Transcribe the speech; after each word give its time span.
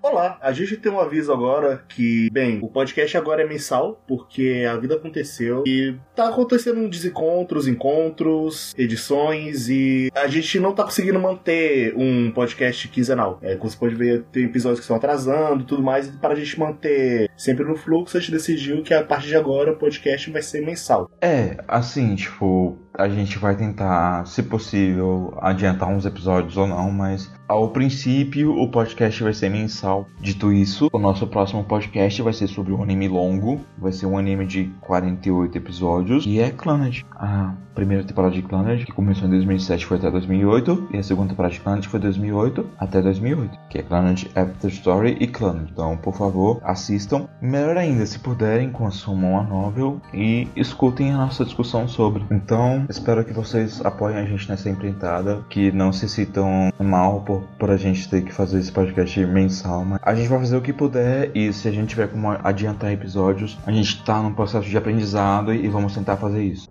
Olá, 0.00 0.38
a 0.40 0.52
gente 0.52 0.76
tem 0.76 0.92
um 0.92 1.00
aviso 1.00 1.32
agora 1.32 1.84
que, 1.88 2.30
bem, 2.30 2.60
o 2.62 2.68
podcast 2.68 3.16
agora 3.16 3.42
é 3.42 3.46
mensal, 3.46 4.02
porque 4.06 4.64
a 4.68 4.76
vida 4.76 4.94
aconteceu 4.94 5.64
e 5.66 5.96
tá 6.14 6.28
acontecendo 6.28 6.88
desencontros, 6.88 7.66
encontros, 7.66 8.74
edições 8.78 9.68
e 9.68 10.10
a 10.14 10.26
gente 10.28 10.60
não 10.60 10.72
tá 10.72 10.84
conseguindo 10.84 11.18
manter 11.18 11.94
um 11.96 12.30
podcast 12.30 12.86
quinzenal. 12.88 13.38
É, 13.42 13.56
como 13.56 13.70
você 13.70 13.76
pode 13.76 13.94
ver, 13.94 14.24
tem 14.30 14.44
episódios 14.44 14.80
que 14.80 14.84
estão 14.84 14.96
atrasando 14.96 15.64
tudo 15.64 15.82
mais, 15.82 16.08
e 16.08 16.12
para 16.12 16.34
a 16.34 16.36
gente 16.36 16.58
manter 16.58 17.28
sempre 17.36 17.64
no 17.64 17.76
fluxo, 17.76 18.16
a 18.16 18.20
gente 18.20 18.32
decidiu 18.32 18.82
que 18.82 18.94
a 18.94 19.02
partir 19.02 19.28
de 19.28 19.36
agora 19.36 19.72
o 19.72 19.76
podcast 19.76 20.30
vai 20.30 20.42
ser 20.42 20.64
mensal. 20.64 21.10
É, 21.20 21.56
assim, 21.66 22.14
tipo, 22.14 22.78
a 22.94 23.08
gente 23.08 23.38
vai 23.38 23.56
tentar, 23.56 24.26
se 24.26 24.42
possível, 24.42 25.36
adiantar 25.40 25.88
uns 25.88 26.04
episódios 26.04 26.56
ou 26.56 26.66
não, 26.66 26.90
mas 26.90 27.30
ao 27.48 27.70
princípio 27.70 28.54
o 28.54 28.68
podcast 28.70 29.22
vai 29.22 29.32
ser 29.32 29.48
mensal. 29.48 30.06
Dito 30.20 30.52
isso, 30.52 30.88
o 30.92 30.98
nosso 30.98 31.26
próximo 31.26 31.64
podcast 31.64 32.20
vai 32.22 32.32
ser 32.32 32.46
sobre 32.48 32.72
um 32.72 32.82
anime 32.82 33.08
longo, 33.08 33.60
vai 33.78 33.92
ser 33.92 34.06
um 34.06 34.18
anime 34.18 34.46
de 34.46 34.70
48 34.80 35.56
episódios 35.56 36.26
e 36.26 36.40
é 36.40 36.50
Clannad. 36.50 37.04
A 37.12 37.54
primeira 37.74 38.02
temporada 38.02 38.34
de 38.34 38.42
Clannad, 38.42 38.84
que 38.84 38.92
começou 38.92 39.28
em 39.28 39.30
2007, 39.30 39.86
foi 39.86 39.98
até 39.98 40.10
2008, 40.10 40.88
e 40.92 40.98
a 40.98 41.02
segunda 41.02 41.30
temporada 41.30 41.54
de 41.54 41.60
Clannad 41.60 41.86
foi 41.86 42.00
2008 42.00 42.66
até 42.78 43.00
2008, 43.00 43.58
que 43.70 43.78
é 43.78 43.82
Clannad 43.82 44.24
After 44.34 44.70
Story 44.70 45.16
e 45.20 45.26
Clannad. 45.28 45.70
Então, 45.70 45.96
por 45.96 46.14
favor, 46.14 46.60
assistam. 46.64 47.28
Melhor 47.40 47.76
ainda, 47.76 48.04
se 48.04 48.18
puderem, 48.18 48.70
consumam 48.70 49.38
a 49.38 49.44
novel 49.44 50.00
e 50.12 50.48
escutem 50.56 51.12
a 51.12 51.18
nossa 51.18 51.44
discussão 51.44 51.86
sobre. 51.86 52.24
Então, 52.30 52.84
espero 52.88 53.24
que 53.24 53.32
vocês 53.32 53.84
apoiem 53.84 54.18
a 54.18 54.24
gente 54.24 54.48
nessa 54.48 54.68
empreitada, 54.68 55.44
que 55.48 55.70
não 55.72 55.92
se 55.92 56.08
sintam 56.08 56.72
mal 56.78 57.20
por, 57.20 57.42
por 57.58 57.70
a 57.70 57.76
gente 57.76 58.08
ter 58.08 58.22
que 58.22 58.32
fazer 58.32 58.58
esse 58.58 58.72
podcast 58.72 59.24
mensal, 59.26 59.84
mas 59.84 60.00
a 60.02 60.14
gente 60.14 60.28
vai 60.28 60.38
fazer 60.38 60.56
o 60.56 60.62
que 60.62 60.72
puder 60.72 61.30
e 61.34 61.52
se 61.52 61.68
a 61.68 61.72
gente 61.72 61.90
tiver 61.90 62.08
como 62.08 62.30
adiantar 62.30 62.92
episódios, 62.92 63.58
a 63.66 63.72
gente 63.72 64.02
tá 64.04 64.22
num 64.22 64.32
processo 64.32 64.68
de 64.68 64.76
aprendizado 64.76 65.52
e 65.52 65.68
vamos 65.68 65.94
tentar 65.94 66.16
fazer 66.16 66.42
isso. 66.42 66.68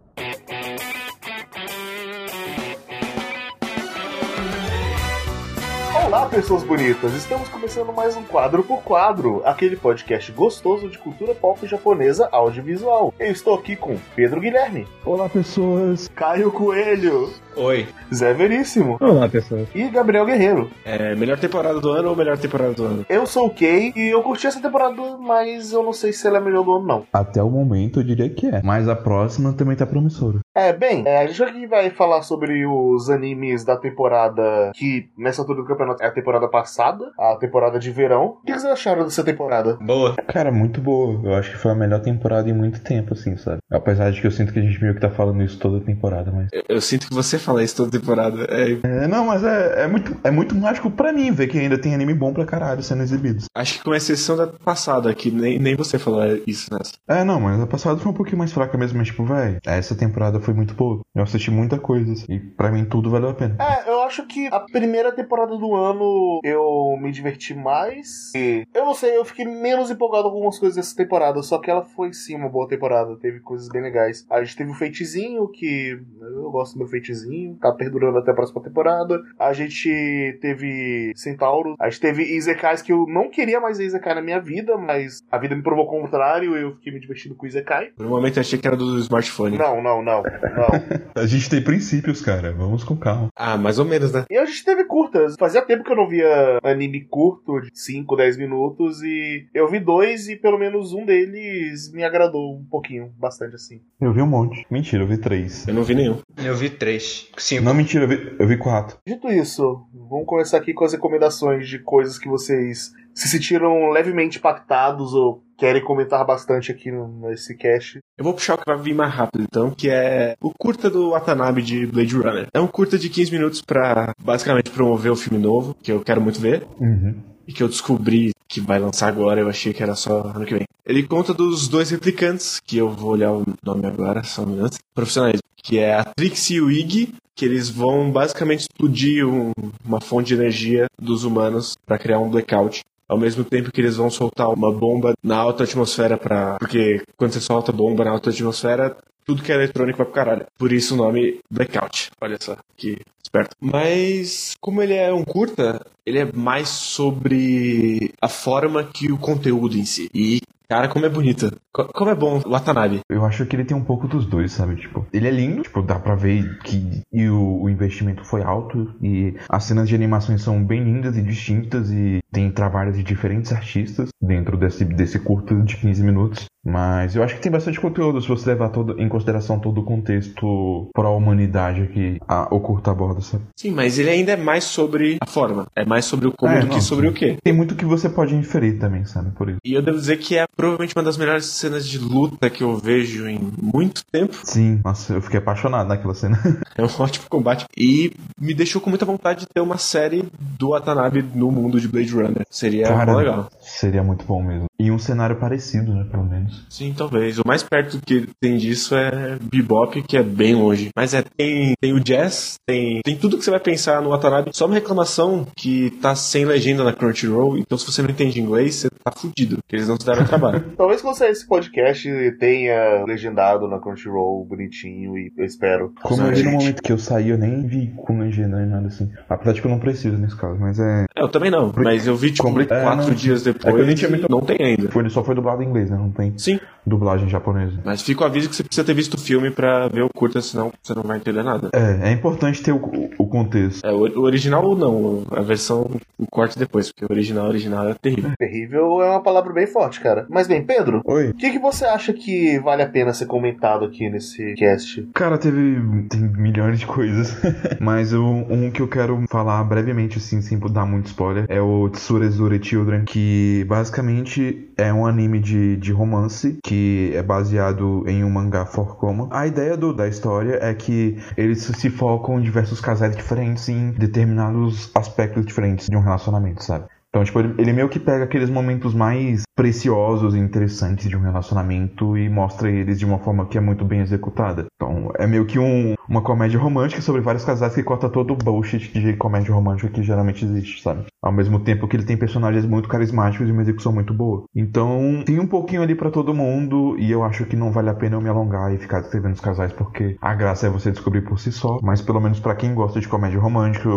Pessoas 6.29 6.63
bonitas! 6.63 7.13
Estamos 7.13 7.47
começando 7.49 7.93
mais 7.93 8.15
um 8.15 8.23
quadro 8.23 8.63
por 8.63 8.81
quadro, 8.83 9.41
aquele 9.45 9.75
podcast 9.75 10.31
gostoso 10.31 10.89
de 10.89 10.97
cultura 10.97 11.33
pop 11.33 11.65
japonesa 11.65 12.27
audiovisual. 12.31 13.13
Eu 13.17 13.31
estou 13.31 13.55
aqui 13.55 13.75
com 13.75 13.97
Pedro 14.15 14.41
Guilherme, 14.41 14.85
Olá, 15.05 15.29
pessoas. 15.29 16.09
Caio 16.15 16.51
Coelho, 16.51 17.29
Oi. 17.55 17.87
Zé 18.13 18.33
Veríssimo 18.33 18.97
Olá, 18.99 19.27
pessoas. 19.29 19.67
e 19.73 19.87
Gabriel 19.89 20.25
Guerreiro. 20.25 20.69
É 20.85 21.15
melhor 21.15 21.39
temporada 21.39 21.79
do 21.79 21.89
ano 21.89 22.09
ou 22.09 22.15
melhor 22.15 22.37
temporada 22.37 22.73
do 22.73 22.83
ano? 22.83 23.05
Eu 23.09 23.25
sou 23.25 23.47
o 23.47 23.49
Kay 23.49 23.93
e 23.95 24.09
eu 24.13 24.21
curti 24.21 24.47
essa 24.47 24.61
temporada, 24.61 24.95
mas 25.17 25.71
eu 25.71 25.81
não 25.81 25.93
sei 25.93 26.11
se 26.13 26.27
ela 26.27 26.37
é 26.37 26.41
a 26.41 26.43
melhor 26.43 26.63
do 26.63 26.73
ano, 26.75 26.85
não. 26.85 27.05
Até 27.11 27.41
o 27.41 27.49
momento 27.49 27.99
eu 27.99 28.03
diria 28.03 28.29
que 28.29 28.47
é. 28.47 28.61
Mas 28.63 28.87
a 28.87 28.95
próxima 28.95 29.53
também 29.53 29.75
tá 29.75 29.85
promissora. 29.85 30.39
É, 30.55 30.73
bem, 30.73 31.03
é, 31.05 31.19
a 31.19 31.27
gente 31.27 31.43
aqui 31.43 31.67
vai 31.67 31.89
falar 31.89 32.21
sobre 32.21 32.65
os 32.65 33.09
animes 33.09 33.63
da 33.63 33.77
temporada 33.77 34.71
que, 34.75 35.09
nessa 35.17 35.41
altura 35.41 35.61
do 35.61 35.67
campeonato, 35.67 36.03
é 36.03 36.07
temporada 36.17 36.47
passada, 36.47 37.05
a 37.19 37.35
temporada 37.35 37.79
de 37.79 37.91
verão. 37.91 38.37
O 38.41 38.45
que 38.45 38.51
vocês 38.51 38.65
acharam 38.65 39.03
dessa 39.03 39.23
temporada? 39.23 39.77
Boa. 39.81 40.15
Cara, 40.27 40.51
muito 40.51 40.81
boa. 40.81 41.19
Eu 41.23 41.33
acho 41.35 41.51
que 41.51 41.57
foi 41.57 41.71
a 41.71 41.75
melhor 41.75 42.01
temporada 42.01 42.49
em 42.49 42.53
muito 42.53 42.81
tempo, 42.81 43.13
assim, 43.13 43.37
sabe? 43.37 43.59
Apesar 43.71 44.11
de 44.11 44.19
que 44.19 44.27
eu 44.27 44.31
sinto 44.31 44.51
que 44.51 44.59
a 44.59 44.61
gente 44.61 44.81
meio 44.81 44.93
que 44.95 45.01
tá 45.01 45.09
falando 45.09 45.43
isso 45.43 45.59
toda 45.59 45.79
temporada, 45.79 46.31
mas. 46.31 46.49
Eu, 46.51 46.63
eu 46.69 46.81
sinto 46.81 47.07
que 47.07 47.13
você 47.13 47.37
fala 47.37 47.63
isso 47.63 47.75
toda 47.77 47.91
temporada. 47.91 48.47
É, 48.49 48.77
É, 48.83 49.07
não, 49.07 49.25
mas 49.25 49.43
é, 49.43 49.83
é, 49.83 49.87
muito, 49.87 50.15
é 50.23 50.31
muito 50.31 50.55
mágico 50.55 50.89
pra 50.89 51.11
mim 51.13 51.31
ver 51.31 51.47
que 51.47 51.59
ainda 51.59 51.77
tem 51.77 51.93
anime 51.93 52.13
bom 52.13 52.33
pra 52.33 52.45
caralho 52.45 52.81
sendo 52.81 53.03
exibidos. 53.03 53.45
acho 53.55 53.77
que 53.77 53.83
com 53.83 53.93
exceção 53.93 54.35
da 54.35 54.47
passada, 54.47 55.13
que 55.13 55.29
nem, 55.31 55.59
nem 55.59 55.75
você 55.75 55.99
falou 55.99 56.23
isso 56.45 56.73
nessa. 56.73 56.93
É, 57.07 57.23
não, 57.23 57.39
mas 57.39 57.59
a 57.61 57.67
passada 57.67 57.99
foi 57.99 58.11
um 58.11 58.15
pouquinho 58.15 58.37
mais 58.37 58.51
fraca 58.51 58.77
mesmo, 58.77 58.97
mas 58.97 59.07
tipo, 59.07 59.23
véi, 59.25 59.57
essa 59.65 59.95
temporada 59.95 60.39
foi 60.39 60.53
muito 60.53 60.73
boa. 60.73 60.99
Eu 61.15 61.23
assisti 61.23 61.51
muita 61.51 61.77
coisa, 61.77 62.11
assim, 62.11 62.25
e 62.33 62.39
pra 62.39 62.71
mim 62.71 62.85
tudo 62.85 63.09
valeu 63.09 63.29
a 63.29 63.33
pena. 63.33 63.55
É, 63.59 63.89
eu 63.89 63.96
acho 64.07 64.25
que 64.25 64.47
a 64.47 64.59
primeira 64.59 65.11
temporada 65.11 65.55
do 65.57 65.75
ano 65.75 66.39
eu 66.43 66.97
me 66.99 67.11
diverti 67.11 67.53
mais. 67.53 68.31
E 68.35 68.65
eu 68.73 68.85
não 68.85 68.93
sei, 68.93 69.17
eu 69.17 69.25
fiquei 69.25 69.45
menos 69.45 69.91
empolgado 69.91 70.23
com 70.23 70.35
algumas 70.35 70.57
coisas 70.57 70.75
dessa 70.75 70.95
temporada, 70.95 71.41
só 71.43 71.59
que 71.59 71.69
ela 71.69 71.83
foi 71.83 72.13
sim 72.13 72.35
uma 72.35 72.49
boa 72.49 72.67
temporada, 72.67 73.15
teve 73.17 73.39
coisas 73.39 73.67
bem 73.69 73.81
legais. 73.81 74.25
A 74.29 74.43
gente 74.43 74.55
teve 74.55 74.71
o 74.71 74.73
Feitizinho, 74.73 75.47
que 75.47 75.99
eu 76.21 76.51
gosto 76.51 76.73
do 76.73 76.79
meu 76.79 76.87
Feitizinho, 76.87 77.57
tá 77.61 77.71
perdurando 77.71 78.17
até 78.17 78.31
a 78.31 78.35
próxima 78.35 78.63
temporada. 78.63 79.21
A 79.37 79.53
gente 79.53 80.37
teve 80.41 81.11
Centauro, 81.15 81.75
a 81.79 81.89
gente 81.89 82.01
teve 82.01 82.23
Izekais 82.23 82.81
que 82.81 82.91
eu 82.91 83.05
não 83.07 83.29
queria 83.29 83.59
mais 83.59 83.79
Izekai 83.79 84.15
na 84.15 84.21
minha 84.21 84.39
vida, 84.39 84.77
mas 84.77 85.21
a 85.31 85.37
vida 85.37 85.55
me 85.55 85.61
provou 85.61 85.85
o 85.85 85.89
contrário 85.89 86.57
e 86.57 86.61
eu 86.61 86.75
fiquei 86.75 86.93
me 86.93 86.99
divertindo 86.99 87.35
com 87.35 87.45
Izekai. 87.45 87.91
Por 87.95 88.05
um 88.05 88.09
momento 88.09 88.37
eu 88.37 88.41
achei 88.41 88.57
que 88.57 88.67
era 88.67 88.75
do 88.75 88.97
smartphone. 88.99 89.57
Não, 89.57 89.81
não, 89.81 90.01
não, 90.01 90.23
não. 90.23 90.71
A 91.21 91.25
gente 91.25 91.49
tem 91.49 91.61
princípios, 91.61 92.21
cara. 92.21 92.53
Vamos 92.53 92.83
com 92.83 92.95
calma. 92.95 93.29
Ah, 93.35 93.57
mais 93.57 93.79
ou 93.79 93.85
menos, 93.85 93.96
né? 93.99 94.25
E 94.29 94.37
a 94.37 94.45
gente 94.45 94.63
teve 94.63 94.85
curtas. 94.85 95.35
Fazia 95.39 95.61
tempo 95.61 95.83
que 95.83 95.91
eu 95.91 95.95
não 95.95 96.07
via 96.07 96.59
anime 96.63 97.05
curto, 97.05 97.61
de 97.61 97.69
5, 97.73 98.15
10 98.15 98.37
minutos, 98.37 99.01
e 99.03 99.47
eu 99.53 99.67
vi 99.67 99.79
dois 99.79 100.27
e 100.27 100.35
pelo 100.35 100.57
menos 100.57 100.93
um 100.93 101.05
deles 101.05 101.91
me 101.91 102.03
agradou 102.03 102.55
um 102.55 102.65
pouquinho, 102.65 103.11
bastante 103.17 103.55
assim. 103.55 103.81
Eu 103.99 104.13
vi 104.13 104.21
um 104.21 104.27
monte. 104.27 104.65
Mentira, 104.69 105.03
eu 105.03 105.07
vi 105.07 105.17
três. 105.17 105.67
Eu 105.67 105.73
não 105.73 105.83
vi 105.83 105.95
nenhum. 105.95 106.19
Eu 106.37 106.55
vi 106.55 106.69
três. 106.69 107.29
Cinco. 107.37 107.63
Não, 107.63 107.73
mentira, 107.73 108.05
eu 108.05 108.07
vi, 108.07 108.35
eu 108.39 108.47
vi 108.47 108.57
quatro. 108.57 108.97
Dito 109.05 109.29
isso, 109.29 109.85
vamos 109.93 110.25
começar 110.25 110.57
aqui 110.57 110.73
com 110.73 110.85
as 110.85 110.93
recomendações 110.93 111.67
de 111.67 111.79
coisas 111.79 112.17
que 112.17 112.27
vocês 112.27 112.91
se 113.13 113.27
sentiram 113.27 113.89
levemente 113.89 114.37
impactados 114.37 115.13
ou 115.13 115.43
querem 115.57 115.83
comentar 115.83 116.25
bastante 116.25 116.71
aqui 116.71 116.91
no- 116.91 117.07
nesse 117.27 117.55
cast. 117.55 117.99
Eu 118.17 118.23
vou 118.23 118.33
puxar 118.33 118.55
o 118.55 118.57
que 118.57 118.63
vai 118.65 118.77
vir 118.77 118.93
mais 118.93 119.13
rápido, 119.13 119.43
então, 119.43 119.71
que 119.71 119.89
é 119.89 120.35
o 120.41 120.51
curta 120.57 120.89
do 120.89 121.11
Watanabe 121.11 121.61
de 121.61 121.85
Blade 121.85 122.15
Runner. 122.15 122.47
É 122.53 122.59
um 122.59 122.67
curta 122.67 122.97
de 122.97 123.09
15 123.09 123.31
minutos 123.31 123.61
pra 123.61 124.13
basicamente 124.21 124.69
promover 124.69 125.11
o 125.11 125.15
filme 125.15 125.43
novo, 125.43 125.75
que 125.81 125.91
eu 125.91 126.01
quero 126.01 126.21
muito 126.21 126.39
ver. 126.39 126.65
Uhum. 126.79 127.15
e 127.49 127.53
que 127.53 127.63
eu 127.63 127.69
descobri 127.69 128.31
que 128.45 128.59
vai 128.59 128.77
lançar 128.77 129.07
agora, 129.07 129.39
eu 129.39 129.47
achei 129.47 129.71
que 129.71 129.81
era 129.81 129.95
só 129.95 130.33
ano 130.35 130.45
que 130.45 130.53
vem. 130.53 130.65
Ele 130.85 131.01
conta 131.03 131.33
dos 131.33 131.69
dois 131.69 131.89
replicantes, 131.89 132.59
que 132.59 132.75
eu 132.77 132.89
vou 132.89 133.11
olhar 133.11 133.31
o 133.31 133.45
nome 133.63 133.85
agora, 133.87 134.21
só 134.21 134.43
um 134.43 134.47
minuto, 134.47 134.77
profissionais, 134.93 135.39
que 135.55 135.79
é 135.79 135.93
a 135.93 136.03
Trix 136.03 136.49
e 136.49 136.59
o 136.59 136.69
Ig, 136.69 137.13
que 137.33 137.45
eles 137.45 137.69
vão 137.69 138.11
basicamente 138.11 138.63
explodir 138.63 139.25
um- 139.25 139.53
uma 139.85 140.01
fonte 140.01 140.27
de 140.27 140.33
energia 140.33 140.87
dos 141.01 141.23
humanos 141.23 141.77
para 141.85 141.97
criar 141.97 142.19
um 142.19 142.29
blackout. 142.29 142.81
Ao 143.07 143.17
mesmo 143.17 143.43
tempo 143.43 143.71
que 143.71 143.79
eles 143.81 143.95
vão 143.95 144.09
soltar 144.09 144.49
uma 144.49 144.71
bomba 144.71 145.13
na 145.23 145.37
alta 145.37 145.63
atmosfera 145.63 146.17
para, 146.17 146.57
porque 146.59 147.01
quando 147.15 147.31
você 147.31 147.39
solta 147.39 147.71
bomba 147.71 148.03
na 148.03 148.11
alta 148.11 148.29
atmosfera, 148.29 148.97
tudo 149.25 149.43
que 149.43 149.51
é 149.51 149.55
eletrônico 149.55 149.97
vai 149.97 150.05
pro 150.05 150.15
caralho. 150.15 150.45
Por 150.57 150.71
isso 150.71 150.93
o 150.93 150.97
nome 150.97 151.39
Blackout. 151.49 152.11
Olha 152.21 152.37
só, 152.39 152.57
que 152.75 152.97
esperto. 153.27 153.55
Mas, 153.61 154.55
como 154.59 154.81
ele 154.81 154.93
é 154.93 155.13
um 155.13 155.23
curta, 155.23 155.85
ele 156.05 156.19
é 156.19 156.31
mais 156.33 156.69
sobre 156.69 158.11
a 158.21 158.27
forma 158.29 158.83
que 158.83 159.11
o 159.11 159.17
conteúdo 159.17 159.77
em 159.77 159.85
si. 159.85 160.09
E, 160.13 160.39
cara, 160.69 160.87
como 160.87 161.05
é 161.05 161.09
bonita. 161.09 161.51
Co- 161.71 161.85
Como 161.93 162.09
é 162.09 162.15
bom 162.15 162.41
o 162.45 162.49
Watanabe. 162.49 163.01
Eu 163.09 163.25
acho 163.25 163.45
que 163.45 163.55
ele 163.55 163.65
tem 163.65 163.75
um 163.77 163.83
pouco 163.83 164.07
dos 164.07 164.25
dois, 164.25 164.51
sabe? 164.51 164.75
Tipo, 164.77 165.05
ele 165.13 165.27
é 165.27 165.31
lindo, 165.31 165.61
tipo, 165.63 165.81
dá 165.81 165.99
pra 165.99 166.15
ver 166.15 166.57
que 166.59 167.01
e 167.13 167.27
o, 167.29 167.61
o 167.63 167.69
investimento 167.69 168.23
foi 168.25 168.41
alto 168.43 168.93
e 169.01 169.35
as 169.49 169.63
cenas 169.63 169.87
de 169.87 169.95
animações 169.95 170.41
são 170.41 170.63
bem 170.63 170.83
lindas 170.83 171.17
e 171.17 171.21
distintas 171.21 171.91
e 171.91 172.19
tem 172.31 172.51
trabalhos 172.51 172.97
de 172.97 173.03
diferentes 173.03 173.51
artistas 173.51 174.09
dentro 174.21 174.57
desse, 174.57 174.83
desse 174.85 175.19
curto 175.19 175.61
de 175.63 175.77
15 175.77 176.03
minutos. 176.03 176.45
Mas 176.65 177.15
eu 177.15 177.23
acho 177.23 177.35
que 177.35 177.41
tem 177.41 177.51
bastante 177.51 177.79
conteúdo 177.79 178.21
se 178.21 178.27
você 178.27 178.49
levar 178.49 178.69
todo, 178.69 178.99
em 178.99 179.07
consideração 179.07 179.57
todo 179.59 179.79
o 179.79 179.85
contexto 179.85 180.89
para 180.93 181.07
a 181.07 181.11
humanidade 181.15 181.87
que 181.87 182.17
a, 182.27 182.53
o 182.53 182.59
curto 182.59 182.89
aborda, 182.89 183.16
sabe? 183.21 183.43
Sim, 183.55 183.71
mas 183.71 183.97
ele 183.99 184.09
ainda 184.09 184.31
é 184.33 184.35
mais 184.37 184.63
sobre 184.63 185.17
a 185.21 185.25
forma. 185.25 185.67
É 185.75 185.85
mais 185.85 186.05
sobre 186.05 186.27
o 186.27 186.31
como 186.31 186.53
É, 186.53 186.61
do 186.61 186.67
que 186.67 186.75
não, 186.75 186.81
sobre 186.81 187.07
sim. 187.07 187.11
o 187.11 187.13
que. 187.15 187.37
Tem 187.43 187.53
muito 187.53 187.75
que 187.75 187.85
você 187.85 188.09
pode 188.09 188.35
inferir 188.35 188.79
também, 188.79 189.05
sabe? 189.05 189.31
Por 189.31 189.49
isso. 189.49 189.59
E 189.63 189.73
eu 189.73 189.81
devo 189.81 189.97
dizer 189.97 190.17
que 190.17 190.37
é 190.37 190.45
provavelmente 190.55 190.95
uma 190.95 191.03
das 191.03 191.17
melhores 191.17 191.45
cenas 191.45 191.87
de 191.87 191.97
luta 191.97 192.49
que 192.49 192.63
eu 192.63 192.77
vejo 192.77 193.27
em 193.27 193.39
muito 193.61 194.03
tempo. 194.11 194.35
Sim, 194.43 194.81
nossa, 194.83 195.13
eu 195.13 195.21
fiquei 195.21 195.39
apaixonado 195.39 195.87
naquela 195.87 196.13
cena. 196.13 196.37
É 196.77 196.83
um 196.83 196.89
ótimo 197.01 197.25
combate. 197.27 197.65
E 197.75 198.11
me 198.39 198.53
deixou 198.53 198.79
com 198.79 198.89
muita 198.89 199.03
vontade 199.03 199.41
de 199.41 199.47
ter 199.47 199.61
uma 199.61 199.79
série 199.79 200.25
do 200.59 200.69
Watanabe 200.69 201.23
no 201.33 201.51
mundo 201.51 201.79
de 201.81 201.87
Blade 201.87 202.13
Runner. 202.13 202.45
Seria 202.51 202.87
Cara, 202.87 203.15
legal. 203.15 203.49
Seria 203.59 204.03
muito 204.03 204.23
bom 204.25 204.43
mesmo. 204.43 204.65
E 204.79 204.91
um 204.91 204.99
cenário 204.99 205.37
parecido, 205.37 205.91
né? 205.91 206.05
Pelo 206.09 206.23
menos. 206.23 206.65
Sim, 206.69 206.93
talvez. 206.95 207.39
O 207.39 207.47
mais 207.47 207.63
perto 207.63 207.99
que 208.05 208.29
tem 208.39 208.57
disso 208.57 208.95
é 208.95 209.39
Bebop, 209.41 210.03
que 210.03 210.17
é 210.17 210.21
bem 210.21 210.53
longe. 210.53 210.89
Mas 210.95 211.15
é, 211.15 211.23
tem, 211.35 211.73
tem 211.81 211.93
o 211.93 211.99
jazz, 211.99 212.59
tem 212.67 213.01
tem 213.07 213.15
tudo 213.15 213.37
que 213.37 213.43
você 213.45 213.51
vai 213.51 213.59
pensar 213.61 214.01
no 214.01 214.09
Watanabe. 214.09 214.49
Só 214.53 214.65
uma 214.65 214.75
reclamação 214.75 215.47
que 215.55 215.91
tá 216.01 216.13
sem 216.13 216.43
legenda 216.43 216.83
na 216.83 216.91
Crunchyroll, 216.91 217.57
então 217.57 217.77
se 217.77 217.85
você 217.89 218.01
não 218.01 218.09
entende 218.09 218.41
inglês, 218.41 218.75
você 218.75 218.89
tá 218.89 219.11
fudido, 219.11 219.57
porque 219.57 219.77
eles 219.77 219.87
não 219.87 219.97
se 219.97 220.05
deram 220.05 220.25
trabalho. 220.25 220.63
Talvez 220.77 221.01
quando 221.01 221.15
sair 221.15 221.31
esse 221.31 221.47
podcast 221.47 222.09
tenha 222.37 223.05
legendado 223.05 223.65
na 223.69 223.79
Crunchyroll 223.79 224.43
bonitinho 224.45 225.17
e 225.17 225.31
eu 225.37 225.45
espero. 225.45 225.93
Como 226.03 226.21
eu 226.21 226.33
vi 226.35 226.43
no 226.43 226.51
momento 226.51 226.81
que 226.83 226.91
eu 226.91 226.97
saí, 226.97 227.29
eu 227.29 227.37
nem 227.37 227.65
vi 227.65 227.93
com 227.95 228.19
legenda 228.19 228.57
nem 228.57 228.67
nada 228.67 228.87
assim. 228.87 229.09
Apesar 229.29 229.53
de 229.53 229.61
que 229.61 229.67
eu 229.67 229.71
não 229.71 229.79
preciso 229.79 230.17
nesse 230.17 230.35
caso, 230.35 230.57
mas 230.59 230.77
é. 230.79 231.05
É, 231.15 231.21
eu 231.23 231.29
também 231.29 231.49
não, 231.49 231.71
mas 231.77 232.05
eu 232.07 232.15
vi, 232.17 232.31
tipo, 232.31 232.43
Compli- 232.43 232.67
é, 232.69 232.81
quatro 232.81 233.07
não. 233.07 233.13
dias 233.13 233.41
É 233.47 233.53
que 233.53 233.59
eu 233.59 233.63
depois 233.71 233.87
nem 233.87 233.95
tinha 233.95 234.09
e 234.09 234.11
muito- 234.11 234.29
não 234.29 234.41
tem 234.41 234.57
ainda. 234.61 234.89
Foi, 234.91 235.09
só 235.09 235.23
foi 235.23 235.33
dublado 235.33 235.63
em 235.63 235.67
inglês, 235.67 235.89
né? 235.89 235.97
Não 235.97 236.11
tem 236.11 236.33
Sim, 236.37 236.59
dublagem 236.85 237.29
japonesa. 237.29 237.79
mas 237.85 238.01
fica 238.01 238.23
o 238.23 238.25
aviso 238.25 238.49
que 238.49 238.55
você 238.55 238.63
precisa 238.63 238.85
ter 238.85 238.93
visto 238.93 239.13
o 239.13 239.19
filme 239.19 239.49
pra 239.49 239.87
ver 239.87 240.01
o 240.03 240.09
curta, 240.09 240.41
senão 240.41 240.71
você 240.83 240.93
não 240.93 241.03
vai 241.03 241.17
entender 241.17 241.43
nada. 241.43 241.69
É, 241.73 242.09
é 242.09 242.11
importante 242.11 242.61
ter 242.61 242.71
o, 242.71 242.79
o 243.17 243.27
contexto. 243.27 243.85
É, 243.85 243.91
o, 243.91 244.21
original 244.21 244.65
ou 244.65 244.75
não, 244.75 245.23
a 245.31 245.41
versão, 245.41 245.89
o 246.17 246.25
corte 246.27 246.57
depois, 246.57 246.91
porque 246.91 247.05
o 247.05 247.11
original, 247.11 247.47
original 247.47 247.89
é 247.89 247.93
terrível. 247.93 248.31
Terrível 248.37 249.01
é 249.01 249.09
uma 249.09 249.21
palavra 249.21 249.53
bem 249.53 249.67
forte, 249.67 249.99
cara. 249.99 250.25
Mas 250.29 250.47
bem, 250.47 250.63
Pedro, 250.63 251.01
Oi. 251.05 251.29
o 251.29 251.33
que, 251.33 251.51
que 251.51 251.59
você 251.59 251.85
acha 251.85 252.13
que 252.13 252.59
vale 252.59 252.81
a 252.81 252.89
pena 252.89 253.13
ser 253.13 253.25
comentado 253.25 253.85
aqui 253.85 254.09
nesse 254.09 254.53
cast? 254.55 255.07
Cara, 255.13 255.37
teve 255.37 255.77
tem 256.09 256.21
milhões 256.21 256.79
de 256.79 256.85
coisas. 256.85 257.35
Mas 257.79 258.13
o, 258.13 258.23
um 258.23 258.71
que 258.71 258.81
eu 258.81 258.87
quero 258.87 259.23
falar 259.29 259.63
brevemente, 259.63 260.17
assim, 260.17 260.41
sem 260.41 260.57
dar 260.57 260.85
muito 260.85 261.07
spoiler, 261.07 261.45
é 261.47 261.61
o 261.61 261.89
Tsurezure 261.89 262.63
Children, 262.63 263.05
que 263.05 263.65
basicamente 263.67 264.69
é 264.77 264.93
um 264.93 265.05
anime 265.05 265.39
de, 265.39 265.77
de 265.77 265.91
romance 265.91 266.57
que 266.63 267.11
é 267.13 267.23
baseado 267.23 268.03
em 268.07 268.23
um 268.23 268.29
mangá 268.29 268.65
for 268.65 268.97
Coma. 268.97 269.27
A 269.31 269.47
ideia 269.47 269.75
do, 269.75 269.93
da 269.93 270.07
história 270.07 270.59
é 270.61 270.73
que 270.73 271.17
eles 271.35 271.59
se 271.63 271.89
focam 271.89 272.39
em 272.39 272.43
diversos 272.43 272.76
casais 272.81 273.15
diferentes 273.15 273.67
em 273.69 273.91
determinados 273.91 274.91
aspectos 274.95 275.45
diferentes 275.45 275.87
de 275.87 275.95
um 275.95 276.01
relacionamento, 276.01 276.63
sabe? 276.63 276.87
Então, 277.09 277.23
tipo, 277.23 277.39
ele, 277.39 277.55
ele 277.57 277.73
meio 277.73 277.89
que 277.89 277.99
pega 277.99 278.23
aqueles 278.23 278.49
momentos 278.49 278.93
mais 278.93 279.43
preciosos 279.55 280.35
e 280.35 280.39
interessantes 280.39 281.09
de 281.09 281.17
um 281.17 281.21
relacionamento 281.21 282.17
e 282.17 282.29
mostra 282.29 282.69
eles 282.69 282.99
de 282.99 283.05
uma 283.05 283.17
forma 283.17 283.47
que 283.47 283.57
é 283.57 283.61
muito 283.61 283.83
bem 283.83 284.01
executada. 284.01 284.65
Então, 284.75 285.11
é 285.17 285.25
meio 285.25 285.45
que 285.45 285.57
um, 285.57 285.95
uma 286.07 286.21
comédia 286.21 286.59
romântica 286.59 287.01
sobre 287.01 287.21
vários 287.21 287.43
casais 287.43 287.73
que 287.73 287.81
corta 287.81 288.09
todo 288.09 288.33
o 288.33 288.35
bullshit 288.35 288.91
de 288.93 289.13
comédia 289.13 289.53
romântica 289.53 289.89
que 289.89 290.03
geralmente 290.03 290.45
existe, 290.45 290.81
sabe? 290.81 291.05
Ao 291.23 291.31
mesmo 291.31 291.59
tempo 291.59 291.87
que 291.87 291.95
ele 291.95 292.05
tem 292.05 292.17
personagens 292.17 292.65
muito 292.65 292.87
carismáticos 292.87 293.47
e 293.47 293.51
uma 293.51 293.61
execução 293.63 293.91
muito 293.91 294.13
boa. 294.13 294.43
Então, 294.55 295.23
tem 295.25 295.39
um 295.39 295.47
pouquinho 295.47 295.81
ali 295.81 295.95
pra 295.95 296.11
todo 296.11 296.33
mundo 296.33 296.95
e 296.99 297.09
eu 297.09 297.23
acho 297.23 297.45
que 297.45 297.55
não 297.55 297.71
vale 297.71 297.89
a 297.89 297.95
pena 297.95 298.15
eu 298.15 298.21
me 298.21 298.29
alongar 298.29 298.73
e 298.73 298.77
ficar 298.77 298.99
descrevendo 298.99 299.33
os 299.33 299.41
casais 299.41 299.73
porque 299.73 300.17
a 300.21 300.35
graça 300.35 300.67
é 300.67 300.69
você 300.69 300.91
descobrir 300.91 301.21
por 301.21 301.39
si 301.39 301.51
só, 301.51 301.79
mas 301.81 302.01
pelo 302.01 302.19
menos 302.19 302.39
pra 302.39 302.55
quem 302.55 302.75
gosta 302.75 302.99
de 302.99 303.07
comédia 303.07 303.39
romântica, 303.39 303.89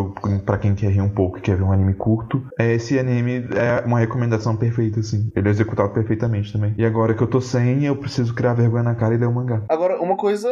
pra 0.47 0.59
quem 0.59 0.75
quer 0.75 0.91
rir 0.91 1.03
um 1.03 1.09
pouco 1.09 1.39
e 1.39 1.41
quer 1.43 1.57
ver 1.57 1.65
um 1.65 1.73
anime 1.73 1.95
curto, 1.95 2.43
é, 2.59 2.73
esse 2.73 3.00
anime 3.01 3.47
é 3.55 3.85
uma 3.87 3.99
recomendação 3.99 4.57
perfeita, 4.57 5.01
assim. 5.01 5.31
Ele 5.35 5.49
é 5.49 5.51
executado 5.51 5.91
perfeitamente 5.91 6.53
também. 6.53 6.75
E 6.79 6.85
agora 6.85 7.15
que 7.15 7.23
eu 7.23 7.27
tô 7.27 7.41
sem, 7.41 7.85
eu 7.85 7.97
preciso 7.97 8.35
criar 8.35 8.55
vergonha 8.55 8.83
na 8.85 8.95
cara 8.95 9.15
e 9.15 9.19
ler 9.19 9.27
o 9.27 9.33
mangá. 9.35 9.63
Agora, 9.69 10.01
uma 10.01 10.17
coisa 10.17 10.49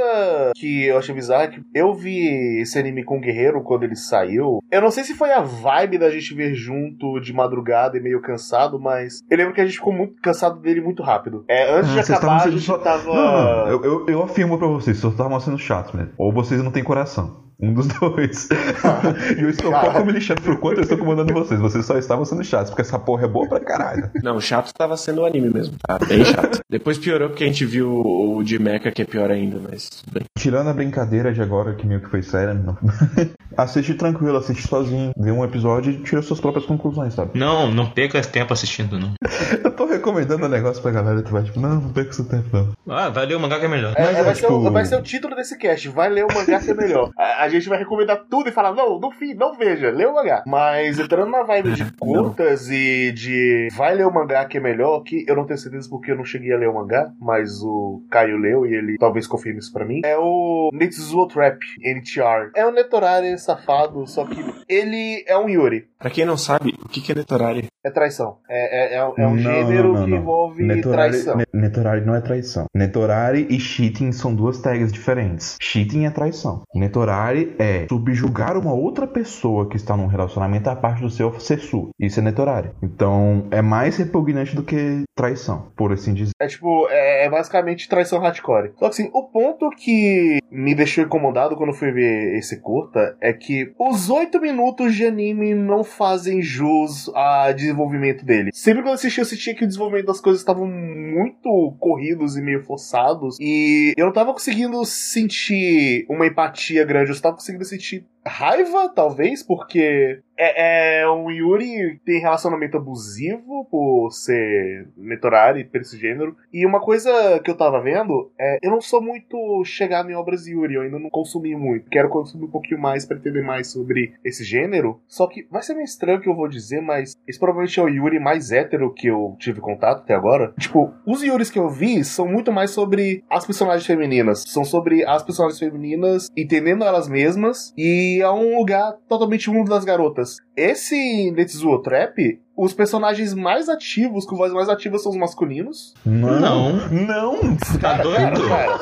que 0.56 0.84
eu 0.84 0.98
achei 0.98 1.14
bizarra 1.14 1.44
é 1.44 1.48
que 1.48 1.60
eu 1.74 1.94
vi 1.94 2.60
esse 2.60 2.78
anime 2.78 3.04
com 3.04 3.18
o 3.18 3.20
Guerreiro 3.20 3.62
quando 3.62 3.84
ele 3.84 3.96
saiu. 3.96 4.58
Eu 4.70 4.80
não 4.80 4.90
sei 4.90 5.04
se 5.04 5.14
foi 5.14 5.32
a 5.32 5.40
vibe 5.40 5.98
da 5.98 6.10
gente 6.10 6.34
ver 6.34 6.54
junto 6.54 7.20
de 7.20 7.32
madrugada 7.32 7.96
e 7.96 8.00
meio 8.00 8.20
cansado, 8.20 8.78
mas 8.78 9.20
eu 9.30 9.36
lembro 9.36 9.54
que 9.54 9.60
a 9.60 9.64
gente 9.66 9.76
ficou 9.78 9.92
muito 9.92 10.14
cansado 10.22 10.60
dele 10.60 10.80
muito 10.80 11.02
rápido. 11.02 11.44
É, 11.48 11.74
antes 11.78 11.90
Ah, 11.90 12.02
de 12.02 12.12
acabar, 12.12 12.46
a 12.46 12.50
gente 12.50 12.62
só- 12.62 12.78
tava. 12.78 13.04
Não, 13.04 13.14
não, 13.14 13.68
eu, 13.68 13.84
eu, 13.84 14.06
eu 14.08 14.22
afirmo 14.22 14.58
pra 14.58 14.66
vocês, 14.68 14.96
só 14.98 15.08
estavam 15.08 15.38
sendo 15.40 15.58
chatos 15.58 15.92
mesmo. 15.94 16.12
Ou 16.18 16.32
vocês 16.32 16.62
não 16.62 16.70
têm 16.70 16.82
coração. 16.84 17.46
Um 17.60 17.74
dos 17.74 17.88
dois. 17.98 18.48
e 19.36 19.42
eu 19.42 19.50
estou 19.50 19.72
pouco 19.72 20.04
me 20.04 20.12
lixando 20.12 20.40
por 20.42 20.58
quanto 20.58 20.78
eu 20.78 20.82
estou 20.82 20.96
comandando 20.96 21.32
vocês. 21.34 21.60
Vocês 21.60 21.84
só 21.84 21.98
estavam 21.98 22.24
sendo 22.24 22.37
chatos, 22.46 22.70
porque 22.70 22.82
essa 22.82 22.98
porra 22.98 23.24
é 23.24 23.28
boa 23.28 23.48
pra 23.48 23.60
caralho. 23.60 24.10
Não, 24.22 24.40
chato 24.40 24.72
tava 24.72 24.96
sendo 24.96 25.22
o 25.22 25.26
anime 25.26 25.50
mesmo, 25.50 25.76
tá? 25.86 25.98
Bem 25.98 26.24
chato. 26.24 26.60
Depois 26.70 26.98
piorou 26.98 27.28
porque 27.28 27.44
a 27.44 27.46
gente 27.46 27.64
viu 27.64 27.90
o 27.90 28.42
de 28.42 28.58
Mecha, 28.58 28.90
que 28.90 29.02
é 29.02 29.04
pior 29.04 29.30
ainda, 29.30 29.58
mas 29.70 29.88
tudo 29.88 30.12
bem. 30.12 30.22
Tirando 30.38 30.68
a 30.68 30.72
brincadeira 30.72 31.32
de 31.32 31.40
agora, 31.42 31.74
que 31.74 31.86
meio 31.86 32.00
que 32.00 32.08
foi 32.08 32.22
séria, 32.22 32.54
não. 32.54 32.76
assiste 33.56 33.94
tranquilo, 33.94 34.36
assiste 34.36 34.66
sozinho. 34.66 35.12
Vê 35.16 35.30
um 35.30 35.44
episódio 35.44 35.92
e 35.92 36.02
tira 36.02 36.22
suas 36.22 36.40
próprias 36.40 36.66
conclusões, 36.66 37.14
sabe? 37.14 37.38
Não, 37.38 37.70
não 37.70 37.90
perca 37.90 38.20
tempo 38.22 38.52
assistindo, 38.52 38.98
não. 38.98 39.12
Eu 39.64 39.70
tô 39.70 39.86
recomendando 39.86 40.44
um 40.46 40.48
negócio 40.48 40.82
pra 40.82 40.90
galera 40.90 41.22
tu 41.22 41.32
vai 41.32 41.42
tipo, 41.42 41.60
não, 41.60 41.80
não 41.80 41.92
perca 41.92 42.12
seu 42.12 42.24
tempo, 42.24 42.48
não. 42.52 42.72
Ah, 42.88 43.08
vai 43.08 43.26
ler 43.26 43.36
o 43.36 43.40
mangá 43.40 43.58
que 43.58 43.64
é 43.64 43.68
melhor. 43.68 43.94
É, 43.96 44.04
Mas 44.04 44.16
é, 44.16 44.22
vai, 44.22 44.34
ser 44.34 44.40
tipo- 44.42 44.54
o, 44.54 44.70
vai 44.70 44.84
ser 44.84 44.96
o 44.96 45.02
título 45.02 45.34
desse 45.36 45.56
cast. 45.56 45.88
Vai 45.88 46.08
ler 46.08 46.24
o 46.24 46.34
mangá 46.34 46.60
que 46.60 46.70
é 46.70 46.74
melhor. 46.74 47.10
A, 47.16 47.44
a 47.44 47.48
gente 47.48 47.68
vai 47.68 47.78
recomendar 47.78 48.24
tudo 48.30 48.48
e 48.48 48.52
falar: 48.52 48.72
não, 48.74 48.98
no 48.98 49.10
fim, 49.10 49.34
não 49.34 49.56
veja, 49.56 49.90
lê 49.90 50.06
o 50.06 50.14
mangá. 50.14 50.42
Mas 50.46 50.98
entrando 50.98 51.30
na 51.30 51.42
vibe 51.42 51.72
de 51.72 51.84
curtas 52.28 52.68
e 52.70 53.12
de 53.12 53.68
vai 53.76 53.94
ler 53.94 54.06
o 54.06 54.12
mangá 54.12 54.44
que 54.44 54.58
é 54.58 54.60
melhor, 54.60 55.02
que 55.02 55.24
eu 55.28 55.36
não 55.36 55.46
tenho 55.46 55.58
certeza 55.58 55.88
porque 55.88 56.10
eu 56.12 56.16
não 56.16 56.24
cheguei 56.24 56.52
a 56.52 56.56
ler 56.58 56.68
o 56.68 56.74
mangá, 56.74 57.10
mas 57.20 57.62
o 57.62 58.02
Caio 58.10 58.36
leu 58.38 58.66
e 58.66 58.74
ele 58.74 58.96
talvez 58.98 59.26
confirme 59.26 59.58
isso 59.60 59.72
pra 59.72 59.84
mim. 59.84 60.00
É 60.04 60.16
o 60.18 60.70
Netsuo 60.72 61.26
Trap, 61.28 61.58
NTR. 61.84 62.50
É 62.54 62.66
um 62.66 62.72
Netorari 62.72 63.38
safado, 63.38 64.06
só 64.06 64.24
que 64.24 64.44
ele 64.68 65.24
é 65.26 65.36
um 65.36 65.48
Yuri. 65.48 65.86
Pra 65.98 66.10
quem 66.10 66.24
não 66.24 66.36
sabe, 66.36 66.74
o 66.84 66.88
que 66.88 67.00
que 67.00 67.12
é 67.12 67.14
Netorari? 67.14 67.66
É 67.84 67.90
traição. 67.90 68.38
É, 68.48 68.94
é, 68.94 68.94
é, 68.94 68.98
é 68.98 69.04
um 69.06 69.14
Não, 69.16 69.38
gênero 69.38 69.88
não, 69.88 69.94
não, 69.94 70.04
que 70.04 70.10
não. 70.10 70.18
envolve 70.18 70.62
Netorari, 70.62 71.10
traição. 71.12 71.36
ne- 71.36 71.44
Netorari 71.52 72.04
não 72.04 72.14
é 72.14 72.20
traição. 72.20 72.66
Netorari 72.74 73.46
e 73.50 73.58
cheating 73.58 74.12
são 74.12 74.34
duas 74.34 74.60
tags 74.60 74.92
diferentes. 74.92 75.56
Cheating 75.60 76.04
é 76.04 76.10
traição. 76.10 76.62
Netorari 76.74 77.54
é 77.58 77.86
subjugar 77.88 78.56
uma 78.56 78.72
outra 78.72 79.06
pessoa 79.06 79.68
que 79.68 79.76
está 79.76 79.96
num 79.96 80.06
relacionamento 80.06 80.68
a 80.70 80.76
parte 80.76 81.00
do 81.02 81.10
seu 81.10 81.38
ser 81.40 81.58
sua. 81.60 81.88
Isso 81.98 82.17
Netorari. 82.22 82.70
Então 82.82 83.46
é 83.50 83.62
mais 83.62 83.96
repugnante 83.96 84.54
do 84.54 84.62
que 84.62 85.02
traição, 85.16 85.72
por 85.76 85.92
assim 85.92 86.14
dizer. 86.14 86.32
É 86.40 86.46
tipo, 86.46 86.88
é, 86.88 87.26
é 87.26 87.30
basicamente 87.30 87.88
traição 87.88 88.20
hardcore. 88.20 88.72
Só 88.78 88.88
que 88.88 88.94
assim, 89.02 89.10
o 89.12 89.24
ponto 89.24 89.70
que 89.70 90.38
me 90.50 90.74
deixou 90.74 91.04
incomodado 91.04 91.56
quando 91.56 91.72
fui 91.72 91.90
ver 91.90 92.36
esse 92.36 92.60
curta 92.60 93.16
é 93.20 93.32
que 93.32 93.72
os 93.78 94.10
oito 94.10 94.40
minutos 94.40 94.94
de 94.94 95.06
anime 95.06 95.54
não 95.54 95.84
fazem 95.84 96.40
jus 96.40 97.10
a 97.14 97.52
desenvolvimento 97.52 98.24
dele. 98.24 98.50
Sempre 98.52 98.82
que 98.82 98.88
eu 98.88 98.92
assisti, 98.92 99.20
eu 99.20 99.24
sentia 99.24 99.54
que 99.54 99.64
o 99.64 99.66
desenvolvimento 99.66 100.06
das 100.06 100.20
coisas 100.20 100.40
estavam 100.40 100.66
muito 100.66 101.76
corridos 101.78 102.36
e 102.36 102.42
meio 102.42 102.62
forçados. 102.62 103.36
E 103.40 103.92
eu 103.96 104.06
não 104.06 104.12
tava 104.12 104.32
conseguindo 104.32 104.84
sentir 104.84 106.06
uma 106.08 106.26
empatia 106.26 106.84
grande, 106.84 107.10
eu 107.10 107.14
só 107.14 107.22
tava 107.22 107.36
conseguindo 107.36 107.64
sentir 107.64 108.06
raiva, 108.26 108.88
talvez, 108.88 109.42
porque 109.42 110.20
é, 110.38 111.00
é 111.00 111.10
um 111.10 111.30
Yuri 111.30 112.00
tem 112.04 112.20
relacionamento 112.20 112.76
abusivo 112.76 113.66
por 113.70 114.10
ser 114.10 114.88
Netorari, 114.96 115.64
por 115.64 115.80
esse 115.80 115.98
gênero. 115.98 116.36
E 116.52 116.64
uma 116.64 116.80
coisa 116.80 117.40
que 117.40 117.50
eu 117.50 117.56
tava 117.56 117.80
vendo 117.80 118.30
é, 118.38 118.58
eu 118.62 118.70
não 118.70 118.80
sou 118.80 119.02
muito 119.02 119.36
chegado 119.64 120.10
em 120.10 120.14
obras 120.14 120.46
Yuri, 120.46 120.74
eu 120.74 120.82
ainda 120.82 120.98
não 120.98 121.10
consumi 121.10 121.56
muito. 121.56 121.90
Quero 121.90 122.08
consumir 122.08 122.44
um 122.44 122.50
pouquinho 122.50 122.80
mais 122.80 123.04
pra 123.04 123.16
entender 123.16 123.42
mais 123.42 123.72
sobre 123.72 124.14
esse 124.24 124.44
gênero. 124.44 125.00
Só 125.08 125.26
que 125.26 125.46
vai 125.50 125.62
ser 125.62 125.74
meio 125.74 125.84
estranho 125.84 126.18
o 126.18 126.20
que 126.22 126.28
eu 126.28 126.36
vou 126.36 126.48
dizer, 126.48 126.80
mas 126.80 127.16
esse 127.26 127.38
provavelmente 127.38 127.80
é 127.80 127.82
o 127.82 127.88
Yuri 127.88 128.20
mais 128.20 128.52
hétero 128.52 128.92
que 128.94 129.08
eu 129.08 129.36
tive 129.38 129.60
contato 129.60 130.02
até 130.02 130.14
agora. 130.14 130.52
Tipo, 130.58 130.92
os 131.04 131.22
Yuris 131.22 131.50
que 131.50 131.58
eu 131.58 131.68
vi 131.68 132.04
são 132.04 132.28
muito 132.28 132.52
mais 132.52 132.70
sobre 132.70 133.24
as 133.28 133.44
personagens 133.44 133.86
femininas. 133.86 134.44
São 134.46 134.64
sobre 134.64 135.04
as 135.04 135.22
personagens 135.22 135.58
femininas 135.58 136.28
entendendo 136.36 136.84
elas 136.84 137.08
mesmas 137.08 137.72
e 137.76 138.07
é 138.20 138.30
um 138.30 138.58
lugar 138.58 138.94
totalmente 139.08 139.50
mundo 139.50 139.68
das 139.68 139.84
garotas. 139.84 140.36
Esse 140.56 141.30
Netsuo 141.30 141.82
Trap, 141.82 142.40
os 142.56 142.72
personagens 142.72 143.34
mais 143.34 143.68
ativos, 143.68 144.24
com 144.24 144.36
voz 144.36 144.52
mais 144.52 144.68
ativa, 144.68 144.98
são 144.98 145.12
os 145.12 145.18
masculinos. 145.18 145.94
Não. 146.04 146.72
Não! 146.90 147.56
Tá 147.80 147.98
doido? 148.02 148.48
Cara, 148.48 148.78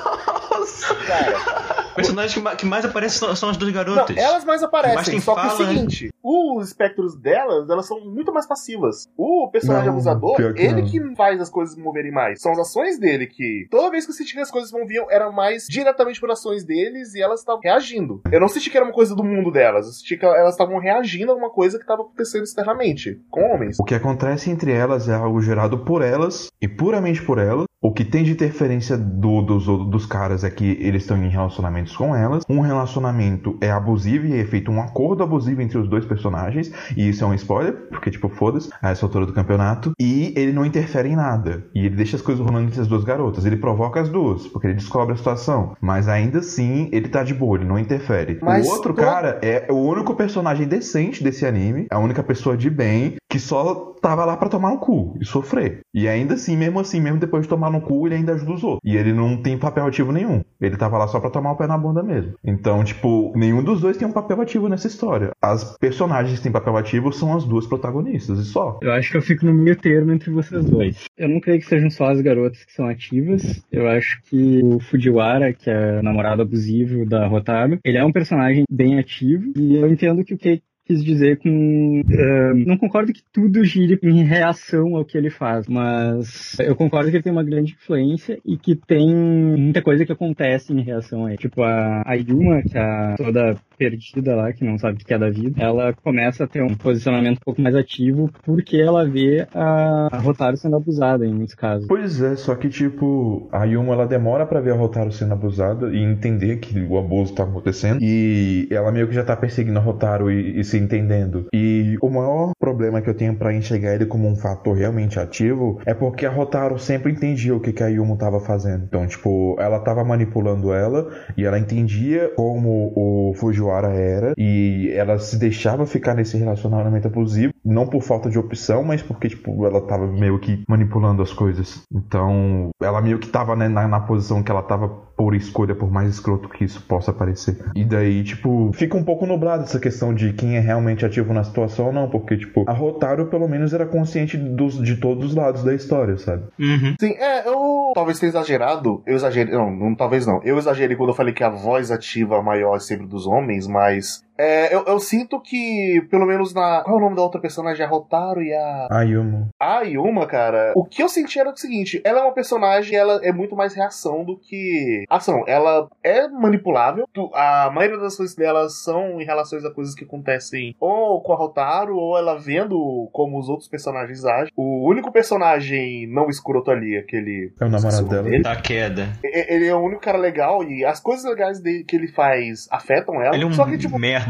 cara, 1.06 1.82
O 1.82 1.85
personagem 1.96 2.42
que 2.42 2.56
que 2.56 2.66
mais 2.66 2.84
aparece 2.84 3.18
são, 3.18 3.34
são 3.34 3.48
as 3.48 3.56
duas 3.56 3.72
Não, 3.72 3.78
garotas. 3.84 4.16
elas 4.16 4.44
mais 4.44 4.62
aparecem, 4.62 4.96
Mas 4.96 5.08
quem 5.08 5.20
só 5.20 5.34
que 5.34 5.40
é 5.40 5.46
o 5.46 5.50
fala, 5.50 5.64
né? 5.64 5.74
seguinte, 5.74 6.10
os 6.22 6.68
espectros 6.68 7.16
delas, 7.16 7.68
elas 7.68 7.86
são 7.86 8.00
muito 8.04 8.32
mais 8.32 8.46
passivas. 8.46 9.06
O 9.16 9.48
personagem 9.50 9.86
Não, 9.86 9.94
abusador, 9.94 10.36
que 10.36 10.42
ele 10.62 10.82
não. 10.82 10.84
que 10.84 11.14
faz 11.16 11.40
as 11.40 11.50
coisas 11.50 11.76
moverem 11.76 12.12
mais. 12.12 12.40
São 12.40 12.52
as 12.52 12.58
ações 12.58 12.98
dele 12.98 13.26
que, 13.26 13.66
toda 13.70 13.90
vez 13.90 14.04
que 14.04 14.10
eu 14.10 14.14
senti 14.14 14.34
que 14.34 14.40
as 14.40 14.50
coisas 14.50 14.70
moviam, 14.72 15.06
era 15.10 15.30
mais 15.30 15.66
diretamente 15.68 16.20
por 16.20 16.30
ações 16.30 16.64
deles 16.64 17.14
e 17.14 17.22
elas 17.22 17.40
estavam 17.40 17.60
reagindo. 17.62 18.20
Eu 18.30 18.40
não 18.40 18.48
senti 18.48 18.70
que 18.70 18.76
era 18.76 18.84
uma 18.86 18.92
coisa 18.94 19.14
do 19.14 19.24
mundo 19.24 19.50
delas, 19.50 19.86
eu 19.86 19.92
senti 19.92 20.16
que 20.16 20.24
elas 20.26 20.52
estavam 20.54 20.78
reagindo 20.78 21.32
a 21.32 21.34
uma 21.34 21.50
coisa 21.50 21.78
que 21.78 21.84
estava 21.84 22.02
acontecendo 22.02 22.44
externamente, 22.44 23.20
com 23.30 23.42
homens. 23.52 23.76
O 23.80 23.84
que 23.84 23.94
acontece 23.94 24.50
entre 24.50 24.72
elas 24.72 25.08
é 25.08 25.14
algo 25.14 25.40
gerado 25.40 25.78
por 25.84 26.02
elas 26.02 26.48
e 26.60 26.68
puramente 26.68 27.22
por 27.22 27.38
elas. 27.38 27.64
O 27.86 27.92
que 27.92 28.04
tem 28.04 28.24
de 28.24 28.32
interferência 28.32 28.96
do- 28.98 29.42
dos, 29.42 29.64
dos 29.66 30.06
caras 30.06 30.42
é 30.42 30.50
que 30.50 30.76
eles 30.80 31.02
estão 31.02 31.16
em 31.22 31.28
relacionamentos 31.28 31.94
com 31.96 32.16
elas. 32.16 32.42
Um 32.50 32.58
relacionamento 32.60 33.56
é 33.60 33.70
abusivo 33.70 34.26
e 34.26 34.40
é 34.40 34.44
feito 34.44 34.72
um 34.72 34.80
acordo 34.80 35.22
abusivo 35.22 35.62
entre 35.62 35.78
os 35.78 35.88
dois 35.88 36.04
personagens, 36.04 36.72
e 36.96 37.08
isso 37.08 37.22
é 37.22 37.26
um 37.28 37.34
spoiler, 37.34 37.74
porque, 37.88 38.10
tipo, 38.10 38.28
foda-se, 38.28 38.70
a 38.82 38.90
essa 38.90 39.06
altura 39.06 39.24
do 39.24 39.32
campeonato, 39.32 39.92
e 40.00 40.34
ele 40.36 40.52
não 40.52 40.66
interfere 40.66 41.08
em 41.10 41.14
nada. 41.14 41.64
E 41.72 41.86
ele 41.86 41.94
deixa 41.94 42.16
as 42.16 42.22
coisas 42.22 42.44
rolando 42.44 42.66
entre 42.66 42.80
as 42.80 42.88
duas 42.88 43.04
garotas. 43.04 43.46
Ele 43.46 43.56
provoca 43.56 44.00
as 44.00 44.08
duas, 44.08 44.48
porque 44.48 44.66
ele 44.66 44.74
descobre 44.74 45.14
a 45.14 45.16
situação. 45.16 45.76
Mas 45.80 46.08
ainda 46.08 46.40
assim, 46.40 46.88
ele 46.90 47.06
tá 47.06 47.22
de 47.22 47.34
boa, 47.34 47.56
ele 47.56 47.66
não 47.66 47.78
interfere. 47.78 48.40
Mas 48.42 48.66
o 48.66 48.70
outro 48.72 48.94
todo- 48.94 49.04
cara 49.04 49.38
é 49.42 49.68
o 49.70 49.76
único 49.76 50.12
personagem 50.16 50.66
decente 50.66 51.22
desse 51.22 51.46
anime, 51.46 51.86
é 51.88 51.94
a 51.94 51.98
única 52.00 52.22
pessoa 52.24 52.56
de 52.56 52.68
bem 52.68 53.14
que 53.30 53.38
só 53.38 53.94
tava 54.06 54.24
lá 54.24 54.36
pra 54.36 54.48
tomar 54.48 54.70
no 54.70 54.78
cu 54.78 55.18
e 55.20 55.24
sofrer. 55.24 55.80
E 55.92 56.06
ainda 56.06 56.34
assim, 56.34 56.56
mesmo 56.56 56.78
assim, 56.78 57.00
mesmo 57.00 57.18
depois 57.18 57.42
de 57.42 57.48
tomar 57.48 57.72
no 57.72 57.80
cu, 57.80 58.06
ele 58.06 58.14
ainda 58.14 58.34
ajuda 58.34 58.52
os 58.52 58.62
outros. 58.62 58.80
E 58.84 58.96
ele 58.96 59.12
não 59.12 59.36
tem 59.36 59.58
papel 59.58 59.84
ativo 59.84 60.12
nenhum. 60.12 60.44
Ele 60.60 60.76
tava 60.76 60.96
lá 60.96 61.08
só 61.08 61.18
pra 61.18 61.28
tomar 61.28 61.50
o 61.50 61.56
pé 61.56 61.66
na 61.66 61.76
bunda 61.76 62.04
mesmo. 62.04 62.34
Então, 62.44 62.84
tipo, 62.84 63.32
nenhum 63.34 63.64
dos 63.64 63.80
dois 63.80 63.96
tem 63.96 64.06
um 64.06 64.12
papel 64.12 64.40
ativo 64.40 64.68
nessa 64.68 64.86
história. 64.86 65.30
As 65.42 65.76
personagens 65.78 66.38
que 66.38 66.44
têm 66.44 66.52
papel 66.52 66.76
ativo 66.76 67.12
são 67.12 67.34
as 67.34 67.44
duas 67.44 67.66
protagonistas, 67.66 68.38
e 68.38 68.44
só. 68.44 68.78
Eu 68.80 68.92
acho 68.92 69.10
que 69.10 69.16
eu 69.16 69.22
fico 69.22 69.44
no 69.44 69.52
meio 69.52 69.74
termo 69.76 70.12
entre 70.12 70.30
vocês 70.30 70.64
dois. 70.64 71.06
Eu 71.18 71.28
não 71.28 71.40
creio 71.40 71.58
que 71.58 71.66
sejam 71.66 71.90
só 71.90 72.08
as 72.08 72.20
garotas 72.20 72.64
que 72.64 72.72
são 72.72 72.86
ativas. 72.86 73.60
Eu 73.72 73.88
acho 73.88 74.22
que 74.30 74.60
o 74.62 74.78
Fujiwara, 74.78 75.52
que 75.52 75.68
é 75.68 75.98
o 75.98 76.02
namorado 76.02 76.42
abusivo 76.42 77.04
da 77.04 77.26
Rotaro, 77.26 77.80
ele 77.84 77.98
é 77.98 78.04
um 78.04 78.12
personagem 78.12 78.62
bem 78.70 79.00
ativo. 79.00 79.52
E 79.56 79.74
eu 79.74 79.90
entendo 79.90 80.24
que 80.24 80.34
o 80.34 80.38
que 80.38 80.62
quis 80.86 81.02
dizer 81.04 81.38
com. 81.38 82.02
eh, 82.08 82.54
não 82.66 82.76
concordo 82.76 83.12
que 83.12 83.22
tudo 83.32 83.64
gire 83.64 83.98
em 84.02 84.24
reação 84.24 84.96
ao 84.96 85.04
que 85.04 85.18
ele 85.18 85.30
faz, 85.30 85.66
mas 85.66 86.56
eu 86.60 86.76
concordo 86.76 87.10
que 87.10 87.16
ele 87.16 87.22
tem 87.22 87.32
uma 87.32 87.44
grande 87.44 87.72
influência 87.72 88.38
e 88.44 88.56
que 88.56 88.76
tem 88.76 89.14
muita 89.14 89.82
coisa 89.82 90.06
que 90.06 90.12
acontece 90.12 90.72
em 90.72 90.82
reação 90.82 91.26
a 91.26 91.30
ele. 91.30 91.38
Tipo, 91.38 91.62
a, 91.62 92.02
a 92.06 92.14
Yuma, 92.14 92.62
que 92.62 92.78
é 92.78 93.14
toda 93.16 93.56
perdida 93.76 94.34
lá, 94.34 94.52
que 94.52 94.64
não 94.64 94.78
sabe 94.78 95.02
o 95.02 95.06
que 95.06 95.12
é 95.12 95.18
da 95.18 95.30
vida, 95.30 95.62
ela 95.62 95.92
começa 95.92 96.44
a 96.44 96.46
ter 96.46 96.62
um 96.62 96.74
posicionamento 96.74 97.38
um 97.38 97.44
pouco 97.44 97.60
mais 97.60 97.74
ativo 97.74 98.30
porque 98.44 98.76
ela 98.76 99.08
vê 99.08 99.46
a, 99.54 100.08
a 100.12 100.18
Rotaro 100.18 100.56
sendo 100.56 100.76
abusada 100.76 101.26
em 101.26 101.32
muitos 101.32 101.54
casos. 101.54 101.86
Pois 101.86 102.20
é, 102.20 102.36
só 102.36 102.54
que 102.54 102.68
tipo, 102.68 103.48
a 103.52 103.64
Yuma 103.64 103.92
ela 103.92 104.06
demora 104.06 104.46
pra 104.46 104.60
ver 104.60 104.72
a 104.72 104.76
Rotaro 104.76 105.12
sendo 105.12 105.32
abusada 105.32 105.90
e 105.90 106.02
entender 106.02 106.56
que 106.56 106.80
o 106.80 106.98
abuso 106.98 107.34
tá 107.34 107.44
acontecendo. 107.44 107.98
E 108.02 108.68
ela 108.70 108.90
meio 108.90 109.08
que 109.08 109.14
já 109.14 109.24
tá 109.24 109.36
perseguindo 109.36 109.78
a 109.78 109.82
Rotaro 109.82 110.30
e, 110.30 110.58
e 110.58 110.64
se 110.64 110.78
entendendo. 110.78 111.46
E 111.52 111.96
o 112.00 112.08
maior 112.08 112.52
problema 112.58 113.00
que 113.00 113.10
eu 113.10 113.14
tenho 113.14 113.36
pra 113.36 113.52
enxergar 113.52 113.94
ele 113.94 114.06
como 114.06 114.28
um 114.28 114.36
fator 114.36 114.76
realmente 114.76 115.18
ativo 115.18 115.80
é 115.84 115.94
porque 115.94 116.26
a 116.26 116.30
Rotaro 116.30 116.78
sempre 116.78 117.12
entendia 117.12 117.54
o 117.54 117.60
que, 117.60 117.72
que 117.72 117.82
a 117.82 117.88
Yuma 117.88 118.16
tava 118.16 118.40
fazendo. 118.40 118.84
Então, 118.84 119.06
tipo, 119.06 119.56
ela 119.58 119.78
tava 119.80 120.04
manipulando 120.04 120.72
ela 120.72 121.08
e 121.36 121.44
ela 121.44 121.58
entendia 121.58 122.30
como 122.34 122.92
o 122.94 123.34
Fujiwara 123.34 123.65
era 123.90 124.34
e 124.36 124.90
ela 124.94 125.18
se 125.18 125.38
deixava 125.38 125.86
ficar 125.86 126.14
nesse 126.14 126.36
relacionamento 126.36 127.08
abusivo, 127.08 127.52
não 127.66 127.86
por 127.86 128.02
falta 128.02 128.30
de 128.30 128.38
opção, 128.38 128.84
mas 128.84 129.02
porque, 129.02 129.28
tipo, 129.28 129.66
ela 129.66 129.80
tava 129.80 130.06
meio 130.06 130.38
que 130.38 130.62
manipulando 130.68 131.22
as 131.22 131.32
coisas. 131.32 131.82
Então, 131.92 132.70
ela 132.80 133.02
meio 133.02 133.18
que 133.18 133.28
tava 133.28 133.56
né, 133.56 133.68
na, 133.68 133.88
na 133.88 134.00
posição 134.00 134.42
que 134.42 134.50
ela 134.50 134.62
tava 134.62 134.88
por 134.88 135.34
escolha, 135.34 135.74
por 135.74 135.90
mais 135.90 136.10
escroto 136.10 136.48
que 136.48 136.64
isso 136.64 136.80
possa 136.82 137.12
parecer. 137.12 137.58
E 137.74 137.84
daí, 137.84 138.22
tipo, 138.22 138.70
fica 138.74 138.96
um 138.96 139.02
pouco 139.02 139.26
nublado 139.26 139.64
essa 139.64 139.80
questão 139.80 140.14
de 140.14 140.32
quem 140.34 140.56
é 140.56 140.60
realmente 140.60 141.04
ativo 141.04 141.32
na 141.32 141.42
situação 141.42 141.86
ou 141.86 141.92
não, 141.92 142.08
porque, 142.08 142.36
tipo, 142.36 142.64
a 142.68 142.72
Rotaro 142.72 143.26
pelo 143.26 143.48
menos 143.48 143.72
era 143.72 143.86
consciente 143.86 144.36
dos, 144.36 144.80
de 144.80 144.96
todos 144.96 145.24
os 145.24 145.34
lados 145.34 145.64
da 145.64 145.74
história, 145.74 146.18
sabe? 146.18 146.44
Uhum. 146.58 146.94
Sim, 147.00 147.14
é, 147.18 147.48
eu 147.48 147.92
talvez 147.94 148.20
tenha 148.20 148.28
exagerado. 148.28 149.02
Eu 149.06 149.16
exagerei. 149.16 149.54
Não, 149.54 149.70
não, 149.74 149.94
talvez 149.94 150.26
não. 150.26 150.40
Eu 150.44 150.58
exagerei 150.58 150.96
quando 150.96 151.08
eu 151.10 151.14
falei 151.14 151.32
que 151.32 151.42
a 151.42 151.48
voz 151.48 151.90
ativa 151.90 152.42
maior 152.42 152.76
é 152.76 152.80
sempre 152.80 153.06
dos 153.06 153.26
homens, 153.26 153.66
mas. 153.66 154.22
É, 154.38 154.74
eu, 154.74 154.84
eu 154.86 154.98
sinto 154.98 155.40
que, 155.40 156.06
pelo 156.10 156.26
menos 156.26 156.52
na. 156.52 156.82
Qual 156.82 156.96
é 156.96 156.98
o 156.98 157.02
nome 157.02 157.16
da 157.16 157.22
outra 157.22 157.40
personagem? 157.40 157.84
A 157.84 157.88
Rotaro 157.88 158.42
e 158.42 158.52
a. 158.52 158.88
A 158.90 159.02
Yuma. 159.02 159.48
A 159.60 159.80
Yuma, 159.82 160.26
cara, 160.26 160.72
o 160.74 160.84
que 160.84 161.02
eu 161.02 161.08
senti 161.08 161.38
era 161.38 161.50
o 161.50 161.56
seguinte: 161.56 162.00
ela 162.04 162.20
é 162.20 162.22
uma 162.22 162.34
personagem, 162.34 162.96
ela 162.96 163.20
é 163.22 163.32
muito 163.32 163.56
mais 163.56 163.74
reação 163.74 164.24
do 164.24 164.36
que 164.38 165.04
ação. 165.08 165.44
Ela 165.46 165.88
é 166.02 166.28
manipulável. 166.28 167.06
A 167.34 167.70
maioria 167.72 167.98
das 167.98 168.16
coisas 168.16 168.34
dela 168.36 168.68
são 168.68 169.20
em 169.20 169.24
relações 169.24 169.64
a 169.64 169.70
coisas 169.70 169.94
que 169.94 170.04
acontecem 170.04 170.74
ou 170.80 171.20
com 171.22 171.32
a 171.32 171.36
Rotaro, 171.36 171.96
ou 171.96 172.18
ela 172.18 172.38
vendo 172.38 173.08
como 173.12 173.38
os 173.38 173.48
outros 173.48 173.68
personagens 173.68 174.24
agem. 174.24 174.52
O 174.56 174.88
único 174.88 175.10
personagem 175.12 176.06
não 176.08 176.28
escroto 176.28 176.70
ali, 176.70 176.96
aquele. 176.96 177.52
É 177.60 177.64
o 177.64 177.68
namorado 177.68 178.08
dela. 178.08 178.22
dele, 178.22 178.42
Tá 178.42 178.56
queda. 178.56 179.08
Ele 179.22 179.66
é 179.66 179.74
o 179.74 179.80
único 179.80 180.00
cara 180.00 180.18
legal 180.18 180.62
e 180.62 180.84
as 180.84 181.00
coisas 181.00 181.24
legais 181.24 181.60
dele, 181.60 181.84
que 181.84 181.96
ele 181.96 182.08
faz 182.08 182.66
afetam 182.70 183.20
ela. 183.20 183.34
Ele 183.34 183.44
é 183.44 183.46
um 183.46 183.52
Só 183.52 183.64
que, 183.64 183.78
tipo, 183.78 183.98
merda. 183.98 184.25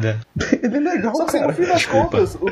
Ele 0.63 0.77
é 0.77 0.81
legal, 0.81 1.15
só 1.15 1.25
que, 1.27 1.33
cara. 1.33 1.47
no 1.49 1.53
fim 1.55 1.65
das 1.65 1.79
Desculpa. 1.79 2.19
contas, 2.19 2.35
o- 2.37 2.47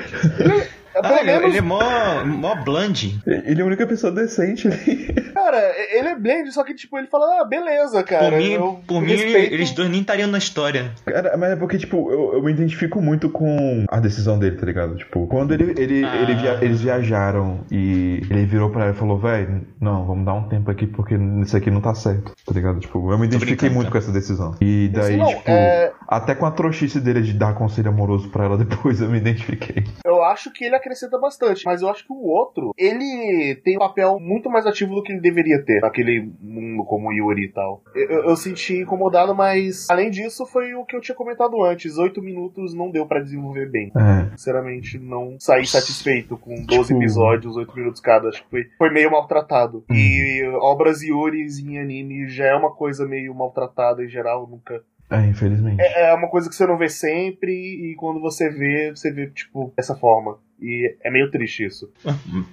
Ah, 1.03 1.15
ele, 1.21 1.25
menos 1.25 1.45
ele 1.49 1.59
é 1.59 1.61
mó, 1.61 1.81
mó 2.25 2.55
bland. 2.65 3.21
Ele 3.27 3.61
é 3.61 3.63
a 3.63 3.67
única 3.67 3.87
pessoa 3.87 4.13
decente 4.13 4.69
ali. 4.69 5.15
Cara, 5.35 5.61
ele 5.93 6.09
é 6.09 6.15
blend, 6.17 6.51
só 6.53 6.63
que, 6.65 6.75
tipo, 6.75 6.97
ele 6.97 7.07
fala, 7.09 7.41
ah, 7.41 7.45
beleza, 7.45 8.03
cara. 8.03 8.31
Por 8.31 8.39
mim, 8.39 8.53
eu 8.53 8.81
por 8.87 9.03
mim 9.03 9.09
respeito- 9.11 9.53
eles 9.55 9.73
dois 9.73 9.91
nem 9.91 10.01
estariam 10.01 10.29
na 10.29 10.39
história. 10.39 10.93
Cara, 11.05 11.37
mas 11.37 11.51
é 11.51 11.57
porque, 11.57 11.77
tipo, 11.77 12.11
eu, 12.11 12.35
eu 12.35 12.43
me 12.43 12.53
identifico 12.53 13.01
muito 13.03 13.29
com 13.29 13.85
a 13.91 14.01
decisão 14.01 14.39
dele, 14.39 14.57
tá 14.57 14.65
ligado? 14.65 14.97
Tipo, 14.97 15.27
quando 15.27 15.53
ele, 15.53 15.75
ele, 15.77 16.05
Ah. 16.05 16.17
ele 16.17 16.35
via- 16.37 16.59
eles 16.63 16.81
viajaram 16.81 17.61
e 17.71 18.23
ele 18.31 18.45
virou 18.47 18.71
pra 18.71 18.85
ela 18.85 18.93
e 18.93 18.97
falou, 18.97 19.19
velho, 19.19 19.67
não, 19.81 20.07
vamos 20.07 20.25
dar 20.25 20.35
um 20.35 20.49
tempo 20.49 20.71
aqui 20.71 20.87
porque 20.87 21.15
isso 21.43 21.57
aqui 21.57 21.71
não 21.71 21.81
tá 21.81 21.95
certo, 21.95 22.33
tá 22.47 22.53
ligado? 22.55 22.79
Tipo, 22.81 23.11
eu 23.13 23.19
me 23.19 23.27
identifiquei 23.27 23.69
muito 23.69 23.87
tá? 23.87 23.93
com 23.93 23.99
essa 23.99 24.13
decisão. 24.13 24.55
E 24.61 24.89
daí, 24.95 25.17
não, 25.17 25.27
tipo, 25.29 25.43
é- 25.51 25.93
até 26.09 26.35
com 26.35 26.47
a 26.47 26.51
trouxice 26.53 27.01
dele 27.01 27.21
de 27.23 27.33
dar 27.35 27.55
conselho 27.55 27.89
amoroso 27.91 28.29
pra 28.31 28.45
ela 28.45 28.57
depois, 28.65 29.01
eu 29.01 29.11
me 29.11 29.19
identifiquei. 29.19 29.85
Eu 30.07 30.23
acho 30.25 30.51
que 30.53 30.65
ele 30.65 30.77
acrescenta 30.85 31.19
bastante, 31.19 31.65
mas 31.65 31.81
eu 31.83 31.89
acho 31.89 32.07
que 32.07 32.13
o 32.13 32.27
outro, 32.27 32.73
ele 32.77 33.55
tem 33.65 33.77
um 33.77 33.81
papel 33.81 34.19
muito 34.21 34.51
mais 34.51 34.67
ativo 34.67 34.95
do 34.95 35.03
que 35.03 35.13
ele 35.13 35.21
deveria 35.21 35.63
ter 35.65 35.81
naquele 35.81 36.31
mundo 36.41 36.85
como 36.85 37.13
Yuri 37.13 37.47
e 37.47 37.53
tal. 37.53 37.83
Eu, 37.95 38.25
eu- 38.29 38.35
senti 38.37 38.79
incomodado, 38.79 39.35
mas 39.35 39.89
além 39.89 40.11
disso, 40.11 40.45
foi 40.45 40.75
o 40.75 40.85
que 40.85 40.95
eu 40.95 41.01
tinha 41.01 41.15
comentado 41.15 41.63
antes: 41.63 41.97
oito 41.97 42.21
minutos 42.21 42.75
não 42.75 42.91
deu 42.91 43.07
pra 43.07 43.21
desenvolver 43.21 43.71
bem. 43.71 43.91
É. 43.97 44.37
Sinceramente, 44.37 44.99
não 44.99 45.37
saí 45.41 45.65
satisfeito 45.67 46.37
com 46.37 46.55
12 46.67 46.89
Tipo- 46.89 47.01
episódios, 47.01 47.57
8 47.57 47.75
minutos 47.77 48.01
cada. 48.01 48.29
Acho 48.29 48.43
que 48.45 48.51
foi, 48.51 48.65
foi 48.77 48.91
meio 48.91 49.11
maltratado. 49.11 49.85
E 49.91 50.43
obras 50.61 51.01
Yuris 51.03 51.59
em 51.61 51.79
anime 51.79 52.29
já 52.29 52.47
é 52.47 52.55
uma 52.55 52.73
coisa 52.75 53.07
meio 53.07 53.35
maltratada 53.35 54.05
em 54.05 54.09
geral, 54.09 54.47
nunca. 54.47 54.83
É, 55.11 55.27
infelizmente. 55.27 55.81
É 55.81 56.13
uma 56.15 56.29
coisa 56.29 56.49
que 56.49 56.55
você 56.57 56.67
não 56.67 56.79
vê 56.79 56.89
sempre, 56.89 57.53
e 57.53 57.95
quando 57.97 58.21
você 58.21 58.49
vê, 58.51 58.91
você 58.91 59.13
vê, 59.13 59.29
tipo, 59.29 59.73
dessa 59.77 59.95
forma. 59.95 60.39
E 60.61 60.97
é 61.03 61.11
meio 61.11 61.31
triste 61.31 61.65
isso. 61.65 61.91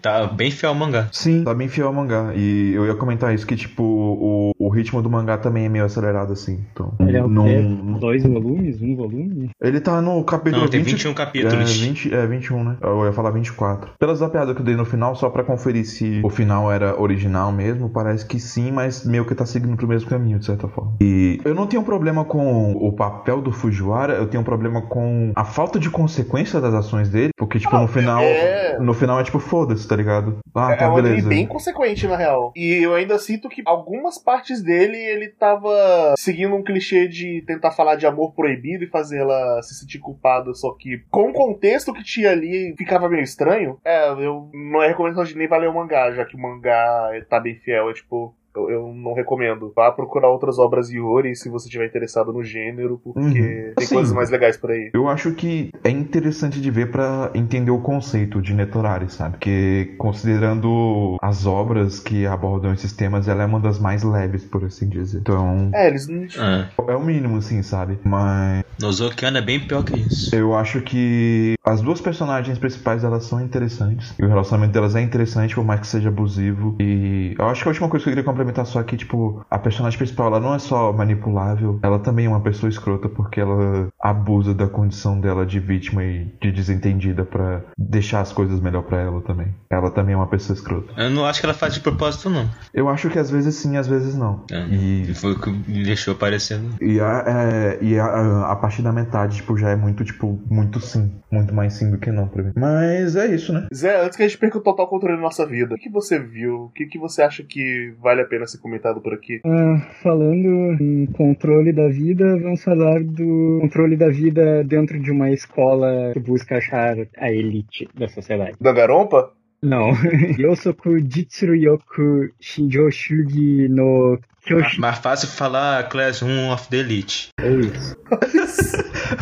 Tá 0.02 0.28
bem 0.28 0.52
fiel 0.52 0.72
ao 0.72 0.76
mangá. 0.76 1.08
Sim, 1.12 1.44
tá 1.44 1.54
bem 1.54 1.68
fiel 1.68 1.88
ao 1.88 1.94
mangá. 1.94 2.34
E 2.36 2.74
eu 2.74 2.86
ia 2.86 2.96
comentar 2.96 3.34
isso, 3.34 3.46
que, 3.46 3.56
tipo, 3.56 3.84
o, 3.84 4.52
o 4.58 4.70
ritmo 4.70 5.02
do 5.02 5.10
mangá 5.10 5.38
também 5.38 5.66
é 5.66 5.70
meio 5.70 5.86
acelerado, 5.86 6.34
assim. 6.34 6.60
Então, 6.72 6.94
Ele 7.00 7.18
é 7.18 7.24
o 7.24 7.28
não, 7.28 7.46
quê? 7.46 8.00
Dois 8.00 8.24
volumes? 8.24 8.82
Um 8.82 8.96
volume? 8.96 9.50
Ele 9.62 9.80
tá 9.80 10.02
no 10.02 10.24
capítulo 10.24 10.64
Não, 10.64 10.70
tem 10.70 10.82
20, 10.82 10.94
21 10.94 11.14
capítulos. 11.14 11.54
É, 11.54 11.86
20, 11.86 12.14
é, 12.14 12.28
21, 12.28 12.64
né? 12.64 12.78
Eu 12.82 13.06
ia 13.06 13.14
falar 13.14 13.32
24. 13.32 13.92
Pelas 14.00 14.20
zapeadas 14.20 14.56
que 14.56 14.62
eu 14.62 14.66
dei 14.66 14.76
no 14.76 14.86
final, 14.86 15.16
só 15.16 15.30
pra 15.30 15.44
conferir 15.44 15.86
se 15.86 16.22
o 16.24 16.30
final 16.30 16.72
era 16.72 17.00
original 17.00 17.52
mesmo, 17.52 17.90
parece 17.90 18.26
que 18.26 18.40
sim, 18.40 18.72
mas 18.72 19.06
meio 19.06 19.26
que 19.26 19.36
tá 19.36 19.46
seguindo 19.46 19.76
pro 19.78 19.88
mesmo 19.88 20.10
caminho, 20.10 20.40
de 20.40 20.46
certa 20.46 20.68
forma. 20.68 20.94
E 21.02 21.40
eu 21.46 21.54
não 21.54 21.68
tenho 21.68 21.84
problema 21.84 22.26
com 22.26 22.74
o 22.74 22.92
papel 22.94 23.42
do 23.42 23.52
Fujiwara, 23.52 24.14
eu 24.14 24.28
tenho 24.28 24.44
problema 24.44 24.82
com 24.82 25.32
a 25.36 25.46
falta 25.46 25.80
de 25.80 25.90
consequência 25.90 26.60
das 26.60 26.74
ações 26.74 27.10
dele, 27.10 27.32
porque, 27.38 27.60
tipo, 27.60 27.76
no 27.78 27.88
final. 27.92 28.22
é- 28.24 28.78
No 28.80 28.94
final 28.94 29.20
é 29.20 29.24
tipo, 29.24 29.40
foda-se, 29.40 29.88
tá 29.88 29.96
ligado? 29.96 30.40
Ah, 30.56 30.72
é 30.74 30.76
tá, 30.78 30.90
um 30.90 30.94
anime 30.98 31.10
beleza. 31.10 31.30
bem 31.30 31.46
consequente, 31.48 32.08
na 32.08 32.16
real. 32.18 32.52
E 32.56 32.84
eu 32.84 32.94
ainda 32.96 33.18
sinto 33.20 33.48
que 33.50 33.62
algumas 33.66 34.18
partes 34.18 34.62
dele, 34.62 34.98
ele 34.98 35.30
tava 35.30 36.14
seguindo 36.18 36.56
um 36.56 36.64
clichê 36.64 37.08
de 37.08 37.44
tentar 37.46 37.72
falar 37.72 37.96
de 37.96 38.06
amor 38.06 38.34
proibido 38.34 38.84
e 38.84 38.88
fazer 38.90 39.20
ela 39.20 39.62
se 39.62 39.76
sentir 39.76 40.00
culpada, 40.00 40.54
só 40.54 40.72
que 40.74 41.04
com 41.10 41.30
o 41.30 41.34
contexto 41.34 41.94
que 41.94 42.04
tinha 42.04 42.32
ali, 42.32 42.74
ficava 42.78 43.10
meio 43.10 43.24
estranho. 43.24 43.78
É, 43.86 44.10
eu 44.10 44.50
não 44.54 44.82
é 44.82 44.88
recomendação 44.88 45.24
de 45.24 45.38
nem 45.38 45.48
valer 45.48 45.70
o 45.70 45.74
mangá, 45.74 46.12
já 46.12 46.26
que 46.26 46.36
o 46.36 46.40
mangá 46.40 47.10
tá 47.30 47.40
bem 47.40 47.56
fiel, 47.56 47.90
é 47.90 47.94
tipo... 47.94 48.36
Eu, 48.56 48.70
eu 48.70 48.94
não 48.94 49.14
recomendo. 49.14 49.72
Vá 49.76 49.92
procurar 49.92 50.30
outras 50.30 50.60
obras 50.60 50.90
Yuri 50.90 51.36
se 51.36 51.50
você 51.50 51.68
estiver 51.68 51.88
interessado 51.88 52.34
no 52.34 52.44
gênero, 52.44 53.00
porque 53.04 53.20
Uhum. 53.22 53.34
tem 53.34 53.74
Assim, 53.86 53.96
coisas 53.96 54.14
mais 54.14 54.30
legais 54.30 54.58
por 54.58 54.72
aí. 54.72 54.90
Eu 54.94 55.08
acho 55.08 55.32
que 55.34 55.70
é 55.84 55.90
interessante 55.90 56.60
de 56.60 56.72
ver 56.72 56.92
pra 56.92 57.32
entender 57.34 57.72
o 57.72 57.80
conceito 57.80 58.42
de 58.42 58.54
Netorari, 58.54 59.10
sabe? 59.12 59.32
Porque 59.38 59.96
considerando 59.98 61.18
as 61.22 61.46
obras 61.46 62.00
que 62.00 62.26
abordam 62.26 62.74
esses 62.74 62.94
temas, 62.94 63.28
ela 63.28 63.44
é 63.44 63.46
uma 63.46 63.60
das 63.60 63.80
mais 63.80 64.04
leves, 64.04 64.44
por 64.44 64.64
assim 64.66 64.88
dizer. 64.90 65.20
Então, 65.20 65.70
É, 65.74 65.88
eles 65.88 66.08
não. 66.08 66.26
Ah, 66.40 66.68
é 66.90 66.96
o 66.96 67.02
mínimo, 67.04 67.38
assim, 67.38 67.62
sabe? 67.62 67.98
Mas 68.04 68.64
Nozokiano 68.80 69.38
é 69.38 69.42
bem 69.42 69.60
pior 69.60 69.84
que 69.84 69.96
isso. 70.00 70.36
eu 70.36 70.56
acho 70.56 70.82
que 70.82 71.56
as 71.64 71.82
duas 71.82 72.02
personagens 72.02 72.58
principais 72.58 73.04
elas 73.04 73.26
são 73.26 73.40
interessantes. 73.42 74.14
E 74.20 74.24
o 74.26 74.28
relacionamento 74.28 74.74
delas 74.74 74.96
é 74.96 75.02
interessante, 75.02 75.54
por 75.56 75.64
mais 75.64 75.80
que 75.82 75.88
seja 75.88 76.10
abusivo. 76.10 76.76
E 76.80 77.36
eu 77.38 77.46
acho 77.48 77.62
que 77.62 77.68
a 77.68 77.72
última 77.72 77.90
coisa 77.90 78.04
que 78.04 78.10
eu 78.10 78.12
queria 78.14 78.24
complementar 78.42 78.66
só 78.66 78.82
que, 78.84 78.98
tipo, 78.98 79.46
a 79.50 79.58
personagem 79.60 79.98
principal 79.98 80.28
ela 80.28 80.40
não 80.40 80.54
é 80.56 80.60
só 80.60 80.92
manipulável, 80.92 81.80
ela 81.84 82.00
também 82.00 82.26
é 82.26 82.30
uma 82.30 82.42
pessoa 82.42 82.70
escrota, 82.70 83.08
porque 83.08 83.40
ela 83.40 83.88
abusa 84.02 84.54
da 84.54 84.68
condição 84.68 85.20
dela 85.20 85.46
de 85.46 85.60
vítima 85.60 86.04
e 86.04 86.26
de 86.42 86.52
desentendida 86.52 87.24
pra 87.24 87.62
deixar 87.78 88.22
as 88.22 88.34
coisas 88.34 88.60
melhor 88.60 88.84
pra 88.84 89.00
ela 89.00 89.22
também. 89.22 89.54
Ela 89.70 89.92
também 89.92 90.14
é 90.14 90.18
uma 90.18 90.28
pessoa 90.28 90.56
escrota. 90.56 90.94
Eu 90.98 91.10
não 91.10 91.26
acho 91.26 91.40
que 91.40 91.46
ela 91.46 91.54
faz 91.54 91.74
de 91.74 91.80
propósito, 91.80 92.30
não. 92.30 92.50
Eu 92.74 92.90
acho 92.90 93.10
que 93.10 93.20
às 93.20 93.30
vezes 93.30 93.56
sim, 93.56 93.78
às 93.78 93.88
vezes 93.88 94.16
não. 94.16 94.44
É. 94.52 94.66
E, 94.68 95.14
Foi 95.14 95.34
o 95.34 95.40
que 95.40 95.50
me 95.50 95.84
deixou 95.84 96.16
parecendo. 96.16 96.76
e, 96.82 97.00
a, 97.00 97.24
é, 97.28 97.78
e 97.82 98.00
a, 98.00 98.52
a 98.52 98.56
partir 98.56 98.82
da 98.82 98.92
metade, 98.92 99.38
tipo, 99.38 99.58
já 99.58 99.70
é 99.70 99.76
muito, 99.76 100.04
tipo, 100.04 100.42
muito 100.50 100.80
sim. 100.80 101.12
Muito 101.32 101.54
mais 101.54 101.74
sim 101.74 101.90
do 101.92 101.98
que 101.98 102.12
não 102.12 102.28
pra 102.28 102.44
mim. 102.44 102.52
Mas 102.56 103.16
é 103.16 103.28
isso, 103.28 103.54
né? 103.54 103.68
Zé, 103.74 104.04
antes 104.04 104.18
que 104.18 104.24
a 104.24 104.28
gente 104.28 104.38
perca 104.38 104.58
o 104.58 104.62
total 104.62 104.88
controle 104.88 105.16
da 105.16 105.22
nossa 105.22 105.46
vida, 105.46 105.76
o 105.76 105.78
que 105.78 105.90
você 105.90 106.20
viu? 106.20 106.66
O 106.66 106.70
que, 106.70 106.86
que 106.86 107.00
você 107.00 107.22
acha 107.22 107.44
que 107.44 107.94
vale 108.02 108.22
a 108.22 108.26
pena 108.32 108.48
ser 108.48 108.60
comentado 108.60 109.02
por 109.02 109.14
aqui? 109.14 109.42
Ah, 109.46 109.82
falando 110.02 110.82
em 110.82 111.06
controle 111.08 111.74
da 111.74 111.90
vida, 111.90 112.40
vamos 112.40 112.64
falar 112.64 113.04
do 113.04 113.60
controle 113.60 113.98
da 113.98 114.08
vida 114.08 114.64
dentro 114.64 114.98
de 114.98 115.12
uma 115.12 115.30
escola 115.30 116.12
que 116.14 116.20
busca 116.20 116.56
achar 116.56 116.96
a 117.18 117.30
elite 117.30 117.90
da 117.94 118.08
sociedade. 118.08 118.56
Dangarompa? 118.62 119.34
Não. 119.62 119.92
Yosoku 120.40 120.98
Jitsuruyoku 121.00 122.30
Shinjoshugi 122.40 123.68
no 123.68 124.18
Kyoshi. 124.46 124.80
Mais 124.80 124.98
fácil 125.00 125.28
falar 125.28 125.88
Class 125.90 126.22
1 126.22 126.52
of 126.52 126.68
the 126.70 126.78
Elite. 126.78 127.30
É 127.40 127.50
isso. 127.50 127.96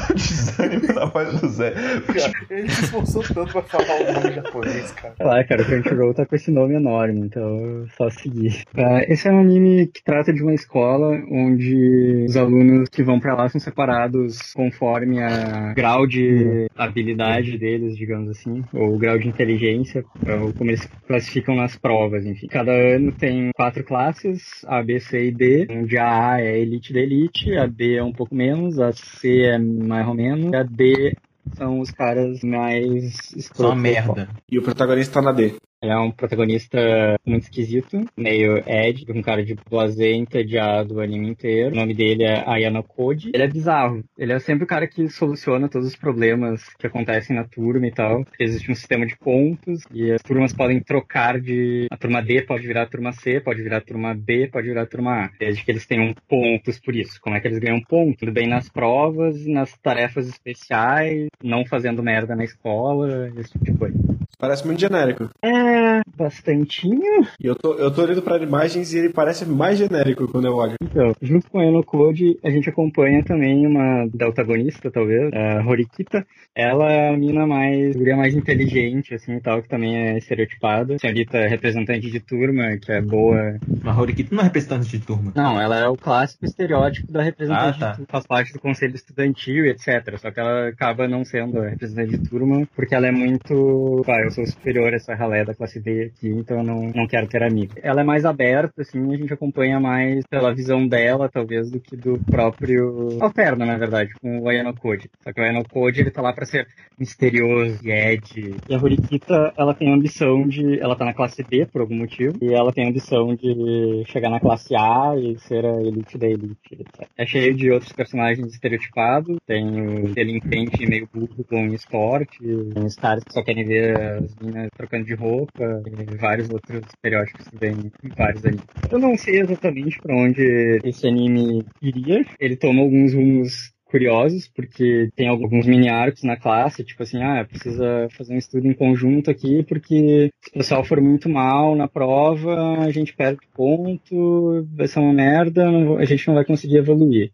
o 0.10 0.14
desânimo 0.14 0.94
na 0.94 1.06
voz 1.06 1.40
do 1.40 1.48
Zé. 1.50 1.72
Cara, 1.72 2.34
ele 2.50 2.70
se 2.70 2.84
esforçou 2.86 3.24
tanto 3.24 3.52
pra 3.52 3.62
falar 3.64 4.02
o 4.02 4.14
nome 4.14 4.34
japonês, 4.36 4.92
cara. 4.92 5.14
Sei 5.18 5.26
lá, 5.26 5.44
cara, 5.44 5.62
o 5.62 5.66
Crunchyroll 5.66 6.14
tá 6.14 6.26
com 6.26 6.36
esse 6.36 6.52
nome 6.52 6.76
enorme, 6.76 7.20
então 7.22 7.86
só 7.98 8.10
seguir. 8.10 8.64
Ah, 8.76 9.02
esse 9.08 9.28
é 9.28 9.32
um 9.32 9.42
anime 9.42 9.88
que 9.88 10.04
trata 10.04 10.32
de 10.34 10.42
uma 10.42 10.54
escola 10.54 11.10
onde 11.32 12.26
os 12.28 12.38
alunos 12.38 12.90
que 12.90 13.04
vão 13.04 13.20
pra 13.20 13.36
lá 13.36 13.50
são 13.50 13.60
separados 13.60 14.54
conforme 14.54 15.22
a 15.22 15.74
grau 15.74 16.08
de 16.08 16.68
habilidade 16.78 17.58
deles, 17.58 17.98
digamos 17.98 18.30
assim, 18.30 18.64
ou 18.74 18.96
o 18.96 18.98
grau 18.98 19.18
de 19.18 19.28
inteligência, 19.28 20.04
ou 20.42 20.54
como 20.54 20.72
eles 20.72 20.88
classificam 21.08 21.56
nas 21.56 21.76
provas, 21.76 22.26
enfim. 22.26 22.48
Cada 22.48 22.72
ano 22.72 23.12
tem 23.12 23.52
quatro 23.56 23.84
classes, 23.84 24.64
A, 24.66 24.82
B, 24.82 25.00
C 25.10 25.28
e 25.28 25.32
D, 25.32 25.68
onde 25.70 25.98
a 25.98 26.34
A 26.34 26.42
é 26.42 26.50
a 26.50 26.58
elite 26.58 26.94
da 26.94 27.00
elite, 27.00 27.58
a 27.58 27.68
B 27.68 27.96
é 27.96 28.04
um 28.04 28.14
pouco 28.14 28.36
menos, 28.36 28.80
a 28.80 28.92
C 28.92 29.42
é 29.42 29.58
mais 29.58 30.08
ou 30.08 30.14
menos, 30.14 30.52
e 30.52 30.56
a 30.56 30.64
D 30.64 31.16
são 31.56 31.80
os 31.80 31.92
caras 31.92 32.42
mais 32.44 33.16
Só 33.54 33.74
merda. 33.74 34.30
E 34.50 34.60
o 34.60 34.62
protagonista 34.62 35.16
tá 35.16 35.22
na 35.22 35.32
D. 35.32 35.56
Ele 35.82 35.94
é 35.94 35.98
um 35.98 36.12
protagonista 36.12 36.78
muito 37.26 37.44
esquisito, 37.44 38.06
meio 38.18 38.58
Ed, 38.68 39.06
um 39.10 39.22
cara 39.22 39.46
de 39.46 39.56
blasé 39.70 40.12
entediado 40.12 40.96
o 40.96 41.00
anime 41.00 41.30
inteiro. 41.30 41.74
O 41.74 41.80
nome 41.80 41.94
dele 41.94 42.24
é 42.24 42.44
Ayano 42.46 42.84
Koji. 42.84 43.32
Ele 43.34 43.44
é 43.44 43.48
bizarro. 43.48 44.04
Ele 44.18 44.34
é 44.34 44.40
sempre 44.40 44.66
o 44.66 44.68
cara 44.68 44.86
que 44.88 45.08
soluciona 45.08 45.70
todos 45.70 45.88
os 45.88 45.96
problemas 45.96 46.68
que 46.78 46.86
acontecem 46.86 47.34
na 47.34 47.46
turma 47.46 47.88
e 47.88 47.92
tal. 47.92 48.26
Existe 48.38 48.70
um 48.70 48.76
sistema 48.76 49.06
de 49.06 49.18
pontos 49.18 49.84
e 49.94 50.12
as 50.12 50.22
turmas 50.22 50.54
podem 50.54 50.82
trocar 50.82 51.40
de... 51.40 51.88
A 51.90 51.96
turma 51.96 52.22
D 52.22 52.42
pode 52.42 52.68
virar 52.68 52.82
a 52.82 52.90
turma 52.90 53.14
C, 53.14 53.40
pode 53.40 53.64
virar 53.64 53.78
a 53.78 53.82
turma 53.82 54.14
B, 54.14 54.50
pode 54.52 54.68
virar 54.68 54.82
a 54.82 54.86
turma 54.86 55.26
A. 55.26 55.30
Desde 55.40 55.64
que 55.64 55.72
eles 55.72 55.88
tenham 55.88 56.14
pontos 56.28 56.78
por 56.78 56.94
isso. 56.94 57.22
Como 57.22 57.38
é 57.38 57.40
que 57.40 57.48
eles 57.48 57.60
ganham 57.60 57.80
pontos? 57.80 58.18
Tudo 58.20 58.34
bem 58.34 58.48
nas 58.48 58.68
provas, 58.68 59.46
nas 59.46 59.78
tarefas 59.78 60.28
especiais, 60.28 61.28
não 61.42 61.66
fazendo 61.66 62.04
merda 62.04 62.36
na 62.36 62.44
escola, 62.44 63.32
esse 63.38 63.54
tipo 63.54 63.64
de 63.64 63.78
coisa. 63.78 64.09
Parece 64.40 64.66
muito 64.66 64.80
genérico. 64.80 65.30
É, 65.44 66.00
bastantinho. 66.16 67.28
E 67.40 67.46
eu 67.46 67.56
tô, 67.56 67.74
eu 67.74 67.92
tô 67.92 68.04
olhando 68.04 68.22
pra 68.22 68.38
imagens 68.38 68.94
e 68.94 69.00
ele 69.00 69.10
parece 69.10 69.46
mais 69.46 69.78
genérico 69.78 70.28
quando 70.30 70.46
eu 70.46 70.56
olho. 70.56 70.76
Então, 70.82 71.14
junto 71.22 71.50
com 71.52 71.60
a 71.60 71.66
Eno 71.66 71.84
Code, 71.84 72.38
a 72.44 72.50
gente 72.50 72.70
acompanha 72.70 73.22
também 73.24 73.68
uma 73.68 74.08
deltagonista, 74.14 74.90
talvez, 74.90 75.30
a 75.34 75.62
Horikita. 75.68 76.26
Ela 76.56 76.90
é 76.92 77.10
a 77.10 77.18
mina 77.18 77.46
mais, 77.46 77.96
guria 77.96 78.16
mais 78.16 78.34
inteligente, 78.34 79.14
assim, 79.14 79.36
e 79.36 79.42
tal, 79.42 79.62
que 79.62 79.68
também 79.68 79.98
é 79.98 80.18
estereotipada. 80.18 80.98
Senhorita 81.00 81.46
representante 81.48 82.10
de 82.10 82.20
turma, 82.22 82.78
que 82.78 82.92
é 82.94 83.02
boa. 83.02 83.58
Mas 83.84 83.98
Horikito 83.98 84.34
não 84.34 84.42
é 84.42 84.46
representante 84.46 84.90
de 84.98 85.00
turma. 85.06 85.34
Não, 85.36 85.60
ela 85.60 85.78
é 85.78 85.88
o 85.88 85.98
clássico 85.98 86.46
estereótipo 86.46 87.12
da 87.12 87.22
representante 87.22 87.76
Ah, 87.78 87.80
tá. 87.80 87.90
de 87.92 87.96
turma, 87.98 88.08
faz 88.10 88.26
parte 88.26 88.54
do 88.54 88.60
conselho 88.60 88.96
estudantil 88.96 89.66
e 89.66 89.70
etc. 89.72 90.18
Só 90.18 90.32
que 90.32 90.40
ela 90.40 90.70
acaba 90.70 91.08
não 91.10 91.26
sendo 91.26 91.60
a 91.60 91.68
representante 91.68 92.18
de 92.18 92.30
turma, 92.30 92.66
porque 92.74 92.96
ela 92.96 93.08
é 93.08 93.12
muito, 93.12 94.02
vai, 94.06 94.29
eu 94.30 94.32
sou 94.32 94.46
superior 94.46 94.94
a 94.94 94.96
essa 94.96 95.16
ralé 95.16 95.44
da 95.44 95.54
classe 95.54 95.80
D 95.80 96.04
aqui, 96.04 96.30
então 96.30 96.64
não, 96.64 96.92
não 96.96 97.08
quero 97.08 97.28
ter 97.28 97.44
amigo. 97.44 97.74
Ela 97.82 98.02
é 98.02 98.04
mais 98.04 98.26
aberta, 98.26 98.82
assim, 98.82 99.14
a 99.14 99.18
gente 99.18 99.34
acompanha 99.34 99.80
mais 99.80 100.26
pela 100.28 100.54
visão 100.54 100.88
dela, 100.88 101.30
talvez, 101.30 101.70
do 101.72 101.80
que 101.80 101.98
do 101.98 102.20
próprio... 102.26 103.18
Alterna, 103.22 103.66
na 103.66 103.78
verdade, 103.78 104.14
com 104.22 104.40
o 104.40 104.48
Ayano 104.48 104.74
Code. 104.76 105.10
Só 105.22 105.34
que 105.34 105.42
o 105.42 105.44
Ayano 105.44 105.68
Code, 105.68 106.02
ele 106.02 106.12
tá 106.12 106.22
lá 106.22 106.32
pra 106.32 106.46
ser 106.46 106.68
misterioso 106.98 107.80
e 107.84 107.92
Ed. 107.92 108.56
E 108.70 108.76
a 108.76 108.78
Horikita, 108.78 109.54
ela 109.58 109.74
tem 109.74 109.92
a 109.92 109.96
ambição 109.96 110.48
de... 110.48 110.80
Ela 110.80 110.96
tá 110.96 111.06
na 111.06 111.14
classe 111.14 111.44
B, 111.44 111.66
por 111.66 111.82
algum 111.82 111.96
motivo, 111.96 112.38
e 112.42 112.54
ela 112.54 112.72
tem 112.72 112.86
a 112.86 112.90
ambição 112.90 113.34
de 113.36 114.04
chegar 114.08 114.30
na 114.30 114.40
classe 114.40 114.76
A 114.76 115.16
e 115.18 115.38
ser 115.40 115.66
a 115.66 115.82
elite 115.82 116.18
da 116.18 116.28
elite, 116.28 116.74
etc. 116.74 117.08
É 117.18 117.26
cheio 117.26 117.56
de 117.56 117.72
outros 117.72 117.92
personagens 117.92 118.54
estereotipados, 118.54 119.38
tem 119.48 119.66
o 119.66 120.14
delinquente 120.14 120.86
meio 120.86 121.10
burro 121.12 121.44
com 121.48 121.66
esporte, 121.74 122.38
tem 122.40 122.86
os 122.86 122.96
caras 122.96 123.24
que 123.24 123.34
só 123.34 123.44
querem 123.44 123.66
ver 123.66 124.19
as 124.24 124.36
meninas 124.36 124.70
trocando 124.76 125.06
de 125.06 125.14
roupa, 125.14 125.84
e 125.86 126.16
vários 126.18 126.50
outros 126.50 126.82
estereótipos 126.86 127.48
que 127.48 127.58
vem 127.58 127.92
em 128.04 128.10
vários 128.10 128.46
animes. 128.46 128.66
Eu 128.92 129.00
não 129.00 129.18
sei 129.18 129.42
exatamente 129.42 130.00
pra 130.02 130.16
onde 130.16 130.80
esse 130.84 131.08
anime 131.08 131.66
iria, 131.82 132.26
ele 132.40 132.56
toma 132.56 132.82
alguns 132.82 133.14
rumos 133.14 133.74
curiosos, 133.90 134.48
porque 134.48 135.10
tem 135.16 135.28
alguns 135.28 135.66
mini 135.66 135.90
arcos 135.90 136.24
na 136.24 136.38
classe, 136.38 136.84
tipo 136.84 137.02
assim, 137.04 137.22
ah, 137.22 137.46
precisa 137.46 138.08
fazer 138.12 138.34
um 138.34 138.38
estudo 138.38 138.68
em 138.68 138.74
conjunto 138.74 139.32
aqui, 139.32 139.64
porque 139.64 140.30
se 140.42 140.50
o 140.52 140.54
pessoal 140.54 140.84
for 140.84 141.02
muito 141.02 141.28
mal 141.28 141.76
na 141.76 141.88
prova, 141.88 142.80
a 142.80 142.92
gente 142.92 143.14
perde 143.14 143.40
ponto, 143.54 144.66
vai 144.76 144.88
ser 144.88 145.00
uma 145.00 145.14
merda, 145.14 145.68
a 145.98 146.06
gente 146.06 146.28
não 146.28 146.36
vai 146.36 146.46
conseguir 146.46 146.78
evoluir. 146.78 147.32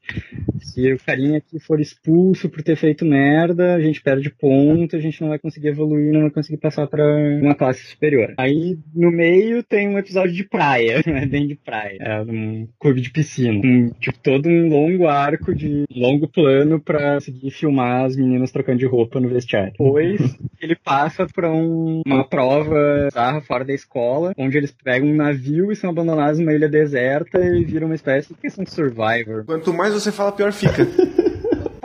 Se 0.60 0.94
o 0.94 0.98
carinha 0.98 1.38
aqui 1.38 1.60
for 1.60 1.80
expulso 1.80 2.50
por 2.50 2.63
ter 2.63 2.76
feito 2.76 3.06
merda, 3.06 3.76
a 3.76 3.82
gente 3.82 4.02
perde 4.02 4.30
ponto, 4.30 4.96
a 4.96 5.00
gente 5.00 5.22
não 5.22 5.30
vai 5.30 5.39
conseguir 5.39 5.70
evoluir, 5.70 6.13
não 6.13 6.22
vai 6.22 6.32
conseguir 6.32 6.58
passar 6.58 6.88
pra 6.88 7.04
uma 7.41 7.56
classe 7.56 7.86
superior. 7.86 8.34
Aí, 8.38 8.78
no 8.94 9.12
meio, 9.12 9.62
tem 9.63 9.88
um 9.88 10.00
episódio 10.00 10.34
de 10.34 10.44
praia, 10.44 11.02
é 11.06 11.26
bem 11.26 11.48
de 11.48 11.56
praia, 11.56 11.98
é 12.00 12.22
um 12.22 12.68
clube 12.80 13.02
de 13.02 13.12
piscina. 13.12 13.62
Um, 13.63 13.89
tipo, 14.00 14.18
todo 14.20 14.48
um 14.48 14.70
longo 14.70 15.08
arco 15.08 15.54
de 15.54 15.86
longo 15.91 16.28
plano 16.28 16.44
pra 16.79 17.15
conseguir 17.15 17.51
filmar 17.51 18.05
as 18.05 18.15
meninas 18.15 18.51
trocando 18.51 18.79
de 18.79 18.86
roupa 18.86 19.19
no 19.19 19.27
vestiário. 19.29 19.71
Depois, 19.71 20.19
ele 20.62 20.75
passa 20.75 21.25
pra 21.27 21.51
um- 21.51 22.01
uma 22.05 22.23
prova 22.23 23.05
bizarra 23.05 23.41
fora 23.41 23.63
da 23.65 23.73
escola, 23.73 24.34
onde 24.38 24.58
eles 24.58 24.71
pegam 24.71 25.08
um 25.10 25.15
navio 25.15 25.71
e 25.71 25.75
são 25.75 25.89
abandonados 25.89 26.39
numa 26.39 26.53
ilha 26.53 26.69
deserta 26.69 27.39
e 27.39 27.63
viram 27.63 27.88
uma 27.88 27.95
espécie 27.95 28.34
de 28.34 28.39
questão 28.39 28.63
de 28.63 28.71
survivor. 28.71 29.43
Quanto 29.45 29.73
mais 29.73 29.93
você 29.93 30.12
fala, 30.12 30.31
pior 30.31 30.51
fica. 30.51 30.86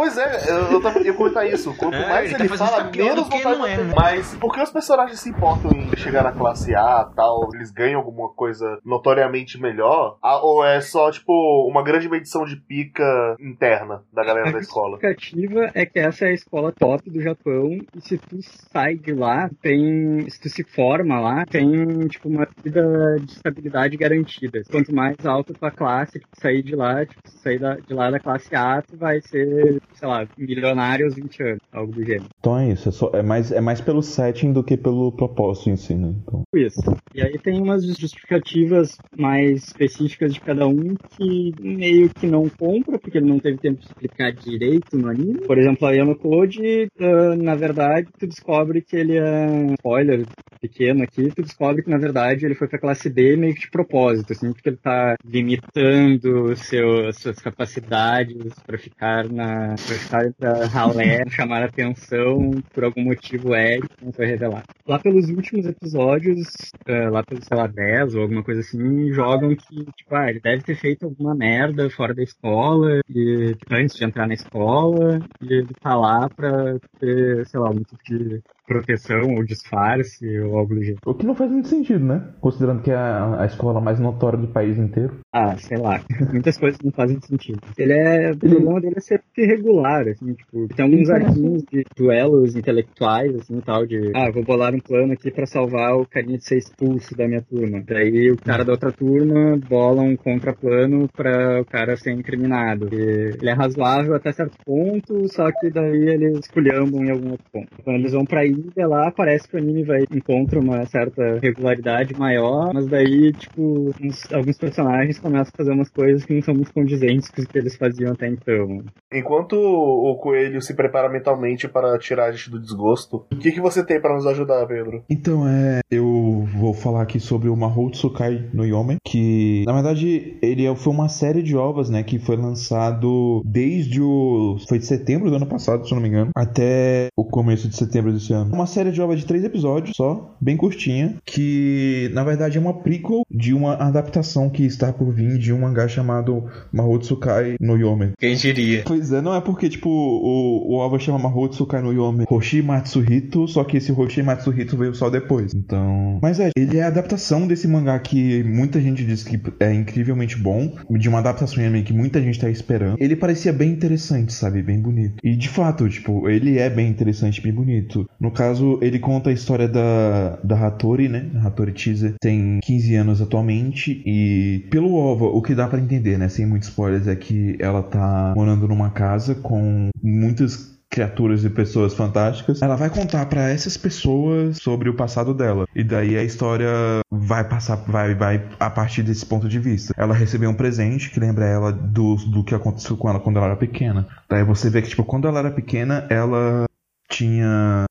Pois 0.00 0.16
é, 0.16 0.50
eu, 0.50 0.72
eu 0.72 0.80
tava, 0.80 0.98
ia 1.00 1.12
comentar 1.12 1.46
isso. 1.46 1.74
Quanto 1.76 1.94
É, 1.94 2.08
mais 2.08 2.32
ele 2.32 2.44
ele, 2.44 2.48
tá 2.48 2.56
fala, 2.66 2.84
menos 2.84 3.16
do 3.16 3.24
que 3.30 3.36
vontade 3.36 3.58
não 3.58 3.66
eu 3.66 3.70
é, 3.70 3.84
né? 3.84 3.92
Mas 3.94 4.34
por 4.36 4.54
que 4.54 4.62
os 4.62 4.70
personagens 4.70 5.20
se 5.20 5.28
importam 5.28 5.70
em 5.72 5.94
chegar 5.94 6.24
na 6.24 6.32
classe 6.32 6.74
A 6.74 7.04
tal? 7.14 7.50
Eles 7.54 7.70
ganham 7.70 8.00
alguma 8.00 8.30
coisa 8.30 8.78
notoriamente 8.82 9.60
melhor? 9.60 10.16
Ah, 10.22 10.38
ou 10.42 10.64
é 10.64 10.80
só, 10.80 11.10
tipo, 11.10 11.32
uma 11.68 11.82
grande 11.84 12.08
medição 12.08 12.46
de 12.46 12.56
pica 12.56 13.36
interna 13.38 14.02
da 14.10 14.24
galera 14.24 14.50
da 14.50 14.58
escola? 14.58 14.98
justificativa 14.98 15.70
é 15.74 15.84
que 15.84 15.98
essa 15.98 16.24
é 16.24 16.28
a 16.28 16.32
escola 16.32 16.72
top 16.72 17.10
do 17.10 17.20
Japão 17.20 17.68
e 17.94 18.00
se 18.00 18.16
tu 18.16 18.38
sai 18.72 18.94
de 18.94 19.12
lá, 19.12 19.50
tem, 19.60 20.26
se 20.30 20.40
tu 20.40 20.48
se 20.48 20.64
forma 20.64 21.20
lá, 21.20 21.44
tem 21.44 22.08
tipo 22.08 22.26
uma 22.26 22.48
vida 22.64 22.82
de 23.20 23.32
estabilidade 23.32 23.98
garantida. 23.98 24.62
Quanto 24.70 24.94
mais 24.94 25.16
alta 25.26 25.52
a 25.52 25.56
tua 25.58 25.70
classe, 25.70 26.20
tu 26.20 26.40
sair 26.40 26.62
de 26.62 26.74
lá, 26.74 27.04
tipo, 27.04 27.20
se 27.28 27.36
sair 27.42 27.58
da- 27.58 27.74
de 27.76 27.92
lá 27.92 28.10
da 28.10 28.18
classe 28.18 28.54
A, 28.56 28.80
tu 28.80 28.96
vai 28.96 29.20
ser, 29.20 29.82
sei 29.94 30.08
lá, 30.08 30.26
milionário 30.36 31.06
aos 31.06 31.14
20 31.14 31.42
anos, 31.42 31.58
algo 31.72 31.92
do 31.92 32.04
gênero. 32.04 32.26
Então 32.38 32.58
é 32.58 32.72
isso. 32.72 32.88
É, 32.88 32.92
só- 32.92 33.10
é 33.14 33.22
mais, 33.22 33.52
é 33.52 33.60
mais 33.60 33.80
pelo 33.80 34.02
setting 34.02 34.52
do 34.52 34.64
que 34.64 34.76
pelo 34.76 35.12
propósito 35.12 35.70
em 35.70 35.76
si, 35.76 35.94
né? 35.94 36.14
Então, 36.22 36.42
Isso. 36.54 36.80
E 37.14 37.22
aí 37.22 37.38
tem 37.38 37.60
umas 37.60 37.84
justificativas 37.84 38.96
mais 39.16 39.64
específicas 39.64 40.32
de 40.32 40.40
cada 40.40 40.66
um 40.66 40.94
que 41.16 41.54
meio 41.60 42.08
que 42.10 42.26
não 42.26 42.48
compra, 42.58 42.98
porque 42.98 43.18
ele 43.18 43.28
não 43.28 43.38
teve 43.38 43.58
tempo 43.58 43.78
de 43.80 43.86
explicar 43.86 44.32
direito 44.32 44.96
no 44.96 45.08
anime. 45.08 45.46
Por 45.46 45.58
exemplo, 45.58 45.86
a 45.86 45.92
Yano 45.92 46.16
Code, 46.16 46.88
ah, 47.00 47.36
na 47.36 47.54
verdade, 47.54 48.08
tu 48.18 48.26
descobre 48.26 48.82
que 48.82 48.96
ele 48.96 49.16
é. 49.16 49.74
Spoiler 49.74 50.24
pequeno 50.60 51.02
aqui, 51.02 51.32
tu 51.34 51.42
descobre 51.42 51.82
que 51.82 51.88
na 51.88 51.96
verdade 51.96 52.44
ele 52.44 52.54
foi 52.54 52.68
pra 52.68 52.78
classe 52.78 53.08
D 53.08 53.34
meio 53.34 53.54
que 53.54 53.62
de 53.62 53.70
propósito, 53.70 54.32
assim, 54.34 54.52
porque 54.52 54.68
ele 54.68 54.76
tá 54.76 55.14
limitando 55.24 56.54
seu, 56.56 57.10
suas 57.14 57.38
capacidades 57.40 58.52
pra 58.66 58.78
ficar 58.78 59.28
na 59.28 59.74
Prestaram 59.86 60.32
pra 60.32 60.68
chamar 61.30 61.62
atenção 61.62 62.50
por 62.72 62.84
algum 62.84 63.04
motivo 63.04 63.54
é 63.54 63.78
não 64.02 64.12
foi 64.12 64.26
revelado. 64.26 64.64
Lá 64.86 64.98
pelos 64.98 65.28
últimos 65.28 65.66
episódios, 65.66 66.48
uh, 66.88 67.10
lá 67.10 67.22
pelos, 67.22 67.44
sei 67.44 67.56
lá, 67.56 67.66
10 67.66 68.14
ou 68.14 68.22
alguma 68.22 68.42
coisa 68.42 68.60
assim, 68.60 69.12
jogam 69.12 69.54
que, 69.54 69.84
tipo, 69.96 70.14
ah, 70.14 70.30
ele 70.30 70.40
deve 70.40 70.62
ter 70.62 70.76
feito 70.76 71.04
alguma 71.04 71.34
merda 71.34 71.88
fora 71.90 72.14
da 72.14 72.22
escola, 72.22 73.00
e, 73.08 73.56
antes 73.70 73.96
de 73.96 74.04
entrar 74.04 74.26
na 74.26 74.34
escola, 74.34 75.20
e 75.40 75.52
ele 75.52 75.74
tá 75.80 75.94
lá 75.94 76.28
pra 76.28 76.76
ter, 76.98 77.46
sei 77.46 77.60
lá, 77.60 77.68
algum 77.68 77.82
tipo 77.82 78.02
de 78.04 78.42
proteção 78.70 79.34
ou 79.34 79.44
disfarce 79.44 80.38
ou 80.38 80.56
algo 80.56 80.76
do 80.76 80.82
jeito. 80.82 81.00
O 81.04 81.12
que 81.12 81.26
não 81.26 81.34
faz 81.34 81.50
muito 81.50 81.66
sentido, 81.66 82.04
né? 82.04 82.22
Considerando 82.40 82.82
que 82.82 82.90
é 82.92 82.94
a, 82.94 83.42
a 83.42 83.46
escola 83.46 83.80
mais 83.80 83.98
notória 83.98 84.38
do 84.38 84.46
país 84.46 84.78
inteiro. 84.78 85.18
Ah, 85.34 85.56
sei 85.56 85.76
lá. 85.76 86.00
Muitas 86.30 86.56
coisas 86.56 86.78
não 86.84 86.92
fazem 86.92 87.20
sentido. 87.20 87.58
Ele 87.76 87.92
é. 87.92 88.30
O 88.30 88.38
problema 88.38 88.80
dele 88.80 88.94
é 88.96 89.00
ser 89.00 89.22
irregular, 89.36 90.06
assim, 90.06 90.34
tipo, 90.34 90.68
tem 90.68 90.84
alguns 90.84 91.10
arquinhos 91.10 91.64
de 91.64 91.84
duelos 91.96 92.54
intelectuais, 92.54 93.34
assim, 93.34 93.60
tal, 93.60 93.84
de 93.84 94.12
ah, 94.14 94.30
vou 94.30 94.44
bolar 94.44 94.72
um 94.72 94.78
plano 94.78 95.12
aqui 95.12 95.32
pra 95.32 95.46
salvar 95.46 95.96
o 95.96 96.06
carinha 96.06 96.38
de 96.38 96.44
ser 96.44 96.58
expulso 96.58 97.16
da 97.16 97.26
minha 97.26 97.42
turma. 97.42 97.82
Daí 97.84 98.30
o 98.30 98.36
cara 98.36 98.64
da 98.64 98.72
outra 98.72 98.92
turma 98.92 99.58
bola 99.68 100.02
um 100.02 100.16
contraplano 100.16 101.08
pra 101.08 101.60
o 101.60 101.64
cara 101.64 101.96
ser 101.96 102.12
incriminado. 102.12 102.88
E 102.92 103.34
ele 103.40 103.50
é 103.50 103.52
razoável 103.52 104.14
até 104.14 104.30
certo 104.32 104.56
ponto, 104.64 105.26
só 105.28 105.50
que 105.60 105.70
daí 105.70 106.08
eles 106.08 106.38
esculhambam 106.38 107.04
em 107.04 107.10
algum 107.10 107.30
outro 107.32 107.46
ponto. 107.52 107.68
Quando 107.82 107.96
eles 107.96 108.12
vão 108.12 108.24
pra 108.24 108.44
ilha 108.44 108.59
lá, 108.76 109.10
parece 109.10 109.48
que 109.48 109.56
o 109.56 109.58
anime 109.58 109.84
vai 109.84 110.04
encontra 110.12 110.58
uma 110.58 110.84
certa 110.86 111.38
regularidade 111.40 112.14
maior, 112.18 112.72
mas 112.72 112.86
daí, 112.86 113.32
tipo, 113.32 113.90
uns, 114.02 114.32
alguns 114.32 114.58
personagens 114.58 115.18
começam 115.18 115.52
a 115.52 115.56
fazer 115.56 115.72
umas 115.72 115.90
coisas 115.90 116.24
que 116.24 116.34
não 116.34 116.42
são 116.42 116.54
muito 116.54 116.72
condizentes 116.72 117.28
com 117.28 117.42
o 117.42 117.46
que 117.46 117.58
eles 117.58 117.76
faziam 117.76 118.12
até 118.12 118.28
então. 118.28 118.82
Enquanto 119.12 119.54
o 119.54 120.16
Coelho 120.16 120.60
se 120.62 120.74
prepara 120.74 121.08
mentalmente 121.08 121.68
para 121.68 121.98
tirar 121.98 122.26
a 122.26 122.32
gente 122.32 122.50
do 122.50 122.60
desgosto, 122.60 123.24
o 123.32 123.36
que, 123.36 123.52
que 123.52 123.60
você 123.60 123.84
tem 123.84 124.00
para 124.00 124.14
nos 124.14 124.26
ajudar, 124.26 124.66
Pedro? 124.66 125.02
Então, 125.08 125.48
é. 125.48 125.80
Eu 125.90 126.46
vou 126.56 126.72
falar 126.72 127.02
aqui 127.02 127.18
sobre 127.18 127.48
o 127.48 127.56
Mahou 127.56 127.90
Tsukai 127.90 128.48
no 128.52 128.64
Yomen, 128.64 128.98
que 129.04 129.64
na 129.66 129.72
verdade 129.72 130.38
ele 130.40 130.66
é, 130.66 130.74
foi 130.74 130.92
uma 130.92 131.08
série 131.08 131.42
de 131.42 131.56
ovas, 131.56 131.90
né, 131.90 132.02
que 132.02 132.18
foi 132.18 132.36
lançado 132.36 133.42
desde 133.44 134.00
o. 134.00 134.56
Foi 134.68 134.78
de 134.78 134.86
setembro 134.86 135.30
do 135.30 135.36
ano 135.36 135.46
passado, 135.46 135.86
se 135.86 135.92
eu 135.92 135.96
não 135.96 136.02
me 136.02 136.08
engano, 136.08 136.30
até 136.36 137.08
o 137.16 137.24
começo 137.24 137.68
de 137.68 137.76
setembro 137.76 138.12
desse 138.12 138.32
ano. 138.32 138.49
Uma 138.52 138.66
série 138.66 138.90
de 138.90 139.00
ovas 139.00 139.20
de 139.20 139.26
três 139.26 139.44
episódios 139.44 139.96
só, 139.96 140.36
bem 140.40 140.56
curtinha, 140.56 141.16
que 141.24 142.10
na 142.12 142.24
verdade 142.24 142.58
é 142.58 142.60
uma 142.60 142.74
prequel 142.74 143.22
de 143.30 143.54
uma 143.54 143.74
adaptação 143.74 144.50
que 144.50 144.64
está 144.64 144.92
por 144.92 145.12
vir 145.12 145.38
de 145.38 145.52
um 145.52 145.60
mangá 145.60 145.86
chamado 145.88 146.44
Mahou 146.72 146.98
Tsukai 146.98 147.56
no 147.60 147.76
Yomen. 147.76 148.12
Quem 148.18 148.34
diria? 148.34 148.82
Pois 148.84 149.12
é, 149.12 149.20
não 149.20 149.34
é 149.34 149.40
porque, 149.40 149.68
tipo, 149.68 149.88
o, 149.88 150.72
o 150.72 150.74
OVA 150.74 150.98
chama 150.98 151.18
Mahou 151.18 151.48
Tsukai 151.48 151.82
no 151.82 151.92
Yomen 151.92 152.26
Hoshi 152.28 152.62
Matsuhito, 152.62 153.46
só 153.46 153.64
que 153.64 153.76
esse 153.76 153.92
Hoshi 153.92 154.22
Matsuhito 154.22 154.76
veio 154.76 154.94
só 154.94 155.08
depois. 155.08 155.54
Então. 155.54 156.18
Mas 156.22 156.40
é, 156.40 156.50
ele 156.56 156.78
é 156.78 156.82
a 156.82 156.88
adaptação 156.88 157.46
desse 157.46 157.68
mangá 157.68 157.98
que 157.98 158.42
muita 158.44 158.80
gente 158.80 159.04
diz 159.04 159.22
que 159.22 159.40
é 159.60 159.72
incrivelmente 159.72 160.36
bom, 160.36 160.76
de 160.90 161.08
uma 161.08 161.18
adaptação 161.18 161.62
em 161.62 161.66
anime 161.66 161.84
que 161.84 161.92
muita 161.92 162.20
gente 162.20 162.38
tá 162.38 162.50
esperando. 162.50 162.96
Ele 162.98 163.16
parecia 163.16 163.52
bem 163.52 163.70
interessante, 163.70 164.32
sabe? 164.32 164.62
Bem 164.62 164.80
bonito. 164.80 165.14
E 165.22 165.36
de 165.36 165.48
fato, 165.48 165.88
tipo, 165.88 166.28
ele 166.28 166.58
é 166.58 166.68
bem 166.68 166.88
interessante, 166.88 167.40
bem 167.40 167.52
bonito. 167.52 168.08
No 168.18 168.29
caso, 168.30 168.78
ele 168.80 168.98
conta 168.98 169.30
a 169.30 169.32
história 169.32 169.68
da, 169.68 170.38
da 170.42 170.66
Hattori, 170.66 171.08
né? 171.08 171.30
A 171.36 171.48
Hattori 171.48 171.72
Teaser 171.72 172.14
tem 172.20 172.60
15 172.62 172.94
anos 172.96 173.22
atualmente 173.22 174.02
e 174.04 174.66
pelo 174.70 174.94
OVA, 174.94 175.26
o 175.26 175.42
que 175.42 175.54
dá 175.54 175.66
para 175.66 175.80
entender, 175.80 176.18
né? 176.18 176.28
Sem 176.28 176.46
muitos 176.46 176.68
spoilers, 176.68 177.06
é 177.06 177.16
que 177.16 177.56
ela 177.58 177.82
tá 177.82 178.32
morando 178.36 178.66
numa 178.68 178.90
casa 178.90 179.34
com 179.34 179.90
muitas 180.02 180.70
criaturas 180.90 181.44
e 181.44 181.50
pessoas 181.50 181.94
fantásticas. 181.94 182.60
Ela 182.60 182.74
vai 182.74 182.90
contar 182.90 183.24
para 183.26 183.48
essas 183.48 183.76
pessoas 183.76 184.56
sobre 184.56 184.90
o 184.90 184.94
passado 184.94 185.32
dela. 185.32 185.66
E 185.74 185.84
daí 185.84 186.16
a 186.16 186.24
história 186.24 186.68
vai 187.10 187.44
passar, 187.48 187.76
vai, 187.86 188.14
vai 188.14 188.44
a 188.58 188.68
partir 188.68 189.04
desse 189.04 189.24
ponto 189.24 189.48
de 189.48 189.60
vista. 189.60 189.94
Ela 189.96 190.12
recebeu 190.12 190.50
um 190.50 190.54
presente 190.54 191.10
que 191.10 191.20
lembra 191.20 191.46
ela 191.46 191.72
do, 191.72 192.16
do 192.16 192.42
que 192.42 192.54
aconteceu 192.54 192.96
com 192.96 193.08
ela 193.08 193.20
quando 193.20 193.36
ela 193.36 193.46
era 193.46 193.56
pequena. 193.56 194.08
Daí 194.28 194.42
você 194.42 194.68
vê 194.68 194.82
que, 194.82 194.88
tipo, 194.88 195.04
quando 195.04 195.28
ela 195.28 195.38
era 195.38 195.50
pequena, 195.50 196.06
ela 196.10 196.66
tinha 197.10 197.84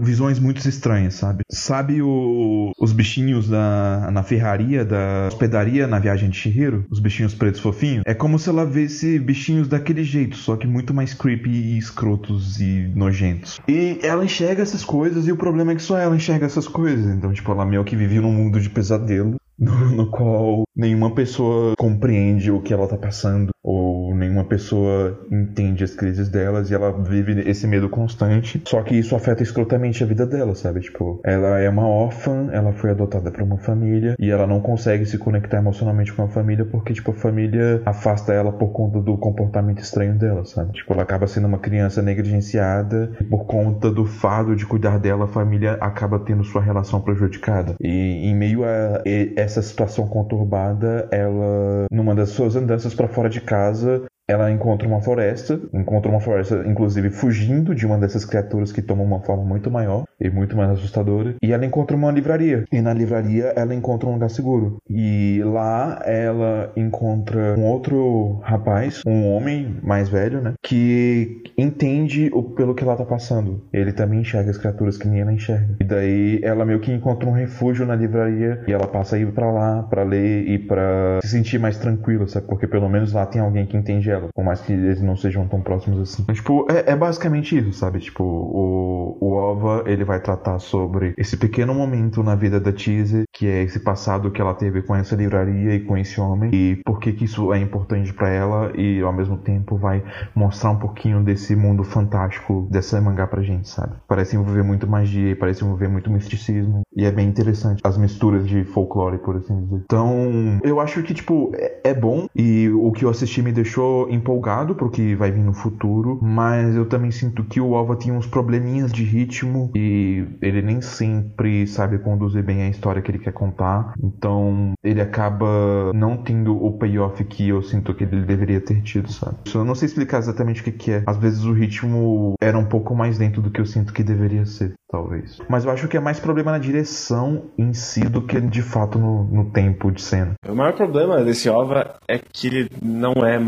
visões 0.00 0.38
muito 0.38 0.66
estranhas, 0.68 1.14
sabe? 1.14 1.42
Sabe 1.50 2.02
o, 2.02 2.72
os 2.78 2.92
bichinhos 2.92 3.48
da, 3.48 4.10
na 4.12 4.22
ferraria 4.22 4.84
da 4.84 5.26
hospedaria 5.28 5.86
na 5.86 5.98
viagem 5.98 6.30
de 6.30 6.36
Shihiro? 6.36 6.84
Os 6.90 7.00
bichinhos 7.00 7.34
pretos 7.34 7.60
fofinhos? 7.60 8.04
É 8.06 8.14
como 8.14 8.38
se 8.38 8.48
ela 8.48 8.64
visse 8.64 9.18
bichinhos 9.18 9.66
daquele 9.66 10.04
jeito, 10.04 10.36
só 10.36 10.56
que 10.56 10.66
muito 10.66 10.92
mais 10.92 11.14
creepy 11.14 11.50
e 11.50 11.78
escrotos 11.78 12.60
e 12.60 12.92
nojentos. 12.94 13.58
E 13.66 13.98
ela 14.02 14.24
enxerga 14.24 14.62
essas 14.62 14.84
coisas 14.84 15.26
e 15.26 15.32
o 15.32 15.36
problema 15.36 15.72
é 15.72 15.74
que 15.74 15.82
só 15.82 15.98
ela 15.98 16.14
enxerga 16.14 16.46
essas 16.46 16.68
coisas. 16.68 17.06
Então, 17.06 17.32
tipo, 17.32 17.50
ela 17.50 17.64
meio 17.64 17.84
que 17.84 17.96
vive 17.96 18.20
num 18.20 18.32
mundo 18.32 18.60
de 18.60 18.68
pesadelo 18.68 19.36
no, 19.58 19.90
no, 19.90 20.10
qual 20.10 20.64
nenhuma 20.74 21.14
pessoa 21.14 21.74
compreende 21.78 22.50
o 22.50 22.60
que 22.60 22.74
ela 22.74 22.86
tá 22.86 22.96
passando 22.96 23.50
ou 23.62 24.14
nenhuma 24.14 24.44
pessoa 24.44 25.18
entende 25.30 25.82
as 25.82 25.94
crises 25.94 26.28
delas 26.28 26.70
e 26.70 26.74
ela 26.74 26.92
vive 26.92 27.40
esse 27.48 27.66
medo 27.66 27.88
constante. 27.88 28.60
Só 28.66 28.82
que 28.82 28.96
isso 28.96 29.14
afeta 29.14 29.42
escrotamente 29.42 30.02
a 30.02 30.06
vida 30.06 30.26
dela, 30.26 30.54
sabe? 30.54 30.80
Tipo, 30.80 31.20
ela 31.24 31.60
é 31.60 31.68
uma 31.68 31.86
órfã, 31.86 32.48
ela 32.52 32.72
foi 32.72 32.90
adotada 32.90 33.30
por 33.30 33.42
uma 33.42 33.58
família 33.58 34.16
e 34.18 34.30
ela 34.30 34.46
não 34.46 34.60
consegue 34.60 35.06
se 35.06 35.16
conectar 35.18 35.58
emocionalmente 35.58 36.12
com 36.12 36.22
a 36.24 36.28
família 36.28 36.64
porque, 36.64 36.92
tipo, 36.92 37.12
a 37.12 37.14
família 37.14 37.80
afasta 37.86 38.32
ela 38.32 38.52
por 38.52 38.72
conta 38.72 39.00
do 39.00 39.16
comportamento 39.16 39.78
estranho 39.78 40.18
dela, 40.18 40.44
sabe? 40.44 40.72
Tipo, 40.72 40.92
ela 40.92 41.02
acaba 41.02 41.28
sendo 41.28 41.46
uma 41.46 41.58
criança 41.58 42.02
negligenciada 42.02 43.12
e 43.20 43.24
por 43.24 43.46
conta 43.46 43.90
do 43.90 44.04
fardo 44.04 44.56
de 44.56 44.66
cuidar 44.66 44.98
dela, 44.98 45.24
a 45.24 45.28
família 45.28 45.74
acaba 45.80 46.18
tendo 46.18 46.42
sua 46.42 46.60
relação 46.60 47.00
prejudicada. 47.00 47.76
E 47.80 48.28
em 48.28 48.34
meio 48.34 48.64
a 48.64 49.02
essa 49.36 49.62
situação 49.62 50.08
conturbada, 50.08 51.08
ela, 51.12 51.86
numa 51.90 52.14
das 52.14 52.30
suas 52.30 52.56
andanças 52.56 52.94
para 52.94 53.06
fora 53.06 53.28
de 53.28 53.40
casa, 53.40 54.02
ela 54.28 54.50
encontra 54.50 54.88
uma 54.88 55.00
floresta, 55.00 55.60
encontra 55.72 56.10
uma 56.10 56.20
floresta, 56.20 56.64
inclusive, 56.66 57.10
fugindo 57.10 57.74
de 57.74 57.86
uma 57.86 57.98
dessas 57.98 58.24
criaturas 58.24 58.72
que 58.72 58.82
tomam 58.82 59.04
uma 59.04 59.20
forma 59.20 59.44
muito 59.44 59.70
maior 59.70 60.04
e 60.20 60.28
muito 60.28 60.56
mais 60.56 60.70
assustadora. 60.70 61.34
E 61.42 61.52
ela 61.52 61.64
encontra 61.64 61.96
uma 61.96 62.10
livraria. 62.10 62.64
E 62.72 62.80
na 62.80 62.92
livraria 62.92 63.52
ela 63.56 63.74
encontra 63.74 64.08
um 64.08 64.14
lugar 64.14 64.30
seguro. 64.30 64.78
E 64.90 65.40
lá 65.44 66.02
ela 66.04 66.72
encontra 66.76 67.54
um 67.56 67.64
outro 67.64 68.40
rapaz, 68.42 69.02
um 69.06 69.30
homem 69.32 69.76
mais 69.82 70.08
velho, 70.08 70.40
né? 70.40 70.54
Que 70.62 71.42
entende 71.56 72.30
o, 72.32 72.42
pelo 72.42 72.74
que 72.74 72.82
ela 72.82 72.96
tá 72.96 73.04
passando. 73.04 73.62
Ele 73.72 73.92
também 73.92 74.20
enxerga 74.20 74.50
as 74.50 74.58
criaturas 74.58 74.96
que 74.96 75.06
nem 75.06 75.20
ela 75.20 75.32
enxerga. 75.32 75.76
E 75.80 75.84
daí 75.84 76.40
ela 76.42 76.64
meio 76.64 76.80
que 76.80 76.92
encontra 76.92 77.28
um 77.28 77.32
refúgio 77.32 77.86
na 77.86 77.94
livraria 77.94 78.62
e 78.66 78.72
ela 78.72 78.86
passa 78.86 79.16
a 79.16 79.18
ir 79.18 79.30
pra 79.32 79.50
lá 79.52 79.82
pra 79.84 80.02
ler 80.02 80.48
e 80.48 80.58
pra 80.58 81.20
se 81.22 81.28
sentir 81.28 81.58
mais 81.58 81.78
tranquila, 81.78 82.26
sabe? 82.26 82.46
Porque 82.46 82.66
pelo 82.66 82.88
menos 82.88 83.12
lá 83.12 83.24
tem 83.26 83.40
alguém 83.40 83.66
que 83.66 83.76
entende 83.76 84.10
ela, 84.10 84.15
por 84.34 84.44
mais 84.44 84.60
que 84.60 84.72
eles 84.72 85.00
não 85.00 85.16
sejam 85.16 85.46
tão 85.48 85.60
próximos 85.60 86.00
assim. 86.00 86.22
Então, 86.22 86.34
tipo, 86.34 86.66
é, 86.70 86.92
é, 86.92 86.96
basicamente 86.96 87.58
isso, 87.58 87.72
sabe? 87.72 87.98
Tipo, 88.00 88.24
o, 88.24 89.18
o 89.20 89.32
OVA, 89.34 89.84
ele 89.86 90.04
vai 90.04 90.20
tratar 90.20 90.58
sobre 90.58 91.14
esse 91.16 91.36
pequeno 91.36 91.74
momento 91.74 92.22
na 92.22 92.34
vida 92.34 92.60
da 92.60 92.72
Tease, 92.72 93.24
que 93.32 93.46
é 93.46 93.62
esse 93.62 93.80
passado 93.80 94.30
que 94.30 94.40
ela 94.40 94.54
teve 94.54 94.82
com 94.82 94.94
essa 94.94 95.14
livraria 95.16 95.74
e 95.74 95.80
com 95.80 95.96
esse 95.96 96.20
homem, 96.20 96.50
e 96.52 96.80
por 96.84 96.98
que 96.98 97.12
que 97.12 97.24
isso 97.24 97.52
é 97.52 97.58
importante 97.58 98.12
para 98.12 98.30
ela, 98.30 98.72
e 98.76 99.00
ao 99.00 99.12
mesmo 99.12 99.36
tempo 99.38 99.76
vai 99.76 100.02
mostrar 100.34 100.70
um 100.70 100.78
pouquinho 100.78 101.22
desse 101.22 101.54
mundo 101.54 101.84
fantástico 101.84 102.66
dessa 102.70 103.00
mangá 103.00 103.26
pra 103.26 103.42
gente, 103.42 103.68
sabe? 103.68 103.94
Parece 104.08 104.36
envolver 104.36 104.62
muito 104.62 104.86
magia, 104.86 105.36
parece 105.36 105.64
envolver 105.64 105.88
muito 105.88 106.10
misticismo, 106.10 106.82
e 106.94 107.04
é 107.04 107.10
bem 107.10 107.28
interessante 107.28 107.80
as 107.84 107.96
misturas 107.96 108.46
de 108.46 108.64
folclore, 108.64 109.18
por 109.18 109.36
assim 109.36 109.60
dizer. 109.64 109.82
Então, 109.84 110.60
eu 110.62 110.80
acho 110.80 111.02
que, 111.02 111.14
tipo, 111.14 111.52
é, 111.54 111.90
é 111.90 111.94
bom, 111.94 112.26
e 112.34 112.68
o 112.70 112.92
que 112.92 113.04
eu 113.04 113.10
assisti 113.10 113.42
me 113.42 113.52
deixou 113.52 114.05
empolgado 114.10 114.74
pro 114.74 114.90
que 114.90 115.14
vai 115.14 115.30
vir 115.30 115.42
no 115.42 115.52
futuro, 115.52 116.18
mas 116.22 116.74
eu 116.74 116.86
também 116.86 117.10
sinto 117.10 117.44
que 117.44 117.60
o 117.60 117.74
Alva 117.74 117.96
tinha 117.96 118.14
uns 118.14 118.26
probleminhas 118.26 118.92
de 118.92 119.04
ritmo 119.04 119.70
e 119.74 120.24
ele 120.40 120.62
nem 120.62 120.80
sempre 120.80 121.66
sabe 121.66 121.98
conduzir 121.98 122.42
bem 122.42 122.62
a 122.62 122.68
história 122.68 123.02
que 123.02 123.10
ele 123.10 123.18
quer 123.18 123.32
contar. 123.32 123.94
Então 124.02 124.72
ele 124.82 125.00
acaba 125.00 125.92
não 125.94 126.16
tendo 126.16 126.56
o 126.56 126.78
payoff 126.78 127.22
que 127.24 127.48
eu 127.48 127.62
sinto 127.62 127.94
que 127.94 128.04
ele 128.04 128.22
deveria 128.22 128.60
ter 128.60 128.82
tido, 128.82 129.10
sabe? 129.10 129.36
Eu 129.54 129.64
não 129.64 129.74
sei 129.74 129.86
explicar 129.86 130.18
exatamente 130.18 130.60
o 130.60 130.64
que, 130.64 130.72
que 130.72 130.90
é. 130.92 131.02
Às 131.06 131.16
vezes 131.16 131.44
o 131.44 131.52
ritmo 131.52 132.34
era 132.40 132.58
um 132.58 132.64
pouco 132.64 132.94
mais 132.94 133.18
dentro 133.18 133.40
do 133.40 133.50
que 133.50 133.60
eu 133.60 133.66
sinto 133.66 133.92
que 133.92 134.02
deveria 134.02 134.44
ser, 134.44 134.74
talvez. 134.90 135.38
Mas 135.48 135.64
eu 135.64 135.70
acho 135.70 135.88
que 135.88 135.96
é 135.96 136.00
mais 136.00 136.20
problema 136.20 136.52
na 136.52 136.58
direção 136.58 137.50
em 137.58 137.72
si 137.72 138.00
do 138.00 138.22
que 138.22 138.40
de 138.40 138.62
fato 138.62 138.98
no, 138.98 139.24
no 139.24 139.50
tempo 139.50 139.90
de 139.90 140.02
cena. 140.02 140.34
O 140.48 140.54
maior 140.54 140.74
problema 140.74 141.22
desse 141.24 141.48
OVA 141.48 141.96
é 142.08 142.18
que 142.18 142.46
ele 142.46 142.70
não 142.82 143.12
é 143.24 143.38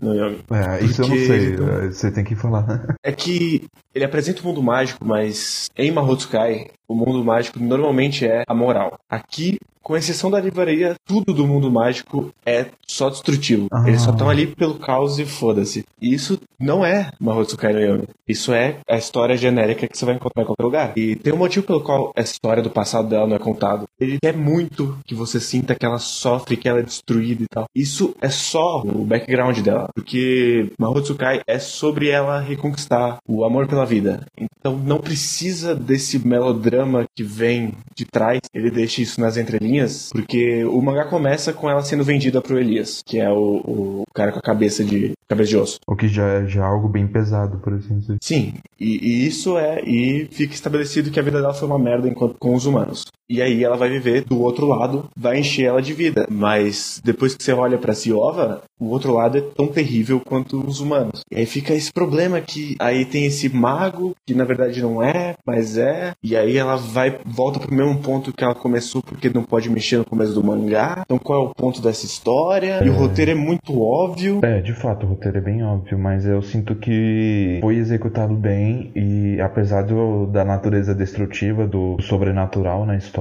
No. 0.00 0.36
É, 0.54 0.82
isso 0.82 1.02
eu 1.02 1.08
não 1.08 1.16
sei, 1.16 1.56
você 1.86 2.10
tem 2.10 2.24
que 2.24 2.34
falar. 2.34 2.96
É 3.02 3.12
que 3.12 3.66
ele 3.94 4.04
apresenta 4.04 4.42
o 4.42 4.44
mundo 4.44 4.62
mágico, 4.62 5.04
mas 5.04 5.70
em 5.76 5.90
Mahotsukai 5.90 6.68
o 6.86 6.94
mundo 6.94 7.24
mágico 7.24 7.58
normalmente 7.58 8.26
é 8.26 8.44
a 8.46 8.54
moral. 8.54 8.98
Aqui, 9.08 9.58
com 9.90 9.96
exceção 9.96 10.30
da 10.30 10.38
livraria, 10.38 10.94
tudo 11.04 11.34
do 11.34 11.44
mundo 11.44 11.68
mágico 11.68 12.32
é 12.46 12.66
só 12.86 13.10
destrutivo. 13.10 13.66
Ah. 13.72 13.82
Eles 13.88 14.02
só 14.02 14.12
estão 14.12 14.30
ali 14.30 14.46
pelo 14.46 14.74
caos 14.74 15.18
e 15.18 15.26
foda-se. 15.26 15.84
E 16.00 16.14
isso 16.14 16.38
não 16.60 16.84
é 16.84 17.10
Mahotsukai 17.18 17.72
no 17.72 17.80
Yami. 17.80 18.08
Isso 18.28 18.52
é 18.52 18.76
a 18.88 18.96
história 18.96 19.36
genérica 19.36 19.88
que 19.88 19.98
você 19.98 20.04
vai 20.04 20.14
encontrar 20.14 20.42
em 20.42 20.46
qualquer 20.46 20.62
lugar. 20.62 20.92
E 20.96 21.16
tem 21.16 21.32
um 21.32 21.36
motivo 21.36 21.66
pelo 21.66 21.80
qual 21.80 22.12
a 22.14 22.20
história 22.20 22.62
do 22.62 22.70
passado 22.70 23.08
dela 23.08 23.26
não 23.26 23.34
é 23.34 23.38
contado. 23.40 23.88
Ele 23.98 24.18
quer 24.22 24.36
muito 24.36 24.96
que 25.04 25.14
você 25.14 25.40
sinta 25.40 25.74
que 25.74 25.84
ela 25.84 25.98
sofre, 25.98 26.56
que 26.56 26.68
ela 26.68 26.78
é 26.78 26.84
destruída 26.84 27.42
e 27.42 27.48
tal. 27.48 27.64
Isso 27.74 28.14
é 28.20 28.28
só 28.28 28.82
o 28.82 29.04
background 29.04 29.58
dela. 29.58 29.88
Porque 29.92 30.70
Mahotsukai 30.78 31.40
é 31.46 31.58
sobre 31.58 32.10
ela 32.10 32.38
reconquistar 32.38 33.18
o 33.26 33.44
amor 33.44 33.66
pela 33.66 33.84
vida. 33.84 34.24
Então 34.38 34.76
não 34.76 34.98
precisa 34.98 35.74
desse 35.74 36.24
melodrama 36.24 37.06
que 37.16 37.24
vem 37.24 37.74
de 37.96 38.04
trás. 38.04 38.40
Ele 38.54 38.70
deixa 38.70 39.02
isso 39.02 39.20
nas 39.20 39.36
entrelinhas, 39.36 39.79
porque 40.12 40.64
o 40.64 40.80
mangá 40.80 41.04
começa 41.04 41.52
com 41.52 41.68
ela 41.68 41.82
sendo 41.82 42.04
vendida 42.04 42.40
pro 42.40 42.58
Elias, 42.58 43.02
que 43.04 43.18
é 43.18 43.30
o, 43.30 43.56
o 43.64 44.02
cara 44.14 44.32
com 44.32 44.38
a 44.38 44.42
cabeça 44.42 44.84
de 44.84 45.12
cabeça 45.28 45.50
de 45.50 45.56
osso. 45.56 45.78
O 45.86 45.96
que 45.96 46.08
já 46.08 46.26
é 46.26 46.46
já 46.46 46.62
é 46.62 46.64
algo 46.64 46.88
bem 46.88 47.06
pesado, 47.06 47.58
por 47.58 47.74
assim 47.74 47.98
dizer. 47.98 48.16
Sim, 48.20 48.54
e, 48.78 48.98
e 49.08 49.26
isso 49.26 49.56
é. 49.58 49.82
E 49.82 50.28
fica 50.30 50.54
estabelecido 50.54 51.10
que 51.10 51.20
a 51.20 51.22
vida 51.22 51.40
dela 51.40 51.54
foi 51.54 51.68
uma 51.68 51.78
merda 51.78 52.08
enquanto, 52.08 52.36
com 52.38 52.54
os 52.54 52.66
humanos. 52.66 53.04
E 53.30 53.40
aí 53.40 53.62
ela 53.62 53.76
vai 53.76 53.88
viver 53.88 54.24
do 54.24 54.42
outro 54.42 54.66
lado, 54.66 55.08
vai 55.16 55.38
encher 55.38 55.66
ela 55.66 55.80
de 55.80 55.92
vida. 55.92 56.26
Mas 56.28 57.00
depois 57.04 57.32
que 57.32 57.44
você 57.44 57.52
olha 57.52 57.78
pra 57.78 57.94
Siova, 57.94 58.62
o 58.80 58.86
outro 58.86 59.14
lado 59.14 59.38
é 59.38 59.40
tão 59.40 59.68
terrível 59.68 60.18
quanto 60.18 60.60
os 60.60 60.80
humanos. 60.80 61.20
E 61.30 61.36
aí 61.36 61.46
fica 61.46 61.72
esse 61.72 61.92
problema 61.92 62.40
que 62.40 62.74
aí 62.80 63.04
tem 63.04 63.26
esse 63.26 63.48
mago, 63.48 64.16
que 64.26 64.34
na 64.34 64.42
verdade 64.42 64.82
não 64.82 65.00
é, 65.00 65.36
mas 65.46 65.78
é. 65.78 66.10
E 66.24 66.36
aí 66.36 66.56
ela 66.56 66.74
vai, 66.76 67.20
volta 67.24 67.60
pro 67.60 67.72
mesmo 67.72 67.98
ponto 67.98 68.32
que 68.32 68.42
ela 68.42 68.54
começou, 68.54 69.00
porque 69.00 69.30
não 69.30 69.44
pode 69.44 69.70
mexer 69.70 69.98
no 69.98 70.04
começo 70.04 70.32
do 70.32 70.42
mangá. 70.42 71.02
Então 71.04 71.18
qual 71.18 71.40
é 71.40 71.48
o 71.48 71.54
ponto 71.54 71.80
dessa 71.80 72.04
história? 72.04 72.82
E 72.84 72.88
o 72.88 72.94
roteiro 72.94 73.30
é 73.30 73.34
muito 73.36 73.80
óbvio. 73.80 74.40
É, 74.42 74.60
de 74.60 74.74
fato, 74.74 75.06
o 75.06 75.10
roteiro 75.10 75.38
é 75.38 75.40
bem 75.40 75.62
óbvio, 75.62 75.96
mas 75.96 76.26
eu 76.26 76.42
sinto 76.42 76.74
que 76.74 77.58
foi 77.60 77.76
executado 77.76 78.34
bem 78.34 78.90
e 78.96 79.40
apesar 79.40 79.82
do, 79.82 80.26
da 80.26 80.44
natureza 80.44 80.92
destrutiva, 80.92 81.64
do 81.64 81.96
sobrenatural 82.00 82.84
na 82.84 82.96
história, 82.96 83.19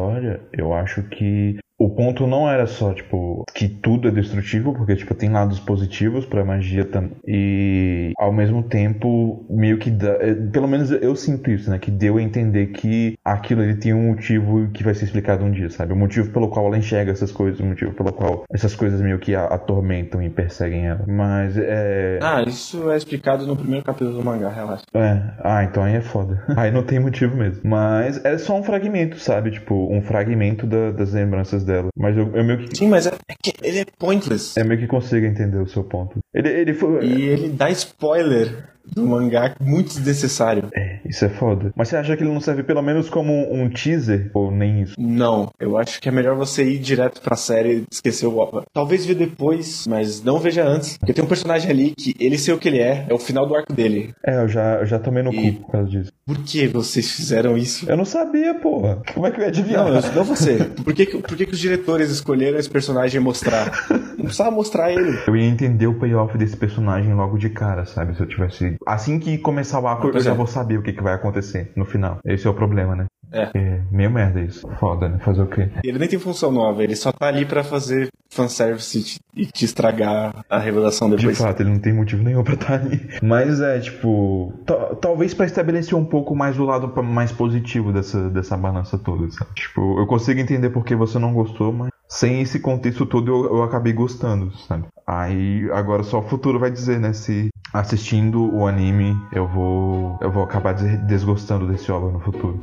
eu 0.54 0.74
acho 0.74 1.04
que 1.04 1.60
o 1.80 1.90
ponto 1.90 2.28
não 2.28 2.50
era 2.50 2.68
só, 2.68 2.94
tipo, 2.94 3.44
que 3.56 3.70
tudo 3.70 4.10
é 4.10 4.12
destrutivo, 4.12 4.74
porque, 4.74 4.96
tipo, 4.98 5.16
tem 5.16 5.30
lados 5.30 5.60
positivos 5.60 6.26
pra 6.26 6.44
magia 6.44 6.84
também. 6.84 7.12
E, 7.26 8.12
ao 8.18 8.34
mesmo 8.34 8.64
tempo, 8.64 9.46
meio 9.50 9.78
que 9.78 9.90
dá, 9.90 10.10
é, 10.20 10.34
pelo 10.34 10.68
menos 10.68 10.92
eu 10.92 11.16
sinto 11.16 11.50
isso, 11.50 11.70
né? 11.70 11.80
Que 11.80 11.90
deu 11.90 12.18
a 12.18 12.22
entender 12.22 12.68
que 12.68 13.18
aquilo 13.24 13.64
ele 13.64 13.76
tem 13.76 13.94
um 13.94 14.08
motivo 14.10 14.68
que 14.74 14.84
vai 14.84 14.94
ser 14.94 15.06
explicado 15.06 15.44
um 15.46 15.52
dia, 15.52 15.70
sabe? 15.70 15.94
O 15.94 15.96
motivo 15.96 16.30
pelo 16.32 16.50
qual 16.50 16.68
ela 16.68 16.78
enxerga 16.78 17.12
essas 17.12 17.32
coisas, 17.32 17.60
o 17.62 17.66
motivo 17.66 17.94
pelo 17.94 18.12
qual 18.12 18.44
essas 18.52 18.76
coisas 18.76 19.00
meio 19.02 19.18
que 19.20 19.34
a- 19.34 19.46
atormentam 19.46 20.22
e 20.22 20.30
perseguem 20.30 20.86
ela. 20.88 21.06
Mas, 21.08 21.58
é... 21.58 22.20
Ah, 22.22 22.42
isso 22.46 22.92
é 22.92 22.98
explicado 22.98 23.48
no 23.48 23.56
primeiro 23.56 23.86
capítulo 23.86 24.18
do 24.18 24.24
mangá, 24.26 24.50
relaxa. 24.50 24.84
É, 24.94 25.22
ah, 25.44 25.64
então 25.64 25.82
aí 25.84 25.96
é 25.96 26.02
foda. 26.02 26.44
aí 26.58 26.72
não 26.72 26.84
tem 26.84 27.00
motivo 27.00 27.38
mesmo. 27.38 27.62
Mas 27.64 28.24
é 28.26 28.38
só 28.38 28.58
um 28.60 28.64
fragmento, 28.64 29.18
sabe? 29.18 29.52
Tipo, 29.52 29.88
um 29.94 30.02
fragmento 30.02 30.68
da- 30.68 30.92
das 30.92 31.14
lembranças 31.14 31.64
dela. 31.70 31.90
Mas 31.96 32.18
eu, 32.18 32.36
eu 32.36 32.44
meio 32.44 32.68
que. 32.68 32.78
Sim, 32.78 32.90
mas 32.90 33.08
é, 33.08 33.12
é 33.28 33.36
que 33.42 33.54
ele 33.62 33.80
é 33.80 33.86
pointless. 33.98 34.60
É 34.60 34.64
meio 34.64 34.80
que 34.80 34.88
consigo 34.88 35.26
entender 35.26 35.58
o 35.58 35.68
seu 35.68 35.84
ponto. 35.84 36.18
Ele, 36.34 36.50
ele 36.50 36.74
foi. 36.74 37.06
E 37.06 37.22
ele 37.22 37.50
dá 37.50 37.70
spoiler 37.70 38.68
do 38.86 39.06
mangá 39.08 39.56
muito 39.60 39.90
desnecessário. 39.90 40.66
É, 40.76 41.00
isso 41.06 41.24
é 41.26 41.30
foda. 41.30 41.72
Mas 41.76 41.90
você 41.90 41.96
acha 41.98 42.16
que 42.18 42.24
ele 42.24 42.32
não 42.34 42.42
serve 42.42 42.64
pelo 42.64 42.82
menos 42.82 43.10
como 43.10 43.54
um 43.54 43.70
teaser? 43.70 44.30
Ou 44.34 44.52
nem 44.52 44.82
isso? 44.82 44.96
Não, 44.98 45.50
eu 45.60 45.78
acho 45.78 46.02
que 46.02 46.10
é 46.10 46.12
melhor 46.12 46.36
você 46.36 46.64
ir 46.64 46.80
direto 46.80 47.22
pra 47.22 47.36
série 47.36 47.70
e 47.80 47.84
esquecer 47.92 48.26
o 48.28 48.38
OVA. 48.38 48.64
Talvez 48.74 49.06
ver 49.06 49.16
depois, 49.16 49.86
mas 49.88 50.24
não 50.24 50.40
veja 50.40 50.64
antes. 50.66 50.98
Porque 50.98 51.14
tem 51.14 51.24
um 51.24 51.28
personagem 51.28 51.70
ali 51.70 51.94
que 51.96 52.16
ele 52.20 52.38
sei 52.38 52.54
o 52.54 52.58
que 52.58 52.68
ele 52.68 52.80
é, 52.80 53.06
é 53.10 53.14
o 53.14 53.20
final 53.20 53.46
do 53.48 53.56
arco 53.56 53.74
dele. 53.74 54.14
É, 54.26 54.42
eu 54.44 54.48
já, 54.48 54.76
eu 54.76 54.86
já 54.86 55.00
tomei 55.00 55.24
no 55.24 55.34
E- 55.34 55.54
cu 55.54 55.62
por 55.62 55.72
causa 55.72 55.90
disso. 55.90 56.12
Por 56.26 56.38
que 56.40 56.68
vocês 56.68 57.12
fizeram 57.12 57.58
isso? 57.58 57.90
Eu 57.90 57.98
não 57.98 58.06
sabia, 58.06 58.54
porra. 58.56 59.02
Como 59.14 59.26
é 59.26 59.32
que 59.32 59.38
eu 59.38 59.44
ia 59.44 59.50
adivinhar? 59.50 59.86
Não, 59.86 59.96
eu- 59.96 60.12
não 60.14 60.24
você. 60.24 60.58
Por 60.84 60.94
que, 60.94 61.06
que- 61.06 61.18
por 61.18 61.36
que, 61.38 61.46
que 61.46 61.54
os 61.54 61.60
diretores 61.60 62.10
escolheram 62.12 62.58
esse 62.60 62.70
personagem 62.70 63.20
mostrar? 63.20 63.72
Não 64.20 64.26
precisava 64.26 64.52
mostrar 64.52 64.92
ele. 64.92 65.18
Eu 65.26 65.36
ia 65.36 65.46
entender 65.46 65.88
o 65.88 65.94
payoff 65.98 66.38
desse 66.38 66.56
personagem 66.58 67.14
logo 67.14 67.38
de 67.38 67.50
cara, 67.50 67.86
sabe? 67.86 68.14
Se 68.16 68.22
eu 68.22 68.28
tivesse. 68.28 68.76
Assim 68.86 69.20
que 69.20 69.38
começar 69.38 69.80
o 69.80 69.88
arco, 69.88 70.08
eu 70.08 70.20
já 70.20 70.34
vou 70.34 70.48
saber 70.48 70.78
o 70.78 70.82
que, 70.82 70.94
que 70.94 71.04
vai 71.04 71.14
acontecer 71.14 71.72
no 71.76 71.86
final. 71.86 72.18
Esse 72.26 72.48
é 72.48 72.50
o 72.50 72.54
problema, 72.54 72.96
né? 72.96 73.06
É. 73.32 73.52
É, 73.54 73.82
meio 73.92 74.10
merda 74.10 74.42
isso. 74.42 74.68
Foda, 74.80 75.08
né? 75.08 75.20
Fazer 75.20 75.42
o 75.44 75.48
quê? 75.48 75.70
Ele 75.84 76.00
nem 76.00 76.08
tem 76.08 76.18
função 76.18 76.52
nova, 76.52 76.84
ele 76.84 76.96
só 76.96 77.12
tá 77.12 77.28
ali 77.28 77.46
pra 77.46 77.64
fazer 77.64 78.08
fanservice 78.32 78.98
e 78.98 79.04
te, 79.04 79.20
e 79.36 79.46
te 79.46 79.66
estragar 79.66 80.44
a 80.50 80.58
revelação 80.58 81.10
De 81.10 81.18
depois. 81.18 81.38
fato, 81.38 81.62
ele 81.62 81.70
não 81.70 81.80
tem 81.80 81.94
motivo 81.94 82.24
nenhum 82.24 82.44
pra 82.44 82.54
estar 82.56 82.74
ali. 82.74 83.08
Mas 83.22 83.60
é, 83.62 83.80
tipo. 83.80 84.54
ta- 84.66 84.96
talvez 84.96 85.34
pra 85.36 85.46
estabelecer 85.46 85.96
um 85.96 86.06
pouco 86.06 86.36
mais 86.36 86.58
o 86.58 86.64
lado 86.64 86.92
mais 87.04 87.32
positivo 87.32 87.92
dessa, 87.94 88.30
dessa 88.32 88.58
balança 88.58 88.98
toda, 88.98 89.30
sabe? 89.32 89.52
Tipo, 89.54 90.00
eu 90.00 90.08
consigo 90.08 90.40
entender 90.40 90.70
porque 90.72 90.96
você 90.96 91.20
não 91.20 91.34
gostou, 91.34 91.72
mas 91.72 91.90
sem 92.08 92.42
esse 92.42 92.60
contexto 92.60 93.06
todo 93.06 93.30
eu, 93.32 93.58
eu 93.58 93.64
acabei 93.64 93.94
gostando, 93.94 94.52
sabe? 94.68 94.86
Aí 95.12 95.68
agora 95.72 96.04
só 96.04 96.20
o 96.20 96.22
futuro 96.30 96.60
vai 96.60 96.70
dizer, 96.70 97.00
né? 97.00 97.14
Se 97.14 97.50
assistindo 97.74 98.54
o 98.54 98.68
anime 98.68 99.28
eu 99.32 99.48
vou. 99.48 100.18
Eu 100.22 100.32
vou 100.32 100.44
acabar 100.44 100.74
des- 100.74 101.00
desgostando 101.00 101.68
desse 101.68 101.92
obra 101.92 102.12
no 102.12 102.20
futuro. 102.20 102.60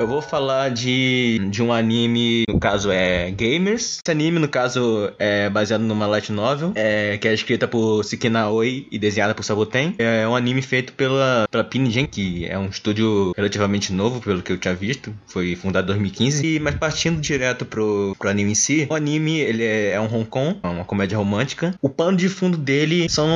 Eu 0.00 0.06
vou 0.06 0.22
falar 0.22 0.70
de, 0.70 1.38
de 1.50 1.62
um 1.62 1.70
anime, 1.70 2.44
no 2.48 2.58
caso 2.58 2.90
é 2.90 3.30
Gamers. 3.30 4.00
Esse 4.02 4.10
anime, 4.10 4.38
no 4.38 4.48
caso, 4.48 5.12
é 5.18 5.50
baseado 5.50 5.82
numa 5.82 6.06
light 6.06 6.32
novel, 6.32 6.72
é, 6.74 7.18
que 7.18 7.28
é 7.28 7.34
escrita 7.34 7.68
por 7.68 8.02
Sekina 8.02 8.48
Oi 8.48 8.86
e 8.90 8.98
desenhada 8.98 9.34
por 9.34 9.44
Saboten. 9.44 9.94
É 9.98 10.26
um 10.26 10.34
anime 10.34 10.62
feito 10.62 10.94
pela, 10.94 11.46
pela 11.50 11.62
Pingen, 11.62 12.06
que 12.06 12.46
é 12.46 12.58
um 12.58 12.70
estúdio 12.70 13.34
relativamente 13.36 13.92
novo, 13.92 14.22
pelo 14.22 14.40
que 14.40 14.52
eu 14.52 14.56
tinha 14.56 14.72
visto. 14.72 15.14
Foi 15.26 15.54
fundado 15.54 15.84
em 15.84 15.88
2015. 15.88 16.46
E, 16.46 16.58
mas 16.58 16.76
partindo 16.76 17.20
direto 17.20 17.66
pro, 17.66 18.16
pro 18.18 18.30
anime 18.30 18.52
em 18.52 18.54
si, 18.54 18.86
o 18.88 18.94
anime 18.94 19.38
ele 19.38 19.64
é, 19.64 19.90
é 19.90 20.00
um 20.00 20.06
Hong 20.06 20.24
Kong, 20.24 20.60
é 20.62 20.66
uma 20.66 20.84
comédia 20.86 21.18
romântica. 21.18 21.74
O 21.82 21.90
pano 21.90 22.16
de 22.16 22.30
fundo 22.30 22.56
dele 22.56 23.06
são 23.10 23.28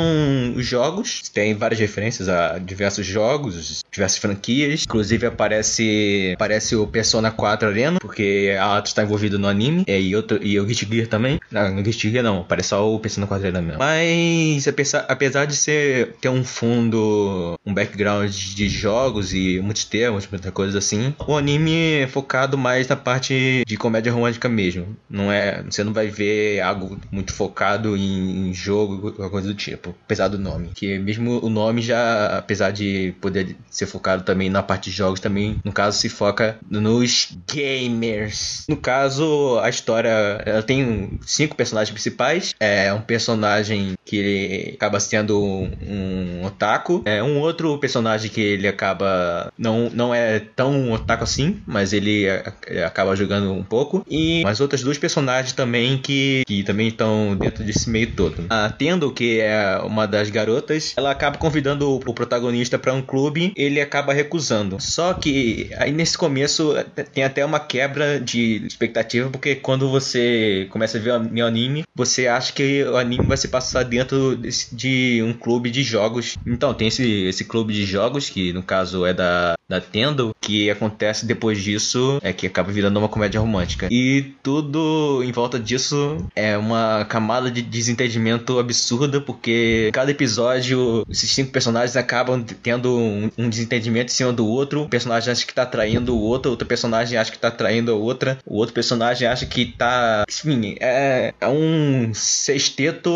os 0.56 0.64
jogos. 0.64 1.28
Tem 1.28 1.52
várias 1.52 1.78
referências 1.78 2.26
a 2.26 2.58
diversos 2.58 3.04
jogos, 3.04 3.83
diversas 3.94 4.18
franquias. 4.18 4.84
Inclusive 4.84 5.26
aparece, 5.26 6.32
aparece 6.34 6.76
o 6.76 6.86
Persona 6.86 7.30
4 7.30 7.68
Arena, 7.68 7.98
porque 8.00 8.54
a 8.58 8.76
Atlus 8.76 8.90
está 8.90 9.02
envolvido 9.02 9.38
no 9.38 9.48
anime. 9.48 9.84
É, 9.86 10.00
e, 10.00 10.14
outro, 10.14 10.38
e 10.42 10.58
o 10.58 10.64
Guilty 10.64 10.86
Gear 10.90 11.06
também. 11.06 11.40
Não, 11.50 11.74
no 11.74 11.82
Guilty 11.82 12.10
Gear 12.10 12.24
não, 12.24 12.40
aparece 12.40 12.70
só 12.70 12.92
o 12.92 12.98
Persona 12.98 13.26
4 13.26 13.46
Arena 13.46 13.62
mesmo. 13.62 13.78
Mas 13.78 14.66
apesar, 14.66 15.06
apesar 15.08 15.44
de 15.46 15.56
ser, 15.56 16.14
ter 16.20 16.28
um 16.28 16.44
fundo, 16.44 17.58
um 17.64 17.72
background 17.72 18.30
de 18.30 18.68
jogos 18.68 19.32
e 19.32 19.60
muitos 19.60 19.84
termos, 19.84 20.26
muitas 20.30 20.52
coisas 20.52 20.74
assim, 20.74 21.14
o 21.26 21.36
anime 21.36 22.00
é 22.00 22.06
focado 22.06 22.58
mais 22.58 22.88
na 22.88 22.96
parte 22.96 23.62
de 23.66 23.76
comédia 23.76 24.12
romântica 24.12 24.48
mesmo. 24.48 24.96
Não 25.08 25.30
é, 25.30 25.62
você 25.62 25.84
não 25.84 25.92
vai 25.92 26.08
ver 26.08 26.60
algo 26.60 26.98
muito 27.10 27.32
focado 27.32 27.96
em, 27.96 28.48
em 28.48 28.54
jogo, 28.54 29.08
alguma 29.08 29.30
coisa 29.30 29.48
do 29.48 29.54
tipo, 29.54 29.94
apesar 30.04 30.28
do 30.28 30.38
nome. 30.38 30.70
Que 30.74 30.98
mesmo 30.98 31.44
o 31.44 31.48
nome 31.48 31.80
já, 31.80 32.38
apesar 32.38 32.70
de 32.70 33.14
poder 33.20 33.56
ser 33.70 33.83
focado 33.86 34.22
também 34.22 34.48
na 34.50 34.62
parte 34.62 34.90
de 34.90 34.96
jogos, 34.96 35.20
também 35.20 35.56
no 35.64 35.72
caso 35.72 35.98
se 35.98 36.08
foca 36.08 36.56
nos 36.70 37.36
gamers. 37.52 38.64
No 38.68 38.76
caso, 38.76 39.58
a 39.62 39.68
história 39.68 40.08
ela 40.44 40.62
tem 40.62 41.18
cinco 41.26 41.54
personagens 41.56 41.92
principais. 41.92 42.54
É 42.60 42.92
um 42.92 43.00
personagem 43.00 43.94
que 44.04 44.16
ele 44.16 44.74
acaba 44.74 45.00
sendo 45.00 45.42
um, 45.42 45.70
um 45.86 46.44
otaku. 46.44 47.02
É 47.04 47.22
um 47.22 47.38
outro 47.40 47.76
personagem 47.78 48.30
que 48.30 48.40
ele 48.40 48.68
acaba 48.68 49.52
não 49.58 49.90
não 49.90 50.14
é 50.14 50.38
tão 50.40 50.92
otaku 50.92 51.24
assim, 51.24 51.60
mas 51.66 51.92
ele 51.92 52.28
a- 52.28 52.52
acaba 52.86 53.14
jogando 53.16 53.52
um 53.52 53.62
pouco. 53.62 54.04
E 54.08 54.42
mais 54.42 54.60
outras 54.60 54.82
duas 54.82 54.98
personagens 54.98 55.52
também 55.52 55.98
que, 55.98 56.42
que 56.46 56.62
também 56.62 56.88
estão 56.88 57.36
dentro 57.36 57.64
desse 57.64 57.88
meio 57.88 58.10
todo. 58.12 58.46
A 58.50 58.68
Tendo, 58.70 59.12
que 59.12 59.40
é 59.40 59.78
uma 59.84 60.06
das 60.06 60.30
garotas, 60.30 60.94
ela 60.96 61.10
acaba 61.10 61.38
convidando 61.38 61.88
o, 61.90 61.96
o 61.96 62.14
protagonista 62.14 62.78
para 62.78 62.92
um 62.92 63.02
clube. 63.02 63.52
Ele 63.56 63.73
ele 63.74 63.80
acaba 63.80 64.12
recusando. 64.12 64.80
Só 64.80 65.12
que 65.12 65.70
aí 65.76 65.92
nesse 65.92 66.16
começo 66.16 66.74
tem 67.12 67.24
até 67.24 67.44
uma 67.44 67.60
quebra 67.60 68.20
de 68.20 68.64
expectativa, 68.66 69.28
porque 69.28 69.56
quando 69.56 69.90
você 69.90 70.66
começa 70.70 70.98
a 70.98 71.00
ver 71.00 71.10
o 71.10 71.46
anime, 71.46 71.84
você 71.94 72.26
acha 72.26 72.52
que 72.52 72.84
o 72.84 72.96
anime 72.96 73.26
vai 73.26 73.36
se 73.36 73.48
passar 73.48 73.84
dentro 73.84 74.38
de 74.72 75.22
um 75.22 75.32
clube 75.32 75.70
de 75.70 75.82
jogos. 75.82 76.36
Então, 76.46 76.74
tem 76.74 76.88
esse, 76.88 77.24
esse 77.24 77.44
clube 77.44 77.72
de 77.72 77.84
jogos, 77.84 78.30
que 78.30 78.52
no 78.52 78.62
caso 78.62 79.06
é 79.06 79.12
da, 79.12 79.54
da 79.68 79.80
Tendo, 79.80 80.34
que 80.40 80.70
acontece 80.70 81.26
depois 81.26 81.62
disso, 81.62 82.18
é 82.22 82.32
que 82.32 82.46
acaba 82.46 82.72
virando 82.72 82.98
uma 82.98 83.08
comédia 83.08 83.40
romântica. 83.40 83.88
E 83.90 84.34
tudo 84.42 85.22
em 85.24 85.32
volta 85.32 85.58
disso 85.58 86.18
é 86.34 86.56
uma 86.56 87.04
camada 87.08 87.50
de 87.50 87.62
desentendimento 87.62 88.58
absurda, 88.58 89.20
porque 89.20 89.90
cada 89.92 90.10
episódio, 90.10 91.04
esses 91.08 91.30
cinco 91.30 91.50
personagens 91.50 91.96
acabam 91.96 92.44
tendo 92.62 92.96
um, 92.96 93.30
um 93.38 93.48
desentendimento 93.48 93.63
em 93.72 94.08
cima 94.08 94.32
do 94.32 94.46
outro. 94.46 94.82
O 94.82 94.88
personagem 94.88 95.32
acha 95.32 95.46
que 95.46 95.54
tá 95.54 95.66
traindo 95.66 96.14
o 96.16 96.20
outro, 96.20 96.50
outro 96.50 96.66
personagem 96.66 97.18
acha 97.18 97.30
que 97.30 97.38
tá 97.38 97.50
traindo 97.50 97.92
a 97.92 97.94
outra, 97.94 98.38
o 98.46 98.56
outro 98.56 98.74
personagem 98.74 99.26
acha 99.26 99.46
que 99.46 99.66
tá. 99.66 100.24
Enfim, 100.28 100.76
é, 100.80 101.34
é 101.40 101.48
um 101.48 102.12
sexteto 102.14 103.10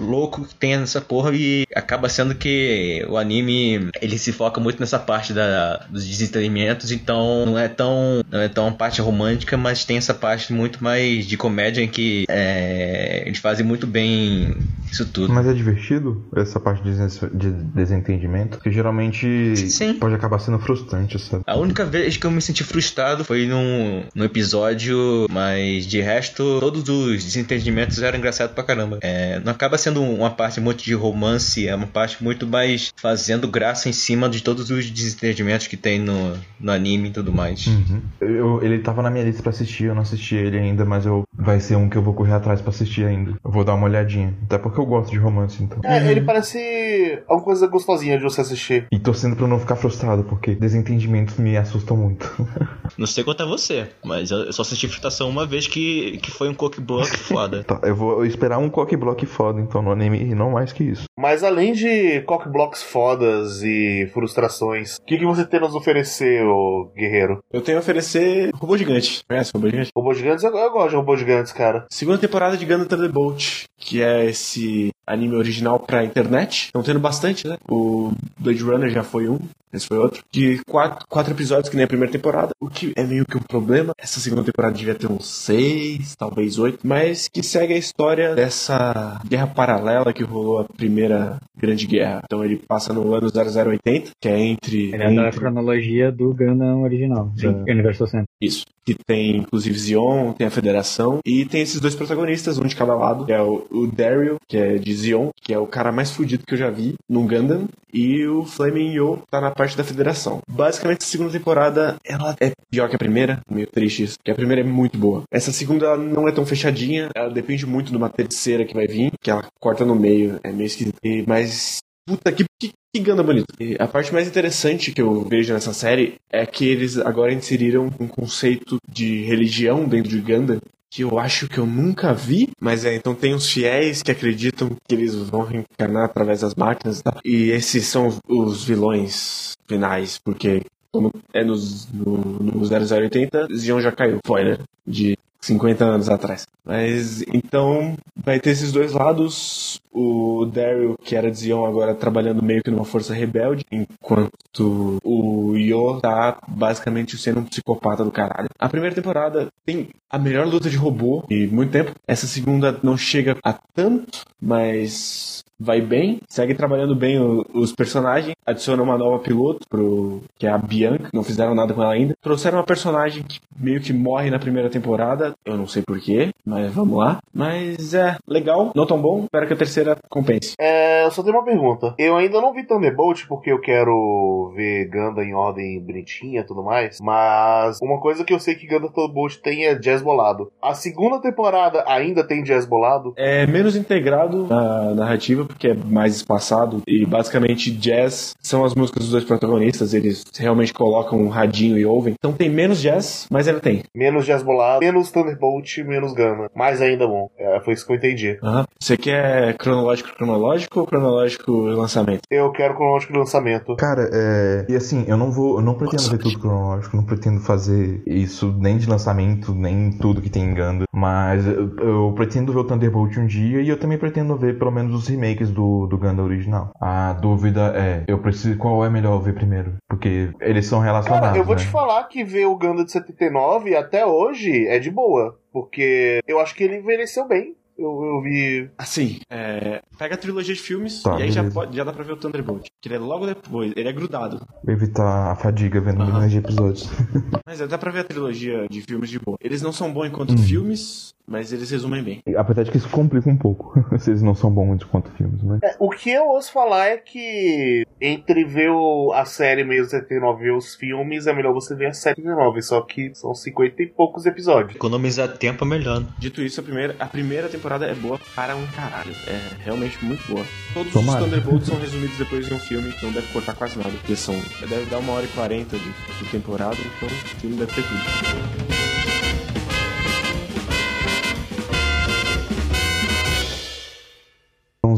louco 0.00 0.44
que 0.44 0.54
tem 0.54 0.76
nessa 0.76 1.00
porra 1.00 1.30
e 1.34 1.66
acaba 1.74 2.08
sendo 2.08 2.34
que 2.34 3.04
o 3.08 3.16
anime 3.16 3.90
ele 4.00 4.18
se 4.18 4.32
foca 4.32 4.60
muito 4.60 4.80
nessa 4.80 4.98
parte 4.98 5.32
da, 5.32 5.86
dos 5.90 6.06
desentendimentos, 6.06 6.92
então 6.92 7.46
não 7.46 7.58
é 7.58 7.68
tão 7.68 8.22
não 8.30 8.40
é 8.40 8.48
tão 8.48 8.72
parte 8.72 9.00
romântica, 9.00 9.56
mas 9.56 9.84
tem 9.84 9.96
essa 9.96 10.14
parte 10.14 10.52
muito 10.52 10.82
mais 10.82 11.26
de 11.26 11.36
comédia 11.36 11.82
em 11.82 11.88
que 11.88 12.24
é, 12.28 13.24
eles 13.26 13.38
fazem 13.38 13.64
muito 13.64 13.86
bem 13.86 14.56
isso 14.90 15.06
tudo. 15.06 15.32
Mas 15.32 15.46
é 15.46 15.52
divertido 15.52 16.24
essa 16.36 16.58
parte 16.58 16.82
de 16.82 17.50
desentendimento, 17.74 18.58
que 18.58 18.70
geralmente 18.70 19.26
Sim. 19.56 19.94
pode 19.94 20.14
acabar 20.14 20.38
sendo 20.38 20.58
frustrante, 20.58 21.18
sabe? 21.18 21.42
A 21.46 21.56
única 21.56 21.84
vez 21.84 22.16
que 22.16 22.26
eu 22.26 22.30
me 22.30 22.40
senti 22.40 22.64
frustrado 22.64 23.24
foi 23.24 23.46
num, 23.46 24.02
num 24.14 24.24
episódio, 24.24 25.26
mas 25.30 25.86
de 25.86 26.00
resto, 26.00 26.58
todos 26.60 26.88
os 26.88 27.24
desentendimentos 27.24 28.02
eram 28.02 28.18
engraçados 28.18 28.54
pra 28.54 28.64
caramba. 28.64 28.98
É, 29.02 29.40
não 29.40 29.52
acaba 29.52 29.78
sendo 29.78 30.02
uma 30.02 30.30
parte 30.30 30.60
muito 30.60 30.82
de 30.82 30.94
romance, 30.94 31.66
é 31.66 31.74
uma 31.74 31.86
parte 31.86 32.22
muito 32.22 32.46
mais 32.46 32.92
fazendo 32.96 33.48
graça 33.48 33.88
em 33.88 33.92
cima 33.92 34.28
de 34.28 34.42
todos 34.42 34.70
os 34.70 34.90
desentendimentos 34.90 35.66
que 35.66 35.76
tem 35.76 35.98
no, 35.98 36.36
no 36.58 36.72
anime 36.72 37.08
e 37.08 37.12
tudo 37.12 37.32
mais. 37.32 37.66
Uhum. 37.66 38.00
Eu, 38.20 38.62
ele 38.62 38.78
tava 38.78 39.02
na 39.02 39.10
minha 39.10 39.24
lista 39.24 39.42
pra 39.42 39.50
assistir, 39.50 39.84
eu 39.84 39.94
não 39.94 40.02
assisti 40.02 40.34
ele 40.34 40.58
ainda, 40.58 40.84
mas 40.84 41.06
eu 41.06 41.24
vai 41.40 41.58
ser 41.60 41.76
um 41.76 41.88
que 41.88 41.96
eu 41.96 42.02
vou 42.02 42.14
correr 42.14 42.34
atrás 42.34 42.60
pra 42.60 42.70
assistir 42.70 43.04
ainda. 43.04 43.32
Eu 43.44 43.50
vou 43.50 43.64
dar 43.64 43.74
uma 43.74 43.86
olhadinha. 43.86 44.34
Até 44.44 44.58
porque 44.58 44.78
eu 44.78 44.86
gosto 44.86 45.10
de 45.10 45.18
romance, 45.18 45.62
então. 45.62 45.80
É, 45.84 46.10
ele 46.10 46.20
parece 46.20 47.22
uma 47.28 47.40
coisa 47.40 47.66
gostosinha 47.66 48.18
de 48.18 48.24
você 48.24 48.40
assistir. 48.40 48.86
E 48.92 48.98
torcendo 48.98 49.29
pra 49.36 49.46
não 49.46 49.58
ficar 49.58 49.76
frustrado, 49.76 50.24
porque 50.24 50.54
desentendimentos 50.54 51.36
me 51.36 51.56
assustam 51.56 51.96
muito. 51.96 52.30
não 52.96 53.06
sei 53.06 53.24
quanto 53.24 53.42
é 53.42 53.46
você, 53.46 53.88
mas 54.04 54.30
eu 54.30 54.52
só 54.52 54.62
assisti 54.62 54.88
fritação 54.88 55.28
uma 55.28 55.46
vez 55.46 55.66
que, 55.66 56.18
que 56.18 56.30
foi 56.30 56.48
um 56.48 56.54
cockblock 56.54 57.16
foda. 57.16 57.62
tá, 57.64 57.80
eu 57.84 57.94
vou 57.94 58.24
esperar 58.24 58.58
um 58.58 58.70
cockblock 58.70 59.24
foda, 59.26 59.60
então, 59.60 59.82
no 59.82 59.90
anime, 59.90 60.22
e 60.22 60.34
não 60.34 60.50
mais 60.50 60.72
que 60.72 60.84
isso. 60.84 61.04
Mas 61.18 61.44
além 61.44 61.72
de 61.72 62.22
cockblocks 62.22 62.82
fodas 62.82 63.62
e 63.62 64.08
frustrações, 64.12 64.96
o 64.96 65.04
que, 65.04 65.18
que 65.18 65.26
você 65.26 65.44
tem 65.44 65.58
a 65.58 65.62
nos 65.62 65.74
oferecer, 65.74 66.44
ô 66.44 66.90
guerreiro? 66.94 67.40
Eu 67.52 67.60
tenho 67.60 67.78
a 67.78 67.80
oferecer 67.80 68.50
Robô 68.54 68.76
Gigante. 68.76 69.22
Conhece 69.28 69.50
Robô 69.54 69.68
Gigante? 69.68 69.90
Robô 69.96 70.14
Gigantes, 70.14 70.44
eu, 70.44 70.56
eu 70.56 70.70
gosto 70.70 70.90
de 70.90 70.96
Robô 70.96 71.16
Gigantes, 71.16 71.52
cara. 71.52 71.86
Segunda 71.90 72.18
temporada 72.18 72.56
de 72.56 72.64
Gundam 72.64 72.86
Thunderbolt, 72.86 73.64
que 73.78 74.02
é 74.02 74.26
esse 74.26 74.90
anime 75.06 75.36
original 75.36 75.78
pra 75.78 76.04
internet. 76.04 76.66
Estão 76.66 76.82
tendo 76.82 77.00
bastante, 77.00 77.46
né? 77.46 77.56
O 77.68 78.12
Blade 78.38 78.62
Runner 78.62 78.90
já 78.90 79.02
foi 79.02 79.19
um, 79.28 79.50
esse 79.72 79.86
foi 79.86 79.98
outro. 79.98 80.22
De 80.30 80.60
quatro, 80.64 81.06
quatro 81.08 81.32
episódios, 81.32 81.68
que 81.68 81.76
nem 81.76 81.84
a 81.84 81.88
primeira 81.88 82.12
temporada. 82.12 82.52
O 82.60 82.68
que 82.68 82.92
é 82.96 83.04
meio 83.04 83.24
que 83.24 83.36
um 83.36 83.42
problema. 83.42 83.94
Essa 83.98 84.20
segunda 84.20 84.44
temporada 84.44 84.74
devia 84.74 84.94
ter 84.94 85.10
uns 85.10 85.26
seis, 85.26 86.16
talvez 86.16 86.58
oito. 86.58 86.80
Mas 86.82 87.28
que 87.28 87.42
segue 87.42 87.74
a 87.74 87.78
história 87.78 88.34
dessa 88.34 89.20
guerra 89.26 89.46
paralela 89.46 90.12
que 90.12 90.24
rolou 90.24 90.60
a 90.60 90.64
primeira 90.64 91.38
grande 91.56 91.86
guerra. 91.86 92.22
Então 92.24 92.44
ele 92.44 92.56
passa 92.56 92.92
no 92.92 93.12
ano 93.14 93.30
0080, 93.30 94.10
que 94.20 94.28
é 94.28 94.38
entre. 94.38 94.92
Ele 94.92 95.02
é 95.02 95.14
da 95.14 95.30
cronologia 95.30 96.10
do 96.10 96.34
Gundam 96.34 96.82
original, 96.82 97.32
Sim. 97.36 97.52
do 97.52 97.70
Universal 97.70 98.06
Center. 98.06 98.28
Isso. 98.40 98.64
Que 98.84 98.94
tem, 98.94 99.36
inclusive, 99.36 99.78
Zion, 99.78 100.32
tem 100.32 100.46
a 100.46 100.50
Federação. 100.50 101.20
E 101.24 101.44
tem 101.44 101.60
esses 101.60 101.80
dois 101.80 101.94
protagonistas, 101.94 102.58
um 102.58 102.66
de 102.66 102.74
cada 102.74 102.94
lado. 102.94 103.26
Que 103.26 103.32
é 103.32 103.42
o, 103.42 103.66
o 103.70 103.86
Daryl, 103.86 104.36
que 104.48 104.56
é 104.56 104.78
de 104.78 104.92
Zion, 104.94 105.30
que 105.40 105.52
é 105.52 105.58
o 105.58 105.66
cara 105.66 105.92
mais 105.92 106.10
fudido 106.10 106.44
que 106.46 106.54
eu 106.54 106.58
já 106.58 106.70
vi 106.70 106.94
num 107.08 107.26
Gundam. 107.26 107.68
E 107.92 108.26
o 108.26 108.44
Flaming 108.44 108.92
Yo 108.92 109.18
tá 109.30 109.40
na 109.40 109.50
parte 109.60 109.76
da 109.76 109.84
Federação. 109.84 110.40
Basicamente, 110.48 111.02
a 111.02 111.06
segunda 111.06 111.30
temporada, 111.30 111.96
ela 112.02 112.34
é 112.40 112.52
pior 112.70 112.88
que 112.88 112.96
a 112.96 112.98
primeira. 112.98 113.40
Meio 113.50 113.66
triste 113.66 114.04
isso. 114.04 114.14
Porque 114.16 114.30
a 114.30 114.34
primeira 114.34 114.62
é 114.62 114.64
muito 114.64 114.96
boa. 114.96 115.24
Essa 115.30 115.52
segunda, 115.52 115.84
ela 115.84 115.98
não 115.98 116.26
é 116.26 116.32
tão 116.32 116.46
fechadinha. 116.46 117.10
Ela 117.14 117.28
depende 117.28 117.66
muito 117.66 117.90
de 117.90 117.96
uma 117.98 118.08
terceira 118.08 118.64
que 118.64 118.72
vai 118.72 118.86
vir. 118.86 119.12
Que 119.20 119.30
ela 119.30 119.44
corta 119.60 119.84
no 119.84 119.94
meio. 119.94 120.40
É 120.42 120.50
meio 120.50 120.66
esquisito. 120.66 120.96
Mas 121.26 121.76
puta, 122.06 122.32
que, 122.32 122.46
que, 122.58 122.72
que 122.72 123.00
ganda 123.02 123.22
bonito. 123.22 123.52
E 123.60 123.76
a 123.78 123.86
parte 123.86 124.14
mais 124.14 124.26
interessante 124.26 124.92
que 124.92 125.02
eu 125.02 125.24
vejo 125.24 125.52
nessa 125.52 125.74
série 125.74 126.14
é 126.32 126.46
que 126.46 126.66
eles 126.66 126.96
agora 126.96 127.30
inseriram 127.30 127.90
um 128.00 128.08
conceito 128.08 128.78
de 128.88 129.24
religião 129.24 129.86
dentro 129.86 130.08
de 130.08 130.22
Ganda 130.22 130.58
que 130.90 131.02
eu 131.02 131.18
acho 131.18 131.48
que 131.48 131.58
eu 131.58 131.66
nunca 131.66 132.12
vi, 132.12 132.50
mas 132.60 132.84
é, 132.84 132.94
então 132.94 133.14
tem 133.14 133.32
os 133.32 133.48
fiéis 133.48 134.02
que 134.02 134.10
acreditam 134.10 134.76
que 134.88 134.94
eles 134.94 135.14
vão 135.14 135.42
reencarnar 135.42 136.04
através 136.04 136.40
das 136.40 136.54
máquinas 136.54 136.98
e 136.98 137.02
tal. 137.02 137.20
E 137.24 137.50
esses 137.50 137.86
são 137.86 138.12
os 138.26 138.64
vilões 138.64 139.52
finais, 139.68 140.18
porque 140.18 140.62
como 140.90 141.12
é 141.32 141.44
nos, 141.44 141.86
no, 141.92 142.16
no 142.16 142.66
0080, 142.66 143.48
Zion 143.54 143.80
já 143.80 143.92
caiu. 143.92 144.16
Spoiler 144.16 144.60
de 144.84 145.16
50 145.40 145.84
anos 145.84 146.08
atrás. 146.08 146.46
Mas 146.64 147.22
então 147.22 147.96
vai 148.16 148.40
ter 148.40 148.50
esses 148.50 148.72
dois 148.72 148.92
lados. 148.92 149.80
O 149.92 150.46
Daryl, 150.46 150.96
que 151.02 151.16
era 151.16 151.30
de 151.30 151.38
Zion, 151.38 151.66
agora 151.66 151.94
trabalhando 151.94 152.42
meio 152.42 152.62
que 152.62 152.70
numa 152.70 152.84
força 152.84 153.12
rebelde, 153.12 153.64
enquanto 153.70 154.98
o 155.02 155.56
Yo 155.56 156.00
tá 156.00 156.38
basicamente 156.46 157.18
sendo 157.18 157.40
um 157.40 157.44
psicopata 157.44 158.04
do 158.04 158.10
caralho. 158.10 158.48
A 158.58 158.68
primeira 158.68 158.94
temporada 158.94 159.48
tem 159.64 159.88
a 160.08 160.18
melhor 160.18 160.46
luta 160.46 160.70
de 160.70 160.76
robô 160.76 161.24
em 161.30 161.46
muito 161.46 161.72
tempo. 161.72 161.92
Essa 162.06 162.26
segunda 162.26 162.78
não 162.82 162.96
chega 162.96 163.36
a 163.42 163.52
tanto, 163.52 164.24
mas 164.40 165.44
vai 165.60 165.80
bem, 165.80 166.20
segue 166.26 166.54
trabalhando 166.54 166.96
bem 166.96 167.20
o, 167.20 167.44
os 167.52 167.72
personagens, 167.72 168.34
adiciona 168.46 168.82
uma 168.82 168.96
nova 168.96 169.18
piloto, 169.18 169.68
pro, 169.68 170.22
que 170.38 170.46
é 170.46 170.50
a 170.50 170.56
Bianca, 170.56 171.10
não 171.12 171.22
fizeram 171.22 171.54
nada 171.54 171.74
com 171.74 171.82
ela 171.82 171.92
ainda. 171.92 172.16
Trouxeram 172.22 172.58
uma 172.58 172.64
personagem 172.64 173.22
que 173.22 173.38
meio 173.54 173.80
que 173.80 173.92
morre 173.92 174.30
na 174.30 174.38
primeira 174.38 174.70
temporada, 174.70 175.34
eu 175.44 175.58
não 175.58 175.66
sei 175.66 175.82
porquê, 175.82 176.30
mas 176.44 176.72
vamos 176.72 176.96
lá. 176.96 177.20
Mas 177.32 177.92
é 177.92 178.16
legal, 178.26 178.72
não 178.74 178.86
tão 178.86 179.00
bom, 179.00 179.24
espero 179.24 179.46
que 179.46 179.52
a 179.52 179.56
terceira 179.56 179.79
compense. 180.08 180.54
É, 180.58 181.04
eu 181.04 181.10
só 181.10 181.22
tenho 181.22 181.36
uma 181.36 181.44
pergunta. 181.44 181.94
Eu 181.98 182.16
ainda 182.16 182.40
não 182.40 182.52
vi 182.52 182.64
Thunderbolt 182.64 183.26
porque 183.28 183.52
eu 183.52 183.60
quero 183.60 184.52
ver 184.54 184.86
Ganda 184.86 185.22
em 185.22 185.34
ordem 185.34 185.80
bonitinha 185.80 186.40
e 186.40 186.44
tudo 186.44 186.62
mais, 186.62 186.98
mas 187.00 187.78
uma 187.80 188.00
coisa 188.00 188.24
que 188.24 188.32
eu 188.32 188.38
sei 188.38 188.54
que 188.54 188.66
Ganda 188.66 188.88
Thunderbolt 188.88 189.36
tem 189.36 189.66
é 189.66 189.74
jazz 189.74 190.02
bolado. 190.02 190.50
A 190.62 190.74
segunda 190.74 191.20
temporada 191.20 191.84
ainda 191.86 192.26
tem 192.26 192.42
jazz 192.42 192.64
bolado? 192.64 193.14
É 193.16 193.46
menos 193.46 193.76
integrado 193.76 194.46
na 194.46 194.94
narrativa, 194.94 195.44
porque 195.44 195.68
é 195.68 195.74
mais 195.74 196.16
espaçado. 196.16 196.82
E 196.86 197.04
basicamente 197.04 197.70
jazz 197.70 198.34
são 198.40 198.64
as 198.64 198.74
músicas 198.74 199.04
dos 199.04 199.12
dois 199.12 199.24
protagonistas. 199.24 199.94
Eles 199.94 200.24
realmente 200.38 200.72
colocam 200.72 201.18
um 201.18 201.28
radinho 201.28 201.78
e 201.78 201.84
ouvem. 201.84 202.14
Então 202.18 202.32
tem 202.32 202.48
menos 202.48 202.80
jazz, 202.80 203.26
mas 203.30 203.48
ela 203.48 203.60
tem. 203.60 203.82
Menos 203.94 204.26
jazz 204.26 204.42
bolado, 204.42 204.80
menos 204.80 205.10
Thunderbolt, 205.10 205.78
menos 205.78 206.12
Gama. 206.12 206.50
Mais 206.54 206.80
ainda 206.80 207.06
bom. 207.06 207.30
É, 207.38 207.60
foi 207.60 207.74
isso 207.74 207.86
que 207.86 207.92
eu 207.92 207.96
entendi. 207.96 208.38
Uhum. 208.42 208.64
Você 208.78 208.96
quer 208.96 209.56
cronológico 209.70 210.16
cronológico 210.16 210.80
ou 210.80 210.86
cronológico 210.86 211.52
lançamento? 211.52 212.22
Eu 212.30 212.52
quero 212.52 212.74
cronológico 212.74 213.16
lançamento. 213.16 213.76
Cara, 213.76 214.08
é. 214.12 214.66
E 214.68 214.76
assim, 214.76 215.04
eu 215.08 215.16
não 215.16 215.30
vou. 215.30 215.56
Eu 215.56 215.62
não 215.62 215.74
pretendo 215.74 216.02
Nossa, 216.02 216.16
ver 216.16 216.22
tudo 216.22 216.38
cronológico, 216.38 216.96
não 216.96 217.04
pretendo 217.04 217.40
fazer 217.40 218.02
isso 218.06 218.54
nem 218.58 218.76
de 218.76 218.88
lançamento, 218.88 219.54
nem 219.54 219.90
tudo 219.90 220.20
que 220.20 220.30
tem 220.30 220.44
em 220.44 220.54
Ganda. 220.54 220.84
Mas 220.92 221.46
eu, 221.46 221.76
eu 221.78 222.12
pretendo 222.14 222.52
ver 222.52 222.58
o 222.58 222.64
Thunderbolt 222.64 223.16
um 223.16 223.26
dia 223.26 223.62
e 223.62 223.68
eu 223.68 223.78
também 223.78 223.98
pretendo 223.98 224.36
ver 224.36 224.58
pelo 224.58 224.70
menos 224.70 224.94
os 224.94 225.08
remakes 225.08 225.30
remakes 225.30 225.50
do, 225.50 225.86
do 225.86 225.98
Gundam 225.98 226.24
original. 226.24 226.72
A 226.80 227.12
dúvida 227.12 227.72
é, 227.76 228.04
eu 228.06 228.18
preciso 228.18 228.58
qual 228.58 228.84
é 228.84 228.90
melhor 228.90 229.18
ver 229.20 229.34
primeiro, 229.34 229.74
porque 229.88 230.30
eles 230.40 230.66
são 230.66 230.80
relacionados. 230.80 231.28
Cara, 231.28 231.38
eu 231.38 231.44
vou 231.44 231.54
né? 231.54 231.60
te 231.60 231.66
falar 231.66 232.04
que 232.04 232.24
ver 232.24 232.46
o 232.46 232.56
Gundam 232.56 232.84
de 232.84 232.92
79 232.92 233.76
até 233.76 234.04
hoje 234.04 234.66
é 234.66 234.78
de 234.78 234.90
boa, 234.90 235.38
porque 235.52 236.20
eu 236.26 236.40
acho 236.40 236.54
que 236.54 236.64
ele 236.64 236.76
envelheceu 236.76 237.26
bem. 237.26 237.54
Eu, 237.80 238.04
eu, 238.04 238.20
vi. 238.20 238.70
Assim, 238.76 239.20
é, 239.30 239.80
pega 239.98 240.14
a 240.14 240.18
trilogia 240.18 240.54
de 240.54 240.60
filmes 240.60 241.02
tá, 241.02 241.18
e 241.18 241.22
aí 241.22 241.32
já, 241.32 241.50
pode, 241.50 241.74
já 241.74 241.82
dá 241.82 241.92
pra 241.94 242.04
ver 242.04 242.12
o 242.12 242.16
Thunderbolt. 242.16 242.68
Que 242.78 242.88
ele 242.88 242.96
é 242.96 242.98
logo 242.98 243.24
depois, 243.24 243.72
ele 243.74 243.88
é 243.88 243.92
grudado. 243.92 244.46
Pra 244.62 244.72
evitar 244.74 245.32
a 245.32 245.34
fadiga 245.34 245.80
vendo 245.80 246.04
milhões 246.04 246.30
de 246.30 246.38
episódios. 246.38 246.90
Mas 247.46 247.58
é, 247.58 247.66
dá 247.66 247.78
pra 247.78 247.90
ver 247.90 248.00
a 248.00 248.04
trilogia 248.04 248.66
de 248.68 248.82
filmes 248.82 249.08
de 249.08 249.18
boa. 249.18 249.38
Eles 249.40 249.62
não 249.62 249.72
são 249.72 249.90
bons 249.90 250.08
enquanto 250.08 250.32
uhum. 250.32 250.38
filmes, 250.38 251.14
mas 251.30 251.52
eles 251.52 251.70
resumem 251.70 252.02
bem. 252.02 252.22
Apesar 252.36 252.64
de 252.64 252.70
que 252.72 252.76
isso 252.76 252.88
complica 252.90 253.30
um 253.30 253.36
pouco, 253.36 253.72
se 253.98 254.10
eles 254.10 254.20
não 254.20 254.34
são 254.34 254.50
bons 254.50 254.82
quanto 254.84 255.10
filmes, 255.12 255.40
mas... 255.42 255.62
É, 255.62 255.76
o 255.78 255.88
que 255.88 256.10
eu 256.10 256.26
ouço 256.26 256.52
falar 256.52 256.88
é 256.88 256.96
que 256.98 257.86
entre 258.00 258.44
ver 258.44 258.70
o- 258.70 259.12
a 259.14 259.24
série 259.24 259.62
mesmo 259.64 259.88
79 259.90 260.46
e 260.46 260.50
os 260.50 260.74
filmes, 260.74 261.26
é 261.26 261.32
melhor 261.32 261.52
você 261.54 261.74
ver 261.74 261.86
a 261.86 261.92
série 261.92 262.16
79, 262.16 262.62
só 262.62 262.80
que 262.82 263.14
são 263.14 263.34
50 263.34 263.82
e 263.82 263.86
poucos 263.86 264.26
episódios. 264.26 264.74
Economizar 264.74 265.28
tempo 265.38 265.64
é 265.64 265.68
melhor. 265.68 266.00
né? 266.00 266.06
Dito 266.18 266.42
isso, 266.42 266.60
a 266.60 266.62
primeira, 266.64 266.96
a 266.98 267.06
primeira 267.06 267.48
temporada 267.48 267.86
é 267.86 267.94
boa 267.94 268.18
para 268.34 268.56
um 268.56 268.66
caralho. 268.68 269.12
É 269.28 269.38
realmente 269.64 270.04
muito 270.04 270.26
boa. 270.26 270.44
Todos 270.74 270.92
Tomara. 270.92 271.20
os 271.20 271.24
Thunderbolts 271.30 271.68
são 271.68 271.78
resumidos 271.80 272.18
depois 272.18 272.46
de 272.46 272.54
um 272.54 272.58
filme, 272.58 272.92
não 273.02 273.12
deve 273.12 273.26
cortar 273.32 273.54
quase 273.54 273.76
nada. 273.78 273.90
Porque 273.90 274.16
são. 274.16 274.34
Deve 274.60 274.86
dar 274.90 274.98
uma 274.98 275.12
hora 275.12 275.24
e 275.24 275.28
quarenta 275.28 275.76
de, 275.78 275.84
de 275.84 276.30
temporada, 276.30 276.76
então 276.96 277.08
o 277.08 277.10
filme 277.40 277.56
deve 277.56 277.72
ter 277.72 277.82
tudo. 277.82 279.19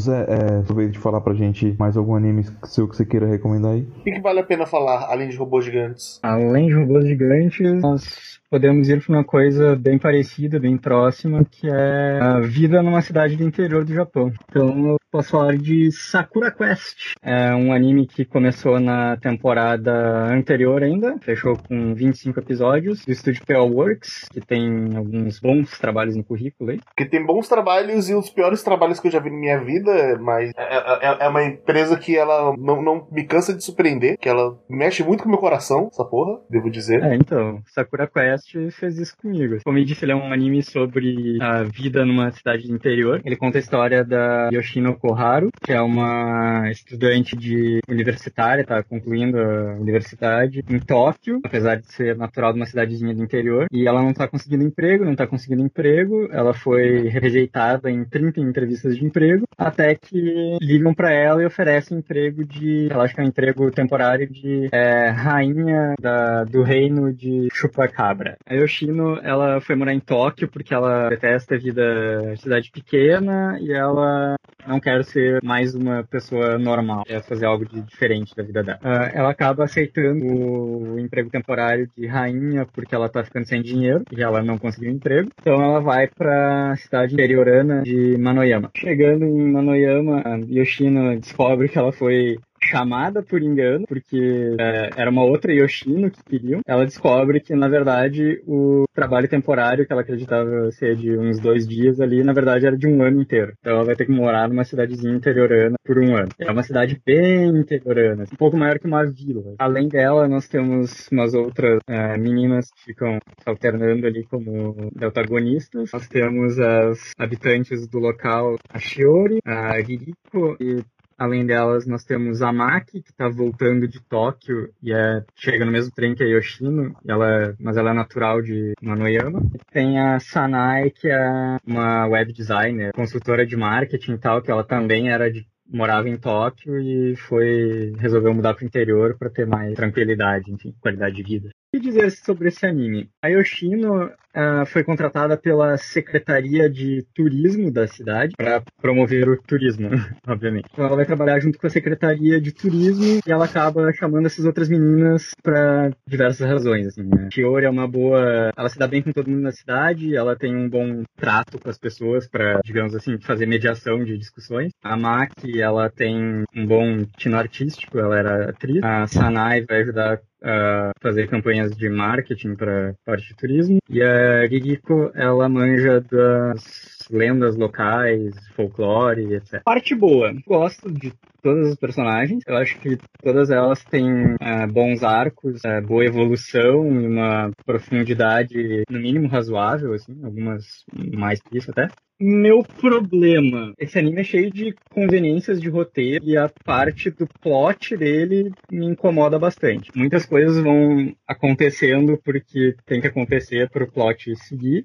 Zé, 0.03 0.27
é, 0.29 0.61
aproveita 0.61 0.93
de 0.93 0.99
falar 0.99 1.21
pra 1.21 1.35
gente 1.35 1.75
mais 1.79 1.97
algum 1.97 2.15
anime 2.15 2.45
seu 2.65 2.89
que 2.89 2.97
você 2.97 3.05
queira 3.05 3.27
recomendar 3.27 3.73
aí. 3.73 3.83
O 3.83 4.03
que, 4.03 4.13
que 4.13 4.21
vale 4.21 4.41
a 4.41 4.45
pena 4.45 4.67
falar, 4.67 5.07
além 5.11 5.29
de 5.29 5.37
robôs 5.37 5.65
gigantes? 5.65 6.19
Além 6.23 6.67
de 6.67 6.75
robôs 6.75 7.07
gigantes, 7.07 7.81
nós 7.81 8.42
podemos 8.53 8.87
ir 8.91 9.03
para 9.03 9.15
uma 9.15 9.25
coisa 9.25 9.75
bem 9.75 9.99
parecida, 9.99 10.61
bem 10.61 10.77
próxima, 10.77 11.43
que 11.43 11.67
é 11.67 12.19
a 12.21 12.39
vida 12.41 12.83
numa 12.83 13.01
cidade 13.01 13.35
do 13.35 13.43
interior 13.45 13.83
do 13.83 13.95
Japão. 13.95 14.31
Então 14.51 14.89
eu 14.91 14.97
posso 15.11 15.31
falar 15.31 15.57
de 15.57 15.91
Sakura 15.91 16.51
Quest. 16.51 17.15
É 17.23 17.55
um 17.55 17.73
anime 17.73 18.07
que 18.07 18.27
começou 18.27 18.79
na 18.79 19.17
temporada 19.17 20.27
anterior 20.27 20.83
ainda, 20.83 21.17
fechou 21.23 21.57
com 21.57 21.95
25 21.95 22.41
episódios, 22.41 23.05
do 23.07 23.13
estúdio 23.13 23.43
PL 23.47 23.71
Works, 23.71 24.29
que 24.31 24.41
tem 24.43 24.95
alguns 24.97 25.41
bons 25.41 25.79
trabalhos 25.79 26.15
no 26.15 26.23
currículo 26.23 26.73
aí. 26.73 26.81
Porque 26.95 27.09
tem 27.09 27.25
bons 27.25 27.49
trabalhos 27.49 28.11
e 28.11 28.15
os 28.15 28.29
piores 28.29 28.63
trabalhos 28.63 29.01
que 29.01 29.07
eu 29.09 29.13
já 29.13 29.19
vi 29.19 29.31
na 29.31 29.39
minha 29.39 29.65
vida, 29.65 30.19
mas 30.21 30.51
é, 30.59 31.09
é- 31.09 31.25
é 31.25 31.29
uma 31.29 31.43
empresa 31.45 31.97
que 31.99 32.15
ela 32.19 32.55
não, 32.59 32.83
não 32.83 33.09
me 33.11 33.25
cansa 33.25 33.55
de 33.55 33.65
surpreender, 33.65 34.19
que 34.19 34.29
ela 34.29 34.59
mexe 34.69 35.03
muito 35.03 35.23
com 35.23 35.29
o 35.31 35.33
meu 35.33 35.41
coração, 35.41 35.89
essa 35.91 36.05
porra, 36.05 36.39
devo 36.51 36.71
dizer. 36.71 37.03
É, 37.03 37.15
então, 37.15 37.63
Sakura 37.75 38.07
Quest 38.07 38.42
fez 38.71 38.99
isso 38.99 39.17
comigo. 39.17 39.59
Como 39.65 39.79
eu 39.79 39.85
disse, 39.85 40.05
ele 40.05 40.13
é 40.13 40.17
um 40.17 40.33
anime 40.33 40.63
sobre 40.63 41.39
a 41.41 41.63
vida 41.63 42.05
numa 42.05 42.31
cidade 42.33 42.67
do 42.69 42.75
interior. 42.75 43.21
Ele 43.25 43.37
conta 43.37 43.59
a 43.59 43.61
história 43.61 44.05
da 44.05 44.49
Yoshino 44.53 44.97
Koharu, 44.97 45.51
que 45.63 45.73
é 45.73 45.81
uma 45.81 46.71
estudante 46.71 47.37
de 47.37 47.81
universitária, 47.89 48.65
tá 48.65 48.83
concluindo 48.83 49.39
a 49.39 49.75
universidade 49.75 50.63
em 50.69 50.79
Tóquio, 50.79 51.41
apesar 51.45 51.77
de 51.77 51.87
ser 51.93 52.17
natural 52.17 52.53
de 52.53 52.59
uma 52.59 52.67
cidadezinha 52.67 53.15
do 53.15 53.23
interior. 53.23 53.67
E 53.73 53.87
ela 53.87 54.03
não 54.03 54.13
tá 54.13 54.27
conseguindo 54.29 54.65
emprego, 54.65 55.05
não 55.05 55.15
tá 55.15 55.27
conseguindo 55.27 55.63
emprego. 55.63 56.29
Ela 56.33 56.53
foi 56.55 57.09
rejeitada 57.09 57.91
em 57.91 58.05
30 58.05 58.41
entrevistas 58.41 58.97
de 58.97 59.05
emprego, 59.05 59.45
até 59.57 59.95
que 59.95 60.57
ligam 60.61 60.95
pra 60.95 61.13
ela 61.13 61.43
e 61.43 61.47
oferecem 61.47 61.99
emprego 61.99 62.45
de, 62.45 62.89
ela 62.91 63.05
acho 63.05 63.15
que 63.15 63.21
é 63.21 63.25
um 63.25 63.29
emprego 63.29 63.71
temporário 63.71 64.29
de 64.29 64.69
é, 64.73 65.09
rainha 65.11 65.95
da- 66.01 66.45
do 66.45 66.63
reino 66.63 67.13
de 67.13 67.49
Chupacabra. 67.53 68.32
A 68.47 68.55
Yoshino, 68.55 69.19
ela 69.23 69.61
foi 69.61 69.75
morar 69.75 69.95
em 69.95 70.01
Tóquio 70.01 70.49
porque 70.49 70.75
ela 70.75 71.09
detesta 71.09 71.55
a 71.55 71.59
vida 71.59 72.35
cidade 72.37 72.71
pequena 72.71 73.59
e 73.61 73.73
ela 73.73 74.37
não 74.67 74.79
quer 74.79 75.05
ser 75.05 75.43
mais 75.43 75.75
uma 75.75 76.05
pessoa 76.05 76.59
normal, 76.59 77.05
quer 77.05 77.23
fazer 77.23 77.47
algo 77.47 77.65
de 77.65 77.81
diferente 77.83 78.35
da 78.35 78.43
vida 78.43 78.63
dela. 78.63 78.79
Ah, 78.83 79.11
ela 79.13 79.31
acaba 79.31 79.65
aceitando 79.65 80.25
o 80.25 80.99
emprego 80.99 81.31
temporário 81.31 81.89
de 81.97 82.07
rainha 82.07 82.67
porque 82.67 82.95
ela 82.95 83.09
tá 83.09 83.25
ficando 83.25 83.47
sem 83.47 83.63
dinheiro 83.63 84.05
e 84.11 84.23
ela 84.23 84.43
não 84.43 84.59
conseguiu 84.59 84.91
emprego. 84.91 85.31
Então 85.41 85.63
ela 85.63 85.81
vai 85.81 86.07
pra 86.09 86.75
cidade 86.77 87.15
interiorana 87.15 87.83
de 87.83 88.17
Manoyama. 88.19 88.71
Chegando 88.77 89.25
em 89.25 89.51
Manoyama, 89.51 90.23
a 90.25 90.37
Yoshino 90.49 91.19
descobre 91.19 91.69
que 91.69 91.79
ela 91.79 91.93
foi 91.93 92.39
chamada 92.63 93.23
por 93.23 93.43
engano, 93.43 93.85
porque 93.87 94.57
é, 94.59 94.91
era 94.97 95.11
uma 95.11 95.25
outra 95.25 95.53
Yoshino 95.53 96.11
que 96.11 96.23
queriam. 96.23 96.61
Ela 96.67 96.85
descobre 96.85 97.41
que, 97.41 97.55
na 97.55 97.69
verdade, 97.69 98.43
o 98.47 98.85
trabalho 98.95 99.29
temporário 99.29 99.87
que 99.87 99.93
ela 99.93 100.03
acreditava 100.03 100.71
ser 100.73 100.97
de 100.97 101.17
uns 101.17 101.39
dois 101.41 101.67
dias 101.67 102.01
ali, 102.01 102.23
na 102.23 102.33
verdade, 102.33 102.67
era 102.67 102.77
de 102.77 102.87
um 102.87 103.03
ano 103.03 103.21
inteiro. 103.21 103.53
Então 103.61 103.75
ela 103.75 103.85
vai 103.85 103.97
ter 103.97 104.07
que 104.07 104.13
morar 104.13 104.49
numa 104.49 104.65
cidadezinha 104.65 105.15
interiorana 105.15 105.77
por 105.85 105.99
um 105.99 106.17
ano. 106.17 106.29
É 106.39 106.51
uma 106.51 106.63
cidade 106.63 107.01
bem 107.05 107.49
interiorana, 107.49 108.25
um 108.33 108.37
pouco 108.37 108.57
maior 108.57 108.79
que 108.79 108.87
uma 108.87 109.05
vila. 109.05 109.55
Além 109.59 109.89
dela, 109.89 110.29
nós 110.29 110.49
temos 110.49 111.09
umas 111.11 111.35
outras 111.35 111.81
é, 111.89 112.17
meninas 112.17 112.71
que 112.71 112.85
ficam 112.85 113.19
alternando 113.45 114.07
ali 114.07 114.25
como 114.25 114.91
protagonistas. 114.93 115.91
Nós 115.93 116.09
temos 116.09 116.59
as 116.59 117.13
habitantes 117.19 117.87
do 117.89 117.99
local, 117.99 118.57
a 118.69 118.79
Shiori, 118.79 119.41
a 119.45 119.73
Ririko 119.77 120.57
e 120.61 120.83
Além 121.23 121.47
delas, 121.47 121.87
nós 121.87 122.03
temos 122.03 122.43
a 122.43 122.53
Maki, 122.53 123.01
que 123.01 123.11
está 123.11 123.29
voltando 123.29 123.87
de 123.87 124.01
Tóquio 124.01 124.69
e 124.83 124.93
é, 124.93 125.23
chega 125.37 125.65
no 125.65 125.71
mesmo 125.71 125.95
trem 125.95 126.17
que 126.17 126.25
a 126.25 126.27
Yoshino, 126.27 126.97
ela, 127.07 127.55
mas 127.61 127.77
ela 127.77 127.91
é 127.91 127.95
natural 127.95 128.43
de 128.43 128.73
Manoyama. 128.83 129.41
Tem 129.71 130.01
a 130.01 130.19
Sanai, 130.19 130.91
que 130.91 131.07
é 131.09 131.59
uma 131.65 132.09
web 132.09 132.33
designer, 132.33 132.93
consultora 132.93 133.47
de 133.47 133.57
marketing 133.57 134.15
e 134.15 134.19
tal, 134.19 134.43
que 134.43 134.51
ela 134.51 134.65
também 134.65 135.13
era 135.13 135.31
de 135.31 135.47
morava 135.73 136.09
em 136.09 136.19
Tóquio 136.19 136.77
e 136.81 137.15
foi 137.15 137.93
resolveu 138.01 138.35
mudar 138.35 138.55
para 138.55 138.65
o 138.65 138.67
interior 138.67 139.17
para 139.17 139.31
ter 139.31 139.47
mais 139.47 139.75
tranquilidade, 139.75 140.51
enfim, 140.51 140.75
qualidade 140.81 141.15
de 141.15 141.23
vida. 141.23 141.51
Que 141.73 141.81
dizer 141.81 142.11
sobre 142.11 142.49
esse 142.49 142.67
anime? 142.67 143.09
A 143.23 143.29
Yoshino 143.29 144.13
ah, 144.35 144.65
foi 144.67 144.85
contratada 144.85 145.39
pela 145.39 145.77
Secretaria 145.79 146.69
de 146.69 147.03
Turismo 147.15 147.71
da 147.71 147.87
cidade 147.87 148.35
para 148.37 148.63
promover 148.81 149.27
o 149.29 149.43
turismo, 149.43 149.89
obviamente. 150.29 150.69
Então 150.71 150.85
ela 150.85 150.97
vai 150.97 151.07
trabalhar 151.07 151.41
junto 151.41 151.59
com 151.59 151.67
a 151.67 151.71
Secretaria 151.71 152.39
de 152.39 152.53
Turismo 152.53 153.21
e 153.27 153.33
ela 153.33 153.47
acaba 153.47 153.91
chamando 153.95 154.27
essas 154.27 154.45
outras 154.45 154.69
meninas 154.69 155.31
para 155.43 155.91
diversas 156.07 156.47
razões. 156.47 156.89
Assim, 156.89 157.05
né? 157.05 157.29
É 157.63 157.71
uma 157.71 157.89
boa, 157.89 158.53
ela 158.57 158.69
se 158.69 158.79
dá 158.79 158.87
bem 158.87 159.03
com 159.03 159.13
todo 159.13 159.31
mundo 159.31 159.43
na 159.43 159.53
cidade, 159.53 160.15
ela 160.15 160.37
tem 160.37 160.55
um 160.55 160.69
bom 160.69 161.03
trato 161.17 161.59
com 161.59 161.71
as 161.71 161.79
pessoas 161.79 162.29
para, 162.29 162.61
digamos 162.65 162.95
assim, 162.95 163.19
fazer 163.19 163.47
mediação 163.47 164.05
de 164.05 164.19
discussões. 164.19 164.73
A 164.83 164.97
Maki, 164.97 165.61
ela 165.61 165.89
tem 165.89 166.45
um 166.55 166.67
bom 166.67 167.05
tino 167.17 167.37
artístico, 167.37 167.99
ela 167.99 168.19
era 168.19 168.51
atriz. 168.51 168.83
A 168.83 169.07
Sanai 169.07 169.65
vai 169.65 169.81
ajudar 169.83 170.21
a 170.43 170.91
fazer 171.01 171.29
campanhas 171.29 171.77
de 171.77 171.89
marketing 171.89 172.55
para 172.55 172.95
parte 173.05 173.29
de 173.29 173.37
turismo. 173.37 173.79
E 173.89 174.03
a 174.03 174.47
Gigiko, 174.49 175.11
ela 175.15 175.49
manja 175.49 176.01
das 176.01 177.02
lendas 177.13 177.57
locais, 177.57 178.35
folclore, 178.57 179.35
etc. 179.35 179.63
Parte 179.65 179.95
boa. 179.95 180.35
Gosto 180.47 180.91
de 180.91 181.13
todas 181.43 181.69
as 181.69 181.77
personagens. 181.77 182.43
Eu 182.47 182.57
acho 182.57 182.79
que 182.79 182.97
todas 183.23 183.51
elas 183.51 183.83
têm 183.85 184.37
eh, 184.41 184.67
bons 184.67 185.03
arcos, 185.03 185.65
eh, 185.65 185.81
boa 185.81 186.05
evolução 186.05 186.87
e 187.01 187.07
uma 187.07 187.51
profundidade, 187.67 188.85
no 188.89 188.99
mínimo, 188.99 189.29
razoável, 189.29 189.93
assim. 189.93 190.19
Algumas 190.25 190.85
mais 191.13 191.41
que 191.43 191.59
isso 191.59 191.71
até. 191.71 191.89
Meu 192.25 192.63
problema. 192.63 193.73
Esse 193.77 193.99
anime 193.99 194.21
é 194.21 194.25
cheio 194.25 194.49
de 194.49 194.73
conveniências 194.91 195.61
de 195.61 195.69
roteiro 195.69 196.25
e 196.25 196.37
a 196.37 196.49
parte 196.65 197.11
do 197.11 197.27
plot 197.41 197.97
dele 197.97 198.53
me 198.71 198.87
incomoda 198.87 199.41
bastante. 199.41 199.91
Muitas 199.97 200.25
coisas 200.25 200.63
vão 200.63 201.13
acontecendo 201.27 202.17
porque 202.25 202.77
tem 202.87 203.01
que 203.01 203.09
acontecer 203.09 203.69
para 203.71 203.83
o 203.83 203.91
plot 203.91 204.37
seguir. 204.37 204.85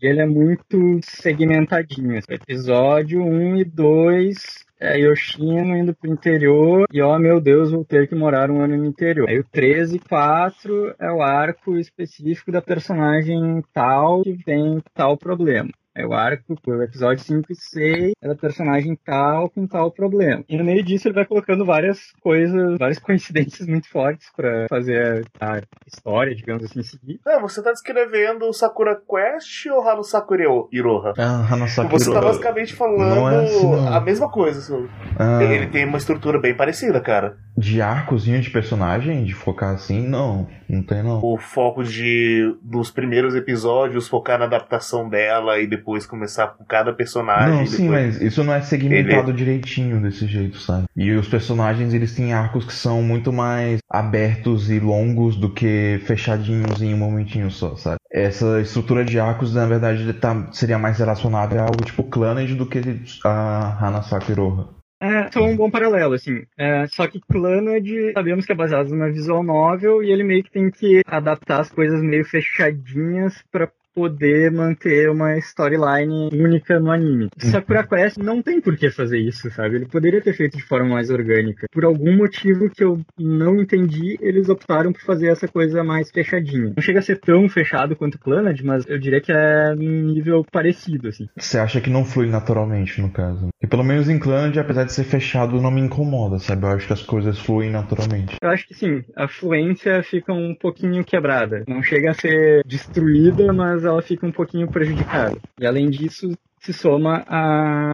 E 0.00 0.06
ele 0.06 0.20
é 0.22 0.26
muito 0.26 0.98
segmentadinho. 1.28 2.18
Episódio 2.26 3.22
1 3.22 3.56
e 3.56 3.64
2 3.64 4.64
é 4.80 4.98
Yoshino 4.98 5.76
indo 5.76 5.94
pro 5.94 6.10
interior 6.10 6.86
e, 6.90 7.02
ó, 7.02 7.18
meu 7.18 7.38
Deus, 7.38 7.70
vou 7.70 7.84
ter 7.84 8.08
que 8.08 8.14
morar 8.14 8.50
um 8.50 8.62
ano 8.62 8.78
no 8.78 8.86
interior. 8.86 9.28
Aí 9.28 9.38
o 9.38 9.44
13 9.44 9.96
e 9.96 9.98
4 9.98 10.94
é 10.98 11.12
o 11.12 11.20
arco 11.20 11.76
específico 11.76 12.50
da 12.50 12.62
personagem 12.62 13.62
tal 13.74 14.22
que 14.22 14.42
tem 14.42 14.82
tal 14.94 15.18
problema. 15.18 15.68
É 15.98 16.06
o 16.06 16.12
arco, 16.12 16.54
o 16.64 16.82
episódio 16.82 17.24
5 17.24 17.50
e 17.50 17.56
6 17.56 18.12
é 18.22 18.28
da 18.28 18.36
personagem 18.36 18.96
tal 19.04 19.50
com 19.50 19.66
tal 19.66 19.90
problema. 19.90 20.44
E 20.48 20.56
no 20.56 20.62
meio 20.64 20.80
disso 20.84 21.08
ele 21.08 21.14
vai 21.16 21.24
colocando 21.24 21.64
várias 21.64 21.98
coisas, 22.20 22.78
várias 22.78 22.98
coincidências 23.02 23.66
muito 23.66 23.90
fortes 23.90 24.28
pra 24.36 24.66
fazer 24.70 25.26
a, 25.40 25.60
história, 25.84 26.36
digamos 26.36 26.62
assim, 26.64 26.82
seguir. 26.84 27.18
É, 27.26 27.40
você 27.40 27.60
tá 27.60 27.72
descrevendo 27.72 28.46
o 28.46 28.52
Sakura 28.52 28.94
Quest 28.94 29.66
ou 29.66 29.88
Hano 29.88 30.04
Sakura 30.04 30.44
Iroha? 30.70 31.14
Ah, 31.18 31.44
Hanasaki 31.52 31.90
Você 31.90 32.12
tá 32.12 32.20
basicamente 32.20 32.74
falando 32.74 33.28
é 33.28 33.44
assim, 33.44 33.88
a 33.88 34.00
mesma 34.00 34.30
coisa. 34.30 34.60
assim. 34.60 34.88
Ah, 35.18 35.42
Ele 35.42 35.66
tem 35.66 35.84
uma 35.84 35.98
estrutura 35.98 36.38
bem 36.38 36.54
parecida, 36.54 37.00
cara. 37.00 37.36
de 37.56 37.82
arcozinho 37.82 38.40
de 38.40 38.50
personagem, 38.50 39.24
de 39.24 39.34
focar 39.34 39.74
assim, 39.74 40.06
não. 40.06 40.46
Não 40.68 40.82
tem 40.82 41.02
não. 41.02 41.20
O 41.24 41.38
foco 41.38 41.82
de 41.82 42.54
dos 42.62 42.90
primeiros 42.90 43.34
episódios 43.34 44.06
focar 44.06 44.38
na 44.38 44.44
adaptação 44.44 45.08
dela 45.08 45.58
e 45.58 45.66
depois 45.66 45.87
começar 46.06 46.48
com 46.48 46.64
cada 46.64 46.92
personagem. 46.92 47.58
Não, 47.58 47.66
sim, 47.66 47.82
depois... 47.84 48.14
mas 48.14 48.22
isso 48.22 48.42
não 48.44 48.54
é 48.54 48.60
segmentado 48.60 49.32
direitinho 49.32 50.00
desse 50.00 50.26
jeito, 50.26 50.58
sabe? 50.58 50.86
E 50.96 51.12
os 51.12 51.28
personagens, 51.28 51.94
eles 51.94 52.14
têm 52.14 52.32
arcos 52.32 52.64
que 52.64 52.72
são 52.72 53.02
muito 53.02 53.32
mais 53.32 53.80
abertos 53.90 54.70
e 54.70 54.78
longos 54.78 55.36
do 55.36 55.52
que 55.52 56.00
fechadinhos 56.04 56.82
em 56.82 56.94
um 56.94 56.98
momentinho 56.98 57.50
só, 57.50 57.76
sabe? 57.76 57.98
essa 58.10 58.60
estrutura 58.60 59.04
de 59.04 59.20
arcos, 59.20 59.54
na 59.54 59.66
verdade, 59.66 60.12
tá, 60.14 60.50
seria 60.52 60.78
mais 60.78 60.98
relacionada 60.98 61.60
a 61.60 61.62
algo 61.62 61.84
tipo 61.84 62.04
Clannad 62.04 62.50
do 62.54 62.66
que 62.66 62.80
a 63.24 63.86
Hanasaki 63.86 64.32
Roha. 64.32 64.68
É, 65.00 65.30
só 65.30 65.44
um 65.44 65.56
bom 65.56 65.70
paralelo, 65.70 66.14
assim. 66.14 66.42
É, 66.58 66.86
só 66.88 67.06
que 67.06 67.20
Clannad, 67.20 67.86
sabemos 68.14 68.44
que 68.44 68.52
é 68.52 68.54
baseado 68.54 68.88
numa 68.88 69.10
visual 69.10 69.44
novel 69.44 70.02
e 70.02 70.10
ele 70.10 70.24
meio 70.24 70.42
que 70.42 70.50
tem 70.50 70.70
que 70.70 71.02
adaptar 71.06 71.60
as 71.60 71.70
coisas 71.70 72.02
meio 72.02 72.24
fechadinhas 72.24 73.40
para 73.52 73.70
poder 73.98 74.52
manter 74.52 75.10
uma 75.10 75.36
storyline 75.38 76.30
única 76.32 76.78
no 76.78 76.92
anime. 76.92 77.30
Sakura 77.36 77.84
Quest 77.84 78.16
não 78.16 78.40
tem 78.40 78.60
por 78.60 78.76
que 78.76 78.90
fazer 78.90 79.18
isso, 79.18 79.50
sabe? 79.50 79.74
Ele 79.74 79.86
poderia 79.86 80.20
ter 80.20 80.34
feito 80.34 80.56
de 80.56 80.62
forma 80.62 80.90
mais 80.90 81.10
orgânica. 81.10 81.66
Por 81.72 81.84
algum 81.84 82.16
motivo 82.16 82.70
que 82.70 82.84
eu 82.84 83.00
não 83.18 83.56
entendi, 83.56 84.16
eles 84.20 84.48
optaram 84.48 84.92
por 84.92 85.02
fazer 85.02 85.26
essa 85.26 85.48
coisa 85.48 85.82
mais 85.82 86.12
fechadinha. 86.12 86.72
Não 86.76 86.82
chega 86.82 87.00
a 87.00 87.02
ser 87.02 87.18
tão 87.18 87.48
fechado 87.48 87.96
quanto 87.96 88.20
Clannad, 88.20 88.62
mas 88.62 88.84
eu 88.86 89.00
diria 89.00 89.20
que 89.20 89.32
é 89.32 89.74
num 89.74 90.02
nível 90.02 90.44
parecido, 90.52 91.08
assim. 91.08 91.28
Você 91.36 91.58
acha 91.58 91.80
que 91.80 91.90
não 91.90 92.04
flui 92.04 92.28
naturalmente, 92.28 93.02
no 93.02 93.10
caso? 93.10 93.48
E 93.60 93.66
pelo 93.66 93.82
menos 93.82 94.08
em 94.08 94.18
Clannad, 94.20 94.56
apesar 94.56 94.84
de 94.84 94.92
ser 94.92 95.02
fechado, 95.02 95.60
não 95.60 95.72
me 95.72 95.80
incomoda, 95.80 96.38
sabe? 96.38 96.62
Eu 96.62 96.68
acho 96.68 96.86
que 96.86 96.92
as 96.92 97.02
coisas 97.02 97.36
fluem 97.40 97.68
naturalmente. 97.68 98.36
Eu 98.40 98.50
acho 98.50 98.64
que 98.68 98.74
sim. 98.74 99.02
A 99.16 99.26
fluência 99.26 100.00
fica 100.04 100.32
um 100.32 100.54
pouquinho 100.54 101.04
quebrada. 101.04 101.64
Não 101.66 101.82
chega 101.82 102.12
a 102.12 102.14
ser 102.14 102.62
destruída, 102.64 103.52
mas 103.52 103.84
ela 103.88 104.02
fica 104.02 104.26
um 104.26 104.32
pouquinho 104.32 104.68
prejudicada. 104.70 105.36
E 105.58 105.66
além 105.66 105.88
disso, 105.90 106.30
se 106.60 106.72
soma 106.72 107.24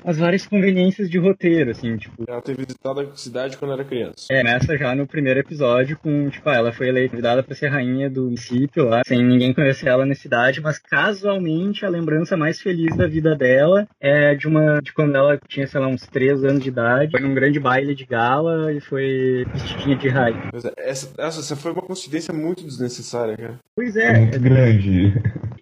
às 0.04 0.18
várias 0.18 0.46
conveniências 0.46 1.08
de 1.10 1.18
roteiro, 1.18 1.70
assim, 1.70 1.96
tipo. 1.96 2.24
Ela 2.26 2.42
ter 2.42 2.56
visitado 2.56 3.00
a 3.00 3.16
cidade 3.16 3.56
quando 3.56 3.74
era 3.74 3.84
criança. 3.84 4.26
É, 4.30 4.42
nessa 4.42 4.76
já 4.76 4.94
no 4.94 5.06
primeiro 5.06 5.40
episódio, 5.40 5.98
com, 5.98 6.28
tipo, 6.30 6.48
ela 6.50 6.72
foi 6.72 6.88
eleita 6.88 7.10
convidada 7.10 7.42
pra 7.42 7.54
ser 7.54 7.68
rainha 7.68 8.10
do 8.10 8.24
município 8.24 8.84
lá, 8.84 9.02
sem 9.06 9.24
ninguém 9.24 9.54
conhecer 9.54 9.88
ela 9.88 10.04
na 10.04 10.14
cidade, 10.14 10.60
mas 10.60 10.78
casualmente 10.78 11.84
a 11.84 11.88
lembrança 11.88 12.36
mais 12.36 12.60
feliz 12.60 12.96
da 12.96 13.06
vida 13.06 13.34
dela 13.34 13.86
é 14.00 14.34
de 14.34 14.46
uma. 14.46 14.80
de 14.82 14.92
quando 14.92 15.14
ela 15.16 15.38
tinha, 15.48 15.66
sei 15.66 15.80
lá, 15.80 15.86
uns 15.86 16.06
3 16.06 16.44
anos 16.44 16.62
de 16.62 16.68
idade, 16.68 17.12
foi 17.12 17.20
num 17.20 17.34
grande 17.34 17.60
baile 17.60 17.94
de 17.94 18.04
gala 18.04 18.72
e 18.72 18.80
foi 18.80 19.46
vestidinha 19.52 19.96
de 19.96 20.08
rainha. 20.08 20.50
É, 20.76 20.90
essa, 20.90 21.12
essa 21.18 21.56
foi 21.56 21.72
uma 21.72 21.82
coincidência 21.82 22.32
muito 22.34 22.64
desnecessária, 22.64 23.36
cara. 23.36 23.58
Pois 23.74 23.96
é. 23.96 24.12
É 24.12 24.18
muito 24.18 24.40
grande. 24.40 25.12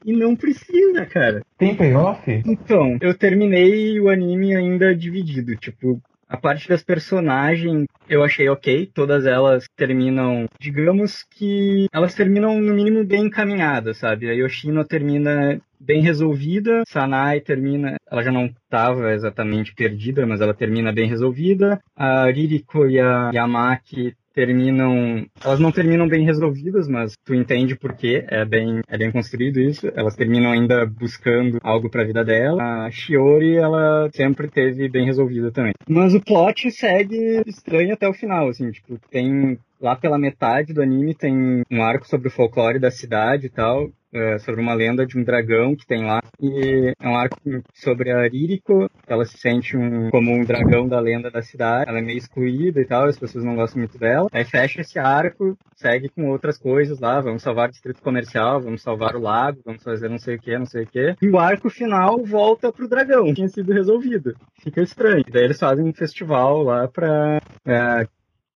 E 0.04 0.12
não 0.12 0.34
precisa, 0.34 1.06
cara. 1.06 1.42
Tem 1.56 1.76
payoff? 1.76 2.42
Então, 2.44 2.96
eu 3.02 3.12
terminei 3.12 3.98
o 3.98 4.08
anime 4.08 4.54
ainda 4.54 4.94
dividido. 4.94 5.56
Tipo, 5.56 6.00
a 6.28 6.36
parte 6.36 6.68
das 6.68 6.82
personagens 6.84 7.84
eu 8.08 8.22
achei 8.22 8.48
ok, 8.48 8.90
todas 8.94 9.26
elas 9.26 9.64
terminam, 9.76 10.46
digamos 10.60 11.24
que 11.24 11.88
elas 11.92 12.14
terminam 12.14 12.60
no 12.60 12.74
mínimo 12.74 13.04
bem 13.04 13.26
encaminhadas, 13.26 13.98
sabe? 13.98 14.30
A 14.30 14.32
Yoshino 14.32 14.84
termina 14.84 15.60
bem 15.80 16.00
resolvida, 16.00 16.82
Sanai 16.86 17.40
termina, 17.40 17.96
ela 18.08 18.22
já 18.22 18.30
não 18.30 18.46
estava 18.46 19.12
exatamente 19.12 19.74
perdida, 19.74 20.24
mas 20.24 20.40
ela 20.40 20.54
termina 20.54 20.92
bem 20.92 21.08
resolvida. 21.08 21.80
A 21.96 22.30
Ririko 22.30 22.86
e 22.86 23.00
a 23.00 23.30
Yamaki 23.34 24.14
terminam. 24.32 25.26
Elas 25.44 25.60
não 25.60 25.72
terminam 25.72 26.08
bem 26.08 26.24
resolvidas, 26.24 26.88
mas 26.88 27.14
tu 27.24 27.34
entende 27.34 27.76
por 27.76 27.94
quê. 27.94 28.24
É 28.28 28.44
bem, 28.44 28.80
é 28.88 28.98
bem 28.98 29.10
construído 29.10 29.60
isso. 29.60 29.90
Elas 29.94 30.14
terminam 30.14 30.50
ainda 30.50 30.86
buscando 30.86 31.58
algo 31.62 31.90
pra 31.90 32.04
vida 32.04 32.24
dela. 32.24 32.84
A 32.84 32.90
Shiori, 32.90 33.56
ela 33.56 34.08
sempre 34.14 34.48
teve 34.48 34.88
bem 34.88 35.04
resolvida 35.04 35.50
também. 35.50 35.72
Mas 35.88 36.14
o 36.14 36.20
plot 36.20 36.70
segue 36.70 37.42
estranho 37.46 37.94
até 37.94 38.08
o 38.08 38.14
final, 38.14 38.48
assim, 38.48 38.70
tipo, 38.70 38.98
tem. 39.10 39.58
Lá 39.82 39.96
pela 39.96 40.16
metade 40.16 40.72
do 40.72 40.80
anime 40.80 41.12
tem 41.14 41.62
um 41.70 41.82
arco 41.82 42.06
sobre 42.06 42.28
o 42.28 42.30
folclore 42.30 42.78
da 42.78 42.90
cidade 42.90 43.46
e 43.46 43.50
tal 43.50 43.90
é, 44.12 44.38
sobre 44.38 44.60
uma 44.60 44.74
lenda 44.74 45.06
de 45.06 45.18
um 45.18 45.24
dragão 45.24 45.74
que 45.74 45.86
tem 45.86 46.04
lá. 46.04 46.20
E 46.40 46.92
é 47.00 47.08
um 47.08 47.16
arco 47.16 47.36
sobre 47.72 48.10
a 48.10 48.22
Ririko. 48.28 48.88
Ela 49.06 49.24
se 49.24 49.38
sente 49.38 49.76
um, 49.76 50.10
como 50.10 50.30
um 50.30 50.44
dragão 50.44 50.86
da 50.86 51.00
lenda 51.00 51.30
da 51.30 51.42
cidade. 51.42 51.88
Ela 51.88 51.98
é 51.98 52.02
meio 52.02 52.18
excluída 52.18 52.80
e 52.80 52.84
tal, 52.84 53.06
as 53.06 53.18
pessoas 53.18 53.44
não 53.44 53.56
gostam 53.56 53.78
muito 53.78 53.98
dela. 53.98 54.28
Aí 54.32 54.44
fecha 54.44 54.82
esse 54.82 54.98
arco, 54.98 55.56
segue 55.74 56.08
com 56.10 56.28
outras 56.28 56.58
coisas 56.58 57.00
lá. 57.00 57.20
Vamos 57.20 57.42
salvar 57.42 57.68
o 57.68 57.72
distrito 57.72 58.02
comercial, 58.02 58.60
vamos 58.60 58.82
salvar 58.82 59.16
o 59.16 59.20
lago, 59.20 59.60
vamos 59.64 59.82
fazer 59.82 60.08
não 60.08 60.18
sei 60.18 60.36
o 60.36 60.38
que, 60.38 60.58
não 60.58 60.66
sei 60.66 60.84
o 60.84 60.86
que. 60.86 61.16
E 61.22 61.28
o 61.28 61.38
arco 61.38 61.70
final 61.70 62.22
volta 62.24 62.72
pro 62.72 62.88
dragão. 62.88 63.32
Tinha 63.32 63.48
sido 63.48 63.72
resolvido. 63.72 64.34
Fica 64.60 64.82
estranho. 64.82 65.24
Daí 65.30 65.44
eles 65.44 65.58
fazem 65.58 65.84
um 65.84 65.94
festival 65.94 66.62
lá 66.62 66.86
pra. 66.86 67.40
É, 67.66 68.06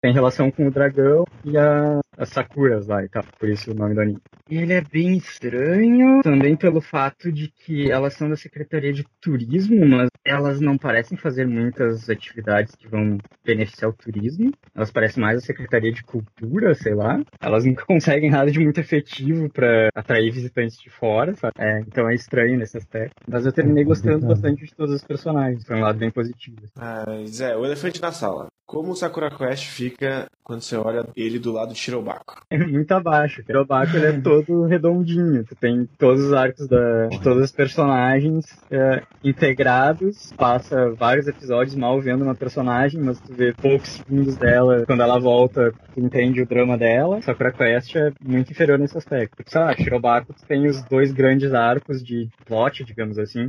tem 0.05 0.13
relação 0.13 0.51
com 0.51 0.67
o 0.67 0.71
dragão 0.71 1.25
e 1.43 1.57
a, 1.57 1.99
as 2.19 2.29
Sakuras 2.29 2.87
lá 2.87 3.03
e 3.03 3.09
tal, 3.09 3.25
por 3.39 3.49
isso 3.49 3.71
o 3.71 3.75
nome 3.75 3.95
do 3.95 4.03
anime. 4.03 4.21
E 4.51 4.59
ele 4.59 4.75
é 4.75 4.83
bem 4.83 5.17
estranho, 5.17 6.21
também 6.23 6.55
pelo 6.55 6.83
fato 6.83 7.33
de 7.33 7.49
que 7.49 7.91
elas 7.91 8.13
são 8.13 8.29
da 8.29 8.37
Secretaria 8.37 8.93
de 8.93 9.07
Turismo, 9.19 9.87
mas 9.87 10.11
elas 10.23 10.61
não 10.61 10.77
parecem 10.77 11.17
fazer 11.17 11.47
muitas 11.47 12.11
atividades 12.11 12.75
que 12.75 12.87
vão 12.87 13.17
beneficiar 13.43 13.91
o 13.91 13.95
turismo. 13.95 14.53
Elas 14.75 14.91
parecem 14.91 15.23
mais 15.23 15.39
a 15.39 15.41
Secretaria 15.41 15.91
de 15.91 16.03
Cultura, 16.03 16.75
sei 16.75 16.95
lá. 16.95 17.19
Elas 17.41 17.65
nunca 17.65 17.85
conseguem 17.89 18.31
nada 18.31 18.51
de 18.51 18.61
muito 18.61 18.79
efetivo 18.79 19.49
para 19.49 19.89
atrair 19.95 20.31
visitantes 20.31 20.79
de 20.79 20.91
fora, 20.91 21.35
sabe? 21.35 21.55
É, 21.59 21.81
então 21.81 22.07
é 22.11 22.15
estranho 22.15 22.59
nesse 22.59 22.77
aspecto. 22.77 23.15
Mas 23.27 23.47
eu 23.47 23.53
terminei 23.53 23.85
gostando 23.85 24.27
bastante 24.27 24.67
de 24.67 24.75
todos 24.75 24.95
os 24.95 25.03
personagens, 25.03 25.65
foi 25.65 25.77
um 25.77 25.81
lado 25.81 25.99
bem 25.99 26.11
positivo. 26.11 26.59
Mas 26.77 27.41
é, 27.41 27.57
o 27.57 27.65
elefante 27.65 28.03
na 28.03 28.13
sala. 28.13 28.49
Como 28.67 28.93
o 28.93 28.97
Sakura 28.97 29.31
Quest 29.31 29.67
fica 29.67 30.27
quando 30.43 30.61
você 30.61 30.77
olha 30.77 31.07
ele 31.17 31.39
do 31.39 31.53
lado 31.53 31.73
de 31.73 31.79
Shirobako? 31.79 32.43
É 32.51 32.59
muito 32.59 32.93
abaixo. 32.93 33.41
O 33.41 33.45
Shirobako 33.45 33.97
ele 33.97 34.07
é 34.07 34.21
todo 34.21 34.67
redondinho. 34.67 35.45
Tu 35.45 35.55
tem 35.55 35.89
todos 35.99 36.25
os 36.25 36.33
arcos 36.33 36.69
da, 36.69 37.07
de 37.07 37.21
todos 37.23 37.45
os 37.45 37.53
personagens 37.53 38.45
é, 38.71 39.03
integrados. 39.23 40.33
Passa 40.37 40.91
vários 40.91 41.27
episódios 41.27 41.75
mal 41.75 42.01
vendo 42.01 42.25
uma 42.25 42.35
personagem, 42.35 43.01
mas 43.01 43.21
tu 43.21 43.33
vê 43.33 43.53
poucos 43.53 43.89
segundos 43.89 44.37
dela. 44.37 44.85
Quando 44.87 45.03
ela 45.03 45.19
volta, 45.19 45.73
tu 45.95 46.01
entende 46.01 46.43
o 46.43 46.47
drama 46.47 46.77
dela. 46.77 47.23
Sakura 47.23 47.53
Quest 47.53 47.97
é 47.97 48.13
muito 48.23 48.51
inferior 48.51 48.79
nesse 48.79 48.97
aspecto. 48.99 49.43
Sei 49.47 49.61
lá, 49.61 49.75
Shirobako 49.75 50.35
tem 50.47 50.67
os 50.67 50.83
dois 50.85 51.13
grandes 51.13 51.55
arcos 51.55 52.03
de 52.03 52.29
plot, 52.47 52.85
digamos 52.85 53.19
assim, 53.19 53.49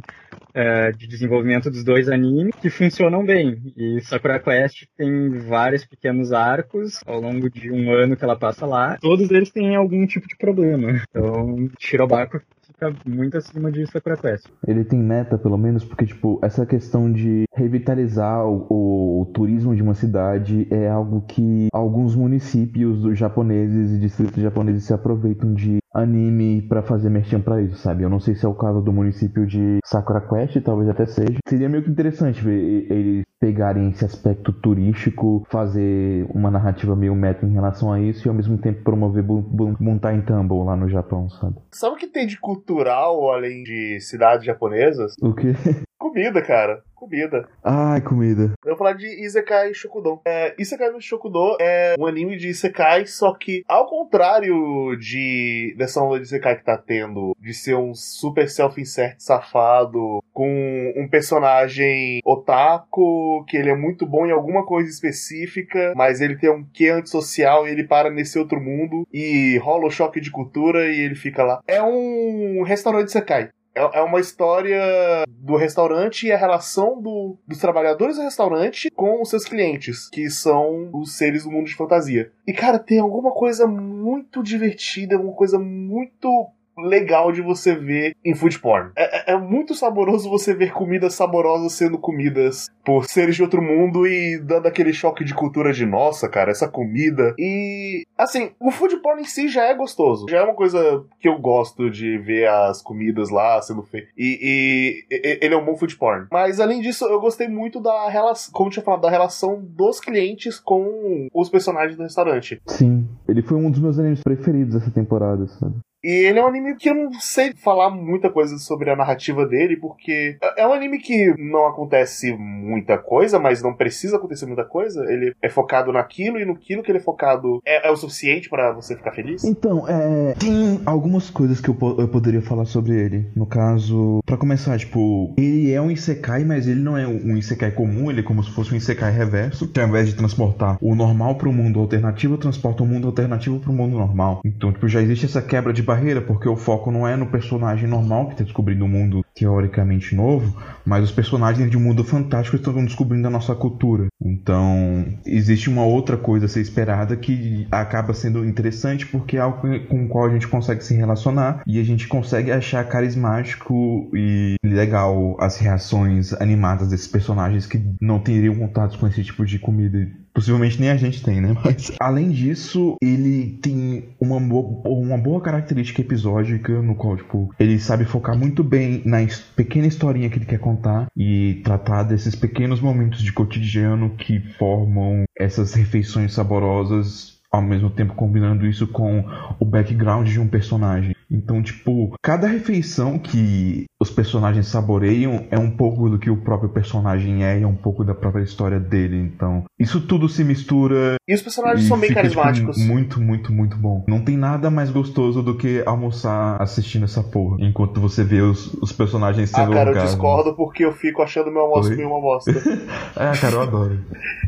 é, 0.54 0.92
de 0.92 1.08
desenvolvimento 1.08 1.70
dos 1.70 1.84
dois 1.84 2.08
animes 2.08 2.56
que 2.56 2.70
funcionam 2.70 3.26
bem. 3.26 3.74
E 3.76 4.00
Sakura 4.02 4.40
Quest 4.40 4.86
tem 4.98 5.05
tem 5.06 5.30
vários 5.48 5.86
pequenos 5.86 6.34
arcos 6.34 7.00
ao 7.06 7.22
longo 7.22 7.50
de 7.50 7.72
um 7.72 7.92
ano 7.92 8.18
que 8.18 8.24
ela 8.24 8.36
passa 8.36 8.66
lá. 8.66 8.98
Todos 9.00 9.30
eles 9.30 9.52
têm 9.52 9.76
algum 9.76 10.06
tipo 10.08 10.28
de 10.28 10.36
problema. 10.36 11.02
Então, 11.10 11.70
Shirobako 11.80 12.42
fica 12.66 12.94
muito 13.06 13.38
acima 13.38 13.72
de 13.72 13.86
Sakura 13.88 14.18
Quest. 14.18 14.48
Ele 14.68 14.84
tem 14.84 15.00
meta, 15.00 15.38
pelo 15.38 15.58
menos, 15.58 15.86
porque, 15.86 16.06
tipo, 16.06 16.40
essa 16.42 16.66
questão 16.66 17.12
de 17.12 17.46
revitalizar 17.54 18.46
o, 18.46 18.66
o, 18.70 19.22
o, 19.22 19.26
turismo 19.28 19.76
de 19.76 19.82
uma 19.82 19.94
cidade 19.94 20.68
é 20.72 20.90
algo 20.90 21.22
que 21.22 21.68
alguns 21.72 22.16
municípios 22.16 23.18
japoneses 23.18 23.92
e 23.92 24.00
distritos 24.00 24.42
japoneses 24.42 24.84
se 24.84 24.94
aproveitam 24.94 25.54
de 25.54 25.78
anime 25.96 26.62
para 26.68 26.84
fazer 26.84 27.10
merchan 27.10 27.40
para 27.40 27.62
isso, 27.62 27.78
sabe? 27.78 28.04
Eu 28.04 28.10
não 28.10 28.20
sei 28.20 28.36
se 28.36 28.46
é 28.46 28.50
o 28.50 28.54
caso 28.54 28.82
do 28.82 28.92
município 28.92 29.46
de 29.48 29.80
Sakura 29.86 30.22
Quest, 30.22 30.62
talvez 30.62 30.90
até 30.90 31.06
seja. 31.06 31.38
Seria 31.48 31.70
meio 31.70 31.84
que 31.84 31.90
interessante 31.90 32.44
ver 32.44 32.92
eles 32.92 33.24
pegarem 33.40 33.90
esse 33.90 34.04
aspecto 34.04 34.52
turístico, 34.52 35.46
fazer 35.50 36.26
uma 36.34 36.50
narrativa 36.50 36.96
meio 36.96 37.16
meta 37.16 37.46
em 37.46 37.54
relação 37.54 37.92
a 37.92 38.00
isso 38.00 38.28
e 38.28 38.30
ao 38.30 38.36
mesmo 38.36 38.58
tempo 38.58 38.84
promover 38.84 39.24
Buntai 39.24 40.22
Tumble 40.24 40.66
lá 40.66 40.76
no 40.76 40.90
Japão, 40.90 41.30
sabe? 41.30 41.56
Sabe 41.72 41.96
o 41.96 41.98
que 41.98 42.08
tem 42.08 42.28
de 42.28 42.40
cultural 42.40 43.32
além 43.32 43.64
de 43.64 44.00
cidades 44.02 44.46
japonesas? 44.46 45.14
O 45.22 45.34
quê? 45.34 45.54
Comida, 45.98 46.42
cara. 46.42 46.82
Comida. 46.96 47.48
Ai, 47.64 48.02
comida. 48.02 48.54
Eu 48.64 48.70
vou 48.70 48.78
falar 48.78 48.94
de 48.94 49.06
Isekai 49.24 49.74
Shokudon. 49.74 50.22
É, 50.26 50.56
Isekai 50.58 50.90
no 50.90 51.02
Shokudon 51.02 51.58
é 51.60 51.96
um 52.00 52.06
anime 52.06 52.38
de 52.38 52.48
Isekai, 52.48 53.06
só 53.06 53.34
que 53.34 53.64
ao 53.68 53.86
contrário 53.86 54.96
de 54.96 55.76
dessa 55.78 56.02
onda 56.02 56.20
de 56.20 56.26
Isekai 56.26 56.58
que 56.58 56.64
tá 56.64 56.78
tendo, 56.78 57.36
de 57.40 57.54
ser 57.54 57.76
um 57.76 57.94
super 57.94 58.50
self-insert 58.50 59.16
safado, 59.20 60.24
com 60.34 60.94
um 60.96 61.08
personagem 61.08 62.22
otaku, 62.24 63.44
que 63.48 63.58
ele 63.58 63.70
é 63.70 63.76
muito 63.76 64.06
bom 64.06 64.26
em 64.26 64.32
alguma 64.32 64.66
coisa 64.66 64.90
específica, 64.90 65.94
mas 65.96 66.22
ele 66.22 66.38
tem 66.38 66.50
um 66.50 66.64
quê 66.74 66.90
antissocial 66.90 67.68
e 67.68 67.72
ele 67.72 67.84
para 67.84 68.10
nesse 68.10 68.40
outro 68.40 68.60
mundo 68.60 69.08
e 69.12 69.58
rola 69.58 69.88
o 69.88 69.92
choque 69.92 70.22
de 70.22 70.32
cultura 70.32 70.88
e 70.88 71.00
ele 71.00 71.16
fica 71.16 71.44
lá. 71.44 71.62
É 71.68 71.84
um 71.84 72.64
restaurante 72.64 73.10
Isekai. 73.10 73.50
É, 73.76 74.00
é 74.00 74.02
uma 74.02 74.20
história 74.20 75.26
do 75.28 75.56
restaurante 75.56 76.26
e 76.26 76.32
a 76.32 76.38
relação 76.38 77.02
do, 77.02 77.38
dos 77.48 77.60
trabalhadores 77.60 78.16
do 78.16 78.24
restaurante 78.24 78.90
com 78.92 79.22
os 79.22 79.30
seus 79.30 79.46
clientes, 79.46 80.10
que 80.10 80.30
são 80.30 80.90
os 80.94 81.18
seres 81.18 81.44
do 81.44 81.52
mundo 81.52 81.68
de 81.68 81.76
fantasia. 81.76 82.32
E, 82.48 82.54
cara, 82.54 82.80
tem 82.80 83.00
alguma 83.00 83.32
coisa 83.32 83.68
muito 83.68 84.42
divertida, 84.42 85.20
uma 85.20 85.34
coisa 85.34 85.60
muito 85.60 86.48
legal 86.78 87.32
de 87.32 87.42
você 87.42 87.76
ver 87.76 88.16
em 88.24 88.36
food 88.36 88.60
porn. 88.60 88.92
É, 88.96 89.32
é, 89.32 89.34
é 89.34 89.38
muito 89.38 89.74
saboroso 89.74 90.30
você 90.30 90.54
ver 90.54 90.72
comidas 90.72 91.14
saborosas 91.14 91.74
sendo 91.74 91.98
comidas 91.98 92.70
por 92.84 93.06
seres 93.06 93.36
de 93.36 93.42
outro 93.42 93.62
mundo 93.62 94.06
e 94.08 94.38
dando 94.40 94.68
aquele 94.68 94.94
choque 94.94 95.24
de 95.24 95.34
cultura 95.34 95.74
de 95.74 95.86
nossa, 95.86 96.30
cara, 96.30 96.52
essa 96.52 96.68
comida. 96.68 97.34
E 97.38 98.04
assim, 98.18 98.52
o 98.60 98.72
food 98.72 98.98
porn 98.98 99.22
em 99.22 99.26
si 99.26 99.48
já 99.48 99.64
é 99.66 99.74
gostoso. 99.74 100.28
Já 100.30 100.40
é 100.40 100.44
uma 100.44 100.54
coisa 100.54 101.04
que 101.20 101.28
eu 101.28 101.40
gosto 101.40 101.90
de 101.90 102.18
ver 102.18 102.48
as 102.48 102.82
comidas 102.82 103.30
lá 103.30 103.62
sendo 103.62 103.84
feitas. 103.84 104.10
E, 104.18 105.06
e, 105.12 105.38
ele 105.42 105.54
é 105.54 105.58
um 105.58 105.66
bom 105.66 105.76
food 105.76 105.96
porn. 105.98 106.28
Mas 106.32 106.60
além 106.60 106.82
disso, 106.82 107.06
eu 107.06 107.20
gostei 107.20 107.48
muito 107.48 107.80
da 107.80 108.10
relação, 108.10 108.54
como 108.54 108.70
tinha 108.70 108.84
falado, 108.84 109.02
da 109.02 109.10
relação 109.10 109.62
dos 109.62 110.00
clientes 110.00 110.60
com 110.60 111.28
os 111.34 111.50
personagens 111.50 111.98
do 111.98 112.04
restaurante. 112.04 112.62
Sim, 112.68 113.08
ele 113.28 113.42
foi 113.42 113.58
um 113.58 113.72
dos 113.72 113.80
meus 113.80 114.00
animes 114.00 114.22
preferidos 114.22 114.76
essa 114.76 114.92
temporada, 114.92 115.48
sabe? 115.48 115.76
E 116.06 116.28
ele 116.28 116.38
é 116.38 116.44
um 116.44 116.48
anime 116.48 116.76
que 116.76 116.88
eu 116.88 116.94
não 116.94 117.14
sei 117.14 117.52
falar 117.56 117.90
muita 117.90 118.30
coisa 118.30 118.60
sobre 118.60 118.92
a 118.92 118.96
narrativa 118.96 119.44
dele, 119.44 119.76
porque 119.76 120.38
é 120.56 120.68
um 120.68 120.72
anime 120.72 121.00
que 121.00 121.34
não 121.40 121.66
acontece 121.66 122.32
muita 122.32 122.96
coisa, 122.96 123.40
mas 123.40 123.64
não 123.64 123.74
precisa 123.74 124.18
acontecer 124.18 124.46
muita 124.46 124.64
coisa. 124.64 125.04
Ele 125.12 125.34
é 125.42 125.50
focado 125.50 125.92
naquilo 125.92 126.40
e 126.40 126.46
no 126.46 126.56
que 126.56 126.74
ele 126.74 127.00
é 127.00 127.02
focado 127.02 127.60
é, 127.66 127.88
é 127.88 127.92
o 127.92 127.96
suficiente 127.96 128.50
para 128.50 128.72
você 128.72 128.96
ficar 128.96 129.14
feliz? 129.14 129.44
Então, 129.44 129.88
é, 129.88 130.36
tem 130.36 130.80
algumas 130.86 131.32
coisas 131.32 131.60
que 131.60 131.70
eu, 131.70 131.78
eu 131.98 132.08
poderia 132.08 132.42
falar 132.42 132.66
sobre 132.66 132.94
ele. 132.94 133.28
No 133.36 133.48
caso, 133.48 134.22
para 134.28 134.38
começar, 134.38 134.78
tipo, 134.78 135.34
ele 135.36 135.72
é 135.72 135.82
um 135.82 135.90
Isekai, 135.90 136.44
mas 136.44 136.68
ele 136.68 136.82
não 136.82 136.96
é 136.96 137.08
um 137.08 137.36
Isekai 137.36 137.72
comum, 137.72 138.12
ele 138.12 138.20
é 138.20 138.24
como 138.24 138.44
se 138.44 138.52
fosse 138.52 138.72
um 138.72 138.78
Isekai 138.78 139.12
reverso, 139.12 139.68
que 139.68 139.80
ao 139.80 139.88
invés 139.88 140.10
de 140.10 140.16
transportar 140.16 140.78
o 140.80 140.94
normal 140.94 141.34
para 141.34 141.50
o 141.50 141.54
mundo 141.54 141.80
alternativo, 141.80 142.38
transporta 142.38 142.84
o 142.84 142.86
mundo 142.86 143.08
alternativo 143.08 143.60
para 143.60 143.72
o 143.72 143.74
mundo 143.74 143.98
normal. 143.98 144.42
Então, 144.46 144.72
tipo, 144.72 144.88
já 144.88 145.02
existe 145.02 145.26
essa 145.26 145.42
quebra 145.42 145.74
de 145.74 145.82
porque 146.22 146.48
o 146.48 146.56
foco 146.56 146.92
não 146.92 147.08
é 147.08 147.16
no 147.16 147.28
personagem 147.28 147.88
normal 147.88 148.28
que 148.28 148.34
está 148.34 148.44
descobrindo 148.44 148.86
um 148.86 148.88
mundo 148.88 149.26
teoricamente 149.34 150.16
novo, 150.16 150.56
mas 150.86 151.04
os 151.04 151.12
personagens 151.12 151.70
de 151.70 151.78
um 151.78 151.82
mundo 151.82 152.04
fantástico 152.04 152.56
estão 152.56 152.74
descobrindo 152.84 153.28
a 153.28 153.32
nossa 153.32 153.54
cultura. 153.56 154.08
Então, 154.22 155.06
existe 155.26 155.70
uma 155.70 155.84
outra 155.84 156.18
coisa 156.18 156.46
a 156.46 156.50
ser 156.50 156.62
esperada 156.62 157.16
que 157.16 157.68
acaba 157.72 158.14
sendo 158.14 158.46
interessante 158.46 159.06
porque 159.06 159.38
é 159.38 159.42
algo 159.42 159.62
com 159.88 160.06
o 160.06 160.08
qual 160.08 160.26
a 160.26 160.30
gente 160.30 160.48
consegue 160.48 160.84
se 160.84 160.96
relacionar 160.96 161.62
e 161.68 161.80
a 161.80 161.84
gente 161.84 162.08
consegue 162.08 162.52
achar 162.52 162.84
carismático 162.88 164.10
e 164.14 164.56
legal 164.64 165.36
as 165.40 165.58
reações 165.58 166.34
animadas 166.34 166.90
desses 166.90 167.08
personagens 167.08 167.66
que 167.66 167.82
não 168.02 168.20
teriam 168.20 168.56
contatos 168.56 168.96
com 168.96 169.08
esse 169.08 169.24
tipo 169.24 169.46
de 169.46 169.60
comida 169.60 170.08
Possivelmente 170.36 170.80
nem 170.82 170.90
a 170.90 170.98
gente 170.98 171.24
tem, 171.24 171.40
né? 171.40 171.56
Mas, 171.64 171.94
além 171.98 172.30
disso, 172.30 172.98
ele 173.02 173.58
tem 173.62 174.10
uma 174.20 174.38
boa, 174.38 174.82
uma 174.86 175.18
boa 175.18 175.40
característica 175.40 176.02
episódica 176.02 176.82
no 176.82 176.94
qual, 176.94 177.16
tipo, 177.16 177.50
ele 177.58 177.80
sabe 177.80 178.04
focar 178.04 178.38
muito 178.38 178.62
bem 178.62 179.02
na 179.06 179.20
pequena 179.56 179.88
historinha 179.88 180.30
que 180.30 180.38
ele 180.38 180.46
quer 180.46 180.60
contar 180.60 181.08
e 181.16 181.62
tratar 181.64 182.04
desses 182.04 182.36
pequenos 182.36 182.82
momentos 182.82 183.22
de 183.22 183.32
cotidiano 183.32 184.10
que 184.10 184.42
formam 184.58 185.24
essas 185.40 185.74
refeições 185.74 186.34
saborosas 186.34 187.36
ao 187.56 187.62
mesmo 187.62 187.90
tempo 187.90 188.14
combinando 188.14 188.68
isso 188.68 188.86
com 188.88 189.24
o 189.58 189.64
background 189.64 190.28
de 190.28 190.40
um 190.40 190.48
personagem. 190.48 191.16
Então, 191.30 191.62
tipo, 191.62 192.14
cada 192.22 192.48
refeição 192.48 193.18
que 193.18 193.86
os 194.00 194.12
personagens 194.12 194.68
saboreiam 194.68 195.48
é 195.50 195.58
um 195.58 195.72
pouco 195.72 196.10
do 196.10 196.20
que 196.20 196.30
o 196.30 196.38
próprio 196.38 196.70
personagem 196.70 197.44
é 197.44 197.60
e 197.60 197.64
é 197.64 197.68
um 197.68 197.76
pouco 197.76 198.04
da 198.04 198.14
própria 198.14 198.44
história 198.44 198.80
dele. 198.80 199.18
Então, 199.18 199.64
isso 199.80 200.06
tudo 200.06 200.28
se 200.28 200.44
mistura. 200.44 201.16
E 201.28 201.34
os 201.34 201.42
personagens 201.42 201.86
e 201.86 201.88
são 201.88 201.98
bem 201.98 202.10
fica, 202.10 202.22
tipo, 202.22 202.36
carismáticos. 202.36 202.78
Tipo, 202.78 202.88
muito, 202.88 203.22
muito, 203.22 203.52
muito 203.54 203.78
bom. 203.78 204.04
Não 204.08 204.24
tem 204.24 204.38
nada 204.38 204.70
mais 204.70 204.92
gostoso 204.92 205.42
do 205.42 205.58
que 205.58 205.82
almoçar 205.86 206.62
assistindo 206.62 207.06
essa 207.06 207.24
porra. 207.24 207.58
Enquanto 207.60 208.02
você 208.02 208.24
vê 208.24 208.42
os, 208.42 208.74
os 208.76 208.92
personagens 208.92 209.50
sendo 209.50 209.72
Ah, 209.72 209.76
cara, 209.76 209.92
eu 209.92 210.04
discordo 210.04 210.56
porque 210.56 210.84
eu 210.84 210.92
fico 210.92 211.22
achando 211.22 211.52
meu 211.52 211.62
almoço 211.62 211.90
meio 211.96 212.10
uma 212.10 212.22
bosta. 212.22 212.52
é, 213.16 213.38
cara, 213.40 213.56
eu 213.56 213.62
adoro. 213.62 214.00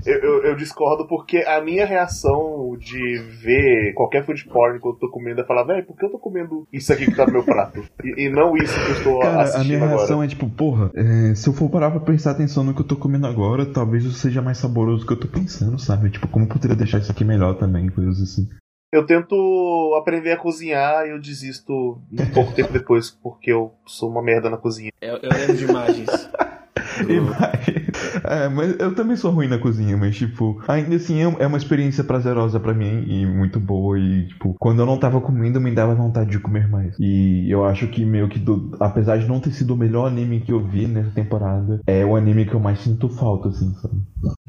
eu, 0.06 0.20
eu, 0.20 0.44
eu, 0.44 0.56
discordo 0.56 1.08
porque 1.08 1.38
a 1.38 1.62
minha 1.62 1.86
reação 1.86 2.76
de 2.78 3.18
ver 3.42 3.94
qualquer 3.94 4.26
food 4.26 4.46
porn 4.46 4.80
quando 4.80 4.96
eu 4.96 5.00
tô 5.00 5.10
comendo 5.10 5.42
é 5.42 5.46
falar, 5.46 5.64
velho, 5.64 5.86
por 5.86 5.98
que 5.98 6.06
eu 6.06 6.12
tô 6.12 6.20
comendo 6.20 6.67
isso 6.72 6.92
aqui 6.92 7.06
que 7.06 7.16
tá 7.16 7.26
no 7.26 7.34
meu 7.34 7.44
prato? 7.44 7.84
E, 8.04 8.26
e 8.26 8.30
não 8.30 8.56
isso 8.58 8.74
que 8.74 8.92
eu 8.92 8.98
estou 8.98 9.20
cara, 9.20 9.42
assistindo 9.44 9.62
a 9.62 9.78
minha 9.78 9.88
reação 9.88 10.16
agora. 10.16 10.26
é 10.26 10.30
tipo, 10.30 10.50
porra, 10.50 10.92
é, 10.96 11.36
se 11.36 11.48
eu 11.48 11.54
for 11.54 11.70
parar 11.70 11.92
pra 11.92 12.00
prestar 12.00 12.32
atenção 12.32 12.64
no 12.64 12.74
que 12.74 12.82
eu 12.82 12.88
tô 12.88 12.96
comendo 12.96 13.28
agora, 13.28 13.66
talvez 13.66 14.04
isso 14.04 14.16
seja 14.16 14.42
mais 14.42 14.58
saboroso 14.58 15.02
do 15.02 15.08
que 15.08 15.14
eu 15.14 15.20
tô 15.20 15.28
pensando, 15.28 15.80
sabe? 15.80 16.10
Tipo, 16.10 16.28
como 16.28 16.46
eu 16.46 16.50
poderia 16.50 16.76
deixar 16.76 17.00
isso 17.00 17.12
aqui 17.12 17.24
melhor 17.24 17.56
também, 17.56 17.90
coisas 17.90 18.22
assim. 18.22 18.48
Eu 18.92 19.06
tento 19.06 19.96
aprender 20.00 20.32
a 20.32 20.38
cozinhar 20.38 21.06
e 21.06 21.10
eu 21.10 21.20
desisto 21.20 22.02
um 22.12 22.32
pouco 22.34 22.54
tempo 22.54 22.72
depois, 22.72 23.10
porque 23.12 23.52
eu 23.52 23.74
sou 23.86 24.10
uma 24.10 24.22
merda 24.22 24.50
na 24.50 24.58
cozinha. 24.58 24.92
Eu, 25.02 25.18
eu 25.18 25.30
lembro 25.30 25.58
de 25.58 25.66
imagens. 25.66 26.10
É, 28.24 28.50
mas 28.50 28.76
eu 28.80 28.94
também 28.96 29.16
sou 29.16 29.32
ruim 29.32 29.48
na 29.48 29.58
cozinha, 29.60 29.96
mas, 29.98 30.16
tipo, 30.16 30.62
ainda 30.68 30.96
assim 30.96 31.22
é, 31.22 31.44
é 31.44 31.48
uma 31.48 31.58
experiência 31.58 32.04
prazerosa 32.04 32.60
para 32.60 32.74
mim 32.74 33.04
e 33.08 33.26
muito 33.26 33.60
boa. 33.60 33.98
E, 34.00 34.28
tipo, 34.28 34.56
quando 34.60 34.80
eu 34.82 34.86
não 34.86 35.00
tava 35.00 35.22
comendo, 35.22 35.62
me 35.62 35.74
dava 35.74 35.96
vontade 35.96 36.32
de 36.32 36.40
comer 36.40 36.68
mais. 36.68 36.96
E 37.00 37.50
eu 37.50 37.66
acho 37.66 37.88
que 37.88 38.06
meio 38.06 38.28
que, 38.30 38.40
do, 38.40 38.76
apesar 38.80 39.18
de 39.18 39.28
não 39.28 39.40
ter 39.40 39.52
sido 39.52 39.74
o 39.74 39.78
melhor 39.78 40.08
anime 40.08 40.42
que 40.42 40.52
eu 40.52 40.66
vi 40.66 40.88
nessa 40.88 41.12
temporada, 41.12 41.80
é 41.88 42.06
o 42.06 42.16
anime 42.16 42.46
que 42.46 42.54
eu 42.54 42.60
mais 42.60 42.80
sinto 42.80 43.10
falta, 43.10 43.50
assim, 43.50 43.74
sabe? 43.76 43.96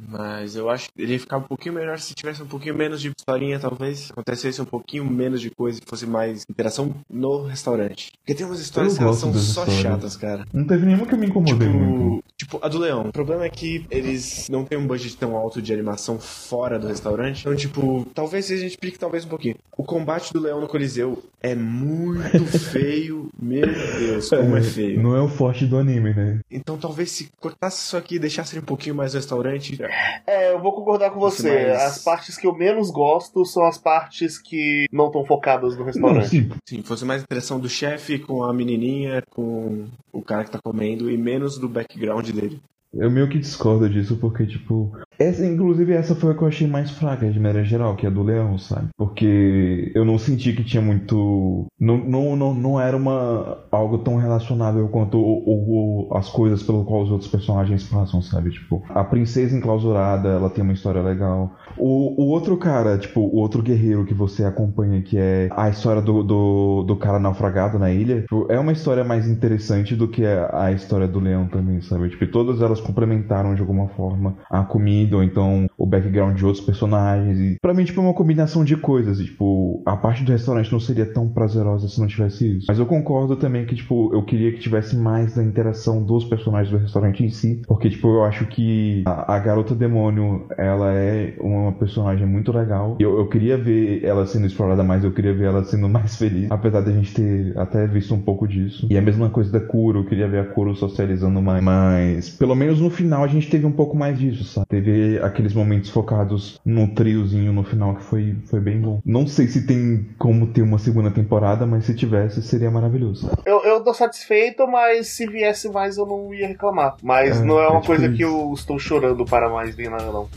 Mas 0.07 0.55
eu 0.55 0.71
acho 0.71 0.89
que 0.91 1.03
ele 1.03 1.15
ia 1.15 1.21
ficar 1.21 1.39
um 1.39 1.43
pouquinho 1.43 1.75
melhor 1.75 1.99
se 1.99 2.15
tivesse 2.15 2.43
um 2.43 2.47
pouquinho 2.47 2.75
menos 2.75 3.01
de 3.01 3.13
historinha, 3.17 3.59
talvez. 3.59 4.11
Acontecesse 4.11 4.61
um 4.63 4.65
pouquinho 4.65 5.05
menos 5.05 5.41
de 5.41 5.51
coisa 5.51 5.81
e 5.81 5.89
fosse 5.89 6.07
mais 6.07 6.45
interação 6.49 6.95
no 7.11 7.45
restaurante. 7.45 8.13
Porque 8.19 8.35
tem 8.35 8.47
umas 8.47 8.61
histórias 8.61 8.97
que 8.97 9.15
são 9.15 9.33
só 9.33 9.63
histórias. 9.65 9.75
chatas, 9.75 10.17
cara. 10.17 10.47
Não 10.53 10.65
teve 10.65 10.87
nenhuma 10.87 11.07
que 11.07 11.15
eu 11.15 11.19
me 11.19 11.27
incomodei 11.27 11.69
tipo, 11.69 11.79
muito. 11.79 12.25
Tipo, 12.37 12.61
a 12.63 12.69
do 12.69 12.79
Leão. 12.79 13.09
O 13.09 13.13
problema 13.13 13.45
é 13.45 13.51
que 13.51 13.85
eles 13.91 14.49
não 14.49 14.65
têm 14.65 14.79
um 14.79 14.87
budget 14.87 15.17
tão 15.17 15.37
alto 15.37 15.61
de 15.61 15.73
animação 15.73 16.19
fora 16.19 16.79
do 16.79 16.87
restaurante. 16.87 17.41
Então, 17.41 17.57
tipo, 17.57 18.07
talvez 18.15 18.51
a 18.51 18.57
gente 18.57 18.71
explique 18.71 18.99
talvez 18.99 19.25
um 19.25 19.29
pouquinho. 19.29 19.57
O 19.77 19.83
combate 19.83 20.33
do 20.33 20.41
Leão 20.41 20.61
no 20.61 20.69
Coliseu 20.69 21.23
é 21.41 21.55
muito 21.55 22.45
feio. 22.59 23.29
Meu 23.41 23.67
Deus, 23.67 24.29
como 24.29 24.57
é, 24.57 24.61
é, 24.61 24.63
feio. 24.63 25.03
Não 25.03 25.17
é 25.17 25.21
o 25.21 25.29
forte 25.29 25.67
do 25.67 25.77
anime, 25.77 26.15
né? 26.15 26.41
Então 26.51 26.77
talvez 26.77 27.11
se 27.11 27.29
cortasse 27.41 27.85
isso 27.85 27.97
aqui 27.97 28.17
e 28.17 28.19
deixasse 28.19 28.59
um 28.59 28.63
pouquinho 28.63 28.95
mais 28.95 29.15
no 29.15 29.21
restaurante. 29.21 29.77
É, 30.27 30.53
eu 30.53 30.61
vou 30.61 30.73
concordar 30.73 31.11
com 31.11 31.21
você. 31.21 31.67
Mais... 31.67 31.83
As 31.83 32.05
partes 32.05 32.37
que 32.37 32.47
eu 32.47 32.55
menos 32.55 32.91
gosto 32.91 33.45
são 33.45 33.65
as 33.65 33.79
partes 33.79 34.39
que 34.39 34.87
não 34.93 35.07
estão 35.07 35.25
focadas 35.25 35.77
no 35.77 35.85
restaurante. 35.85 36.41
Não, 36.41 36.57
sim. 36.57 36.61
sim, 36.65 36.83
fosse 36.83 37.05
mais 37.05 37.23
a 37.23 37.25
interação 37.25 37.59
do 37.59 37.69
chefe 37.69 38.19
com 38.19 38.43
a 38.43 38.53
menininha, 38.53 39.23
com 39.31 39.87
o 40.13 40.23
cara 40.23 40.45
que 40.45 40.51
tá 40.51 40.59
comendo 40.63 41.11
e 41.11 41.17
menos 41.17 41.59
do 41.59 41.69
background 41.69 42.31
dele. 42.31 42.61
Eu 42.93 43.11
meio 43.11 43.29
que 43.29 43.39
discordo 43.39 43.89
disso 43.89 44.17
porque, 44.17 44.47
tipo, 44.47 44.93
essa, 45.19 45.45
inclusive, 45.45 45.93
essa 45.93 46.15
foi 46.15 46.33
a 46.33 46.35
que 46.35 46.43
eu 46.43 46.49
achei 46.49 46.67
mais 46.67 46.91
fraca 46.93 47.29
de 47.29 47.41
maneira 47.41 47.65
geral, 47.65 47.97
que 47.97 48.07
é 48.07 48.09
a 48.09 48.13
do 48.13 48.23
leão, 48.23 48.57
sabe? 48.57 48.89
Porque 48.97 49.91
eu 49.95 50.05
não 50.05 50.17
senti 50.17 50.53
que 50.53 50.63
tinha 50.63 50.81
muito. 50.81 51.67
Não, 51.79 51.99
não, 51.99 52.37
não, 52.37 52.55
não 52.55 52.81
era 52.81 52.97
uma 52.97 53.59
algo 53.73 53.99
tão 53.99 54.17
relacionável 54.17 54.89
quanto 54.89 55.19
o, 55.19 56.09
o, 56.09 56.17
as 56.17 56.29
coisas 56.29 56.63
pelo 56.63 56.85
qual 56.85 57.03
os 57.03 57.11
outros 57.11 57.31
personagens 57.31 57.83
passam, 57.85 58.23
sabe? 58.23 58.51
Tipo, 58.51 58.83
a 58.91 59.03
princesa 59.03 59.57
enclausurada, 59.57 60.29
ela 60.29 60.51
tem 60.51 60.63
uma 60.63 60.73
história 60.73 61.03
legal. 61.03 61.53
O, 61.77 62.23
o 62.23 62.29
outro 62.29 62.57
cara, 62.57 62.97
tipo, 62.97 63.21
o 63.21 63.37
outro 63.37 63.63
guerreiro 63.63 64.05
que 64.05 64.15
você 64.15 64.45
acompanha, 64.45 65.03
que 65.03 65.19
é 65.19 65.49
a 65.51 65.69
história 65.69 66.01
do, 66.01 66.23
do, 66.23 66.85
do 66.85 66.97
cara 66.97 67.19
naufragado 67.19 67.79
na 67.79 67.91
ilha, 67.91 68.23
tipo, 68.23 68.47
é 68.49 68.59
uma 68.59 68.73
história 68.73 69.03
mais 69.03 69.29
interessante 69.29 69.97
do 69.97 70.07
que 70.07 70.25
a, 70.25 70.67
a 70.67 70.73
história 70.73 71.09
do 71.09 71.19
leão 71.19 71.49
também, 71.49 71.81
sabe? 71.81 72.09
Tipo, 72.09 72.27
todas 72.29 72.63
elas 72.63 72.81
complementaram 72.81 73.55
de 73.55 73.61
alguma 73.61 73.89
forma 73.89 74.37
a 74.49 74.63
comida 74.63 75.08
ou 75.15 75.23
então 75.23 75.69
o 75.77 75.87
background 75.87 76.37
de 76.37 76.45
outros 76.45 76.65
personagens. 76.65 77.39
E 77.39 77.59
pra 77.61 77.75
mim, 77.75 77.85
tipo, 77.85 78.01
é 78.01 78.05
uma 78.05 78.15
combinação 78.15 78.65
de 78.65 78.77
coisas. 78.77 79.21
E, 79.21 79.25
tipo, 79.25 79.83
a 79.87 79.97
parte 79.97 80.25
do 80.25 80.33
restaurante 80.33 80.73
não 80.73 80.81
seria 80.81 81.07
tão 81.07 81.29
prazerosa 81.29 81.89
se 81.89 82.01
não 82.01 82.07
tivesse 82.07 82.59
isso. 82.59 82.67
Mas 82.69 82.79
eu 82.79 82.87
concordo 82.87 83.37
também 83.37 83.67
que, 83.67 83.75
tipo, 83.75 84.13
eu 84.13 84.23
queria 84.23 84.53
que 84.53 84.59
tivesse 84.59 84.97
mais 84.97 85.35
da 85.35 85.43
interação 85.43 86.03
dos 86.03 86.25
personagens 86.25 86.71
do 86.71 86.79
restaurante 86.79 87.25
em 87.25 87.31
si. 87.31 87.63
Porque, 87.67 87.91
tipo, 87.91 88.09
eu 88.09 88.25
acho 88.25 88.47
que 88.47 89.03
a, 89.07 89.35
a 89.35 89.39
garota 89.39 89.75
demônio, 89.75 90.47
ela 90.57 90.93
é 90.93 91.35
uma 91.41 91.73
personagem 91.73 92.27
muito 92.27 92.53
legal. 92.53 92.97
Eu, 92.99 93.19
eu 93.19 93.29
queria 93.29 93.57
ver 93.57 94.05
ela 94.05 94.27
sendo 94.27 94.47
explorada 94.47 94.83
mais, 94.83 95.05
eu 95.05 95.13
queria 95.13 95.35
ver 95.35 95.47
ela 95.47 95.65
sendo 95.65 95.89
mais 95.91 96.17
feliz. 96.17 96.51
Apesar 96.51 96.81
de 96.81 96.91
a 96.91 96.93
gente 96.93 97.15
ter 97.15 97.59
até 97.59 97.87
visto 97.87 98.15
um 98.15 98.21
pouco 98.21 98.47
disso. 98.47 98.87
E 98.91 98.97
a 98.97 99.03
mesma 99.03 99.31
coisa 99.31 99.51
da 99.51 99.61
Kuro, 99.61 100.01
eu 100.01 100.05
queria 100.05 100.29
ver 100.29 100.41
a 100.41 100.45
Kuro 100.45 100.75
socializando 100.75 101.41
mais. 101.41 101.63
Mas, 101.63 102.31
pelo 102.31 102.55
menos 102.55 102.81
no 102.81 102.91
final, 102.91 103.25
a 103.25 103.29
gente 103.29 103.49
teve 103.49 103.67
um 103.67 103.73
pouco 103.73 103.97
mais 103.97 104.19
disso, 104.19 104.45
sabe? 104.45 104.67
Teve 104.69 104.91
aqueles 105.23 105.53
momentos 105.53 105.91
focados 105.91 106.61
no 106.65 106.89
triozinho 106.95 107.53
no 107.53 107.65
final 107.65 107.95
que 107.97 108.03
foi, 108.03 108.37
foi 108.47 108.61
bem 108.61 108.81
bom. 108.81 109.01
Não 109.05 109.27
sei 109.27 109.47
se 109.47 109.67
tem 109.67 110.09
como 110.19 110.49
ter 110.49 110.63
uma 110.63 110.79
segunda 110.79 111.11
temporada, 111.11 111.67
mas 111.67 111.85
se 111.85 111.95
tivesse 111.95 112.43
seria 112.43 112.71
maravilhoso. 112.71 113.31
Eu, 113.45 113.63
eu 113.65 113.83
tô 113.83 113.93
satisfeito, 113.95 114.67
mas 114.67 115.09
se 115.09 115.27
viesse 115.27 115.69
mais 115.69 115.97
eu 115.97 116.07
não 116.07 116.33
ia 116.33 116.49
reclamar. 116.49 116.97
Mas 117.03 117.41
é, 117.41 117.45
não 117.45 117.59
é 117.59 117.69
uma 117.69 117.81
é 117.81 117.87
coisa 117.87 118.09
que 118.11 118.23
eu 118.23 118.53
estou 118.55 118.79
chorando 118.79 119.25
para 119.25 119.49
mais 119.49 119.77
nem 119.77 119.89
nada 119.89 120.11
não. 120.13 120.29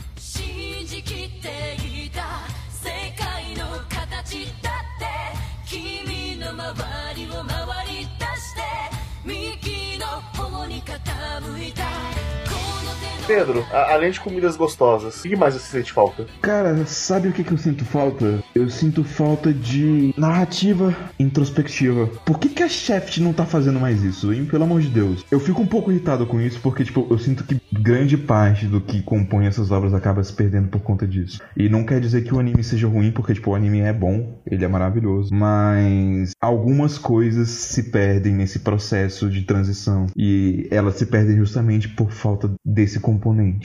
Pedro, 13.26 13.64
a- 13.72 13.92
além 13.94 14.10
de 14.10 14.20
comidas 14.20 14.56
gostosas, 14.56 15.20
o 15.20 15.22
que 15.28 15.36
mais 15.36 15.54
você 15.54 15.60
sente 15.78 15.92
falta? 15.92 16.26
Cara, 16.40 16.84
sabe 16.86 17.28
o 17.28 17.32
que, 17.32 17.44
que 17.44 17.52
eu 17.52 17.58
sinto 17.58 17.84
falta? 17.84 18.42
Eu 18.54 18.68
sinto 18.68 19.04
falta 19.04 19.52
de 19.52 20.12
narrativa 20.16 20.94
introspectiva. 21.18 22.06
Por 22.26 22.38
que, 22.38 22.48
que 22.48 22.62
a 22.62 22.68
Shaft 22.68 23.18
não 23.18 23.32
tá 23.32 23.44
fazendo 23.46 23.80
mais 23.80 24.02
isso, 24.02 24.32
hein? 24.32 24.44
Pelo 24.44 24.64
amor 24.64 24.80
de 24.80 24.88
Deus. 24.88 25.24
Eu 25.30 25.40
fico 25.40 25.62
um 25.62 25.66
pouco 25.66 25.90
irritado 25.90 26.26
com 26.26 26.40
isso 26.40 26.60
porque, 26.60 26.84
tipo, 26.84 27.06
eu 27.10 27.18
sinto 27.18 27.44
que 27.44 27.60
grande 27.72 28.16
parte 28.16 28.66
do 28.66 28.80
que 28.80 29.02
compõe 29.02 29.46
essas 29.46 29.70
obras 29.70 29.94
acaba 29.94 30.22
se 30.22 30.32
perdendo 30.32 30.68
por 30.68 30.80
conta 30.80 31.06
disso. 31.06 31.40
E 31.56 31.68
não 31.68 31.84
quer 31.84 32.00
dizer 32.00 32.22
que 32.24 32.34
o 32.34 32.38
anime 32.40 32.62
seja 32.62 32.86
ruim, 32.88 33.10
porque, 33.12 33.34
tipo, 33.34 33.50
o 33.50 33.54
anime 33.54 33.80
é 33.80 33.92
bom, 33.92 34.40
ele 34.46 34.64
é 34.64 34.68
maravilhoso. 34.68 35.30
Mas 35.34 36.30
algumas 36.40 36.98
coisas 36.98 37.48
se 37.48 37.84
perdem 37.90 38.34
nesse 38.34 38.58
processo 38.60 39.28
de 39.30 39.42
transição. 39.42 40.06
E 40.16 40.66
elas 40.70 40.96
se 40.96 41.06
perdem 41.06 41.36
justamente 41.36 41.88
por 41.88 42.10
falta 42.10 42.50
desse 42.64 42.98
componente. 43.00 43.21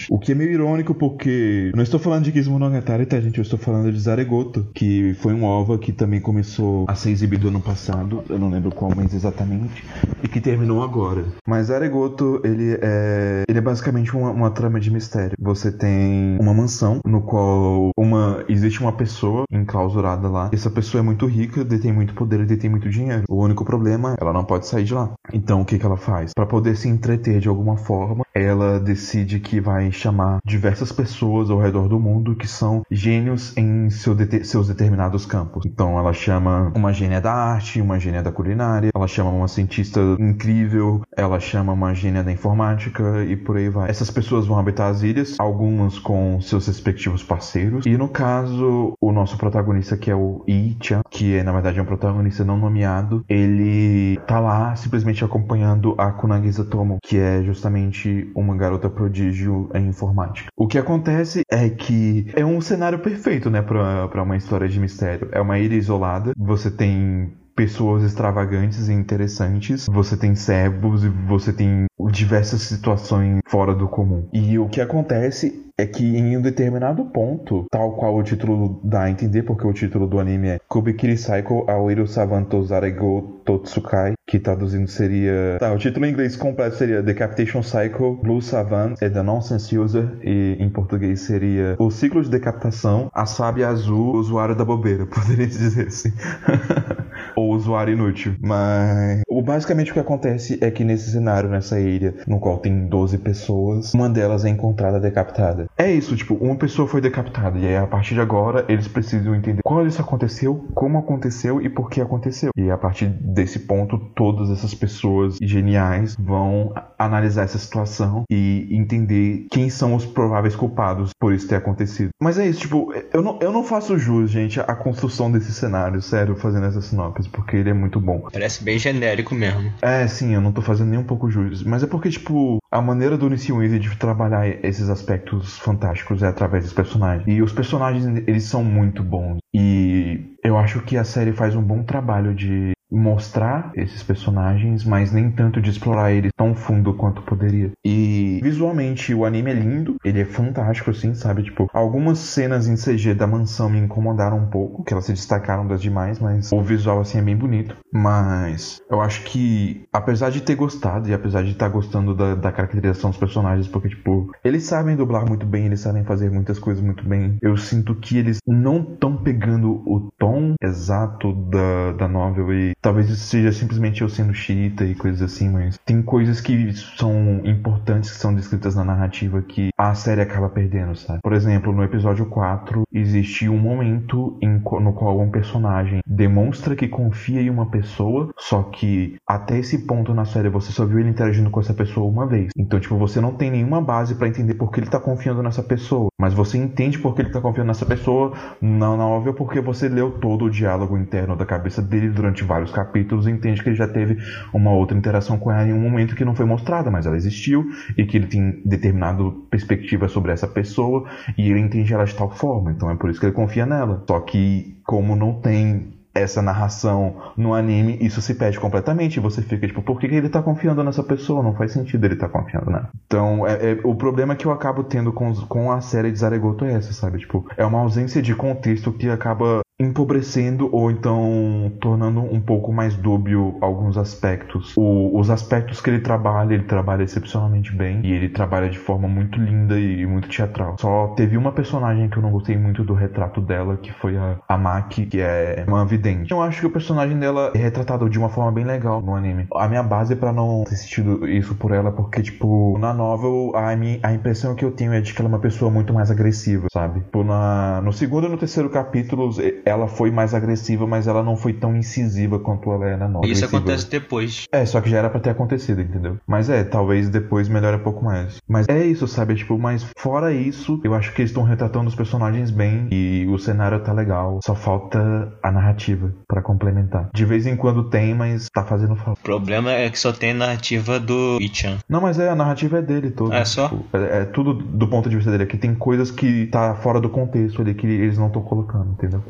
O 0.09 0.19
que 0.19 0.31
é 0.31 0.35
meio 0.35 0.51
irônico 0.51 0.93
porque 0.93 1.71
não 1.75 1.83
estou 1.83 1.99
falando 1.99 2.25
de 2.25 2.31
Kizmonogatari, 2.31 3.05
tá, 3.05 3.19
gente? 3.19 3.37
Eu 3.37 3.43
estou 3.43 3.59
falando 3.59 3.91
de 3.91 3.99
Zaregoto, 3.99 4.67
que 4.73 5.13
foi 5.15 5.33
um 5.33 5.43
OVA 5.43 5.77
que 5.77 5.91
também 5.91 6.19
começou 6.19 6.85
a 6.87 6.95
ser 6.95 7.11
exibido 7.11 7.47
ano 7.47 7.61
passado, 7.61 8.23
eu 8.29 8.37
não 8.37 8.49
lembro 8.49 8.71
qual 8.71 8.95
mês 8.95 9.13
exatamente, 9.13 9.83
e 10.23 10.27
que 10.27 10.39
terminou 10.39 10.83
agora. 10.83 11.25
Mas 11.45 11.67
Zaregoto, 11.67 12.41
ele 12.43 12.77
é, 12.81 13.43
ele 13.47 13.57
é 13.57 13.61
basicamente 13.61 14.15
uma, 14.15 14.31
uma 14.31 14.51
trama 14.51 14.79
de 14.79 14.91
mistério. 14.91 15.35
Você 15.39 15.71
tem 15.71 16.37
uma 16.39 16.53
mansão 16.53 16.99
no 17.05 17.21
qual 17.21 17.91
uma 17.97 18.43
existe 18.47 18.81
uma 18.81 18.91
pessoa 18.91 19.45
enclausurada 19.51 20.27
lá. 20.27 20.49
Essa 20.53 20.69
pessoa 20.69 20.99
é 20.99 21.03
muito 21.03 21.25
rica, 21.25 21.63
detém 21.63 21.91
muito 21.91 22.13
poder 22.13 22.41
e 22.41 22.45
detém 22.45 22.69
muito 22.69 22.89
dinheiro. 22.89 23.23
O 23.29 23.43
único 23.43 23.65
problema 23.65 24.15
ela 24.19 24.33
não 24.33 24.43
pode 24.43 24.67
sair 24.67 24.83
de 24.83 24.93
lá. 24.93 25.13
Então 25.33 25.61
o 25.61 25.65
que, 25.65 25.77
que 25.77 25.85
ela 25.85 25.97
faz? 25.97 26.31
Para 26.33 26.45
poder 26.45 26.75
se 26.75 26.87
entreter 26.87 27.39
de 27.39 27.47
alguma 27.47 27.77
forma, 27.77 28.25
ela 28.33 28.79
decide 28.79 29.36
que 29.39 29.59
vai 29.59 29.91
chamar 29.91 30.39
diversas 30.45 30.91
pessoas 30.91 31.49
ao 31.49 31.59
redor 31.59 31.87
do 31.87 31.99
mundo 31.99 32.35
que 32.35 32.47
são 32.47 32.83
gênios 32.89 33.55
em 33.57 33.89
seu 33.89 34.13
dete- 34.15 34.43
seus 34.45 34.67
determinados 34.67 35.25
campos. 35.25 35.65
Então 35.65 35.97
ela 35.97 36.13
chama 36.13 36.71
uma 36.75 36.91
gênia 36.93 37.21
da 37.21 37.33
arte, 37.33 37.81
uma 37.81 37.99
gênia 37.99 38.21
da 38.23 38.31
culinária, 38.31 38.89
ela 38.93 39.07
chama 39.07 39.29
uma 39.29 39.47
cientista 39.47 39.99
incrível, 40.19 41.01
ela 41.15 41.39
chama 41.39 41.73
uma 41.73 41.93
gênia 41.93 42.23
da 42.23 42.31
informática 42.31 43.23
e 43.23 43.35
por 43.35 43.57
aí 43.57 43.69
vai. 43.69 43.89
Essas 43.89 44.09
pessoas 44.11 44.45
vão 44.45 44.57
habitar 44.57 44.89
as 44.89 45.01
ilhas, 45.03 45.35
algumas 45.39 45.99
com 45.99 46.39
seus 46.41 46.67
respectivos 46.67 47.23
parceiros. 47.23 47.85
E 47.85 47.97
no 47.97 48.07
caso, 48.07 48.93
o 49.01 49.11
nosso 49.11 49.37
protagonista, 49.37 49.97
que 49.97 50.11
é 50.11 50.15
o 50.15 50.43
Ichan, 50.47 51.01
que 51.09 51.35
é 51.35 51.43
na 51.43 51.51
verdade 51.51 51.79
é 51.79 51.81
um 51.81 51.85
protagonista 51.85 52.43
não 52.43 52.57
nomeado, 52.57 53.23
ele 53.27 54.17
tá 54.27 54.39
lá 54.39 54.75
simplesmente 54.75 55.23
acompanhando 55.23 55.95
a 55.97 56.11
Kunagisa 56.11 56.63
Tomo, 56.65 56.97
que 57.03 57.17
é 57.17 57.43
justamente 57.43 58.29
uma 58.35 58.55
garota 58.55 58.89
prodígio 58.89 59.26
em 59.73 59.87
informática. 59.87 60.49
O 60.55 60.67
que 60.67 60.77
acontece 60.77 61.41
é 61.51 61.69
que 61.69 62.27
é 62.35 62.45
um 62.45 62.61
cenário 62.61 62.99
perfeito, 62.99 63.49
né, 63.49 63.61
pra 63.61 64.23
uma 64.23 64.37
história 64.37 64.67
de 64.67 64.79
mistério. 64.79 65.29
É 65.31 65.41
uma 65.41 65.59
ilha 65.59 65.75
isolada, 65.75 66.33
você 66.37 66.69
tem 66.69 67.33
pessoas 67.57 68.03
extravagantes 68.03 68.87
e 68.87 68.93
interessantes, 68.93 69.87
você 69.89 70.15
tem 70.15 70.35
cebos 70.35 71.03
e 71.03 71.09
você 71.09 71.51
tem 71.51 71.87
diversas 72.11 72.61
situações 72.61 73.41
fora 73.47 73.73
do 73.73 73.87
comum. 73.87 74.29
E 74.31 74.59
o 74.59 74.69
que 74.69 74.79
acontece 74.79 75.65
é 75.79 75.85
que 75.85 76.03
em 76.03 76.37
um 76.37 76.41
determinado 76.41 77.05
ponto, 77.05 77.65
tal 77.71 77.93
qual 77.93 78.15
o 78.15 78.23
título 78.23 78.79
dá 78.83 79.03
a 79.03 79.09
entender, 79.09 79.43
porque 79.43 79.65
o 79.65 79.73
título 79.73 80.07
do 80.07 80.19
anime 80.19 80.49
é 80.49 80.59
Kubikiri 80.67 81.17
Cycle 81.17 81.65
Aoiru 81.67 82.07
Savanto 82.07 82.63
Zarego 82.63 83.41
Totsukai, 83.45 84.13
que 84.25 84.39
traduzindo 84.39 84.87
seria... 84.87 85.57
Tá, 85.59 85.71
o 85.73 85.77
título 85.77 86.05
em 86.05 86.11
inglês 86.11 86.35
completo 86.35 86.75
seria 86.75 87.01
Decapitation 87.01 87.61
Cycle 87.61 88.17
Blue 88.21 88.41
Savant 88.41 88.95
é 89.01 89.09
The 89.09 89.21
Nonsense 89.21 89.77
User, 89.77 90.17
e 90.23 90.57
em 90.59 90.69
português 90.69 91.21
seria 91.21 91.75
O 91.79 91.91
Ciclo 91.91 92.23
de 92.23 92.29
Decapitação, 92.29 93.09
a 93.13 93.25
Sábia 93.25 93.67
Azul, 93.67 94.15
Usuário 94.15 94.55
da 94.55 94.65
Bobeira, 94.65 95.05
poderia 95.07 95.47
dizer 95.47 95.87
assim. 95.87 96.11
ou 97.37 97.53
usuário 97.53 97.93
inútil. 97.93 98.35
Mas 98.41 99.21
o 99.29 99.41
basicamente 99.43 99.91
o 99.91 99.93
que 99.93 99.99
acontece 99.99 100.57
é 100.59 100.71
que 100.71 100.83
nesse 100.83 101.11
cenário, 101.11 101.49
nessa 101.49 101.79
ilha, 101.79 102.15
no 102.27 102.39
qual 102.39 102.57
tem 102.57 102.87
12 102.87 103.19
pessoas, 103.19 103.93
uma 103.93 104.09
delas 104.09 104.43
é 104.43 104.49
encontrada 104.49 104.99
decapitada. 104.99 105.67
É 105.77 105.91
isso, 105.91 106.15
tipo, 106.15 106.33
uma 106.35 106.55
pessoa 106.55 106.87
foi 106.87 106.99
decapitada. 106.99 107.59
E 107.59 107.67
aí, 107.67 107.77
a 107.77 107.85
partir 107.85 108.15
de 108.15 108.21
agora, 108.21 108.65
eles 108.67 108.87
precisam 108.87 109.35
entender 109.35 109.61
quando 109.63 109.87
isso 109.87 110.01
aconteceu, 110.01 110.65
como 110.73 110.97
aconteceu 110.97 111.61
e 111.61 111.69
por 111.69 111.89
que 111.89 112.01
aconteceu. 112.01 112.49
E 112.57 112.71
a 112.71 112.77
partir 112.77 113.07
desse 113.07 113.59
ponto, 113.59 113.99
todas 114.15 114.49
essas 114.49 114.73
pessoas 114.73 115.37
geniais 115.41 116.15
vão 116.19 116.73
analisar 116.97 117.43
essa 117.43 117.59
situação 117.59 118.23
e 118.31 118.67
entender 118.71 119.45
quem 119.51 119.69
são 119.69 119.93
os 119.93 120.05
prováveis 120.05 120.55
culpados 120.55 121.11
por 121.19 121.33
isso 121.33 121.47
ter 121.47 121.55
acontecido. 121.55 122.09
Mas 122.19 122.39
é 122.39 122.47
isso, 122.47 122.61
tipo, 122.61 122.91
eu 123.13 123.21
não, 123.21 123.37
eu 123.41 123.51
não 123.51 123.63
faço 123.63 123.97
jus, 123.97 124.31
gente, 124.31 124.59
à 124.59 124.75
construção 124.75 125.31
desse 125.31 125.53
cenário, 125.53 126.01
sério, 126.01 126.35
fazendo 126.35 126.65
essa 126.65 126.81
sinopse, 126.81 127.26
porque 127.27 127.57
ele 127.57 127.69
é 127.69 127.73
muito 127.73 127.99
bom. 127.99 128.27
Parece 128.31 128.63
bem 128.63 128.77
genérico 128.77 129.35
mesmo. 129.35 129.71
É, 129.81 130.07
sim, 130.07 130.33
eu 130.33 130.41
não 130.41 130.51
tô 130.51 130.61
fazendo 130.61 130.89
nem 130.89 130.99
um 130.99 131.03
pouco 131.03 131.29
jus. 131.29 131.63
Mas 131.63 131.83
é 131.83 131.87
porque, 131.87 132.09
tipo, 132.09 132.57
a 132.71 132.81
maneira 132.81 133.17
do 133.17 133.29
Nissin 133.29 133.53
Wizard 133.53 133.89
de 133.89 133.97
trabalhar 133.97 134.47
esses 134.63 134.89
aspectos 134.89 135.57
fantásticos 135.59 136.23
é 136.23 136.27
através 136.27 136.63
dos 136.63 136.73
personagens. 136.73 137.27
E 137.27 137.41
os 137.41 137.51
personagens, 137.51 138.05
eles 138.27 138.43
são 138.43 138.63
muito 138.63 139.03
bons. 139.03 139.37
E 139.53 140.35
eu 140.43 140.57
acho 140.57 140.81
que 140.81 140.97
a 140.97 141.03
série 141.03 141.33
faz 141.33 141.55
um 141.55 141.61
bom 141.61 141.83
trabalho 141.83 142.33
de 142.33 142.71
mostrar 142.89 143.71
esses 143.75 144.01
personagens, 144.03 144.83
mas 144.83 145.11
nem 145.11 145.29
tanto 145.31 145.61
de 145.61 145.69
explorar 145.69 146.11
eles 146.11 146.31
tão 146.35 146.55
fundo 146.55 146.93
quanto 146.93 147.21
poderia. 147.21 147.71
E 147.83 148.39
visualmente 148.41 149.13
o 149.13 149.25
anime 149.25 149.51
é 149.51 149.53
lindo, 149.53 149.97
ele 150.03 150.21
é 150.21 150.25
fantástico 150.25 150.91
assim, 150.91 151.13
sabe? 151.13 151.43
Tipo, 151.43 151.69
algumas 151.73 152.19
cenas 152.19 152.67
em 152.67 152.75
CG 152.75 153.13
da 153.13 153.27
mansão 153.27 153.69
me 153.69 153.79
incomodaram 153.79 154.37
um 154.37 154.47
pouco, 154.47 154.83
que 154.83 154.93
elas 154.93 155.05
se 155.05 155.13
destacaram 155.13 155.67
das 155.67 155.81
demais, 155.81 156.19
mas 156.19 156.51
o 156.51 156.61
visual 156.61 157.01
assim 157.01 157.19
é 157.19 157.21
bem 157.21 157.35
bonito. 157.35 157.75
Mas 157.91 158.81
eu 158.89 159.01
acho 159.01 159.23
que 159.23 159.85
apesar 159.91 160.29
de 160.29 160.41
ter 160.41 160.55
gostado 160.55 161.09
e 161.09 161.13
apesar 161.13 161.43
de 161.43 161.51
estar 161.51 161.69
gostando 161.69 162.15
da, 162.15 162.35
da 162.35 162.51
caracterização 162.51 163.09
dos 163.09 163.19
personagens, 163.19 163.67
porque 163.67 163.89
tipo, 163.89 164.31
eles 164.43 164.63
sabem 164.63 164.95
dublar 164.95 165.27
muito 165.27 165.45
bem, 165.45 165.65
eles 165.65 165.81
sabem 165.81 166.03
fazer 166.03 166.31
muitas 166.31 166.59
coisas 166.59 166.83
muito 166.83 167.03
bem. 167.07 167.37
Eu 167.41 167.57
sinto 167.57 167.95
que 167.95 168.17
eles 168.17 168.39
não 168.45 168.81
estão 168.81 169.17
pegando 169.17 169.81
o 169.85 170.11
tom 170.17 170.53
exato 170.61 171.33
da, 171.33 171.93
da 171.93 172.07
novel 172.07 172.53
e 172.53 172.76
Talvez 172.81 173.09
isso 173.09 173.23
seja 173.23 173.51
simplesmente 173.51 174.01
eu 174.01 174.09
sendo 174.09 174.33
xiita 174.33 174.85
e 174.85 174.95
coisas 174.95 175.21
assim, 175.21 175.49
mas 175.49 175.77
tem 175.85 176.01
coisas 176.01 176.39
que 176.39 176.73
são 176.73 177.41
importantes 177.43 178.11
que 178.11 178.17
são 178.17 178.33
descritas 178.33 178.75
na 178.75 178.83
narrativa 178.83 179.41
que 179.41 179.69
a 179.77 179.93
série 179.93 180.21
acaba 180.21 180.49
perdendo, 180.49 180.95
sabe? 180.95 181.19
Por 181.21 181.33
exemplo, 181.33 181.73
no 181.73 181.83
episódio 181.83 182.25
4, 182.27 182.83
existe 182.93 183.49
um 183.49 183.57
momento 183.57 184.37
em, 184.41 184.61
no 184.81 184.93
qual 184.93 185.19
um 185.19 185.29
personagem 185.29 186.01
demonstra 186.05 186.75
que 186.75 186.87
confia 186.87 187.41
em 187.41 187.49
uma 187.49 187.65
pessoa, 187.65 188.31
só 188.37 188.63
que 188.63 189.17
até 189.27 189.57
esse 189.57 189.85
ponto 189.85 190.13
na 190.13 190.25
série 190.25 190.49
você 190.49 190.71
só 190.71 190.85
viu 190.85 190.99
ele 190.99 191.09
interagindo 191.09 191.49
com 191.49 191.59
essa 191.59 191.73
pessoa 191.73 192.07
uma 192.07 192.25
vez. 192.25 192.51
Então, 192.57 192.79
tipo, 192.79 192.97
você 192.97 193.19
não 193.19 193.33
tem 193.33 193.51
nenhuma 193.51 193.81
base 193.81 194.15
para 194.15 194.27
entender 194.27 194.53
por 194.53 194.71
que 194.71 194.79
ele 194.79 194.89
tá 194.89 194.99
confiando 194.99 195.43
nessa 195.43 195.63
pessoa, 195.63 196.07
mas 196.19 196.33
você 196.33 196.57
entende 196.57 196.99
por 196.99 197.15
que 197.15 197.21
ele 197.21 197.31
tá 197.31 197.41
confiando 197.41 197.67
nessa 197.67 197.85
pessoa 197.85 198.33
na 198.61 198.95
novel 198.95 199.33
porque 199.33 199.59
você 199.61 199.87
leu 199.89 200.11
todo 200.11 200.45
o 200.45 200.49
diálogo 200.49 200.97
interno 200.97 201.35
da 201.35 201.45
cabeça 201.45 201.81
dele 201.81 202.09
durante 202.09 202.43
vários 202.43 202.66
capítulos 202.71 203.27
e 203.27 203.31
entende 203.31 203.61
que 203.61 203.69
ele 203.69 203.75
já 203.75 203.87
teve 203.87 204.17
uma 204.53 204.71
outra 204.71 204.97
interação 204.97 205.37
com 205.37 205.51
ela 205.51 205.67
em 205.67 205.73
um 205.73 205.79
momento 205.79 206.15
que 206.15 206.25
não 206.25 206.35
foi 206.35 206.45
mostrada, 206.45 206.89
mas 206.91 207.05
ela 207.05 207.15
existiu 207.15 207.65
e 207.97 208.05
que 208.05 208.17
ele 208.17 208.27
tem 208.27 208.61
determinado 208.65 209.45
perspectiva 209.49 210.07
sobre 210.07 210.31
essa 210.31 210.47
pessoa 210.47 211.05
e 211.37 211.49
ele 211.49 211.59
entende 211.59 211.93
ela 211.93 212.05
de 212.05 212.15
tal 212.15 212.29
forma, 212.29 212.71
então 212.71 212.89
é 212.89 212.95
por 212.95 213.09
isso 213.09 213.19
que 213.19 213.25
ele 213.25 213.33
confia 213.33 213.65
nela. 213.65 214.03
Só 214.07 214.19
que 214.19 214.77
como 214.85 215.15
não 215.15 215.33
tem 215.33 215.97
essa 216.17 216.41
narração 216.41 217.15
no 217.37 217.53
anime, 217.53 217.97
isso 218.01 218.21
se 218.21 218.33
perde 218.33 218.59
completamente. 218.59 219.19
Você 219.19 219.41
fica 219.41 219.67
tipo, 219.67 219.81
por 219.81 219.99
que, 219.99 220.07
que 220.07 220.15
ele 220.15 220.29
tá 220.29 220.41
confiando 220.41 220.83
nessa 220.83 221.03
pessoa? 221.03 221.43
Não 221.43 221.53
faz 221.53 221.71
sentido 221.71 222.03
ele 222.05 222.15
tá 222.15 222.27
confiando 222.27 222.71
nela. 222.71 222.89
Então, 223.05 223.45
é, 223.45 223.73
é- 223.73 223.79
o 223.83 223.95
problema 223.95 224.35
que 224.35 224.45
eu 224.45 224.51
acabo 224.51 224.83
tendo 224.83 225.13
com, 225.13 225.33
com 225.45 225.71
a 225.71 225.81
série 225.81 226.11
de 226.11 226.17
Zaregoto 226.19 226.65
é 226.65 226.73
essa, 226.73 226.93
sabe? 226.93 227.19
Tipo, 227.19 227.45
é 227.55 227.65
uma 227.65 227.79
ausência 227.79 228.21
de 228.21 228.35
contexto 228.35 228.91
que 228.91 229.09
acaba 229.09 229.61
empobrecendo 229.79 230.69
ou 230.71 230.89
então 230.89 231.71
tornando 231.79 232.19
um 232.21 232.41
pouco 232.41 232.73
mais 232.73 232.95
dúbio 232.95 233.57
alguns 233.61 233.97
aspectos. 233.97 234.73
O- 234.75 235.17
os 235.19 235.29
aspectos 235.29 235.79
que 235.79 235.89
ele 235.89 235.99
trabalha, 235.99 236.53
ele 236.55 236.63
trabalha 236.63 237.03
excepcionalmente 237.03 237.75
bem 237.75 238.01
e 238.03 238.11
ele 238.11 238.29
trabalha 238.29 238.69
de 238.69 238.77
forma 238.77 239.07
muito 239.07 239.39
linda 239.39 239.79
e 239.79 240.05
muito 240.05 240.27
teatral. 240.29 240.75
Só 240.79 241.09
teve 241.09 241.37
uma 241.37 241.51
personagem 241.51 242.09
que 242.09 242.17
eu 242.17 242.23
não 242.23 242.31
gostei 242.31 242.57
muito 242.57 242.83
do 242.83 242.93
retrato 242.93 243.39
dela, 243.39 243.77
que 243.77 243.91
foi 243.93 244.17
a, 244.17 244.37
a 244.47 244.57
Maki, 244.57 245.05
que 245.05 245.21
é 245.21 245.63
uma 245.67 245.85
vidente. 245.85 246.31
Eu 246.31 246.41
acho 246.41 246.59
que 246.61 246.67
o 246.67 246.71
personagem 246.71 247.17
dela 247.19 247.51
é 247.53 247.57
retratado 247.59 248.09
de 248.09 248.17
uma 248.17 248.29
forma 248.29 248.51
bem 248.51 248.65
legal 248.65 249.01
no 249.01 249.15
anime. 249.15 249.47
A 249.55 249.67
minha 249.67 249.83
base 249.83 250.15
pra 250.15 250.33
não 250.33 250.63
ter 250.63 250.73
assistido 250.73 251.27
isso 251.27 251.53
por 251.55 251.71
ela, 251.71 251.91
porque, 251.91 252.21
tipo, 252.23 252.77
na 252.79 252.93
novel, 252.93 253.51
a, 253.55 253.69
a 253.69 254.13
impressão 254.13 254.55
que 254.55 254.65
eu 254.65 254.71
tenho 254.71 254.93
é 254.93 255.01
de 255.01 255.13
que 255.13 255.21
ela 255.21 255.29
é 255.29 255.33
uma 255.33 255.39
pessoa 255.39 255.69
muito 255.71 255.93
mais 255.93 256.09
agressiva, 256.11 256.67
sabe? 256.71 257.01
Tipo, 257.01 257.23
na, 257.23 257.81
no 257.81 257.93
segundo 257.93 258.27
e 258.27 258.29
no 258.29 258.37
terceiro 258.37 258.69
capítulos, 258.69 259.39
ela 259.67 259.87
foi 259.87 260.11
mais 260.11 260.33
agressiva, 260.33 260.87
mas 260.87 261.07
ela 261.07 261.23
não 261.23 261.35
foi 261.35 261.53
tão 261.53 261.75
incisiva 261.75 262.39
quanto 262.39 262.71
ela 262.71 262.87
é 262.87 262.97
na 262.97 263.07
nova. 263.07 263.27
Isso 263.27 263.45
acontece 263.45 263.89
depois. 263.89 264.45
É, 264.51 264.65
só 264.65 264.81
que 264.81 264.89
já 264.89 264.99
era 264.99 265.09
pra 265.09 265.19
ter 265.19 265.29
acontecido, 265.29 265.81
entendeu? 265.81 266.17
Mas 266.27 266.49
é, 266.49 266.63
talvez 266.63 267.09
depois 267.09 267.47
melhore 267.49 267.77
um 267.77 267.83
pouco 267.83 268.03
mais. 268.03 268.37
Mas 268.47 268.67
é 268.69 268.85
isso, 268.85 269.07
sabe? 269.07 269.35
Tipo, 269.35 269.57
mas 269.57 269.85
fora 269.97 270.33
isso, 270.33 270.79
eu 270.83 270.93
acho 270.93 271.13
que 271.13 271.21
eles 271.21 271.31
estão 271.31 271.43
retratando 271.43 271.87
os 271.87 271.95
personagens 271.95 272.51
bem 272.51 272.87
e 272.91 273.27
o 273.29 273.37
cenário 273.37 273.79
tá 273.81 273.93
legal. 273.93 274.39
Só 274.43 274.55
falta 274.55 275.33
a 275.43 275.51
narrativa 275.51 276.13
pra 276.27 276.41
complementar. 276.41 277.09
De 277.13 277.25
vez 277.25 277.45
em 277.45 277.55
quando 277.55 277.89
tem, 277.89 278.13
mas 278.13 278.47
tá 278.49 278.63
fazendo 278.63 278.95
falta. 278.95 279.19
O 279.19 279.23
problema 279.23 279.71
é 279.71 279.89
que 279.89 279.99
só 279.99 280.11
tem 280.11 280.31
a 280.31 280.35
narrativa 280.35 280.99
do 280.99 281.37
Ichan. 281.41 281.77
Não, 281.89 282.01
mas 282.01 282.19
é, 282.19 282.29
a 282.29 282.35
narrativa 282.35 282.79
é 282.79 282.81
dele 282.81 283.11
todo. 283.11 283.33
É 283.33 283.45
só? 283.45 283.69
Tipo, 283.69 283.85
é, 283.93 284.21
é 284.21 284.25
tudo 284.25 284.53
do 284.53 284.87
ponto 284.87 285.09
de 285.09 285.15
vista 285.15 285.31
dele. 285.31 285.43
Aqui 285.43 285.57
tem 285.57 285.75
coisas 285.75 286.11
que 286.11 286.47
tá 286.47 286.75
fora 286.75 286.99
do 286.99 287.09
contexto 287.09 287.61
ali 287.61 287.73
que 287.73 287.85
eles 287.85 288.17
não 288.17 288.27
estão 288.27 288.41
colocando, 288.41 288.91
entendeu? 288.91 289.23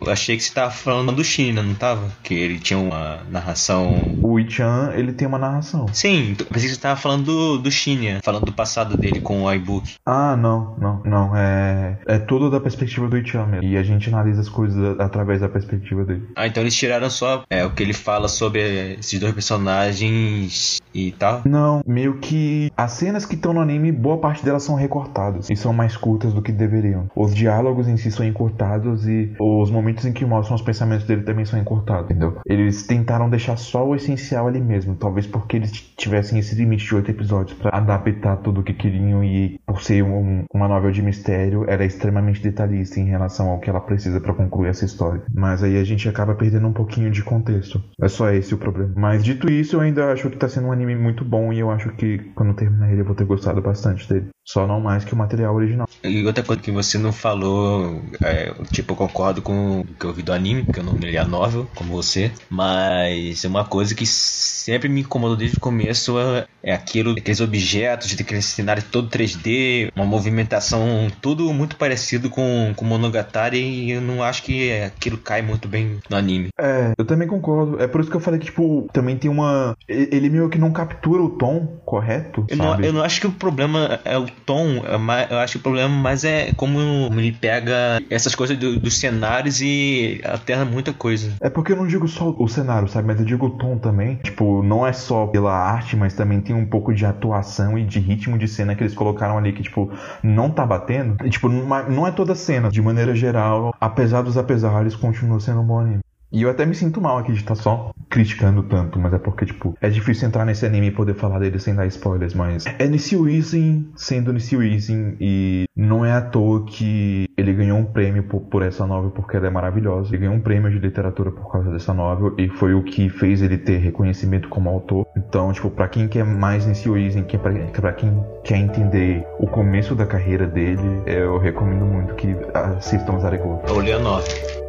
Eu 0.00 0.12
achei 0.12 0.36
que 0.36 0.42
você 0.42 0.52
tava 0.52 0.70
falando 0.70 1.12
do 1.12 1.24
China, 1.24 1.62
não 1.62 1.74
tava? 1.74 2.10
Que 2.22 2.34
ele 2.34 2.58
tinha 2.58 2.78
uma 2.78 3.20
narração. 3.30 4.18
O 4.22 4.38
Ichan, 4.38 4.92
ele 4.94 5.12
tem 5.12 5.26
uma 5.26 5.38
narração. 5.38 5.86
Sim, 5.92 6.36
eu 6.38 6.46
pensei 6.46 6.68
que 6.68 6.74
você 6.74 6.80
tava 6.80 6.98
falando 6.98 7.24
do, 7.24 7.58
do 7.58 7.70
Shinya, 7.70 8.20
falando 8.22 8.46
do 8.46 8.52
passado 8.52 8.96
dele 8.96 9.20
com 9.20 9.42
o 9.42 9.52
iBook. 9.52 9.94
Ah, 10.06 10.36
não, 10.36 10.76
não, 10.78 11.02
não. 11.04 11.36
É, 11.36 11.98
é 12.06 12.18
tudo 12.18 12.50
da 12.50 12.60
perspectiva 12.60 13.08
do 13.08 13.18
Ichan 13.18 13.46
mesmo. 13.46 13.66
E 13.66 13.76
a 13.76 13.82
gente 13.82 14.08
analisa 14.08 14.40
as 14.40 14.48
coisas 14.48 14.98
através 14.98 15.40
da 15.40 15.48
perspectiva 15.48 16.04
dele. 16.04 16.28
Ah, 16.36 16.46
então 16.46 16.62
eles 16.62 16.74
tiraram 16.74 17.10
só 17.10 17.44
é, 17.50 17.64
o 17.64 17.70
que 17.70 17.82
ele 17.82 17.92
fala 17.92 18.28
sobre 18.28 18.96
esses 18.98 19.18
dois 19.18 19.32
personagens 19.32 20.80
e 20.94 21.12
tal. 21.12 21.42
Não, 21.44 21.82
meio 21.86 22.18
que 22.18 22.70
as 22.76 22.92
cenas 22.92 23.26
que 23.26 23.34
estão 23.34 23.52
no 23.52 23.60
anime, 23.60 23.90
boa 23.92 24.18
parte 24.18 24.44
delas 24.44 24.62
são 24.62 24.74
recortadas 24.74 25.50
e 25.50 25.56
são 25.56 25.72
mais 25.72 25.96
curtas 25.96 26.32
do 26.32 26.42
que 26.42 26.52
deveriam. 26.52 27.08
Os 27.14 27.34
diálogos 27.34 27.88
em 27.88 27.96
si 27.96 28.10
são 28.10 28.24
encurtados 28.24 29.06
e 29.06 29.32
os 29.38 29.70
momentos 29.74 30.04
em 30.06 30.12
que 30.12 30.24
mostram 30.24 30.54
os 30.56 30.62
pensamentos 30.62 31.06
dele 31.06 31.22
também 31.22 31.44
são 31.44 31.58
encurtados, 31.58 32.04
entendeu? 32.10 32.38
Eles 32.46 32.86
tentaram 32.86 33.28
deixar 33.28 33.56
só 33.56 33.86
o 33.86 33.94
essencial 33.94 34.46
ali 34.46 34.60
mesmo, 34.60 34.94
talvez 34.94 35.26
porque 35.26 35.56
eles 35.56 35.72
tivessem 35.96 36.38
esse 36.38 36.54
limite 36.54 36.86
de 36.86 36.94
oito 36.94 37.10
episódios 37.10 37.58
pra 37.58 37.76
adaptar 37.76 38.36
tudo 38.38 38.60
o 38.60 38.64
que 38.64 38.72
queriam 38.72 39.22
e 39.24 39.58
por 39.66 39.82
ser 39.82 40.02
um- 40.02 40.44
uma 40.52 40.68
novel 40.68 40.90
de 40.90 41.02
mistério, 41.02 41.64
era 41.68 41.84
extremamente 41.84 42.40
detalhista 42.42 43.00
em 43.00 43.04
relação 43.06 43.48
ao 43.50 43.58
que 43.58 43.68
ela 43.68 43.80
precisa 43.80 44.20
pra 44.20 44.32
concluir 44.34 44.68
essa 44.68 44.84
história. 44.84 45.22
Mas 45.34 45.62
aí 45.62 45.76
a 45.78 45.84
gente 45.84 46.08
acaba 46.08 46.34
perdendo 46.34 46.66
um 46.68 46.72
pouquinho 46.72 47.10
de 47.10 47.22
contexto. 47.22 47.82
É 48.00 48.08
só 48.08 48.30
esse 48.30 48.54
o 48.54 48.58
problema. 48.58 48.92
Mas 48.96 49.24
dito 49.24 49.50
isso, 49.50 49.76
eu 49.76 49.80
ainda 49.80 50.12
acho 50.12 50.30
que 50.30 50.36
tá 50.36 50.48
sendo 50.48 50.68
um 50.68 50.72
anime 50.72 50.94
muito 50.94 51.24
bom 51.24 51.52
e 51.52 51.58
eu 51.58 51.70
acho 51.70 51.90
que 51.90 52.18
quando 52.34 52.54
terminar 52.54 52.90
ele 52.92 53.00
eu 53.00 53.04
vou 53.04 53.14
ter 53.14 53.24
gostado 53.24 53.60
bastante 53.60 54.08
dele. 54.08 54.26
Só 54.46 54.66
não 54.66 54.78
mais 54.80 55.04
que 55.04 55.14
o 55.14 55.16
material 55.16 55.54
original. 55.54 55.88
E 56.04 56.24
outra 56.26 56.44
coisa 56.44 56.60
que 56.60 56.70
você 56.70 56.98
não 56.98 57.12
falou, 57.12 58.02
é, 58.22 58.52
tipo, 58.70 58.92
eu 58.92 58.96
concordo 58.96 59.40
com 59.40 59.63
que 59.98 60.04
eu 60.04 60.12
vi 60.12 60.22
do 60.22 60.32
anime, 60.32 60.62
porque 60.64 60.80
eu 60.80 60.84
não 60.84 60.96
li 60.96 61.16
a 61.18 61.24
novel, 61.24 61.68
como 61.74 61.92
você, 61.92 62.30
mas 62.50 63.44
é 63.44 63.48
uma 63.48 63.64
coisa 63.64 63.94
que 63.94 64.06
sempre 64.06 64.88
me 64.88 65.00
incomodou 65.02 65.36
desde 65.36 65.56
o 65.56 65.60
começo 65.60 66.18
é, 66.18 66.44
é 66.62 66.74
aquilo, 66.74 67.12
aqueles 67.12 67.40
objetos, 67.40 68.14
aquele 68.18 68.42
cenário 68.42 68.82
todo 68.90 69.08
3D, 69.08 69.88
uma 69.96 70.06
movimentação 70.06 71.08
tudo 71.20 71.52
muito 71.52 71.76
parecido 71.76 72.30
com, 72.30 72.72
com 72.76 72.84
Monogatari 72.84 73.58
e 73.58 73.90
eu 73.92 74.00
não 74.00 74.22
acho 74.22 74.42
que 74.42 74.72
aquilo 74.82 75.18
cai 75.18 75.42
muito 75.42 75.68
bem 75.68 75.98
no 76.08 76.16
anime. 76.16 76.48
É, 76.58 76.92
eu 76.98 77.04
também 77.04 77.28
concordo. 77.28 77.80
É 77.80 77.86
por 77.86 78.00
isso 78.00 78.10
que 78.10 78.16
eu 78.16 78.20
falei 78.20 78.38
que, 78.38 78.46
tipo, 78.46 78.88
também 78.92 79.16
tem 79.16 79.30
uma. 79.30 79.74
Ele 79.88 80.28
meio 80.28 80.48
que 80.48 80.58
não 80.58 80.72
captura 80.72 81.22
o 81.22 81.30
tom 81.36 81.66
correto. 81.84 82.46
Eu 82.48 82.56
não, 82.56 82.80
eu 82.80 82.92
não 82.92 83.02
acho 83.02 83.20
que 83.20 83.26
o 83.26 83.32
problema 83.32 84.00
é 84.04 84.16
o 84.16 84.26
tom, 84.46 84.82
é 84.86 85.32
eu 85.32 85.38
acho 85.38 85.54
que 85.54 85.58
o 85.58 85.62
problema 85.62 85.88
mais 85.88 86.24
é 86.24 86.52
como 86.52 86.78
ele 87.18 87.32
pega 87.32 88.00
essas 88.10 88.34
coisas 88.34 88.56
do- 88.56 88.78
dos 88.78 88.98
cenários 88.98 89.53
e 89.60 90.20
alterna 90.24 90.64
muita 90.64 90.92
coisa. 90.92 91.32
É 91.40 91.50
porque 91.50 91.72
eu 91.72 91.76
não 91.76 91.86
digo 91.86 92.06
só 92.08 92.34
o 92.38 92.48
cenário, 92.48 92.88
sabe? 92.88 93.06
Mas 93.06 93.18
eu 93.20 93.26
digo 93.26 93.46
o 93.46 93.50
tom 93.50 93.78
também. 93.78 94.16
Tipo, 94.16 94.62
não 94.62 94.86
é 94.86 94.92
só 94.92 95.26
pela 95.26 95.52
arte, 95.52 95.96
mas 95.96 96.14
também 96.14 96.40
tem 96.40 96.54
um 96.54 96.66
pouco 96.66 96.94
de 96.94 97.04
atuação 97.04 97.78
e 97.78 97.84
de 97.84 97.98
ritmo 97.98 98.38
de 98.38 98.48
cena 98.48 98.74
que 98.74 98.82
eles 98.82 98.94
colocaram 98.94 99.36
ali 99.38 99.52
que, 99.52 99.62
tipo, 99.62 99.90
não 100.22 100.50
tá 100.50 100.64
batendo. 100.66 101.16
E, 101.24 101.30
tipo, 101.30 101.48
não 101.48 102.06
é- 102.06 102.08
é 102.08 102.12
toda 102.12 102.34
cena. 102.34 102.68
De 102.68 102.82
maneira 102.82 103.14
geral, 103.14 103.74
apesar 103.80 104.22
dos 104.22 104.36
apesares, 104.36 104.94
continua 104.96 105.40
sendo 105.40 105.60
um 105.60 105.66
bom 105.66 105.80
anime. 105.80 106.00
E 106.32 106.42
eu 106.42 106.50
até 106.50 106.66
me 106.66 106.74
sinto 106.74 107.00
mal 107.00 107.18
aqui 107.18 107.32
de 107.32 107.38
estar 107.38 107.54
só 107.54 107.92
criticando 108.10 108.62
tanto, 108.62 108.98
mas 108.98 109.12
é 109.12 109.18
porque, 109.18 109.44
tipo, 109.44 109.76
é 109.80 109.88
difícil 109.88 110.28
entrar 110.28 110.44
nesse 110.44 110.64
anime 110.66 110.88
e 110.88 110.90
poder 110.90 111.14
falar 111.14 111.38
dele 111.38 111.58
sem 111.58 111.74
dar 111.74 111.86
spoilers, 111.86 112.34
mas 112.34 112.64
é 112.78 112.86
Nisio 112.86 113.22
Wisin 113.22 113.90
sendo 113.96 114.32
Nisio 114.32 114.60
Wisin 114.60 115.16
e 115.20 115.64
não 115.76 116.04
é 116.04 116.12
à 116.12 116.20
toa 116.20 116.64
que 116.64 117.28
ele 117.36 117.52
ganhou 117.52 117.78
um 117.78 117.84
prêmio 117.84 118.22
por, 118.24 118.40
por 118.42 118.62
essa 118.62 118.86
novel 118.86 119.10
porque 119.10 119.36
ela 119.36 119.46
é 119.46 119.50
maravilhosa. 119.50 120.10
Ele 120.10 120.18
ganhou 120.18 120.34
um 120.34 120.40
prêmio 120.40 120.70
de 120.70 120.78
literatura 120.78 121.30
por 121.30 121.50
causa 121.50 121.70
dessa 121.70 121.92
novel 121.92 122.34
e 122.38 122.48
foi 122.48 122.74
o 122.74 122.82
que 122.82 123.08
fez 123.08 123.42
ele 123.42 123.58
ter 123.58 123.78
reconhecimento 123.78 124.48
como 124.48 124.68
autor. 124.68 125.06
Então, 125.16 125.52
tipo, 125.52 125.70
pra 125.70 125.88
quem 125.88 126.06
quer 126.08 126.24
mais 126.24 126.66
Nisio 126.66 126.94
que 127.26 127.36
é 127.36 127.38
pra, 127.38 127.52
pra 127.52 127.92
quem 127.92 128.24
quer 128.44 128.58
entender 128.58 129.26
o 129.38 129.46
começo 129.46 129.94
da 129.94 130.06
carreira 130.06 130.46
dele, 130.46 131.02
eu 131.06 131.38
recomendo 131.38 131.84
muito 131.84 132.14
que 132.14 132.34
assistam 132.54 133.18
Zarego. 133.18 133.60
Eu 133.66 133.80
li 133.80 133.92
a 133.92 133.98
nove. 133.98 134.63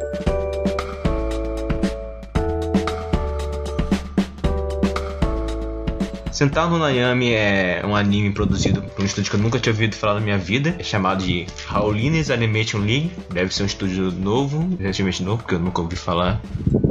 Sentar 6.36 6.68
no 6.68 6.76
Nayami 6.76 7.32
é 7.32 7.80
um 7.82 7.96
anime 7.96 8.30
produzido 8.30 8.82
por 8.82 9.00
um 9.00 9.06
estúdio 9.06 9.30
que 9.30 9.38
eu 9.38 9.40
nunca 9.40 9.58
tinha 9.58 9.72
ouvido 9.72 9.96
falar 9.96 10.16
na 10.16 10.20
minha 10.20 10.36
vida. 10.36 10.76
É 10.78 10.82
chamado 10.82 11.24
de 11.24 11.46
Howlines 11.74 12.30
Animation 12.30 12.80
League. 12.80 13.10
Deve 13.32 13.54
ser 13.54 13.62
um 13.62 13.66
estúdio 13.66 14.12
novo, 14.12 14.76
relativamente 14.78 15.22
novo, 15.22 15.38
porque 15.38 15.54
eu 15.54 15.58
nunca 15.58 15.80
ouvi 15.80 15.96
falar. 15.96 16.38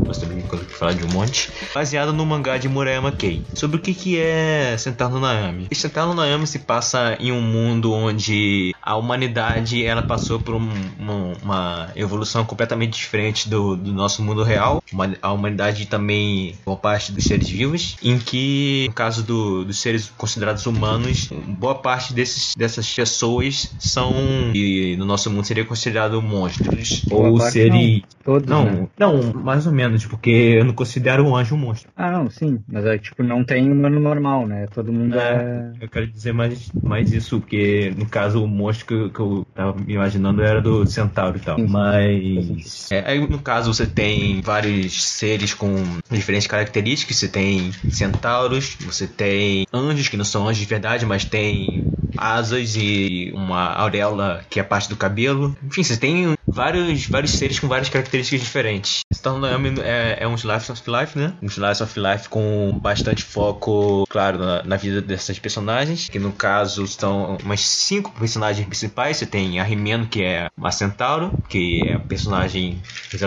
Mas 0.07 0.17
também 0.17 0.37
nunca 0.37 0.55
ouvi 0.55 0.65
falar 0.67 0.93
de 0.93 1.03
um 1.03 1.07
monte. 1.09 1.49
Baseado 1.73 2.13
no 2.13 2.25
mangá 2.25 2.57
de 2.57 2.67
Murayama 2.69 3.11
Kei. 3.11 3.41
Sobre 3.53 3.77
o 3.77 3.79
que, 3.79 3.93
que 3.93 4.17
é 4.19 4.75
Sentar 4.77 5.09
no 5.09 5.19
Nayami. 5.19 5.67
E 5.71 5.75
Sentar 5.75 6.05
no 6.05 6.13
Nayami 6.13 6.45
se 6.47 6.59
passa 6.59 7.17
em 7.19 7.31
um 7.31 7.41
mundo 7.41 7.91
onde 7.93 8.73
a 8.81 8.95
humanidade 8.95 9.83
ela 9.83 10.01
passou 10.01 10.39
por 10.39 10.55
um- 10.55 10.69
uma, 10.99 11.33
uma 11.43 11.89
evolução 11.95 12.45
completamente 12.45 12.93
diferente 12.97 13.49
do, 13.49 13.75
do 13.75 13.91
nosso 13.91 14.21
mundo 14.21 14.43
real. 14.43 14.83
Uma- 14.91 15.15
A 15.21 15.31
humanidade 15.31 15.85
também 15.87 16.55
por 16.63 16.77
parte 16.77 17.11
dos 17.11 17.23
seres 17.25 17.49
vivos, 17.49 17.95
em 18.03 18.17
que, 18.19 18.85
no 18.87 18.93
caso 18.93 19.23
do- 19.23 19.63
dos 19.65 19.79
seres 19.79 20.11
considerados 20.17 20.65
humanos, 20.65 21.29
boa 21.47 21.75
parte 21.75 22.13
desses, 22.13 22.53
dessas 22.55 22.91
pessoas 22.93 23.71
são, 23.79 24.13
e 24.53 24.95
no 24.97 25.05
nosso 25.05 25.29
mundo 25.31 25.45
seria 25.45 25.65
considerado 25.65 26.21
monstros. 26.21 27.03
Boa 27.07 27.29
Ou 27.29 27.37
parte 27.37 27.53
serem. 27.53 28.03
Todos, 28.23 28.47
Não, 28.49 28.65
né? 28.65 28.87
não, 28.97 29.33
mais 29.33 29.67
ou 29.67 29.71
menos, 29.73 29.94
porque 30.03 30.29
eu 30.59 30.65
não 30.65 30.73
considero 30.73 31.23
um 31.25 31.35
anjo 31.35 31.55
um 31.55 31.57
monstro. 31.57 31.89
Ah, 31.95 32.11
não, 32.11 32.29
sim. 32.29 32.63
Mas 32.67 32.85
é 32.85 32.97
tipo, 32.97 33.23
não 33.23 33.43
tem 33.43 33.71
humano 33.71 33.99
normal, 33.99 34.47
né? 34.47 34.65
Todo 34.67 34.91
mundo 34.91 35.17
é. 35.17 35.71
É, 35.79 35.85
eu 35.85 35.89
quero 35.89 36.07
dizer 36.07 36.33
mais, 36.33 36.71
mais 36.83 37.11
isso, 37.11 37.39
porque 37.39 37.91
no 37.97 38.07
caso 38.07 38.43
o 38.43 38.47
monstro 38.47 38.85
que, 38.87 38.93
eu- 38.93 39.09
que 39.11 39.19
eu 39.19 39.45
tava 39.53 39.77
me 39.79 39.93
imaginando 39.93 40.41
era 40.43 40.61
do 40.61 40.85
centauro 40.85 41.37
e 41.37 41.41
tal. 41.41 41.57
Sim, 41.57 41.67
sim. 41.67 41.73
Mas. 41.73 42.91
É, 42.91 43.03
aí, 43.11 43.19
no 43.27 43.39
caso 43.39 43.73
você 43.73 43.85
tem 43.87 44.41
vários 44.41 45.03
seres 45.03 45.53
com 45.53 45.75
diferentes 46.11 46.47
características. 46.47 47.17
Você 47.17 47.27
tem 47.27 47.71
centauros, 47.89 48.75
você 48.81 49.07
tem 49.07 49.65
anjos 49.73 50.07
que 50.07 50.17
não 50.17 50.25
são 50.25 50.47
anjos 50.47 50.59
de 50.59 50.65
verdade, 50.65 51.05
mas 51.05 51.23
tem 51.25 51.85
asas 52.17 52.75
e 52.75 53.31
uma 53.35 53.73
auréola 53.73 54.43
que 54.49 54.59
é 54.59 54.63
parte 54.63 54.89
do 54.89 54.95
cabelo. 54.95 55.55
Enfim, 55.63 55.83
você 55.83 55.97
tem 55.97 56.33
vários, 56.47 57.05
vários 57.07 57.31
seres 57.31 57.59
com 57.59 57.67
várias 57.67 57.89
características 57.89 58.41
diferentes. 58.41 58.99
Então 59.19 59.39
é, 59.83 60.17
é 60.19 60.27
um 60.27 60.35
slice 60.35 60.71
of 60.71 60.81
life, 60.89 61.17
né? 61.17 61.33
Um 61.41 61.47
slice 61.47 61.81
of 61.81 61.99
life 61.99 62.29
com 62.29 62.77
bastante 62.81 63.23
foco, 63.23 64.05
claro, 64.09 64.39
na, 64.39 64.63
na 64.63 64.77
vida 64.77 65.01
dessas 65.01 65.39
personagens. 65.39 66.09
Que 66.09 66.19
no 66.19 66.31
caso 66.31 66.87
são 66.87 67.37
umas 67.43 67.61
cinco 67.61 68.11
personagens 68.11 68.65
principais. 68.65 69.17
Você 69.17 69.25
tem 69.25 69.59
a 69.59 69.63
Rimeno, 69.63 70.07
que 70.07 70.23
é 70.23 70.49
uma 70.57 70.71
centauro, 70.71 71.31
que 71.49 71.87
é 71.87 71.93
a 71.93 71.99
personagem 71.99 72.81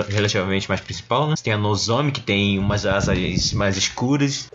relativamente 0.09 0.69
mais 0.69 0.81
principal, 0.81 1.29
né? 1.29 1.37
Você 1.37 1.45
tem 1.45 1.53
a 1.53 1.59
Nozomi, 1.59 2.13
que 2.13 2.21
tem 2.21 2.59
umas 2.59 2.87
asas 2.87 3.53
mais 3.53 3.77
escuras, 3.77 4.51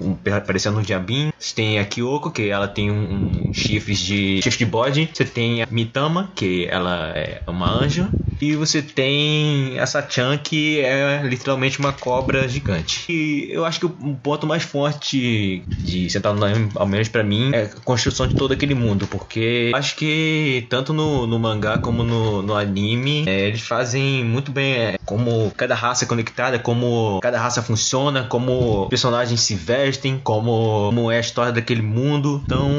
parecendo 0.46 0.80
um 0.80 0.82
diabinho. 0.82 1.34
Você 1.38 1.56
tem 1.56 1.80
a 1.80 1.86
Kyoko, 1.86 2.32
que 2.32 2.50
ela 2.50 2.68
tem 2.68 2.92
um, 2.92 3.50
um 3.50 3.54
chifres 3.54 4.00
de 4.00 4.42
chifre 4.42 4.60
de 4.60 4.66
bode. 4.66 5.10
Você 5.14 5.26
tem 5.26 5.62
a 5.64 5.68
Mitama, 5.70 6.32
que 6.36 6.68
ela 6.70 7.12
é 7.16 7.42
uma 7.48 7.70
anjo. 7.70 8.10
E 8.44 8.58
você 8.58 8.82
tem 8.82 9.80
a 9.80 9.86
Sachan, 9.86 10.38
que 10.38 10.82
é 10.82 11.22
literalmente 11.24 11.80
uma 11.80 11.94
cobra 11.94 12.46
gigante. 12.46 13.06
E 13.10 13.48
eu 13.50 13.64
acho 13.64 13.80
que 13.80 13.86
o 13.86 13.90
ponto 14.22 14.46
mais 14.46 14.64
forte 14.64 15.64
de 15.78 16.10
Sentar 16.10 16.34
no 16.34 16.44
ao 16.76 16.86
menos 16.86 17.08
pra 17.08 17.24
mim, 17.24 17.52
é 17.54 17.64
a 17.64 17.68
construção 17.86 18.28
de 18.28 18.36
todo 18.36 18.52
aquele 18.52 18.76
mundo. 18.76 19.08
Porque 19.08 19.72
acho 19.74 19.96
que 19.96 20.68
tanto 20.70 20.92
no, 20.92 21.26
no 21.26 21.40
mangá 21.40 21.78
como 21.78 22.04
no, 22.04 22.42
no 22.42 22.54
anime, 22.54 23.24
é, 23.26 23.48
eles 23.48 23.62
fazem 23.62 24.26
muito 24.26 24.52
bem 24.52 24.74
é, 24.74 24.98
como 25.06 25.50
cada 25.56 25.74
raça 25.74 26.04
é 26.04 26.08
conectada, 26.08 26.60
como 26.60 27.22
cada 27.22 27.40
raça 27.40 27.62
funciona, 27.62 28.24
como 28.24 28.90
personagens 28.90 29.40
se 29.40 29.56
vestem, 29.56 30.20
como, 30.22 30.88
como 30.88 31.10
é 31.10 31.18
a 31.18 31.22
história 31.22 31.54
daquele 31.54 31.82
mundo. 31.82 32.42
Então, 32.44 32.70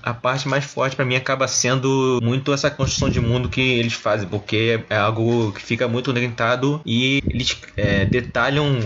a 0.00 0.14
parte 0.14 0.46
mais 0.46 0.64
forte 0.64 0.94
pra 0.94 1.04
mim 1.04 1.16
acaba 1.16 1.48
sendo 1.48 2.20
muito 2.22 2.52
essa 2.52 2.70
construção 2.70 3.10
de 3.10 3.20
mundo 3.20 3.48
que 3.48 3.60
eles 3.60 3.94
fazem, 3.94 4.28
porque 4.28 4.80
é 4.88 5.07
algo 5.08 5.52
que 5.52 5.62
fica 5.62 5.88
muito 5.88 6.10
orientado 6.10 6.80
e 6.84 7.22
eles 7.28 7.56
é, 7.76 8.04
detalham 8.04 8.78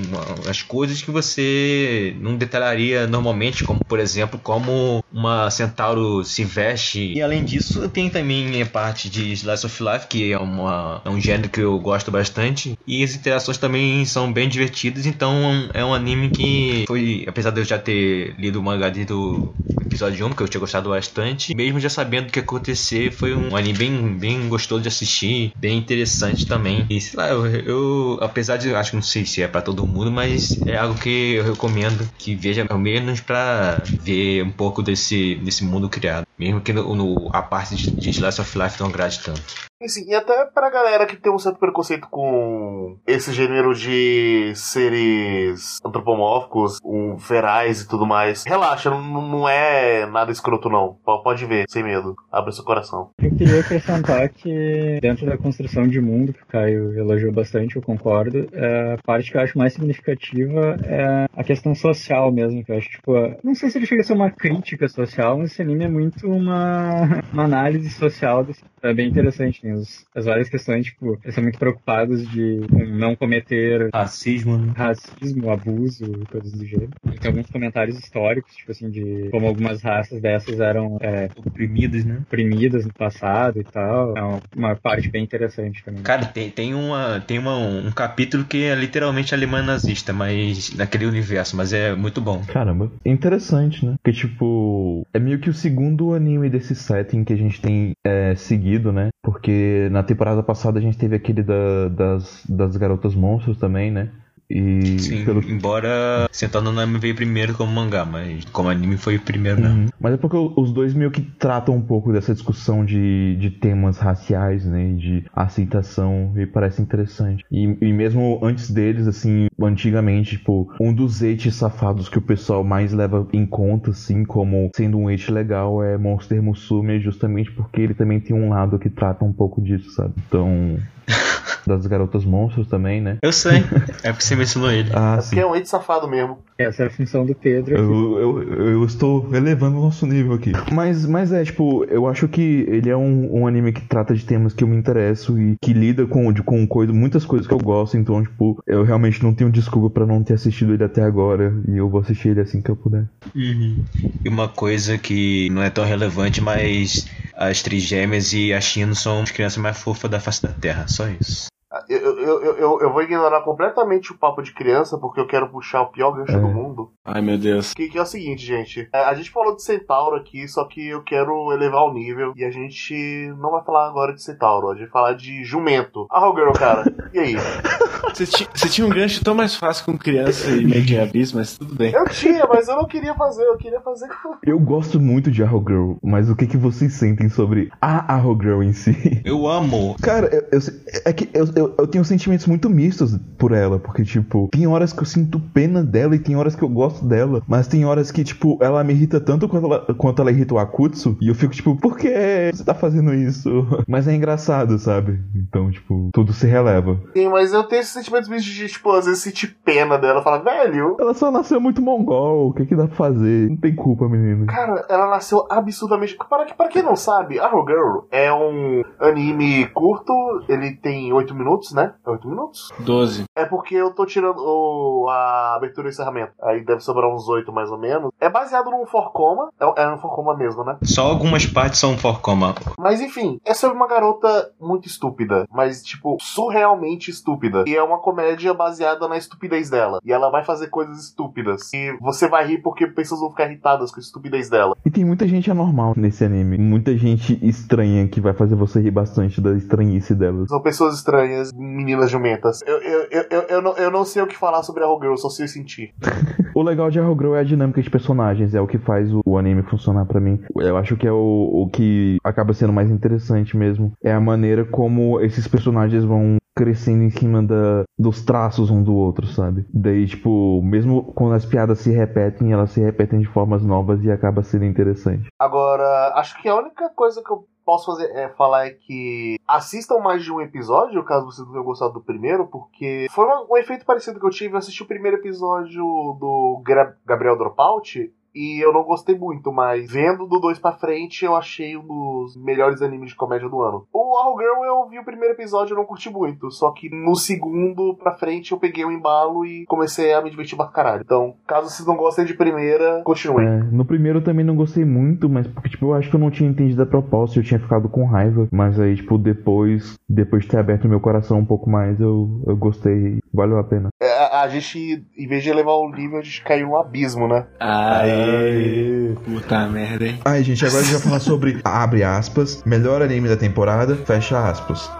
as 0.48 0.62
coisas 0.62 1.02
que 1.02 1.10
você 1.10 2.14
não 2.20 2.36
detalharia 2.36 3.06
normalmente, 3.06 3.64
como 3.64 3.80
por 3.80 3.98
exemplo, 3.98 4.40
como 4.42 5.04
uma 5.12 5.50
centauro 5.50 6.24
se 6.24 6.44
veste. 6.44 7.12
E 7.14 7.22
além 7.22 7.44
disso, 7.44 7.88
tem 7.88 8.08
também 8.08 8.60
a 8.62 8.66
parte 8.66 9.08
de 9.08 9.32
Slice 9.32 9.66
of 9.66 9.82
Life, 9.82 10.06
que 10.06 10.32
é, 10.32 10.38
uma, 10.38 11.02
é 11.04 11.10
um 11.10 11.20
gênero 11.20 11.48
que 11.48 11.60
eu 11.60 11.78
gosto 11.78 12.10
bastante. 12.10 12.78
E 12.86 13.02
as 13.02 13.14
interações 13.14 13.58
também 13.58 14.04
são 14.04 14.32
bem 14.32 14.48
divertidas, 14.48 15.06
então 15.06 15.70
é 15.74 15.84
um 15.84 15.94
anime 15.94 16.30
que 16.30 16.84
foi, 16.86 17.24
apesar 17.28 17.50
de 17.50 17.60
eu 17.60 17.64
já 17.64 17.78
ter 17.78 18.34
lido 18.38 18.60
o 18.60 18.62
mangá 18.62 18.88
desde 18.88 19.12
o 19.12 19.54
episódio 19.80 20.26
1, 20.26 20.30
que 20.30 20.42
eu 20.42 20.48
tinha 20.48 20.60
gostado 20.60 20.90
bastante, 20.90 21.54
mesmo 21.54 21.80
já 21.80 21.88
sabendo 21.88 22.28
o 22.28 22.32
que 22.32 22.38
ia 22.38 22.42
acontecer, 22.42 23.10
foi 23.10 23.34
um 23.34 23.54
anime 23.56 23.78
bem, 23.78 24.14
bem 24.14 24.48
gostoso 24.48 24.82
de 24.82 24.88
assistir, 24.88 25.52
bem 25.56 25.78
interessante 25.78 26.11
também. 26.46 26.86
E 26.90 27.00
sei 27.00 27.16
lá, 27.18 27.28
eu, 27.28 27.46
eu 27.46 28.18
apesar 28.20 28.56
de, 28.56 28.74
acho 28.74 28.90
que 28.90 28.96
não 28.96 29.02
sei 29.02 29.24
se 29.24 29.42
é 29.42 29.48
pra 29.48 29.62
todo 29.62 29.86
mundo, 29.86 30.10
mas 30.10 30.60
é 30.66 30.76
algo 30.76 30.98
que 30.98 31.34
eu 31.34 31.44
recomendo 31.44 32.08
que 32.18 32.34
veja 32.34 32.66
ao 32.68 32.78
menos 32.78 33.20
pra 33.20 33.82
ver 34.00 34.42
um 34.42 34.50
pouco 34.50 34.82
desse, 34.82 35.36
desse 35.36 35.64
mundo 35.64 35.88
criado. 35.88 36.24
Mesmo 36.38 36.60
que 36.60 36.72
no, 36.72 36.94
no- 36.94 37.30
a 37.32 37.42
parte 37.42 37.76
de, 37.76 37.90
de 38.12 38.24
of 38.24 38.58
Life 38.58 38.80
não 38.80 38.88
agrade 38.88 39.20
tanto. 39.20 39.71
E, 39.82 39.88
sim, 39.88 40.08
e 40.08 40.14
até 40.14 40.46
pra 40.46 40.70
galera 40.70 41.06
que 41.06 41.16
tem 41.16 41.32
um 41.32 41.38
certo 41.38 41.58
preconceito 41.58 42.06
com 42.08 42.96
esse 43.06 43.32
gênero 43.32 43.74
de 43.74 44.52
seres 44.54 45.78
antropomórficos, 45.84 46.78
um, 46.84 47.18
ferais 47.18 47.82
e 47.82 47.88
tudo 47.88 48.06
mais, 48.06 48.44
relaxa, 48.44 48.90
não, 48.90 49.28
não 49.28 49.48
é 49.48 50.06
nada 50.06 50.30
escroto 50.30 50.68
não. 50.68 50.96
Pode 51.04 51.44
ver, 51.46 51.64
sem 51.68 51.82
medo. 51.82 52.14
Abre 52.30 52.52
seu 52.52 52.64
coração. 52.64 53.10
Eu 53.20 53.34
queria 53.34 53.60
acrescentar 53.60 54.28
que 54.28 54.98
dentro 55.00 55.26
da 55.26 55.36
construção 55.36 55.86
de 55.86 56.00
mundo, 56.00 56.32
que 56.32 56.42
o 56.42 56.46
Caio 56.46 56.96
elogiou 56.96 57.32
bastante, 57.32 57.76
eu 57.76 57.82
concordo, 57.82 58.48
é, 58.52 58.94
a 58.94 58.98
parte 59.04 59.30
que 59.30 59.36
eu 59.36 59.40
acho 59.40 59.58
mais 59.58 59.72
significativa 59.72 60.76
é 60.84 61.26
a 61.36 61.44
questão 61.44 61.74
social 61.74 62.30
mesmo, 62.30 62.64
que 62.64 62.70
eu 62.70 62.76
acho, 62.76 62.88
tipo, 62.88 63.12
não 63.42 63.54
sei 63.54 63.70
se 63.70 63.78
ele 63.78 63.86
chega 63.86 64.02
a 64.02 64.04
ser 64.04 64.12
uma 64.12 64.30
crítica 64.30 64.88
social, 64.88 65.38
mas 65.38 65.50
esse 65.50 65.62
anime 65.62 65.84
é 65.84 65.88
muito 65.88 66.28
uma, 66.28 67.22
uma 67.32 67.44
análise 67.44 67.90
social 67.90 68.44
é 68.82 68.92
bem 68.92 69.08
interessante, 69.08 69.60
tem 69.72 69.80
os- 69.80 70.04
as 70.14 70.24
várias 70.26 70.48
questões, 70.48 70.86
tipo, 70.86 71.18
eles 71.22 71.34
são 71.34 71.42
muito 71.42 71.58
preocupados 71.58 72.28
de 72.28 72.66
não 72.88 73.16
cometer 73.16 73.88
Racismo, 73.94 74.58
né? 74.58 74.72
racismo, 74.76 75.50
abuso 75.50 76.04
e 76.04 76.26
coisas 76.26 76.52
do 76.52 76.64
gênero. 76.64 76.92
E 77.06 77.18
Tem 77.18 77.30
alguns 77.30 77.50
comentários 77.50 77.98
históricos, 77.98 78.54
tipo 78.54 78.70
assim, 78.72 78.90
de 78.90 79.28
como 79.30 79.46
algumas 79.46 79.82
raças 79.82 80.20
dessas 80.20 80.60
eram 80.60 80.98
é, 81.00 81.30
oprimidos, 81.36 82.04
né? 82.04 82.18
oprimidas 82.22 82.84
no 82.84 82.92
passado 82.92 83.60
e 83.60 83.64
tal. 83.64 84.16
É 84.16 84.22
uma, 84.22 84.42
uma 84.54 84.76
parte 84.76 85.08
bem 85.08 85.22
interessante 85.24 85.82
também. 85.84 86.02
Cara, 86.02 86.26
tem, 86.26 86.50
tem, 86.50 86.74
uma, 86.74 87.20
tem 87.20 87.38
uma, 87.38 87.56
um 87.56 87.90
capítulo 87.92 88.44
que 88.44 88.64
é 88.64 88.74
literalmente 88.74 89.34
alemã 89.34 89.62
nazista, 89.62 90.12
mas 90.12 90.74
naquele 90.74 91.06
universo, 91.06 91.56
mas 91.56 91.72
é 91.72 91.94
muito 91.94 92.20
bom. 92.20 92.42
Caramba, 92.46 92.90
interessante, 93.04 93.84
né? 93.84 93.94
Porque, 94.02 94.12
tipo, 94.18 95.06
é 95.12 95.18
meio 95.18 95.38
que 95.38 95.50
o 95.50 95.54
segundo 95.54 96.12
anime 96.14 96.50
desse 96.50 96.74
setting 96.74 97.24
que 97.24 97.32
a 97.32 97.36
gente 97.36 97.60
tem 97.60 97.92
é, 98.04 98.34
seguido, 98.34 98.92
né? 98.92 99.08
Porque 99.22 99.61
na 99.90 100.02
temporada 100.02 100.42
passada 100.42 100.78
a 100.78 100.82
gente 100.82 100.98
teve 100.98 101.16
aquele 101.16 101.42
da- 101.42 101.88
das, 101.88 102.44
das 102.48 102.76
garotas 102.76 103.14
monstros 103.14 103.58
também, 103.58 103.90
né? 103.90 104.12
E 104.52 104.98
Sim, 104.98 105.24
pelo 105.24 105.42
embora 105.48 106.28
Sentado 106.30 106.64
no 106.64 106.72
Nome 106.72 106.98
veio 106.98 107.14
primeiro 107.14 107.54
como 107.54 107.72
mangá, 107.72 108.04
mas 108.04 108.44
como 108.46 108.68
anime 108.68 108.98
foi 108.98 109.16
o 109.16 109.20
primeiro, 109.20 109.60
né? 109.60 109.68
Uhum. 109.70 109.86
Mas 109.98 110.12
é 110.12 110.16
porque 110.18 110.36
os 110.36 110.72
dois 110.72 110.92
meio 110.92 111.10
que 111.10 111.22
tratam 111.22 111.74
um 111.74 111.80
pouco 111.80 112.12
dessa 112.12 112.34
discussão 112.34 112.84
de, 112.84 113.34
de 113.36 113.50
temas 113.50 113.96
raciais, 113.96 114.66
né? 114.66 114.90
e 114.90 114.94
De 114.94 115.24
aceitação, 115.34 116.34
e 116.36 116.44
parece 116.44 116.82
interessante. 116.82 117.44
E, 117.50 117.62
e 117.80 117.92
mesmo 117.92 118.38
antes 118.42 118.70
deles, 118.70 119.06
assim, 119.06 119.46
antigamente, 119.60 120.36
tipo, 120.36 120.70
um 120.78 120.92
dos 120.92 121.22
eites 121.22 121.54
safados 121.54 122.10
que 122.10 122.18
o 122.18 122.22
pessoal 122.22 122.62
mais 122.62 122.92
leva 122.92 123.26
em 123.32 123.46
conta, 123.46 123.90
assim, 123.90 124.22
como 124.24 124.70
sendo 124.76 124.98
um 124.98 125.08
eit 125.08 125.30
legal 125.30 125.82
é 125.82 125.96
Monster 125.96 126.42
Musume, 126.42 127.00
justamente 127.00 127.50
porque 127.52 127.80
ele 127.80 127.94
também 127.94 128.20
tem 128.20 128.36
um 128.36 128.50
lado 128.50 128.78
que 128.78 128.90
trata 128.90 129.24
um 129.24 129.32
pouco 129.32 129.62
disso, 129.62 129.90
sabe? 129.92 130.12
Então. 130.28 130.76
das 131.66 131.86
garotas 131.86 132.24
monstros 132.24 132.66
também, 132.66 133.00
né? 133.00 133.18
Eu 133.22 133.32
sei, 133.32 133.64
é 134.02 134.12
porque 134.12 134.24
você 134.24 134.36
mencionou 134.42 134.70
ele. 134.70 134.90
Ah, 134.92 135.18
sim. 135.20 135.30
Porque 135.30 135.40
é 135.40 135.46
um 135.46 135.56
ente 135.56 135.68
safado 135.68 136.08
mesmo. 136.08 136.38
Essa 136.58 136.84
é 136.84 136.86
a 136.86 136.90
função 136.90 137.24
do 137.24 137.34
Pedro. 137.34 137.74
aqui. 137.74 137.82
Eu, 137.82 138.42
eu, 138.42 138.70
eu 138.70 138.84
estou 138.84 139.28
elevando 139.34 139.78
o 139.78 139.82
nosso 139.82 140.06
nível 140.06 140.34
aqui. 140.34 140.52
Mas, 140.72 141.06
mas 141.06 141.32
é, 141.32 141.44
tipo, 141.44 141.84
eu 141.84 142.06
acho 142.06 142.28
que 142.28 142.64
ele 142.68 142.90
é 142.90 142.96
um, 142.96 143.40
um 143.40 143.46
anime 143.46 143.72
que 143.72 143.80
trata 143.82 144.14
de 144.14 144.24
temas 144.24 144.52
que 144.52 144.62
eu 144.62 144.68
me 144.68 144.76
interesso 144.76 145.40
e 145.40 145.56
que 145.60 145.72
lida 145.72 146.06
com, 146.06 146.32
de, 146.32 146.42
com 146.42 146.66
coisa, 146.66 146.92
muitas 146.92 147.24
coisas 147.24 147.46
que 147.46 147.54
eu 147.54 147.58
gosto. 147.58 147.96
Então, 147.96 148.22
tipo, 148.22 148.62
eu 148.66 148.82
realmente 148.84 149.22
não 149.22 149.34
tenho 149.34 149.50
desculpa 149.50 149.90
pra 149.90 150.06
não 150.06 150.22
ter 150.22 150.34
assistido 150.34 150.74
ele 150.74 150.84
até 150.84 151.02
agora. 151.02 151.52
E 151.68 151.76
eu 151.76 151.88
vou 151.88 152.00
assistir 152.00 152.28
ele 152.28 152.40
assim 152.40 152.60
que 152.60 152.70
eu 152.70 152.76
puder. 152.76 153.06
E 153.34 153.82
uma 154.28 154.48
coisa 154.48 154.98
que 154.98 155.50
não 155.50 155.62
é 155.62 155.70
tão 155.70 155.84
relevante, 155.84 156.40
mas 156.40 157.06
as 157.34 157.62
trigêmeas 157.62 158.32
e 158.32 158.52
a 158.52 158.60
Shino 158.60 158.94
são 158.94 159.22
as 159.22 159.30
crianças 159.30 159.58
mais 159.58 159.78
fofas 159.78 160.10
da 160.10 160.20
face 160.20 160.42
da 160.42 160.50
Terra, 160.50 160.86
só 160.86 161.08
isso. 161.08 161.46
Eu, 161.88 162.18
eu, 162.18 162.42
eu, 162.56 162.80
eu, 162.80 162.92
vou 162.92 163.02
ignorar 163.02 163.40
completamente 163.42 164.12
o 164.12 164.18
papo 164.18 164.42
de 164.42 164.52
criança, 164.52 164.98
porque 164.98 165.20
eu 165.20 165.26
quero 165.26 165.48
puxar 165.48 165.82
o 165.82 165.90
pior 165.90 166.12
gancho 166.12 166.32
É. 166.36 166.40
do 166.40 166.48
mundo. 166.48 166.90
Ai, 167.04 167.22
meu 167.22 167.38
Deus. 167.38 167.72
Que, 167.74 167.88
que 167.88 167.98
é 167.98 168.02
o 168.02 168.06
seguinte, 168.06 168.44
gente. 168.44 168.88
É, 168.92 169.04
a 169.04 169.14
gente 169.14 169.30
falou 169.30 169.56
de 169.56 169.62
Centauro 169.62 170.16
aqui, 170.16 170.46
só 170.48 170.64
que 170.66 170.86
eu 170.88 171.02
quero 171.02 171.50
elevar 171.52 171.82
o 171.84 171.92
nível. 171.94 172.32
E 172.36 172.44
a 172.44 172.50
gente 172.50 173.32
não 173.38 173.50
vai 173.52 173.64
falar 173.64 173.88
agora 173.88 174.12
de 174.12 174.22
Centauro, 174.22 174.68
a 174.70 174.74
gente 174.74 174.84
vai 174.90 174.92
falar 174.92 175.12
de 175.14 175.42
Jumento. 175.44 176.06
Ah, 176.10 176.30
Girl, 176.34 176.52
cara. 176.52 176.84
E 177.12 177.18
aí? 177.18 177.36
Você, 178.12 178.26
ti- 178.26 178.48
você 178.52 178.68
tinha 178.68 178.86
um 178.86 178.90
gancho 178.90 179.24
tão 179.24 179.34
mais 179.34 179.54
fácil 179.54 179.86
com 179.86 179.96
criança 179.96 180.50
e 180.50 180.98
Abyss, 180.98 181.32
mas 181.32 181.56
tudo 181.56 181.74
bem. 181.74 181.92
Eu 181.94 182.04
tinha, 182.08 182.44
mas 182.46 182.68
eu 182.68 182.76
não 182.76 182.84
queria 182.86 183.14
fazer, 183.14 183.42
eu 183.44 183.56
queria 183.56 183.80
fazer 183.80 184.08
com. 184.08 184.34
Eu 184.44 184.58
gosto 184.58 185.00
muito 185.00 185.30
de 185.30 185.42
Arrow 185.42 185.64
Girl, 185.66 185.92
mas 186.02 186.28
o 186.28 186.36
que, 186.36 186.46
que 186.46 186.56
vocês 186.56 186.92
sentem 186.94 187.28
sobre 187.30 187.70
a 187.80 188.12
Arrow 188.12 188.36
Girl 188.38 188.62
em 188.62 188.72
si? 188.72 189.22
Eu 189.24 189.46
amo. 189.46 189.96
Cara, 190.02 190.26
eu, 190.34 190.42
eu- 190.52 190.60
é 191.06 191.12
que 191.12 191.30
eu, 191.32 191.46
eu, 191.62 191.74
eu 191.78 191.86
tenho 191.86 192.04
sentimentos 192.04 192.46
muito 192.46 192.68
mistos 192.68 193.16
por 193.38 193.52
ela, 193.52 193.78
porque, 193.78 194.04
tipo, 194.04 194.48
tem 194.52 194.66
horas 194.66 194.92
que 194.92 195.00
eu 195.00 195.06
sinto 195.06 195.40
pena 195.52 195.82
dela 195.82 196.14
e 196.14 196.18
tem 196.18 196.36
horas 196.36 196.54
que 196.54 196.62
eu 196.62 196.68
gosto 196.68 197.04
dela, 197.04 197.42
mas 197.46 197.66
tem 197.66 197.84
horas 197.84 198.10
que, 198.10 198.24
tipo, 198.24 198.58
ela 198.60 198.82
me 198.84 198.92
irrita 198.92 199.20
tanto 199.20 199.48
quanto 199.48 199.66
ela, 199.66 199.94
quanto 199.94 200.22
ela 200.22 200.30
irrita 200.30 200.54
o 200.54 200.58
Akutsu, 200.58 201.16
e 201.20 201.28
eu 201.28 201.34
fico, 201.34 201.54
tipo, 201.54 201.76
por 201.76 201.96
que 201.96 202.50
você 202.52 202.64
tá 202.64 202.74
fazendo 202.74 203.14
isso? 203.14 203.50
Mas 203.86 204.08
é 204.08 204.14
engraçado, 204.14 204.78
sabe? 204.78 205.20
Então, 205.34 205.70
tipo, 205.70 206.10
tudo 206.12 206.32
se 206.32 206.46
releva. 206.46 206.98
Sim, 207.12 207.28
mas 207.28 207.52
eu 207.52 207.64
tenho 207.64 207.80
esses 207.80 207.92
sentimentos 207.92 208.28
mistos 208.28 208.52
de, 208.52 208.68
tipo, 208.68 208.90
às 208.92 209.06
vezes 209.06 209.22
sentir 209.22 209.56
pena 209.64 209.98
dela. 209.98 210.22
Falar, 210.22 210.38
velho, 210.38 210.96
Ela 210.98 211.14
só 211.14 211.30
nasceu 211.30 211.60
muito 211.60 211.82
mongol, 211.82 212.48
o 212.48 212.52
que 212.52 212.66
que 212.66 212.76
dá 212.76 212.86
pra 212.86 212.96
fazer? 212.96 213.50
Não 213.50 213.56
tem 213.56 213.74
culpa, 213.74 214.08
menino. 214.08 214.46
Cara, 214.46 214.84
ela 214.88 215.10
nasceu 215.10 215.46
absurdamente. 215.50 216.16
Para, 216.16 216.46
para 216.54 216.68
quem 216.68 216.82
não 216.82 216.96
sabe, 216.96 217.38
Arrow 217.38 217.66
Girl 217.66 217.98
é 218.10 218.32
um 218.32 218.82
anime 218.98 219.66
curto, 219.68 220.12
ele 220.48 220.72
tem 220.76 221.12
8 221.12 221.34
minutos, 221.34 221.51
né? 221.74 221.94
É 222.06 222.10
8 222.10 222.28
minutos? 222.28 222.70
12. 222.80 223.24
É 223.36 223.44
porque 223.44 223.74
eu 223.74 223.92
tô 223.94 224.06
tirando 224.06 224.38
o- 224.38 225.08
a 225.08 225.54
abertura 225.56 225.88
e 225.88 225.90
o 225.90 225.92
encerramento. 225.92 226.32
Aí 226.42 226.64
deve 226.64 226.80
sobrar 226.80 227.10
uns 227.12 227.28
8 227.28 227.52
mais 227.52 227.70
ou 227.70 227.78
menos. 227.78 228.10
É 228.20 228.28
baseado 228.30 228.70
num 228.70 228.86
Forcoma. 228.86 229.50
É, 229.60 229.82
é 229.82 229.88
um 229.94 229.98
Forcoma 229.98 230.36
mesmo, 230.36 230.64
né? 230.64 230.76
Só 230.82 231.02
algumas 231.02 231.46
partes 231.46 231.78
são 231.80 231.96
forcoma. 231.98 232.54
Mas 232.78 233.00
enfim, 233.00 233.38
é 233.44 233.54
sobre 233.54 233.76
uma 233.76 233.86
garota 233.88 234.50
muito 234.60 234.86
estúpida. 234.88 235.46
Mas, 235.52 235.82
tipo, 235.82 236.16
surrealmente 236.20 237.10
estúpida. 237.10 237.64
E 237.66 237.74
é 237.74 237.82
uma 237.82 237.98
comédia 237.98 238.52
baseada 238.54 239.06
na 239.08 239.16
estupidez 239.16 239.70
dela. 239.70 239.98
E 240.04 240.12
ela 240.12 240.30
vai 240.30 240.44
fazer 240.44 240.68
coisas 240.68 240.98
estúpidas. 241.04 241.72
E 241.72 241.96
você 242.00 242.28
vai 242.28 242.46
rir 242.46 242.58
porque 242.62 242.86
pessoas 242.86 243.20
vão 243.20 243.30
ficar 243.30 243.46
irritadas 243.46 243.90
com 243.90 243.98
a 243.98 244.02
estupidez 244.02 244.48
dela. 244.50 244.76
E 244.84 244.90
tem 244.90 245.04
muita 245.04 245.26
gente 245.26 245.50
anormal 245.50 245.94
nesse 245.96 246.24
anime. 246.24 246.58
Muita 246.58 246.96
gente 246.96 247.38
estranha 247.46 248.06
que 248.08 248.20
vai 248.20 248.32
fazer 248.34 248.54
você 248.54 248.80
rir 248.80 248.90
bastante 248.90 249.40
da 249.40 249.52
estranhice 249.52 250.14
delas. 250.14 250.48
São 250.48 250.60
pessoas 250.60 250.96
estranhas, 250.96 251.41
meninas 251.52 252.10
jumentas. 252.10 252.60
Eu, 252.66 252.78
eu, 252.82 253.06
eu, 253.10 253.24
eu, 253.30 253.42
eu, 253.42 253.62
não, 253.62 253.76
eu 253.76 253.90
não 253.90 254.04
sei 254.04 254.22
o 254.22 254.26
que 254.26 254.36
falar 254.36 254.62
sobre 254.62 254.84
a 254.84 254.86
Girl, 255.00 255.16
só 255.16 255.28
sei 255.28 255.48
sentir. 255.48 255.94
O 256.54 256.62
legal 256.62 256.90
de 256.90 257.00
Arrow 257.00 257.16
Girl 257.16 257.34
é 257.34 257.40
a 257.40 257.44
dinâmica 257.44 257.80
de 257.80 257.88
personagens, 257.88 258.54
é 258.54 258.60
o 258.60 258.66
que 258.66 258.76
faz 258.76 259.10
o, 259.10 259.22
o 259.24 259.38
anime 259.38 259.62
funcionar 259.62 260.04
pra 260.04 260.20
mim. 260.20 260.38
Eu 260.54 260.76
acho 260.76 260.98
que 260.98 261.06
é 261.06 261.12
o, 261.12 261.16
o 261.16 261.70
que 261.70 262.18
acaba 262.22 262.52
sendo 262.52 262.74
mais 262.74 262.90
interessante 262.90 263.56
mesmo. 263.56 263.92
É 264.04 264.12
a 264.12 264.20
maneira 264.20 264.62
como 264.62 265.18
esses 265.20 265.48
personagens 265.48 266.04
vão 266.04 266.36
crescendo 266.54 267.02
em 267.02 267.10
cima 267.10 267.42
da, 267.42 267.84
dos 267.98 268.22
traços 268.22 268.70
um 268.70 268.82
do 268.82 268.94
outro, 268.94 269.26
sabe? 269.26 269.64
Daí, 269.72 270.06
tipo, 270.06 270.60
mesmo 270.62 271.12
quando 271.14 271.34
as 271.34 271.46
piadas 271.46 271.78
se 271.78 271.90
repetem, 271.90 272.52
elas 272.52 272.70
se 272.70 272.80
repetem 272.80 273.20
de 273.20 273.26
formas 273.26 273.62
novas 273.64 274.04
e 274.04 274.10
acaba 274.10 274.42
sendo 274.42 274.64
interessante. 274.64 275.28
Agora, 275.38 276.12
acho 276.16 276.40
que 276.40 276.48
a 276.48 276.56
única 276.56 276.90
coisa 276.90 277.22
que 277.24 277.30
eu 277.30 277.46
posso 277.64 277.86
fazer 277.86 278.10
é 278.10 278.28
falar 278.28 278.66
é 278.66 278.70
que 278.70 279.38
assistam 279.46 279.98
mais 279.98 280.22
de 280.22 280.32
um 280.32 280.40
episódio, 280.40 281.02
caso 281.04 281.26
vocês 281.26 281.44
não 281.46 281.52
tenham 281.52 281.64
gostado 281.64 281.92
do 281.94 282.00
primeiro, 282.00 282.46
porque 282.46 283.06
foi 283.10 283.26
um, 283.26 283.46
um 283.52 283.56
efeito 283.56 283.84
parecido 283.84 284.18
que 284.20 284.26
eu 284.26 284.30
tive. 284.30 284.54
Eu 284.54 284.58
assisti 284.58 284.82
o 284.82 284.86
primeiro 284.86 285.16
episódio 285.18 285.82
do 286.20 286.60
Gra- 286.64 286.96
Gabriel 287.06 287.36
Dropout. 287.38 288.12
E 288.34 288.64
eu 288.64 288.72
não 288.72 288.82
gostei 288.84 289.16
muito, 289.16 289.52
mas 289.52 289.90
vendo 289.90 290.26
do 290.26 290.40
2 290.40 290.58
pra 290.58 290.72
frente, 290.72 291.24
eu 291.24 291.34
achei 291.34 291.76
um 291.76 291.86
dos 291.86 292.36
melhores 292.36 292.82
animes 292.82 293.10
de 293.10 293.16
comédia 293.16 293.48
do 293.48 293.60
ano. 293.60 293.86
O 293.92 294.18
Arrow 294.18 294.38
Girl 294.38 294.64
eu 294.64 294.88
vi 294.88 294.98
o 294.98 295.04
primeiro 295.04 295.34
episódio 295.34 295.74
e 295.74 295.76
não 295.76 295.84
curti 295.84 296.10
muito, 296.10 296.50
só 296.50 296.70
que 296.70 296.88
no 296.90 297.14
segundo 297.14 297.96
pra 297.96 298.14
frente 298.14 298.52
eu 298.52 298.58
peguei 298.58 298.84
o 298.84 298.90
embalo 298.90 299.44
e 299.44 299.64
comecei 299.66 300.12
a 300.12 300.22
me 300.22 300.30
divertir 300.30 300.56
pra 300.56 300.66
caralho. 300.66 301.02
Então, 301.04 301.34
caso 301.46 301.68
vocês 301.68 301.86
não 301.86 301.96
gostem 301.96 302.24
de 302.24 302.34
primeira, 302.34 303.02
continuem. 303.04 303.46
É, 303.46 303.62
no 303.64 303.84
primeiro 303.84 304.18
eu 304.18 304.24
também 304.24 304.44
não 304.44 304.56
gostei 304.56 304.84
muito, 304.84 305.28
mas 305.28 305.46
porque, 305.46 305.68
tipo, 305.68 305.86
eu 305.86 305.94
acho 305.94 306.08
que 306.08 306.16
eu 306.16 306.20
não 306.20 306.30
tinha 306.30 306.48
entendido 306.48 306.82
a 306.82 306.86
proposta, 306.86 307.38
eu 307.38 307.42
tinha 307.42 307.60
ficado 307.60 307.88
com 307.88 308.04
raiva. 308.04 308.48
Mas 308.50 308.78
aí, 308.78 308.96
tipo, 308.96 309.18
depois, 309.18 309.96
depois 310.08 310.44
de 310.44 310.50
ter 310.50 310.58
aberto 310.58 310.88
meu 310.88 311.00
coração 311.00 311.38
um 311.38 311.44
pouco 311.44 311.68
mais, 311.68 312.00
eu, 312.00 312.42
eu 312.46 312.56
gostei, 312.56 313.18
valeu 313.32 313.58
a 313.58 313.64
pena. 313.64 313.88
É, 314.00 314.31
a, 314.42 314.48
gente, 314.48 315.04
em 315.16 315.26
vez 315.28 315.44
de 315.44 315.50
elevar 315.50 315.76
o 315.76 315.88
nível, 315.88 316.18
a 316.18 316.22
gente 316.22 316.42
caiu 316.42 316.66
no 316.66 316.76
abismo, 316.76 317.28
né? 317.28 317.46
Aê, 317.60 319.14
puta 319.24 319.68
merda, 319.68 320.04
hein? 320.04 320.18
Ai, 320.24 320.42
gente, 320.42 320.66
agora 320.66 320.80
a 320.80 320.84
gente 320.84 320.94
vai 320.94 321.02
falar 321.02 321.20
sobre, 321.20 321.60
abre 321.64 322.02
aspas, 322.02 322.62
melhor 322.64 323.02
anime 323.02 323.28
da 323.28 323.36
temporada, 323.36 323.94
fecha 323.94 324.48
aspas. 324.48 324.90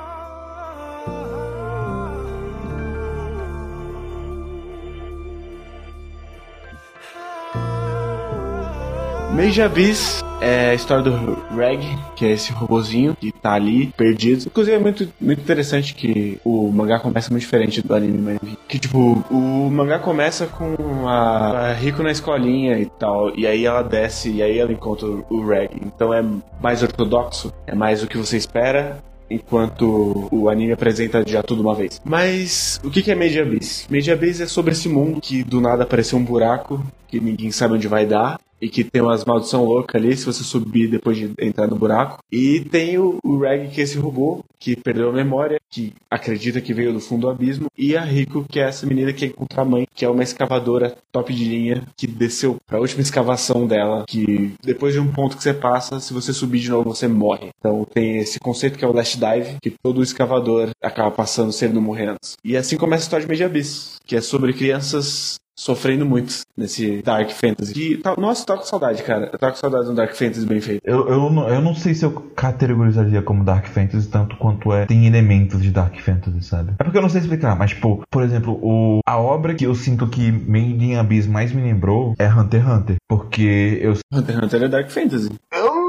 Mage 9.33 9.63
Abyss 9.63 10.23
é 10.43 10.71
a 10.71 10.75
história 10.75 11.03
do 11.03 11.57
Reg, 11.57 11.81
que 12.15 12.27
é 12.27 12.33
esse 12.33 12.53
robozinho 12.53 13.17
que 13.19 13.33
tá 13.33 13.55
ali, 13.55 13.87
perdido. 13.97 14.45
Inclusive 14.47 14.77
é 14.77 14.79
muito, 14.79 15.09
muito 15.19 15.41
interessante 15.41 15.95
que 15.95 16.39
o 16.45 16.71
mangá 16.71 16.99
começa 17.01 17.31
muito 17.31 17.41
diferente 17.41 17.81
do 17.81 17.95
anime, 17.95 18.19
mas 18.19 18.39
que 18.69 18.79
tipo, 18.79 19.25
o 19.31 19.71
mangá 19.71 19.99
começa 19.99 20.47
com 20.47 21.09
a, 21.09 21.71
a 21.71 21.73
Rico 21.73 22.03
na 22.03 22.11
escolinha 22.11 22.79
e 22.79 22.85
tal, 22.85 23.35
e 23.35 23.47
aí 23.47 23.65
ela 23.65 23.83
desce 23.83 24.31
e 24.31 24.43
aí 24.43 24.59
ela 24.59 24.71
encontra 24.71 25.07
o 25.07 25.47
Reg. 25.47 25.71
Então 25.83 26.13
é 26.13 26.23
mais 26.61 26.83
ortodoxo, 26.83 27.55
é 27.67 27.75
mais 27.75 28.03
o 28.03 28.07
que 28.07 28.19
você 28.19 28.37
espera, 28.37 29.03
enquanto 29.31 30.29
o 30.31 30.51
anime 30.51 30.73
apresenta 30.73 31.25
já 31.27 31.43
tudo 31.43 31.63
uma 31.63 31.75
vez. 31.75 32.03
Mas 32.05 32.79
o 32.85 32.91
que 32.91 33.11
é 33.11 33.15
Mage 33.15 33.41
Abyss? 33.41 33.87
Mage 33.91 34.13
Abyss 34.13 34.43
é 34.43 34.47
sobre 34.47 34.73
esse 34.73 34.91
mundo 34.91 35.23
que 35.23 35.43
do 35.43 35.59
nada 35.59 35.85
apareceu 35.85 36.19
um 36.19 36.25
buraco 36.25 36.85
que 37.09 37.19
ninguém 37.19 37.51
sabe 37.51 37.75
onde 37.75 37.89
vai 37.89 38.05
dar. 38.05 38.39
E 38.63 38.69
que 38.69 38.85
tem 38.85 39.03
umas 39.03 39.25
maldição 39.25 39.65
louca 39.65 39.99
ali 39.99 40.17
se 40.17 40.25
você 40.25 40.45
subir 40.45 40.89
depois 40.89 41.17
de 41.17 41.33
entrar 41.41 41.67
no 41.67 41.75
buraco. 41.75 42.19
E 42.31 42.61
tem 42.61 42.97
o, 42.97 43.19
o 43.25 43.39
Reg, 43.39 43.69
que 43.69 43.81
é 43.81 43.85
esse 43.85 43.99
robô, 43.99 44.45
que 44.61 44.77
perdeu 44.77 45.11
a 45.11 45.13
memória, 45.13 45.61
que 45.69 45.93
acredita 46.09 46.61
que 46.61 46.73
veio 46.73 46.93
do 46.93 47.01
fundo 47.01 47.23
do 47.23 47.31
abismo. 47.31 47.67
E 47.77 47.97
a 47.97 48.03
Rico, 48.03 48.47
que 48.49 48.61
é 48.61 48.69
essa 48.69 48.87
menina 48.87 49.13
que 49.13 49.27
encontra 49.27 49.63
a 49.63 49.65
mãe, 49.65 49.85
que 49.93 50.05
é 50.05 50.09
uma 50.09 50.23
escavadora 50.23 50.97
top 51.11 51.35
de 51.35 51.45
linha, 51.45 51.83
que 51.97 52.07
desceu 52.07 52.57
pra 52.65 52.79
última 52.79 53.03
escavação 53.03 53.67
dela. 53.67 54.05
Que 54.07 54.55
depois 54.63 54.95
de 54.95 55.01
um 55.01 55.11
ponto 55.11 55.37
que 55.37 55.43
você 55.43 55.53
passa, 55.53 55.99
se 55.99 56.15
você 56.15 56.33
subir 56.33 56.61
de 56.61 56.71
novo, 56.71 56.95
você 56.95 57.09
morre. 57.09 57.49
Então 57.59 57.85
tem 57.85 58.19
esse 58.19 58.39
conceito 58.39 58.79
que 58.79 58.85
é 58.85 58.89
o 58.89 58.93
Last 58.93 59.19
Dive, 59.19 59.57
que 59.61 59.71
todo 59.83 60.03
escavador 60.03 60.71
acaba 60.81 61.11
passando 61.11 61.53
se 61.53 61.65
ele 61.65 61.75
não 61.75 61.83
morrer 61.83 62.11
antes. 62.11 62.37
E 62.45 62.57
assim 62.57 62.77
começa 62.77 63.03
a 63.03 63.07
história 63.07 63.27
de 63.27 63.33
Mage 63.33 63.43
Abyss, 63.43 63.97
que 64.07 64.15
é 64.15 64.21
sobre 64.21 64.53
crianças 64.53 65.41
sofrendo 65.63 66.05
muito 66.05 66.41
nesse 66.57 67.03
Dark 67.03 67.31
Fantasy. 67.31 67.73
E, 67.81 67.97
tá- 67.99 68.17
nossa, 68.19 68.45
tô 68.45 68.57
com 68.57 68.65
saudade, 68.65 69.03
cara. 69.05 69.31
Eu 69.33 69.39
tô 69.39 69.49
com 69.49 69.55
saudade 69.55 69.85
do 69.87 69.95
Dark 69.95 70.13
Fantasy 70.15 70.45
bem 70.45 70.61
feito. 70.61 70.81
Eu, 70.85 71.09
eu, 71.09 71.31
não- 71.31 71.49
eu 71.49 71.61
não 71.61 71.75
sei 71.75 71.95
se 71.95 72.05
eu 72.05 72.11
categorizaria 72.35 73.23
como 73.23 73.45
Dark 73.45 73.67
Fantasy 73.67 74.09
tanto 74.09 74.37
quanto 74.37 74.73
é. 74.73 74.87
Tem 74.87 75.07
elementos 75.07 75.63
de 75.63 75.71
Dark 75.71 75.97
Fantasy, 76.01 76.43
sabe? 76.43 76.73
É 76.79 76.85
porque 76.85 76.99
eu 76.99 77.03
não 77.03 77.09
sei 77.09 77.21
explicar, 77.21 77.57
mas, 77.57 77.71
tipo, 77.71 78.03
por 78.11 78.23
exemplo, 78.25 78.59
o, 78.63 79.01
a 79.07 79.17
obra 79.19 79.55
que 79.55 79.65
eu 79.65 79.75
sinto 79.75 80.07
que 80.09 80.33
Made 80.33 80.85
in 80.85 80.97
Abyss 80.97 81.27
mais 81.29 81.53
me 81.53 81.63
lembrou 81.63 82.15
é 82.19 82.29
Hunter 82.29 82.61
x 82.63 82.69
Hunter. 82.73 82.97
Porque 83.09 83.79
eu. 83.81 83.95
Hunter 84.13 84.35
x 84.37 84.45
Hunter 84.45 84.63
é 84.65 84.69
Dark 84.69 84.91
Fantasy. 84.91 85.31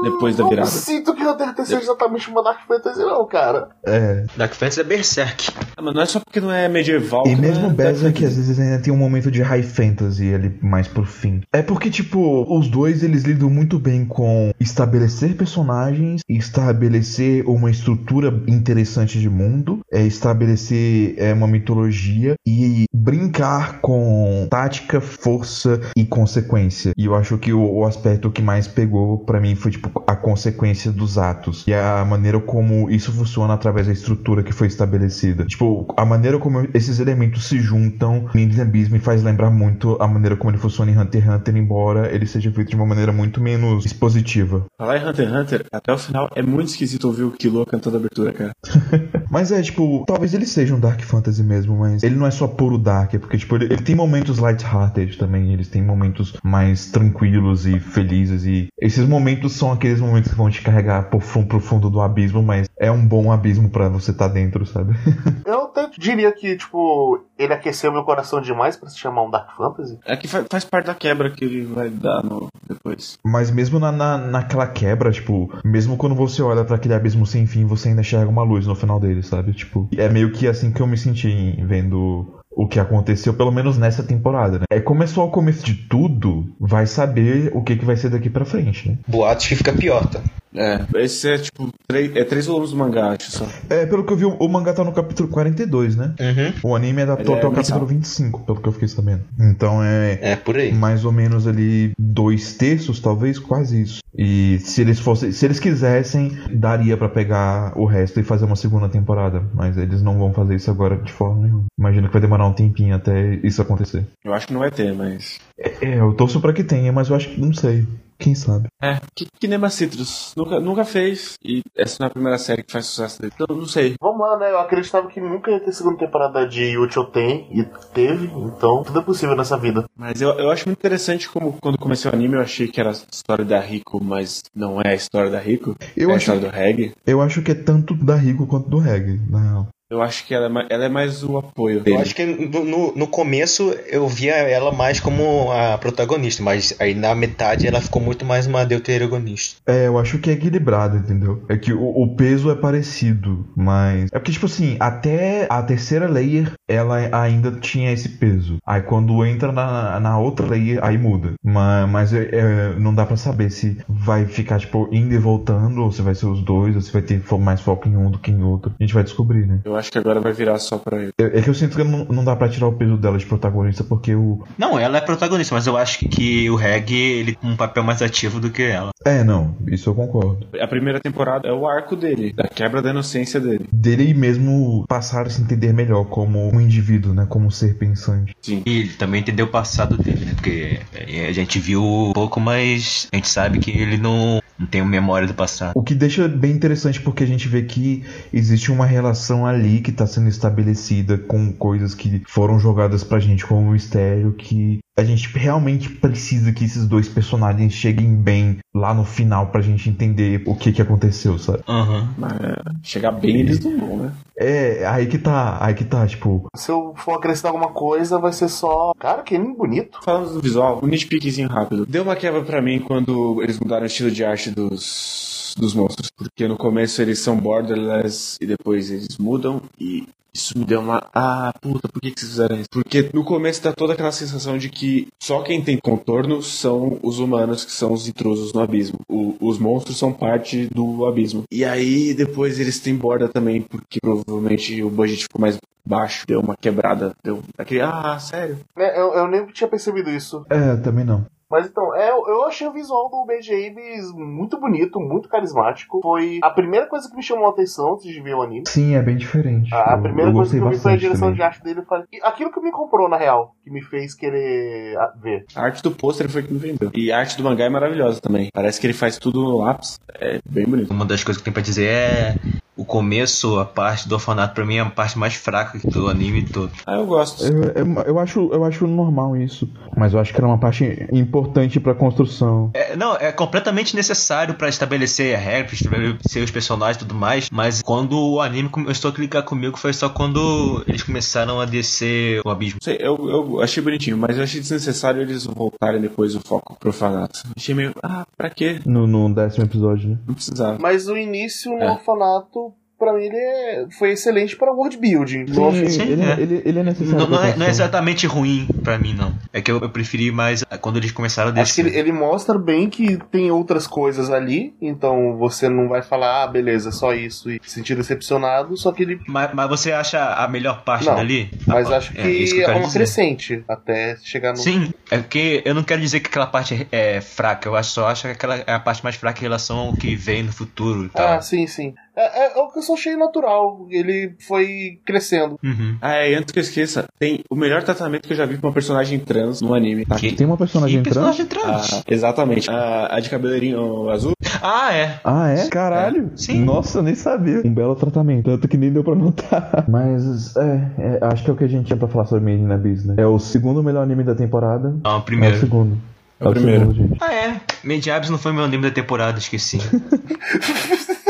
Depois 0.02 0.36
da 0.36 0.42
não 0.42 0.50
virada. 0.50 0.68
sinto 0.68 1.14
que 1.14 1.22
x 1.22 1.30
Hunter 1.32 1.66
seja 1.66 1.80
exatamente 1.80 2.30
uma 2.30 2.42
Dark 2.42 2.60
Fantasy, 2.66 3.00
não, 3.00 3.26
cara. 3.26 3.68
É. 3.84 4.24
Dark 4.36 4.54
Fantasy 4.54 4.80
é 4.80 4.84
Berserk. 4.84 5.50
Ah, 5.76 5.82
mas 5.82 5.94
não 5.94 6.02
é 6.02 6.06
só 6.06 6.20
porque 6.20 6.40
não 6.40 6.52
é 6.52 6.68
medieval. 6.68 7.24
E 7.26 7.34
que 7.34 7.40
mesmo 7.40 7.62
não 7.62 7.70
é 7.70 7.74
Dark 7.74 7.76
Berserk 7.76 8.24
às 8.24 8.32
Fantasy. 8.32 8.36
vezes 8.48 8.60
ainda 8.60 8.82
tem 8.82 8.92
um 8.92 8.96
momento 8.96 9.30
de 9.30 9.42
high 9.42 9.62
fantasy 9.62 10.34
ali 10.34 10.58
mais 10.62 10.88
pro 10.88 11.04
fim. 11.04 11.40
É 11.52 11.62
porque, 11.62 11.90
tipo, 11.90 12.46
os 12.56 12.68
dois 12.68 13.02
eles 13.02 13.22
lidam 13.24 13.50
muito 13.50 13.78
bem 13.78 14.04
com 14.04 14.52
estabelecer 14.60 15.36
personagens, 15.36 16.20
estabelecer 16.28 17.44
uma 17.48 17.70
estrutura 17.70 18.28
interessante 18.46 19.18
de 19.18 19.28
mundo, 19.28 19.80
é, 19.92 20.02
estabelecer 20.02 21.14
é, 21.18 21.32
uma 21.32 21.46
mitologia 21.46 22.34
e 22.46 22.84
brincar 22.92 23.80
com 23.80 24.46
tática, 24.50 25.00
força 25.00 25.80
e 25.96 26.04
consequência. 26.04 26.92
E 26.96 27.04
eu 27.06 27.14
acho 27.14 27.36
que 27.38 27.52
o, 27.52 27.60
o 27.78 27.84
aspecto 27.84 28.30
que 28.30 28.42
mais 28.42 28.66
pegou 28.66 29.18
pra 29.18 29.40
mim 29.40 29.54
foi, 29.54 29.70
tipo, 29.70 29.83
a 30.06 30.16
consequência 30.16 30.92
dos 30.92 31.18
atos. 31.18 31.64
E 31.66 31.74
a 31.74 32.04
maneira 32.04 32.40
como 32.40 32.90
isso 32.90 33.12
funciona 33.12 33.54
através 33.54 33.86
da 33.86 33.92
estrutura 33.92 34.42
que 34.42 34.52
foi 34.52 34.66
estabelecida. 34.66 35.44
Tipo, 35.44 35.86
a 35.96 36.04
maneira 36.04 36.38
como 36.38 36.66
esses 36.74 36.98
elementos 36.98 37.46
se 37.46 37.58
juntam 37.58 38.28
em 38.34 38.48
Beast 38.48 38.90
me 38.90 38.98
faz 38.98 39.22
lembrar 39.22 39.50
muito 39.50 39.96
a 40.00 40.06
maneira 40.06 40.36
como 40.36 40.50
ele 40.50 40.58
funciona 40.58 40.90
em 40.90 40.98
Hunter 40.98 41.22
x 41.22 41.34
Hunter, 41.34 41.56
embora 41.56 42.14
ele 42.14 42.26
seja 42.26 42.50
feito 42.50 42.70
de 42.70 42.76
uma 42.76 42.86
maneira 42.86 43.12
muito 43.12 43.40
menos 43.40 43.84
expositiva. 43.84 44.64
Falar 44.78 44.98
em 44.98 45.06
Hunter 45.06 45.28
x 45.28 45.34
Hunter, 45.34 45.66
até 45.72 45.92
o 45.92 45.98
final 45.98 46.30
é 46.34 46.42
muito 46.42 46.68
esquisito 46.68 47.04
ouvir 47.06 47.24
o 47.24 47.30
Killua 47.30 47.66
cantando 47.66 47.96
a 47.96 48.00
abertura, 48.00 48.32
cara. 48.32 48.52
Mas 49.30 49.50
é, 49.50 49.60
tipo, 49.62 50.04
talvez 50.06 50.34
ele 50.34 50.46
seja 50.46 50.74
um 50.74 50.80
Dark 50.80 51.00
Fantasy 51.02 51.42
mesmo, 51.42 51.76
mas 51.76 52.02
ele 52.02 52.14
não 52.14 52.26
é 52.26 52.30
só 52.30 52.46
puro 52.46 52.78
Dark, 52.78 53.14
é 53.14 53.18
porque, 53.18 53.36
tipo, 53.36 53.56
ele, 53.56 53.64
ele 53.64 53.82
tem 53.82 53.94
momentos 53.94 54.38
light-hearted 54.38 55.18
também, 55.18 55.52
eles 55.52 55.68
têm 55.68 55.82
momentos 55.82 56.34
mais 56.42 56.90
tranquilos 56.90 57.66
e 57.66 57.80
felizes, 57.80 58.44
e 58.44 58.68
esses 58.80 59.06
momentos 59.08 59.54
são 59.54 59.72
aqueles 59.74 60.00
momentos 60.00 60.30
que 60.30 60.36
vão 60.36 60.50
te 60.50 60.62
carregar 60.62 61.10
pro 61.10 61.20
fundo, 61.20 61.46
pro 61.48 61.60
fundo 61.60 61.90
do 61.90 62.00
abismo, 62.00 62.42
mas 62.42 62.68
é 62.78 62.90
um 62.90 63.06
bom 63.06 63.30
abismo 63.30 63.68
pra 63.70 63.88
você 63.88 64.10
estar 64.10 64.28
dentro, 64.28 64.64
sabe? 64.66 64.94
Eu 65.44 65.64
até 65.64 65.88
diria 65.98 66.32
que, 66.32 66.56
tipo, 66.56 67.20
ele 67.38 67.52
aqueceu 67.52 67.92
meu 67.92 68.04
coração 68.04 68.40
demais 68.40 68.76
pra 68.76 68.88
se 68.88 68.98
chamar 68.98 69.22
um 69.22 69.30
Dark 69.30 69.56
Fantasy. 69.56 69.98
É 70.06 70.16
que 70.16 70.26
fa- 70.28 70.44
faz 70.50 70.64
parte 70.64 70.86
da 70.86 70.94
quebra 70.94 71.30
que 71.30 71.44
ele 71.44 71.64
vai 71.66 71.90
dar 71.90 72.22
no 72.24 72.48
depois. 72.68 73.18
Mas 73.24 73.50
mesmo 73.50 73.78
na, 73.78 73.92
na, 73.92 74.16
naquela 74.18 74.66
quebra, 74.66 75.10
tipo, 75.10 75.50
mesmo 75.64 75.96
quando 75.96 76.14
você 76.14 76.42
olha 76.42 76.64
pra 76.64 76.76
aquele 76.76 76.94
abismo 76.94 77.26
sem 77.26 77.46
fim, 77.46 77.64
você 77.66 77.88
ainda 77.88 78.00
enxerga 78.00 78.30
uma 78.30 78.42
luz 78.42 78.66
no 78.66 78.74
final 78.74 78.98
dele, 78.98 79.22
sabe? 79.22 79.52
Tipo, 79.52 79.88
é 79.96 80.08
meio 80.08 80.32
que 80.32 80.46
assim 80.46 80.72
que 80.72 80.80
eu 80.80 80.86
me 80.86 80.96
senti 80.96 81.56
vendo 81.64 82.26
o 82.56 82.66
que 82.66 82.78
aconteceu, 82.78 83.34
pelo 83.34 83.52
menos 83.52 83.76
nessa 83.76 84.02
temporada, 84.02 84.58
né? 84.58 84.64
É 84.70 84.80
começou 84.80 85.22
ao 85.22 85.30
começo 85.30 85.64
de 85.64 85.74
tudo, 85.74 86.54
vai 86.58 86.86
saber 86.86 87.50
o 87.54 87.62
que, 87.62 87.76
que 87.76 87.84
vai 87.84 87.96
ser 87.96 88.10
daqui 88.10 88.30
pra 88.30 88.44
frente, 88.44 88.88
né? 88.88 88.98
Boatos 89.06 89.46
que 89.46 89.56
fica 89.56 89.72
pior, 89.72 90.06
tá? 90.08 90.20
É, 90.54 90.80
esse 91.02 91.28
é 91.28 91.38
tipo, 91.38 91.68
três, 91.88 92.14
é 92.14 92.24
três 92.24 92.46
volumes 92.46 92.70
do 92.70 92.76
mangá, 92.76 93.16
acho 93.18 93.30
só. 93.30 93.46
É, 93.68 93.86
pelo 93.86 94.04
que 94.04 94.12
eu 94.12 94.16
vi, 94.16 94.24
o 94.24 94.44
o 94.44 94.48
mangá 94.48 94.72
tá 94.72 94.84
no 94.84 94.92
capítulo 94.92 95.28
42, 95.28 95.96
né? 95.96 96.14
Uhum. 96.20 96.70
O 96.70 96.76
anime 96.76 97.02
adaptou 97.02 97.34
é 97.34 97.38
até 97.38 97.46
o 97.46 97.50
mensal. 97.50 97.78
capítulo 97.78 97.86
25, 97.86 98.40
pelo 98.44 98.60
que 98.60 98.68
eu 98.68 98.72
fiquei 98.72 98.88
sabendo. 98.88 99.22
Então 99.40 99.82
é. 99.82 100.18
É, 100.20 100.36
por 100.36 100.56
aí. 100.56 100.72
mais 100.72 101.04
ou 101.04 101.12
menos 101.12 101.46
ali 101.46 101.92
dois 101.98 102.54
terços, 102.54 103.00
talvez, 103.00 103.38
quase 103.38 103.82
isso. 103.82 103.98
E 104.16 104.58
se 104.60 104.80
eles 104.80 105.00
fossem, 105.00 105.32
se 105.32 105.44
eles 105.44 105.58
quisessem, 105.58 106.30
daria 106.52 106.96
pra 106.96 107.08
pegar 107.08 107.72
o 107.76 107.84
resto 107.84 108.20
e 108.20 108.22
fazer 108.22 108.44
uma 108.44 108.54
segunda 108.54 108.88
temporada, 108.88 109.42
mas 109.52 109.76
eles 109.76 110.02
não 110.02 110.18
vão 110.18 110.32
fazer 110.32 110.54
isso 110.54 110.70
agora 110.70 110.96
de 110.96 111.12
forma 111.12 111.42
nenhuma. 111.42 111.64
Imagino 111.78 112.06
que 112.06 112.12
vai 112.12 112.22
demorar 112.22 112.46
um 112.46 112.52
tempinho 112.52 112.94
até 112.94 113.40
isso 113.42 113.60
acontecer. 113.60 114.06
Eu 114.24 114.32
acho 114.32 114.46
que 114.46 114.52
não 114.52 114.60
vai 114.60 114.70
ter, 114.70 114.92
mas. 114.94 115.38
É, 115.58 115.98
eu 115.98 116.12
torço 116.12 116.40
pra 116.40 116.52
que 116.52 116.62
tenha, 116.62 116.92
mas 116.92 117.08
eu 117.08 117.16
acho 117.16 117.30
que 117.30 117.40
não 117.40 117.52
sei. 117.52 117.86
Quem 118.24 118.34
sabe? 118.34 118.68
É, 118.82 118.98
que, 119.14 119.26
que 119.38 119.46
Nema 119.46 119.68
Citrus 119.68 120.32
nunca, 120.34 120.58
nunca 120.58 120.82
fez. 120.86 121.34
E 121.44 121.60
essa 121.76 121.96
não 122.00 122.06
é 122.06 122.08
a 122.08 122.12
primeira 122.12 122.38
série 122.38 122.62
que 122.62 122.72
faz 122.72 122.86
sucesso 122.86 123.20
dele. 123.20 123.34
Então, 123.34 123.54
não 123.54 123.66
sei. 123.66 123.96
Vamos 124.00 124.18
lá, 124.18 124.38
né? 124.38 124.50
Eu 124.50 124.58
acreditava 124.60 125.08
que 125.08 125.20
nunca 125.20 125.50
ia 125.50 125.60
ter 125.60 125.72
segunda 125.72 125.98
temporada 125.98 126.48
de 126.48 126.74
Ten, 127.12 127.46
e 127.50 127.62
teve, 127.92 128.28
então 128.28 128.82
tudo 128.82 128.98
é 128.98 129.02
possível 129.02 129.36
nessa 129.36 129.58
vida. 129.58 129.84
Mas 129.94 130.22
eu, 130.22 130.30
eu 130.38 130.50
acho 130.50 130.66
muito 130.66 130.78
interessante 130.78 131.28
como 131.28 131.52
quando 131.60 131.76
comecei 131.76 132.10
o 132.10 132.14
anime 132.14 132.36
eu 132.36 132.40
achei 132.40 132.66
que 132.66 132.80
era 132.80 132.92
a 132.92 132.92
história 133.12 133.44
da 133.44 133.60
Rico, 133.60 134.02
mas 134.02 134.42
não 134.54 134.80
é 134.80 134.92
a 134.92 134.94
história 134.94 135.30
da 135.30 135.38
Rico. 135.38 135.76
Eu 135.94 136.08
é 136.08 136.12
a 136.14 136.16
acho, 136.16 136.30
história 136.30 136.50
do 136.50 136.56
Reg. 136.56 136.94
eu 137.06 137.20
acho 137.20 137.42
que 137.42 137.50
é 137.50 137.54
tanto 137.54 137.94
da 137.94 138.16
Rico 138.16 138.46
quanto 138.46 138.70
do 138.70 138.78
Reggae, 138.78 139.20
na 139.28 139.40
real. 139.40 139.68
Eu 139.90 140.02
acho 140.02 140.26
que 140.26 140.34
ela 140.34 140.46
é 140.46 140.48
mais, 140.48 140.66
ela 140.70 140.84
é 140.84 140.88
mais 140.88 141.22
o 141.22 141.36
apoio 141.38 141.78
Eu 141.78 141.84
dele. 141.84 141.96
acho 141.98 142.14
que 142.14 142.24
no, 142.24 142.64
no, 142.64 142.94
no 142.96 143.06
começo 143.06 143.70
eu 143.86 144.08
via 144.08 144.34
ela 144.34 144.72
mais 144.72 144.98
como 144.98 145.52
a 145.52 145.76
protagonista, 145.78 146.42
mas 146.42 146.74
aí 146.80 146.94
na 146.94 147.14
metade 147.14 147.66
ela 147.66 147.80
ficou 147.80 148.00
muito 148.02 148.24
mais 148.24 148.46
uma 148.46 148.64
deuterogonista. 148.64 149.60
É, 149.66 149.86
eu 149.86 149.98
acho 149.98 150.18
que 150.18 150.30
é 150.30 150.32
equilibrado, 150.32 150.96
entendeu? 150.96 151.44
É 151.48 151.56
que 151.56 151.72
o, 151.72 151.82
o 151.82 152.16
peso 152.16 152.50
é 152.50 152.54
parecido, 152.54 153.46
mas. 153.56 154.10
É 154.12 154.18
porque, 154.18 154.32
tipo 154.32 154.46
assim, 154.46 154.76
até 154.80 155.46
a 155.50 155.62
terceira 155.62 156.08
layer 156.08 156.52
ela 156.68 156.96
ainda 157.22 157.52
tinha 157.52 157.92
esse 157.92 158.08
peso. 158.08 158.56
Aí 158.66 158.80
quando 158.82 159.24
entra 159.24 159.52
na, 159.52 160.00
na 160.00 160.18
outra 160.18 160.46
layer, 160.46 160.82
aí 160.82 160.96
muda. 160.96 161.34
Mas, 161.42 161.88
mas 161.90 162.14
é- 162.14 162.28
é, 162.32 162.74
não 162.78 162.94
dá 162.94 163.04
pra 163.04 163.16
saber 163.16 163.50
se 163.50 163.78
vai 163.88 164.24
ficar, 164.26 164.58
tipo, 164.58 164.88
indo 164.92 165.14
e 165.14 165.18
voltando, 165.18 165.82
ou 165.82 165.92
se 165.92 166.00
vai 166.02 166.14
ser 166.14 166.26
os 166.26 166.42
dois, 166.42 166.74
ou 166.74 166.80
se 166.80 166.92
vai 166.92 167.02
ter 167.02 167.22
mais 167.38 167.60
foco 167.60 167.88
em 167.88 167.96
um 167.96 168.10
do 168.10 168.18
que 168.18 168.30
em 168.30 168.42
outro. 168.42 168.72
A 168.78 168.82
gente 168.82 168.94
vai 168.94 169.02
descobrir, 169.04 169.46
né? 169.46 169.60
Eu 169.64 169.76
acho 169.76 169.83
acho 169.84 169.92
que 169.92 169.98
agora 169.98 170.20
vai 170.20 170.32
virar 170.32 170.58
só 170.58 170.78
pra 170.78 171.02
ele. 171.02 171.12
É 171.18 171.38
é 171.38 171.42
que 171.42 171.50
eu 171.50 171.54
sinto 171.54 171.76
que 171.76 171.84
não, 171.84 172.04
não 172.06 172.24
dá 172.24 172.34
pra 172.34 172.48
tirar 172.48 172.66
o 172.66 172.72
peso 172.72 172.96
dela 172.96 173.18
de 173.18 173.26
protagonista, 173.26 173.84
porque 173.84 174.14
o. 174.14 174.42
Não, 174.56 174.78
ela 174.78 174.98
é 174.98 175.00
protagonista, 175.00 175.54
mas 175.54 175.66
eu 175.66 175.76
acho 175.76 175.98
que, 175.98 176.08
que 176.08 176.50
o 176.50 176.56
Reg 176.56 176.92
ele 176.92 177.34
tem 177.34 177.50
um 177.50 177.56
papel 177.56 177.82
mais 177.82 178.00
ativo 178.02 178.40
do 178.40 178.50
que 178.50 178.62
ela. 178.62 178.90
É, 179.04 179.22
não, 179.22 179.56
isso 179.68 179.90
eu 179.90 179.94
concordo. 179.94 180.46
A 180.58 180.66
primeira 180.66 181.00
temporada 181.00 181.46
é 181.46 181.52
o 181.52 181.66
arco 181.68 181.94
dele, 181.94 182.32
da 182.32 182.48
quebra 182.48 182.80
da 182.80 182.90
inocência 182.90 183.38
dele. 183.38 183.68
Dele 183.72 184.14
mesmo 184.14 184.84
passar 184.88 185.26
a 185.26 185.30
se 185.30 185.42
entender 185.42 185.72
melhor 185.72 186.04
como 186.04 186.54
um 186.54 186.60
indivíduo, 186.60 187.12
né? 187.12 187.26
Como 187.28 187.46
um 187.46 187.50
ser 187.50 187.76
pensante. 187.76 188.34
E 188.48 188.62
ele 188.66 188.92
também 188.94 189.20
entendeu 189.20 189.46
o 189.46 189.50
passado 189.50 189.96
dele, 189.96 190.24
né? 190.24 190.32
Porque 190.34 190.80
é, 190.94 191.26
a 191.28 191.32
gente 191.32 191.58
viu 191.58 191.82
um 191.82 192.12
pouco, 192.12 192.40
mas 192.40 193.08
a 193.12 193.16
gente 193.16 193.28
sabe 193.28 193.58
que 193.58 193.70
ele 193.70 193.98
não, 193.98 194.40
não 194.58 194.66
tem 194.66 194.84
memória 194.84 195.26
do 195.26 195.34
passado. 195.34 195.72
O 195.74 195.82
que 195.82 195.94
deixa 195.94 196.28
bem 196.28 196.52
interessante 196.52 197.00
porque 197.00 197.24
a 197.24 197.26
gente 197.26 197.48
vê 197.48 197.62
que 197.62 198.04
existe 198.32 198.70
uma 198.70 198.86
relação 198.86 199.46
ali 199.46 199.63
que 199.80 199.92
tá 199.92 200.06
sendo 200.06 200.28
estabelecida 200.28 201.18
com 201.18 201.52
coisas 201.52 201.94
que 201.94 202.22
foram 202.26 202.58
jogadas 202.58 203.04
pra 203.04 203.18
gente 203.18 203.46
como 203.46 203.60
um 203.60 203.72
mistério 203.72 204.32
que 204.32 204.78
a 204.96 205.02
gente 205.02 205.28
realmente 205.36 205.88
precisa 205.88 206.52
que 206.52 206.64
esses 206.64 206.86
dois 206.86 207.08
personagens 207.08 207.72
cheguem 207.72 208.14
bem 208.14 208.58
lá 208.72 208.94
no 208.94 209.04
final 209.04 209.48
pra 209.48 209.60
gente 209.60 209.90
entender 209.90 210.42
o 210.46 210.54
que 210.54 210.72
que 210.72 210.80
aconteceu, 210.80 211.38
sabe? 211.38 211.64
Aham. 211.68 212.14
Mas 212.16 212.32
é, 212.32 212.56
chegar 212.82 213.10
bem 213.10 213.40
eles 213.40 213.58
não 213.64 213.76
vão, 213.78 213.96
né? 213.96 214.12
É, 214.36 214.86
aí 214.86 215.06
que 215.06 215.18
tá, 215.18 215.58
aí 215.60 215.74
que 215.74 215.84
tá, 215.84 216.06
tipo, 216.06 216.46
Se 216.56 216.70
eu 216.70 216.94
for 216.96 217.14
acrescentar 217.14 217.52
alguma 217.52 217.72
coisa, 217.72 218.18
vai 218.18 218.32
ser 218.32 218.48
só. 218.48 218.92
Cara, 218.98 219.22
que 219.22 219.34
anime 219.34 219.56
bonito. 219.56 219.98
Falando 220.02 220.32
do 220.32 220.40
visual, 220.40 220.80
um 220.82 220.86
nitpickzinho 220.86 221.48
rápido. 221.48 221.86
Deu 221.86 222.02
uma 222.02 222.16
quebra 222.16 222.42
pra 222.42 222.62
mim 222.62 222.80
quando 222.80 223.42
eles 223.42 223.58
mudaram 223.58 223.84
o 223.84 223.86
estilo 223.86 224.10
de 224.10 224.24
arte 224.24 224.50
dos, 224.50 225.33
dos 225.54 225.74
monstros. 225.74 226.10
Porque 226.16 226.46
no 226.48 226.56
começo 226.56 227.00
eles 227.02 227.18
são 227.18 227.36
borderless 227.36 228.36
e 228.40 228.46
depois 228.46 228.90
eles 228.90 229.16
mudam 229.18 229.60
e 229.80 230.06
isso 230.36 230.58
me 230.58 230.64
deu 230.64 230.80
uma. 230.80 231.00
Ah, 231.14 231.52
puta, 231.60 231.88
por 231.88 232.02
que, 232.02 232.10
que 232.10 232.18
vocês 232.18 232.32
fizeram 232.32 232.56
isso? 232.56 232.68
Porque 232.68 233.08
no 233.14 233.22
começo 233.24 233.62
dá 233.62 233.72
toda 233.72 233.92
aquela 233.92 234.10
sensação 234.10 234.58
de 234.58 234.68
que 234.68 235.06
só 235.22 235.42
quem 235.42 235.62
tem 235.62 235.78
contorno 235.78 236.42
são 236.42 236.98
os 237.04 237.20
humanos 237.20 237.64
que 237.64 237.70
são 237.70 237.92
os 237.92 238.08
intrusos 238.08 238.52
no 238.52 238.60
abismo. 238.60 238.98
O- 239.08 239.36
os 239.40 239.60
monstros 239.60 239.96
são 239.96 240.12
parte 240.12 240.66
do 240.74 241.06
abismo. 241.06 241.44
E 241.52 241.64
aí 241.64 242.12
depois 242.14 242.58
eles 242.58 242.80
têm 242.80 242.96
borda 242.96 243.28
também, 243.28 243.62
porque 243.62 244.00
provavelmente 244.02 244.82
o 244.82 244.90
budget 244.90 245.22
ficou 245.22 245.40
mais 245.40 245.56
baixo, 245.86 246.24
deu 246.26 246.40
uma 246.40 246.56
quebrada, 246.56 247.12
deu 247.22 247.40
aquele. 247.56 247.82
Ah, 247.82 248.18
sério? 248.18 248.58
É, 248.76 249.00
eu, 249.00 249.12
eu 249.14 249.28
nem 249.28 249.46
tinha 249.46 249.68
percebido 249.68 250.10
isso. 250.10 250.44
é, 250.50 250.74
também 250.78 251.04
não. 251.04 251.24
Mas 251.54 251.66
então, 251.68 251.94
é, 251.94 252.10
eu 252.10 252.24
eu 252.26 252.44
achei 252.44 252.66
o 252.66 252.72
visual 252.72 253.08
do 253.08 253.24
Ben 253.24 253.40
James 253.40 254.10
muito 254.12 254.58
bonito, 254.58 254.98
muito 254.98 255.28
carismático. 255.28 256.00
Foi 256.02 256.40
a 256.42 256.50
primeira 256.50 256.86
coisa 256.86 257.08
que 257.08 257.14
me 257.14 257.22
chamou 257.22 257.46
a 257.46 257.50
atenção 257.50 257.92
antes 257.94 258.12
de 258.12 258.20
ver 258.20 258.34
o 258.34 258.42
anime. 258.42 258.64
Sim, 258.66 258.96
é 258.96 259.00
bem 259.02 259.16
diferente. 259.16 259.72
A, 259.72 259.94
a 259.94 259.96
Eu- 259.96 260.02
primeira 260.02 260.30
eu 260.30 260.34
coisa 260.34 260.50
que 260.50 260.60
eu 260.62 260.68
vi 260.68 260.78
foi 260.78 260.94
a 260.94 260.96
direção 260.96 261.28
também. 261.28 261.34
de 261.36 261.42
arte 261.42 261.62
dele. 261.62 261.82
falei- 261.88 262.06
e 262.12 262.20
Aquilo 262.24 262.50
que 262.50 262.58
me 262.60 262.72
comprou, 262.72 263.08
na 263.08 263.16
real, 263.16 263.54
que 263.62 263.70
me 263.70 263.80
fez 263.82 264.14
querer 264.14 264.96
ah, 264.98 265.12
ver. 265.22 265.44
A 265.54 265.62
arte 265.62 265.80
do 265.80 265.92
pôster 265.92 266.28
foi 266.28 266.42
que 266.42 266.52
me 266.52 266.58
vendeu. 266.58 266.90
E 266.92 267.12
a 267.12 267.18
arte 267.20 267.36
do 267.36 267.44
mangá 267.44 267.64
é 267.66 267.68
maravilhosa 267.68 268.20
também. 268.20 268.48
Parece 268.52 268.80
que 268.80 268.86
ele 268.88 268.92
faz 268.94 269.16
tudo 269.16 269.40
no 269.40 269.58
lápis. 269.58 270.00
É 270.14 270.40
bem 270.48 270.66
bonito. 270.66 270.90
Uma 270.92 271.04
das 271.04 271.22
coisas 271.22 271.40
que 271.40 271.44
tem 271.44 271.52
pra 271.52 271.62
dizer 271.62 271.86
é 271.86 272.34
o 272.76 272.84
começo, 272.84 273.58
a 273.58 273.64
parte 273.64 274.08
do 274.08 274.14
orfanato, 274.14 274.54
pra 274.54 274.64
mim 274.64 274.76
é 274.76 274.80
a 274.80 274.86
parte 274.90 275.18
mais 275.18 275.34
fraca 275.34 275.78
do 275.84 276.08
anime 276.08 276.42
todo. 276.44 276.70
Ah, 276.86 276.96
eu 276.96 277.06
gosto. 277.06 277.44
Eu, 277.44 277.62
eu, 277.62 278.02
eu 278.06 278.18
acho, 278.18 278.48
eu 278.52 278.64
acho 278.64 278.86
normal 278.86 279.36
isso. 279.36 279.68
Mas 279.96 280.12
eu 280.12 280.18
acho 280.18 280.32
que 280.32 280.40
era 280.40 280.46
uma 280.46 280.58
parte 280.58 281.06
importante 281.12 281.78
pra 281.78 281.94
construção. 281.94 282.70
É, 282.74 282.96
não, 282.96 283.14
é 283.16 283.30
completamente 283.30 283.94
necessário 283.94 284.54
pra 284.54 284.68
estabelecer 284.68 285.34
a 285.34 285.38
regra, 285.38 285.66
pra 285.66 285.74
estabelecer 285.74 286.42
os 286.42 286.50
personagens 286.50 286.96
e 286.96 287.00
tudo 287.06 287.14
mais, 287.14 287.48
mas 287.50 287.80
quando 287.82 288.18
o 288.18 288.40
anime 288.40 288.68
começou 288.68 289.10
a 289.10 289.14
clicar 289.14 289.44
comigo 289.44 289.76
foi 289.78 289.92
só 289.92 290.08
quando 290.08 290.82
eles 290.88 291.02
começaram 291.02 291.60
a 291.60 291.64
descer 291.64 292.40
o 292.44 292.50
abismo. 292.50 292.80
Sei, 292.82 292.96
eu, 293.00 293.16
eu 293.30 293.60
achei 293.62 293.82
bonitinho, 293.82 294.18
mas 294.18 294.36
eu 294.36 294.42
achei 294.42 294.60
desnecessário 294.60 295.22
eles 295.22 295.44
voltarem 295.46 296.00
depois 296.00 296.34
o 296.34 296.40
foco 296.40 296.76
pro 296.78 296.88
orfanato. 296.88 297.40
Achei 297.56 297.74
meio. 297.74 297.92
Ah, 298.02 298.26
pra 298.36 298.50
quê? 298.50 298.80
No, 298.84 299.06
no 299.06 299.32
décimo 299.32 299.64
episódio, 299.64 300.10
né? 300.10 300.18
Não 300.26 300.34
precisava. 300.34 300.78
Mas 300.80 301.06
o 301.08 301.16
início 301.16 301.70
no 301.72 301.82
É. 301.82 301.90
orfanato, 301.92 302.63
pra 303.04 303.12
mim, 303.12 303.24
ele 303.24 303.36
é- 303.36 303.86
foi 303.98 304.12
excelente 304.12 304.56
pra 304.56 304.72
world 304.72 304.96
building. 304.96 305.44
Não 305.48 305.68
achei- 305.68 305.88
sim, 305.90 306.02
ele, 306.02 306.22
é. 306.22 306.32
ele, 306.40 306.62
ele 306.64 306.78
é 306.78 306.82
necessário. 306.82 307.18
Não, 307.20 307.28
não 307.28 307.44
é, 307.44 307.56
não 307.56 307.66
é 307.66 307.68
exatamente 307.68 308.26
ruim 308.26 308.66
pra 308.82 308.98
mim, 308.98 309.14
não. 309.14 309.34
É 309.52 309.60
que 309.60 309.70
eu, 309.70 309.80
eu 309.80 309.90
preferi 309.90 310.30
mais 310.30 310.64
quando 310.80 310.96
eles 310.96 311.12
começaram 311.12 311.50
a 311.50 311.64
que 311.64 311.80
ele, 311.80 311.96
ele 311.96 312.12
mostra 312.12 312.58
bem 312.58 312.88
que 312.88 313.16
tem 313.30 313.50
outras 313.50 313.86
coisas 313.86 314.30
ali, 314.30 314.74
então 314.80 315.36
você 315.36 315.68
não 315.68 315.88
vai 315.88 316.02
falar, 316.02 316.44
ah, 316.44 316.46
beleza, 316.46 316.90
só 316.92 317.12
isso 317.14 317.50
e 317.50 317.60
se 317.62 317.70
sentir 317.70 317.94
decepcionado, 317.96 318.76
só 318.76 318.92
que 318.92 319.02
ele. 319.02 319.20
Mas, 319.26 319.50
mas 319.54 319.68
você 319.68 319.92
acha 319.92 320.34
a 320.34 320.46
melhor 320.48 320.82
parte 320.84 321.06
Não, 321.06 321.16
dali? 321.16 321.50
Mas 321.66 321.90
Ah, 321.90 321.96
acho 321.96 322.12
que 322.12 322.20
é 322.20 322.30
isso 322.30 322.60
é, 322.60 322.66
uma 322.74 322.80
dizer. 322.86 322.98
crescente 322.98 323.64
até 323.68 324.16
chegar 324.22 324.50
no. 324.52 324.56
Sim, 324.58 324.92
é 325.10 325.18
porque 325.18 325.62
eu 325.64 325.74
não 325.74 325.82
quero 325.82 326.00
dizer 326.00 326.20
que 326.20 326.28
aquela 326.28 326.46
parte 326.46 326.86
é 326.92 327.20
fraca, 327.20 327.68
eu 327.68 327.76
acho, 327.76 327.90
só 327.90 328.08
acho 328.08 328.22
que 328.22 328.28
aquela 328.28 328.56
é 328.56 328.72
a 328.72 328.80
parte 328.80 329.02
mais 329.02 329.16
fraca 329.16 329.38
em 329.40 329.42
relação 329.42 329.78
ao 329.78 329.92
que 329.94 330.14
vem 330.14 330.42
no 330.42 330.52
futuro 330.52 331.04
e 331.06 331.08
tal. 331.08 331.28
Ah, 331.28 331.40
sim, 331.40 331.66
sim. 331.66 331.94
É, 332.16 332.44
é, 332.44 332.58
é 332.58 332.62
o 332.62 332.70
que 332.70 332.78
eu 332.78 332.82
só 332.82 332.94
achei 332.94 333.16
natural. 333.16 333.86
Ele 333.90 334.34
foi 334.46 334.98
crescendo. 335.04 335.58
Uhum. 335.62 335.96
Ah, 336.00 336.14
é, 336.16 336.30
e 336.32 336.34
antes 336.34 336.52
que 336.52 336.58
eu 336.58 336.62
esqueça, 336.62 337.06
tem 337.18 337.40
o 337.50 337.56
melhor 337.56 337.82
tratamento 337.82 338.26
que 338.26 338.32
eu 338.32 338.36
já 338.36 338.46
vi 338.46 338.56
pra 338.56 338.68
uma 338.68 338.72
personagem 338.72 339.18
trans 339.18 339.60
no 339.60 339.74
anime. 339.74 340.04
Tá? 340.06 340.16
Que- 340.16 340.32
Tem 340.32 340.46
uma 340.46 340.56
personagem 340.56 341.02
Que 341.02 341.10
trans? 341.10 341.36
personagem 341.36 341.46
trans? 341.46 341.92
Ah, 341.92 342.02
exatamente. 342.06 342.70
A, 342.70 343.16
a 343.16 343.20
de 343.20 343.28
cabeleirinho 343.30 344.08
azul. 344.10 344.32
Ah, 344.62 344.94
é. 344.94 345.18
Ah, 345.24 345.48
é? 345.50 345.66
Caralho! 345.68 346.30
Sim. 346.36 346.64
Nossa, 346.64 346.98
eu 346.98 347.02
nem 347.02 347.14
sabia. 347.14 347.62
Um 347.64 347.74
belo 347.74 347.94
tratamento, 347.96 348.44
tanto 348.44 348.68
que 348.68 348.76
nem 348.76 348.92
deu 348.92 349.02
pra 349.02 349.14
notar. 349.14 349.84
Mas, 349.88 350.54
é, 350.56 350.90
é, 350.98 351.18
acho 351.22 351.42
que 351.44 351.50
é 351.50 351.52
o 351.52 351.56
que 351.56 351.64
a 351.64 351.68
gente 351.68 351.86
tinha 351.86 351.96
pra 351.96 352.06
falar 352.08 352.26
sobre 352.26 352.44
Made 352.44 352.62
in 352.62 352.72
Abyss, 352.72 353.04
né? 353.04 353.14
É 353.18 353.26
o 353.26 353.38
segundo 353.38 353.82
melhor 353.82 354.02
anime 354.02 354.22
da 354.22 354.34
temporada. 354.34 354.94
Não, 355.02 355.10
É 355.12 355.16
o 355.16 355.22
primeiro. 355.22 355.58
segundo. 355.58 355.98
É 356.40 356.48
o 356.48 356.52
primeiro. 356.52 356.80
segundo, 356.80 356.94
gente. 356.96 357.18
Ah, 357.20 357.32
é. 357.34 357.60
Mediabs 357.82 358.30
não 358.30 358.38
foi 358.38 358.52
meu 358.52 358.64
anime 358.64 358.82
da 358.84 358.90
temporada, 358.90 359.38
esqueci. 359.38 359.78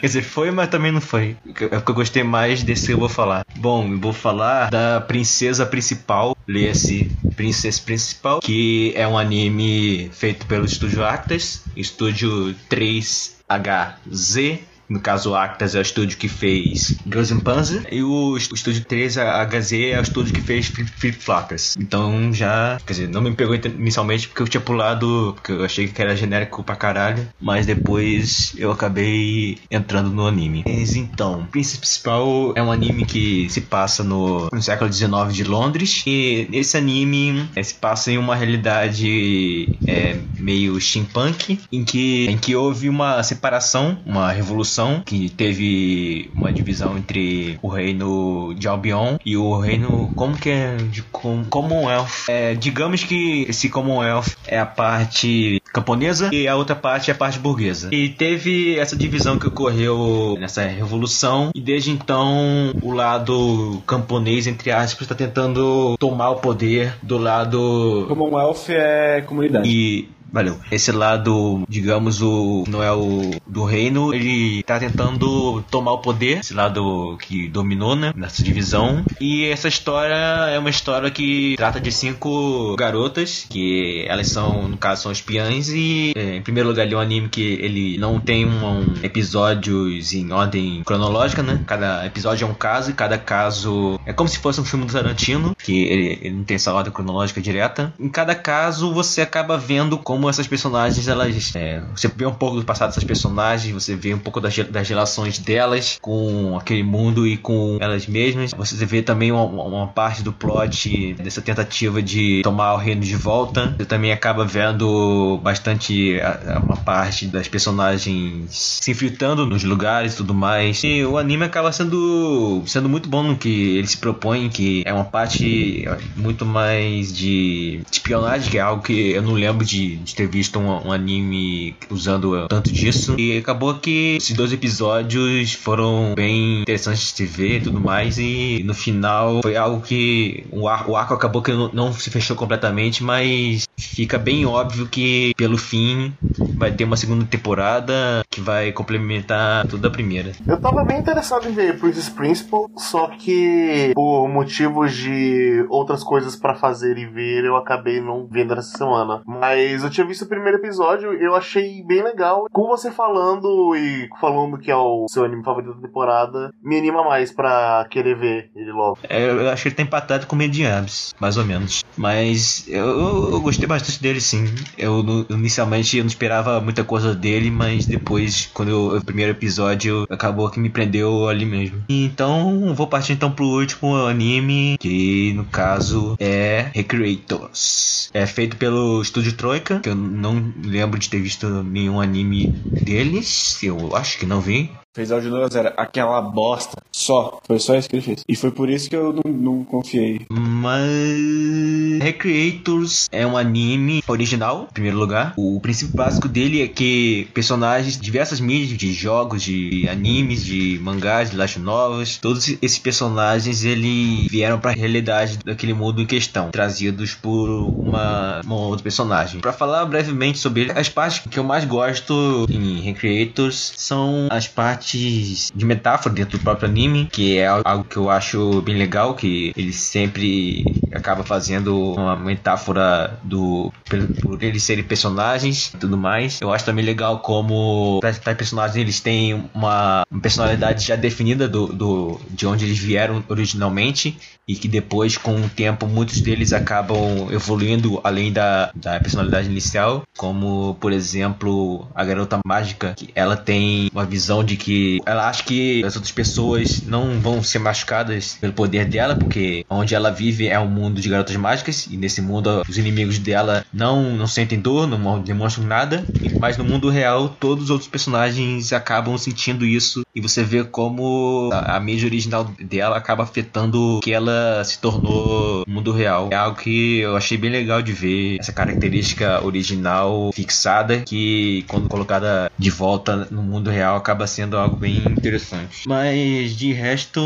Quer 0.00 0.06
dizer, 0.06 0.22
foi, 0.22 0.50
mas 0.50 0.68
também 0.68 0.92
não 0.92 1.00
foi. 1.00 1.36
É 1.46 1.52
porque 1.52 1.90
eu 1.90 1.94
gostei 1.94 2.22
mais 2.22 2.62
desse 2.62 2.92
eu 2.92 2.98
vou 2.98 3.08
falar. 3.08 3.44
Bom, 3.56 3.92
eu 3.92 3.98
vou 3.98 4.12
falar 4.12 4.70
da 4.70 5.00
princesa 5.00 5.66
principal, 5.66 6.36
leia-se 6.46 7.10
Princess 7.36 7.78
Principal, 7.78 8.40
que 8.40 8.92
é 8.94 9.06
um 9.06 9.18
anime 9.18 10.10
feito 10.12 10.46
pelo 10.46 10.64
estúdio 10.64 11.04
Actas, 11.04 11.62
estúdio 11.76 12.54
3HZ. 12.70 14.60
No 14.88 15.00
caso, 15.00 15.30
o 15.30 15.34
Actas 15.36 15.74
é 15.74 15.78
o 15.78 15.82
estúdio 15.82 16.16
que 16.18 16.28
fez 16.28 16.96
in 17.30 17.40
Panzer. 17.40 17.86
E 17.92 18.02
o 18.02 18.36
est- 18.36 18.50
o 18.50 18.54
estúdio 18.54 18.84
3HZ 18.84 19.90
é 19.92 19.98
o 19.98 20.02
estúdio 20.02 20.32
que 20.32 20.40
fez 20.40 20.66
Flip 20.66 21.12
Floppers. 21.18 21.76
Então 21.78 22.32
já. 22.32 22.78
Quer 22.86 22.92
dizer, 22.92 23.08
não 23.08 23.20
me 23.20 23.32
pegou 23.32 23.54
inicialmente 23.54 24.28
porque 24.28 24.42
eu 24.42 24.48
tinha 24.48 24.60
pulado. 24.60 25.32
Porque 25.34 25.52
eu 25.52 25.64
achei 25.64 25.88
que 25.88 26.00
era 26.00 26.16
genérico 26.16 26.62
pra 26.62 26.76
caralho. 26.76 27.28
Mas 27.40 27.66
depois 27.66 28.52
eu 28.56 28.70
acabei 28.72 29.58
entrando 29.70 30.10
no 30.10 30.26
anime. 30.26 30.64
Mas 30.66 30.94
então, 30.96 31.46
Príncipe 31.50 31.80
Principal 31.80 32.52
é 32.56 32.62
um 32.62 32.70
anime 32.72 33.04
que 33.04 33.48
se 33.50 33.60
passa 33.62 34.02
no, 34.02 34.48
no 34.52 34.62
século 34.62 34.92
XIX 34.92 35.32
de 35.32 35.44
Londres. 35.44 36.02
E 36.06 36.48
esse 36.52 36.76
anime 36.76 37.48
eh, 37.54 37.62
se 37.62 37.74
passa 37.74 38.10
em 38.10 38.18
uma 38.18 38.34
realidade 38.34 39.68
é, 39.86 40.16
meio 40.38 40.80
steampunk. 40.80 41.58
Em 41.72 41.84
que, 41.84 42.26
em 42.26 42.36
que 42.38 42.54
houve 42.56 42.88
uma 42.88 43.22
separação, 43.22 43.98
uma 44.06 44.30
revolução. 44.32 44.77
Que 45.04 45.28
teve 45.28 46.30
uma 46.34 46.52
divisão 46.52 46.96
entre 46.96 47.58
o 47.62 47.68
reino 47.68 48.54
de 48.56 48.68
Albion 48.68 49.16
e 49.24 49.36
o 49.36 49.58
reino. 49.58 50.10
Como 50.14 50.36
que 50.36 50.50
é? 50.50 50.76
De 50.76 51.02
Com- 51.02 51.44
Commonwealth. 51.48 52.28
É, 52.28 52.54
digamos 52.54 53.02
que 53.04 53.46
esse 53.48 53.68
Commonwealth 53.68 54.36
é 54.46 54.58
a 54.58 54.66
parte 54.66 55.60
camponesa 55.72 56.30
e 56.32 56.48
a 56.48 56.56
outra 56.56 56.74
parte 56.74 57.10
é 57.10 57.14
a 57.14 57.16
parte 57.16 57.38
burguesa. 57.38 57.88
E 57.92 58.08
teve 58.08 58.78
essa 58.78 58.96
divisão 58.96 59.38
que 59.38 59.46
ocorreu 59.46 60.36
nessa 60.40 60.62
revolução 60.62 61.50
e 61.54 61.60
desde 61.60 61.90
então 61.90 62.72
o 62.82 62.92
lado 62.92 63.82
camponês, 63.86 64.46
entre 64.46 64.70
aspas, 64.70 65.02
está 65.02 65.14
tentando 65.14 65.96
tomar 65.98 66.30
o 66.30 66.36
poder 66.36 66.94
do 67.02 67.18
lado 67.18 68.06
Commonwealth 68.08 68.68
é 68.70 69.20
comunidade. 69.22 69.68
e 69.68 70.08
valeu. 70.32 70.58
Esse 70.70 70.92
lado, 70.92 71.64
digamos, 71.68 72.22
o 72.22 72.64
o 72.98 73.30
do 73.46 73.64
reino, 73.64 74.14
ele 74.14 74.62
tá 74.62 74.78
tentando 74.78 75.62
tomar 75.70 75.92
o 75.92 75.98
poder, 75.98 76.38
esse 76.38 76.54
lado 76.54 77.16
que 77.20 77.48
dominou, 77.48 77.94
né, 77.94 78.12
nessa 78.14 78.42
divisão. 78.42 79.04
E 79.20 79.46
essa 79.46 79.68
história 79.68 80.14
é 80.14 80.58
uma 80.58 80.70
história 80.70 81.10
que 81.10 81.54
trata 81.56 81.80
de 81.80 81.92
cinco 81.92 82.76
garotas, 82.76 83.46
que 83.48 84.04
elas 84.08 84.28
são, 84.28 84.68
no 84.68 84.76
caso, 84.76 85.02
são 85.02 85.12
espiãs 85.12 85.68
e 85.68 86.12
é, 86.16 86.36
em 86.36 86.42
primeiro 86.42 86.68
lugar 86.68 86.86
ele 86.86 86.94
é 86.94 86.98
um 86.98 87.00
anime 87.00 87.28
que 87.28 87.42
ele 87.42 87.98
não 87.98 88.20
tem 88.20 88.44
um, 88.44 88.66
um 88.66 88.94
episódios 89.02 90.12
em 90.12 90.32
ordem 90.32 90.82
cronológica, 90.84 91.42
né? 91.42 91.60
Cada 91.66 92.04
episódio 92.06 92.46
é 92.46 92.50
um 92.50 92.54
caso 92.54 92.90
e 92.90 92.94
cada 92.94 93.18
caso 93.18 93.98
é 94.06 94.12
como 94.12 94.28
se 94.28 94.38
fosse 94.38 94.60
um 94.60 94.64
filme 94.64 94.86
do 94.86 94.92
Tarantino, 94.92 95.56
que 95.56 95.84
ele, 95.84 96.18
ele 96.22 96.34
não 96.36 96.44
tem 96.44 96.54
essa 96.56 96.72
ordem 96.72 96.92
cronológica 96.92 97.40
direta. 97.40 97.92
Em 97.98 98.08
cada 98.08 98.34
caso 98.34 98.92
você 98.92 99.20
acaba 99.20 99.56
vendo 99.56 99.98
como 99.98 100.17
como 100.18 100.28
essas 100.28 100.48
personagens, 100.48 101.06
elas. 101.06 101.54
é, 101.54 101.80
você 101.94 102.08
vê 102.08 102.26
um 102.26 102.34
pouco 102.34 102.56
do 102.58 102.64
passado 102.64 102.88
dessas 102.88 103.04
personagens, 103.04 103.72
você 103.72 103.94
vê 103.94 104.12
um 104.12 104.18
pouco 104.18 104.40
das, 104.40 104.56
das 104.58 104.88
relações 104.88 105.38
delas 105.38 105.96
com 106.02 106.56
aquele 106.58 106.82
mundo 106.82 107.26
e 107.26 107.36
com 107.36 107.78
elas 107.80 108.06
mesmas. 108.06 108.50
Você 108.52 108.84
vê 108.84 109.00
também 109.00 109.30
uma, 109.30 109.44
uma 109.44 109.86
parte 109.86 110.22
do 110.22 110.32
plot 110.32 111.14
dessa 111.14 111.40
tentativa 111.40 112.02
de 112.02 112.40
tomar 112.42 112.74
o 112.74 112.78
reino 112.78 113.00
de 113.02 113.14
volta. 113.14 113.74
Você 113.78 113.84
também 113.86 114.10
acaba 114.10 114.44
vendo 114.44 115.38
bastante 115.42 116.20
a- 116.20 116.56
a- 116.56 116.58
uma 116.58 116.76
parte 116.76 117.26
das 117.26 117.46
personagens 117.48 118.46
se 118.50 118.90
infiltrando 118.90 119.46
nos 119.46 119.62
lugares 119.62 120.14
e 120.14 120.16
tudo 120.16 120.34
mais. 120.34 120.82
E 120.82 121.04
o 121.04 121.16
anime 121.16 121.44
acaba 121.44 121.70
sendo, 121.70 122.62
sendo 122.66 122.88
muito 122.88 123.08
bom 123.08 123.22
no 123.22 123.36
que 123.36 123.76
ele 123.78 123.86
se 123.86 123.96
propõe, 123.98 124.48
que 124.48 124.82
é 124.84 124.92
uma 124.92 125.04
parte 125.04 125.84
muito 126.16 126.44
mais 126.44 127.12
de 127.16 127.80
espionagem, 127.90 128.50
que 128.50 128.58
é 128.58 128.60
algo 128.60 128.82
que 128.82 129.10
eu 129.12 129.22
não 129.22 129.32
lembro 129.34 129.64
de, 129.64 129.96
de 130.08 130.14
ter 130.14 130.26
visto 130.26 130.58
um, 130.58 130.88
um 130.88 130.92
anime 130.92 131.76
usando 131.90 132.46
tanto 132.48 132.72
disso. 132.72 133.14
E 133.18 133.38
acabou 133.38 133.74
que 133.74 134.16
esses 134.16 134.34
dois 134.34 134.52
episódios 134.52 135.52
foram 135.52 136.14
bem 136.14 136.62
interessantes 136.62 137.12
de 137.14 137.26
ver 137.26 137.58
e 137.58 137.60
tudo 137.60 137.80
mais. 137.80 138.18
E 138.18 138.62
no 138.64 138.74
final 138.74 139.42
foi 139.42 139.56
algo 139.56 139.80
que 139.80 140.44
o 140.50 140.68
arco, 140.68 140.92
o 140.92 140.96
arco 140.96 141.14
acabou 141.14 141.42
que 141.42 141.52
não, 141.52 141.70
não 141.72 141.92
se 141.92 142.10
fechou 142.10 142.36
completamente, 142.36 143.02
mas 143.02 143.66
fica 143.76 144.18
bem 144.18 144.46
óbvio 144.46 144.86
que 144.86 145.32
pelo 145.36 145.58
fim 145.58 146.12
vai 146.56 146.72
ter 146.72 146.84
uma 146.84 146.96
segunda 146.96 147.24
temporada 147.24 148.24
que 148.30 148.40
vai 148.40 148.72
complementar 148.72 149.66
toda 149.66 149.88
a 149.88 149.90
primeira. 149.90 150.32
Eu 150.46 150.60
tava 150.60 150.84
bem 150.84 150.98
interessado 150.98 151.48
em 151.48 151.52
ver 151.52 151.78
Princess 151.78 152.08
Principal, 152.08 152.70
só 152.76 153.08
que 153.08 153.92
por 153.94 154.28
motivos 154.28 154.94
de 154.94 155.66
outras 155.68 156.02
coisas 156.02 156.34
pra 156.36 156.54
fazer 156.54 156.96
e 156.96 157.06
ver, 157.06 157.44
eu 157.44 157.56
acabei 157.56 158.00
não 158.00 158.26
vendo 158.26 158.54
essa 158.54 158.76
semana. 158.76 159.22
Mas 159.26 159.82
eu 159.82 159.90
tinha 159.98 160.06
visto 160.06 160.22
o 160.22 160.28
primeiro 160.28 160.58
episódio, 160.58 161.12
eu 161.14 161.34
achei 161.34 161.82
bem 161.84 162.02
legal. 162.04 162.46
Com 162.52 162.68
você 162.68 162.90
falando 162.90 163.74
e 163.74 164.08
falando 164.20 164.56
que 164.58 164.70
é 164.70 164.76
o 164.76 165.06
seu 165.08 165.24
anime 165.24 165.42
favorito 165.42 165.74
da 165.74 165.80
temporada, 165.88 166.52
me 166.62 166.78
anima 166.78 167.02
mais 167.02 167.32
pra 167.32 167.84
querer 167.90 168.16
ver 168.16 168.50
ele 168.54 168.70
logo. 168.70 168.98
É, 169.08 169.28
eu 169.28 169.50
acho 169.50 169.62
que 169.62 169.68
ele 169.68 169.74
tá 169.74 169.82
empatado 169.82 170.26
com 170.26 170.36
Mediabs, 170.36 171.14
mais 171.20 171.36
ou 171.36 171.44
menos. 171.44 171.84
Mas 171.96 172.64
eu, 172.68 172.86
eu- 173.32 173.40
gostei 173.40 173.66
bastante 173.66 174.00
dele, 174.00 174.20
sim. 174.20 174.44
Eu 174.76 175.04
inicialmente 175.30 175.96
eu 175.96 176.04
não 176.04 176.08
esperava 176.08 176.60
muita 176.60 176.84
coisa 176.84 177.14
dele, 177.14 177.50
mas 177.50 177.86
depois, 177.86 178.48
quando 178.54 178.68
eu, 178.70 178.96
o 178.98 179.04
primeiro 179.04 179.32
episódio 179.32 180.06
acabou 180.10 180.48
que 180.50 180.60
me 180.60 180.68
prendeu 180.70 181.28
ali 181.28 181.44
mesmo. 181.44 181.82
Então, 181.88 182.72
vou 182.74 182.86
partir 182.86 183.14
então 183.14 183.30
pro 183.32 183.44
último 183.46 183.96
anime, 184.06 184.76
que 184.78 185.32
no 185.34 185.44
caso 185.44 186.14
é 186.20 186.66
Recreators. 186.74 188.10
É 188.14 188.26
feito 188.26 188.56
pelo 188.56 189.00
Estúdio 189.02 189.32
Troika, 189.32 189.80
que 189.88 189.92
eu 189.92 189.94
não 189.94 190.52
lembro 190.62 190.98
de 190.98 191.08
ter 191.08 191.20
visto 191.20 191.48
nenhum 191.62 192.00
anime 192.00 192.54
deles. 192.84 193.62
Eu 193.62 193.96
acho 193.96 194.18
que 194.18 194.26
não 194.26 194.40
vi. 194.40 194.70
Fez 194.94 195.12
áudio 195.12 195.30
no 195.30 195.48
zero, 195.48 195.72
aquela 195.76 196.20
bosta. 196.20 196.82
Só. 196.90 197.40
Foi 197.46 197.58
só 197.60 197.76
isso 197.76 197.88
que 197.88 197.96
ele 197.96 198.02
fez. 198.02 198.24
E 198.28 198.34
foi 198.34 198.50
por 198.50 198.68
isso 198.68 198.90
que 198.90 198.96
eu 198.96 199.12
não, 199.12 199.32
não 199.32 199.64
confiei. 199.64 200.22
Mas 200.28 202.02
Recreators 202.02 203.08
é 203.12 203.24
um 203.24 203.36
anime 203.36 204.02
original, 204.08 204.66
em 204.68 204.72
primeiro 204.72 204.98
lugar. 204.98 205.34
O 205.36 205.60
princípio 205.60 205.94
básico 205.94 206.26
dele 206.26 206.62
é 206.62 206.66
que 206.66 207.28
personagens 207.32 207.94
de 207.94 208.00
diversas 208.00 208.40
mídias, 208.40 208.76
de 208.76 208.92
jogos, 208.92 209.42
de 209.42 209.88
animes, 209.88 210.44
de 210.44 210.80
mangás, 210.82 211.30
de 211.30 211.36
light 211.36 211.58
novels, 211.58 212.18
todos 212.18 212.48
esses 212.48 212.78
personagens 212.78 213.64
ele 213.64 214.26
vieram 214.28 214.58
para 214.58 214.72
a 214.72 214.74
realidade 214.74 215.38
daquele 215.44 215.74
mundo 215.74 216.02
em 216.02 216.06
questão, 216.06 216.50
trazidos 216.50 217.14
por 217.14 217.48
uma, 217.48 218.40
uma 218.44 218.56
outra 218.56 218.82
personagem. 218.82 219.40
Para 219.40 219.52
falar 219.52 219.84
brevemente 219.86 220.38
sobre 220.38 220.62
ele, 220.62 220.72
as 220.72 220.88
partes 220.88 221.20
que 221.20 221.38
eu 221.38 221.44
mais 221.44 221.64
gosto 221.64 222.46
em 222.50 222.80
Recreators 222.80 223.74
são 223.76 224.26
as 224.30 224.48
partes 224.48 224.87
de 224.96 225.64
metáfora 225.64 226.14
dentro 226.14 226.38
do 226.38 226.42
próprio 226.42 226.68
anime, 226.68 227.08
que 227.10 227.38
é 227.38 227.46
algo 227.46 227.84
que 227.84 227.96
eu 227.96 228.08
acho 228.08 228.62
bem 228.62 228.76
legal, 228.76 229.14
que 229.14 229.52
ele 229.56 229.72
sempre 229.72 230.64
acaba 230.92 231.22
fazendo 231.24 231.92
uma 231.94 232.16
metáfora 232.16 233.18
do 233.22 233.72
por, 234.20 234.42
eles 234.42 234.62
serem 234.62 234.84
personagens 234.84 235.72
e 235.74 235.78
tudo 235.78 235.96
mais. 235.96 236.40
Eu 236.40 236.52
acho 236.52 236.64
também 236.64 236.84
legal 236.84 237.20
como 237.20 237.98
tais 238.00 238.18
personagens 238.18 238.76
eles 238.76 239.00
têm 239.00 239.48
uma, 239.54 240.04
uma 240.10 240.20
personalidade 240.20 240.86
já 240.86 240.96
definida 240.96 241.48
do, 241.48 241.66
do 241.66 242.20
de 242.30 242.46
onde 242.46 242.64
eles 242.64 242.78
vieram 242.78 243.22
originalmente 243.28 244.16
e 244.46 244.54
que 244.54 244.66
depois 244.66 245.18
com 245.18 245.36
o 245.36 245.48
tempo 245.48 245.86
muitos 245.86 246.22
deles 246.22 246.54
acabam 246.54 247.28
evoluindo 247.30 248.00
além 248.02 248.32
da, 248.32 248.70
da 248.74 248.98
personalidade 248.98 249.48
inicial, 249.48 250.02
como 250.16 250.74
por 250.80 250.90
exemplo 250.90 251.86
a 251.94 252.04
garota 252.04 252.38
mágica, 252.44 252.94
que 252.96 253.10
ela 253.14 253.36
tem 253.36 253.90
uma 253.92 254.06
visão 254.06 254.42
de 254.42 254.56
que 254.56 254.67
ela 255.04 255.28
acha 255.28 255.42
que 255.42 255.84
as 255.84 255.96
outras 255.96 256.12
pessoas 256.12 256.82
não 256.82 257.20
vão 257.20 257.42
ser 257.42 257.58
machucadas 257.58 258.36
pelo 258.40 258.52
poder 258.52 258.84
dela, 258.84 259.16
porque 259.16 259.64
onde 259.68 259.94
ela 259.94 260.10
vive 260.10 260.48
é 260.48 260.58
um 260.58 260.68
mundo 260.68 261.00
de 261.00 261.08
garotas 261.08 261.36
mágicas 261.36 261.86
e 261.90 261.96
nesse 261.96 262.20
mundo 262.20 262.62
os 262.68 262.78
inimigos 262.78 263.18
dela 263.18 263.64
não, 263.72 264.16
não 264.16 264.26
sentem 264.26 264.60
dor, 264.60 264.86
não 264.86 265.20
demonstram 265.20 265.64
nada, 265.64 266.04
mas 266.40 266.56
no 266.56 266.64
mundo 266.64 266.88
real 266.88 267.28
todos 267.28 267.64
os 267.64 267.70
outros 267.70 267.88
personagens 267.88 268.72
acabam 268.72 269.16
sentindo 269.16 269.64
isso 269.64 270.02
e 270.14 270.20
você 270.20 270.42
vê 270.42 270.64
como 270.64 271.50
a, 271.52 271.76
a 271.76 271.80
mídia 271.80 272.06
original 272.06 272.44
dela 272.60 272.96
acaba 272.96 273.22
afetando 273.22 273.98
o 273.98 274.00
que 274.00 274.12
ela 274.12 274.62
se 274.64 274.78
tornou 274.78 275.64
no 275.66 275.72
mundo 275.72 275.92
real. 275.92 276.28
É 276.30 276.36
algo 276.36 276.58
que 276.58 276.98
eu 276.98 277.16
achei 277.16 277.36
bem 277.36 277.50
legal 277.50 277.80
de 277.80 277.92
ver 277.92 278.36
essa 278.38 278.52
característica 278.52 279.44
original 279.44 280.30
fixada 280.32 281.00
que 281.00 281.64
quando 281.68 281.88
colocada 281.88 282.50
de 282.58 282.70
volta 282.70 283.28
no 283.30 283.42
mundo 283.42 283.70
real 283.70 283.96
acaba 283.96 284.26
sendo 284.26 284.57
algo 284.58 284.76
bem 284.76 285.12
interessante. 285.12 285.82
Mas 285.86 286.56
de 286.56 286.72
resto, 286.72 287.20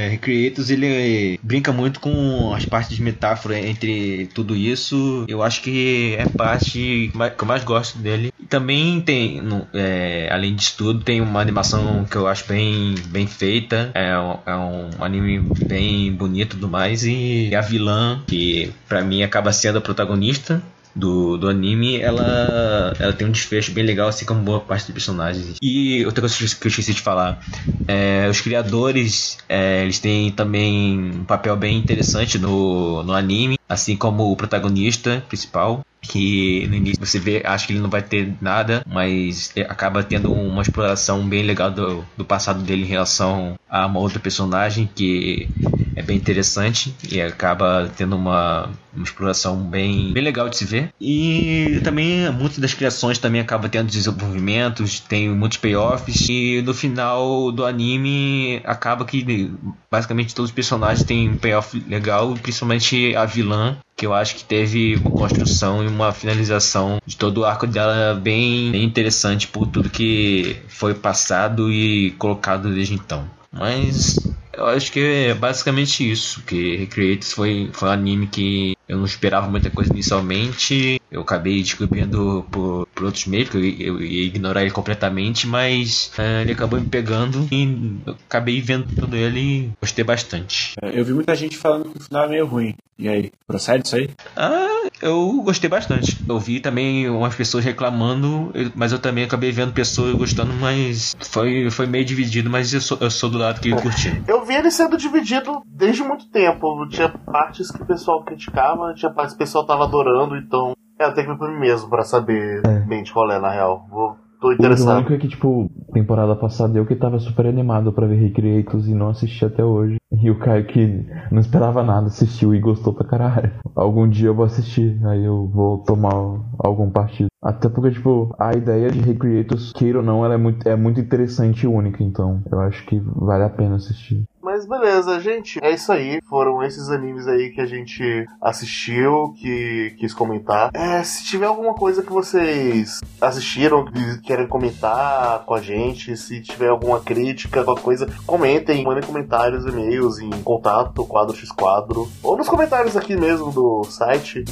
é, 0.00 0.08
Recreators 0.08 0.70
ele 0.70 1.38
brinca 1.42 1.72
muito 1.72 2.00
com 2.00 2.52
as 2.54 2.64
partes 2.66 2.96
de 2.96 3.02
metáfora 3.02 3.58
entre 3.58 4.28
tudo 4.34 4.54
isso. 4.56 5.24
Eu 5.28 5.42
acho 5.42 5.62
que 5.62 6.14
é 6.18 6.26
parte 6.26 7.10
que 7.12 7.42
eu 7.42 7.46
mais 7.46 7.64
gosto 7.64 7.98
dele. 7.98 8.32
E 8.38 8.44
também 8.46 9.00
tem, 9.00 9.40
no- 9.40 9.66
é, 9.72 10.28
além 10.30 10.54
disso 10.54 10.74
tudo, 10.76 11.00
tem 11.04 11.20
uma 11.20 11.40
animação 11.40 12.04
que 12.04 12.16
eu 12.16 12.26
acho 12.26 12.46
bem, 12.46 12.94
bem 13.08 13.26
feita. 13.26 13.90
É 13.94 14.16
um, 14.18 14.38
é 14.46 14.56
um 14.56 15.04
anime 15.04 15.38
bem 15.68 16.12
bonito 16.12 16.42
e 16.56 16.60
tudo 16.60 16.68
mais. 16.68 17.04
E 17.04 17.54
a 17.54 17.60
vilã, 17.60 18.22
que 18.26 18.72
pra 18.88 19.02
mim 19.02 19.22
acaba 19.22 19.52
sendo 19.52 19.78
a 19.78 19.80
protagonista 19.80 20.62
do, 20.94 21.36
do 21.36 21.48
anime, 21.48 22.00
ela, 22.00 22.94
ela 22.98 23.12
tem 23.12 23.26
um 23.26 23.30
desfecho 23.30 23.72
bem 23.72 23.84
legal, 23.84 24.08
assim 24.08 24.24
como 24.24 24.40
boa 24.40 24.60
parte 24.60 24.84
dos 24.84 24.92
personagens. 24.92 25.56
E 25.62 26.04
outra 26.04 26.20
coisa 26.20 26.36
que 26.36 26.66
eu 26.66 26.68
esqueci 26.68 26.92
de 26.94 27.00
falar, 27.00 27.44
é, 27.86 28.28
os 28.30 28.40
criadores, 28.40 29.38
é, 29.48 29.82
eles 29.82 29.98
têm 29.98 30.30
também 30.30 31.12
um 31.14 31.24
papel 31.24 31.56
bem 31.56 31.76
interessante 31.76 32.38
no, 32.38 33.02
no 33.02 33.12
anime, 33.12 33.56
assim 33.72 33.96
como 33.96 34.30
o 34.30 34.36
protagonista 34.36 35.24
principal. 35.28 35.80
Que 36.04 36.66
no 36.66 36.74
início 36.74 37.04
você 37.04 37.20
vê, 37.20 37.42
acha 37.44 37.64
que 37.64 37.72
ele 37.72 37.80
não 37.80 37.88
vai 37.88 38.02
ter 38.02 38.34
nada, 38.40 38.84
mas 38.84 39.52
acaba 39.68 40.02
tendo 40.02 40.32
uma 40.32 40.60
exploração 40.60 41.24
bem 41.28 41.44
legal 41.44 41.70
do, 41.70 42.04
do 42.16 42.24
passado 42.24 42.60
dele 42.60 42.82
em 42.82 42.88
relação 42.88 43.54
a 43.70 43.86
uma 43.86 44.00
outra 44.00 44.18
personagem 44.18 44.90
que 44.92 45.48
é 45.94 46.02
bem 46.02 46.16
interessante 46.16 46.94
e 47.10 47.20
acaba 47.20 47.90
tendo 47.96 48.16
uma, 48.16 48.70
uma 48.94 49.04
exploração 49.04 49.56
bem, 49.56 50.12
bem 50.12 50.22
legal 50.22 50.48
de 50.48 50.56
se 50.56 50.64
ver. 50.64 50.92
E 51.00 51.80
também 51.84 52.30
muitas 52.32 52.58
das 52.58 52.74
criações 52.74 53.18
também 53.18 53.40
acabam 53.40 53.70
tendo 53.70 53.88
desenvolvimentos, 53.88 55.00
tem 55.00 55.28
muitos 55.28 55.58
payoffs 55.58 56.28
e 56.28 56.62
no 56.62 56.72
final 56.72 57.52
do 57.52 57.64
anime 57.64 58.60
acaba 58.64 59.04
que 59.04 59.50
basicamente 59.90 60.34
todos 60.34 60.50
os 60.50 60.54
personagens 60.54 61.04
têm 61.04 61.28
um 61.28 61.36
payoff 61.36 61.82
legal, 61.88 62.34
principalmente 62.42 63.14
a 63.14 63.24
vilã 63.24 63.61
que 63.96 64.06
eu 64.06 64.14
acho 64.14 64.36
que 64.36 64.44
teve 64.44 64.96
uma 64.96 65.10
construção 65.10 65.84
e 65.84 65.86
uma 65.86 66.12
finalização 66.12 66.98
de 67.06 67.16
todo 67.16 67.38
o 67.38 67.44
arco 67.44 67.66
dela 67.66 68.14
bem, 68.14 68.72
bem 68.72 68.84
interessante 68.84 69.46
por 69.46 69.66
tudo 69.66 69.90
que 69.90 70.56
foi 70.68 70.94
passado 70.94 71.70
e 71.70 72.10
colocado 72.12 72.72
desde 72.74 72.94
então. 72.94 73.28
Mas 73.52 74.18
eu 74.52 74.66
acho 74.66 74.90
que 74.90 75.00
é 75.00 75.34
basicamente 75.34 76.10
isso, 76.10 76.42
que 76.42 76.76
Recreators 76.76 77.32
foi, 77.32 77.70
foi 77.72 77.88
um 77.88 77.92
anime 77.92 78.26
que 78.26 78.74
eu 78.92 78.98
não 78.98 79.06
esperava 79.06 79.48
muita 79.48 79.70
coisa 79.70 79.90
inicialmente, 79.90 81.00
eu 81.10 81.22
acabei 81.22 81.62
descobrindo 81.62 82.46
por, 82.50 82.86
por 82.94 83.04
outros 83.04 83.26
meios, 83.26 83.48
porque 83.48 83.74
eu, 83.80 83.98
eu 83.98 84.02
ia 84.02 84.24
ignorar 84.26 84.60
ele 84.60 84.70
completamente, 84.70 85.46
mas 85.46 86.12
é, 86.18 86.42
ele 86.42 86.52
acabou 86.52 86.78
me 86.78 86.86
pegando 86.86 87.48
e 87.50 87.96
eu 88.06 88.14
acabei 88.28 88.60
vendo 88.60 88.94
todo 88.94 89.16
ele 89.16 89.40
e 89.40 89.70
gostei 89.80 90.04
bastante. 90.04 90.74
É, 90.82 91.00
Eu 91.00 91.06
vi 91.06 91.14
muita 91.14 91.34
gente 91.34 91.56
falando 91.56 91.88
que 91.88 91.98
o 91.98 92.02
final 92.02 92.24
é 92.24 92.28
meio 92.28 92.46
ruim. 92.46 92.74
E 92.98 93.08
aí, 93.08 93.32
procede 93.46 93.86
isso 93.86 93.96
aí? 93.96 94.10
Ah, 94.36 94.71
eu 95.00 95.40
gostei 95.44 95.68
bastante. 95.70 96.18
Eu 96.28 96.38
vi 96.38 96.60
também 96.60 97.08
umas 97.08 97.34
pessoas 97.34 97.64
reclamando, 97.64 98.50
eu- 98.54 98.70
mas 98.74 98.92
eu 98.92 98.98
também 98.98 99.24
acabei 99.24 99.50
vendo 99.52 99.72
pessoas 99.72 100.14
gostando, 100.14 100.52
mas 100.54 101.16
foi, 101.20 101.70
foi 101.70 101.86
meio 101.86 102.04
dividido, 102.04 102.50
mas 102.50 102.72
eu 102.74 102.80
sou, 102.80 102.98
eu 103.00 103.10
sou 103.10 103.30
do 103.30 103.38
lado 103.38 103.60
que 103.60 103.70
curti. 103.74 104.22
Eu 104.28 104.44
vi 104.44 104.54
ele 104.54 104.70
sendo 104.70 104.96
dividido 104.96 105.62
desde 105.66 106.02
muito 106.02 106.28
tempo. 106.28 106.86
Tinha 106.88 107.08
partes 107.08 107.70
que 107.70 107.82
o 107.82 107.86
pessoal 107.86 108.22
criticava, 108.24 108.92
tinha 108.94 109.12
partes 109.12 109.34
que 109.34 109.42
o 109.42 109.46
pessoal 109.46 109.66
tava 109.66 109.84
adorando, 109.84 110.36
então. 110.36 110.74
É, 110.98 111.06
eu 111.06 111.14
tenho 111.14 111.26
que 111.26 111.32
ver 111.32 111.38
por 111.38 111.50
mim 111.50 111.58
mesmo 111.58 111.88
pra 111.90 112.02
saber 112.04 112.60
É. 112.64 112.78
bem 112.80 113.02
de 113.02 113.12
qual 113.12 113.30
é, 113.30 113.38
na 113.38 113.50
real. 113.50 113.86
Vou, 113.90 114.16
tô 114.42 114.48
O 114.48 114.52
interessado. 114.52 114.96
único 114.96 115.12
é 115.12 115.18
que, 115.18 115.28
tipo, 115.28 115.70
temporada 115.92 116.34
passada 116.34 116.76
eu 116.76 116.84
que 116.84 116.96
tava 116.96 117.18
super 117.18 117.46
animado 117.46 117.92
pra 117.92 118.06
ver 118.06 118.16
Recreators 118.16 118.88
e 118.88 118.94
não 118.94 119.08
assisti 119.08 119.44
até 119.44 119.64
hoje. 119.64 119.96
E 120.20 120.30
o 120.30 120.38
Caio 120.38 120.66
que 120.66 121.06
não 121.30 121.40
esperava 121.40 121.82
nada, 121.82 122.08
assistiu 122.08 122.54
e 122.54 122.60
gostou 122.60 122.92
pra 122.92 123.06
caralho. 123.06 123.52
Algum 123.74 124.08
dia 124.08 124.28
eu 124.28 124.34
vou 124.34 124.44
assistir, 124.44 125.00
aí 125.06 125.24
eu 125.24 125.46
vou 125.46 125.78
tomar 125.78 126.12
algum 126.58 126.90
partido. 126.90 127.28
Até 127.42 127.68
porque, 127.68 127.90
tipo, 127.90 128.32
a 128.38 128.52
ideia 128.52 128.88
de 128.88 129.00
Recreators, 129.00 129.72
queira 129.72 129.98
ou 129.98 130.04
não, 130.04 130.24
ela 130.24 130.34
é 130.34 130.36
muito, 130.36 130.68
é 130.68 130.76
muito 130.76 131.00
interessante 131.00 131.64
e 131.64 131.66
única, 131.66 132.02
então 132.02 132.40
eu 132.50 132.60
acho 132.60 132.86
que 132.86 133.00
vale 133.00 133.42
a 133.42 133.50
pena 133.50 133.76
assistir. 133.76 134.22
Mas 134.40 134.66
beleza, 134.66 135.18
gente. 135.20 135.58
É 135.62 135.72
isso 135.72 135.90
aí. 135.90 136.20
Foram 136.28 136.62
esses 136.62 136.88
animes 136.88 137.26
aí 137.26 137.50
que 137.50 137.60
a 137.60 137.66
gente 137.66 138.26
assistiu, 138.40 139.32
que 139.36 139.94
quis 139.98 140.12
comentar. 140.12 140.70
É, 140.74 141.02
se 141.02 141.24
tiver 141.24 141.46
alguma 141.46 141.74
coisa 141.74 142.02
que 142.02 142.12
vocês 142.12 143.00
assistiram, 143.20 143.84
que 143.84 144.20
querem 144.20 144.46
comentar 144.46 145.44
com 145.44 145.54
a 145.54 145.60
gente, 145.60 146.16
se 146.16 146.40
tiver 146.40 146.68
alguma 146.68 147.00
crítica, 147.00 147.64
qualquer 147.64 147.82
coisa, 147.82 148.06
comentem, 148.26 148.84
mandem 148.84 149.02
comentários, 149.02 149.64
e-mails 149.64 150.18
em 150.18 150.30
contato, 150.42 151.06
quadro 151.06 151.36
x 151.36 151.50
quadro, 151.50 152.08
ou 152.22 152.36
nos 152.36 152.48
comentários 152.48 152.96
aqui 152.96 153.16
mesmo 153.16 153.50
do 153.50 153.84
site. 153.84 154.44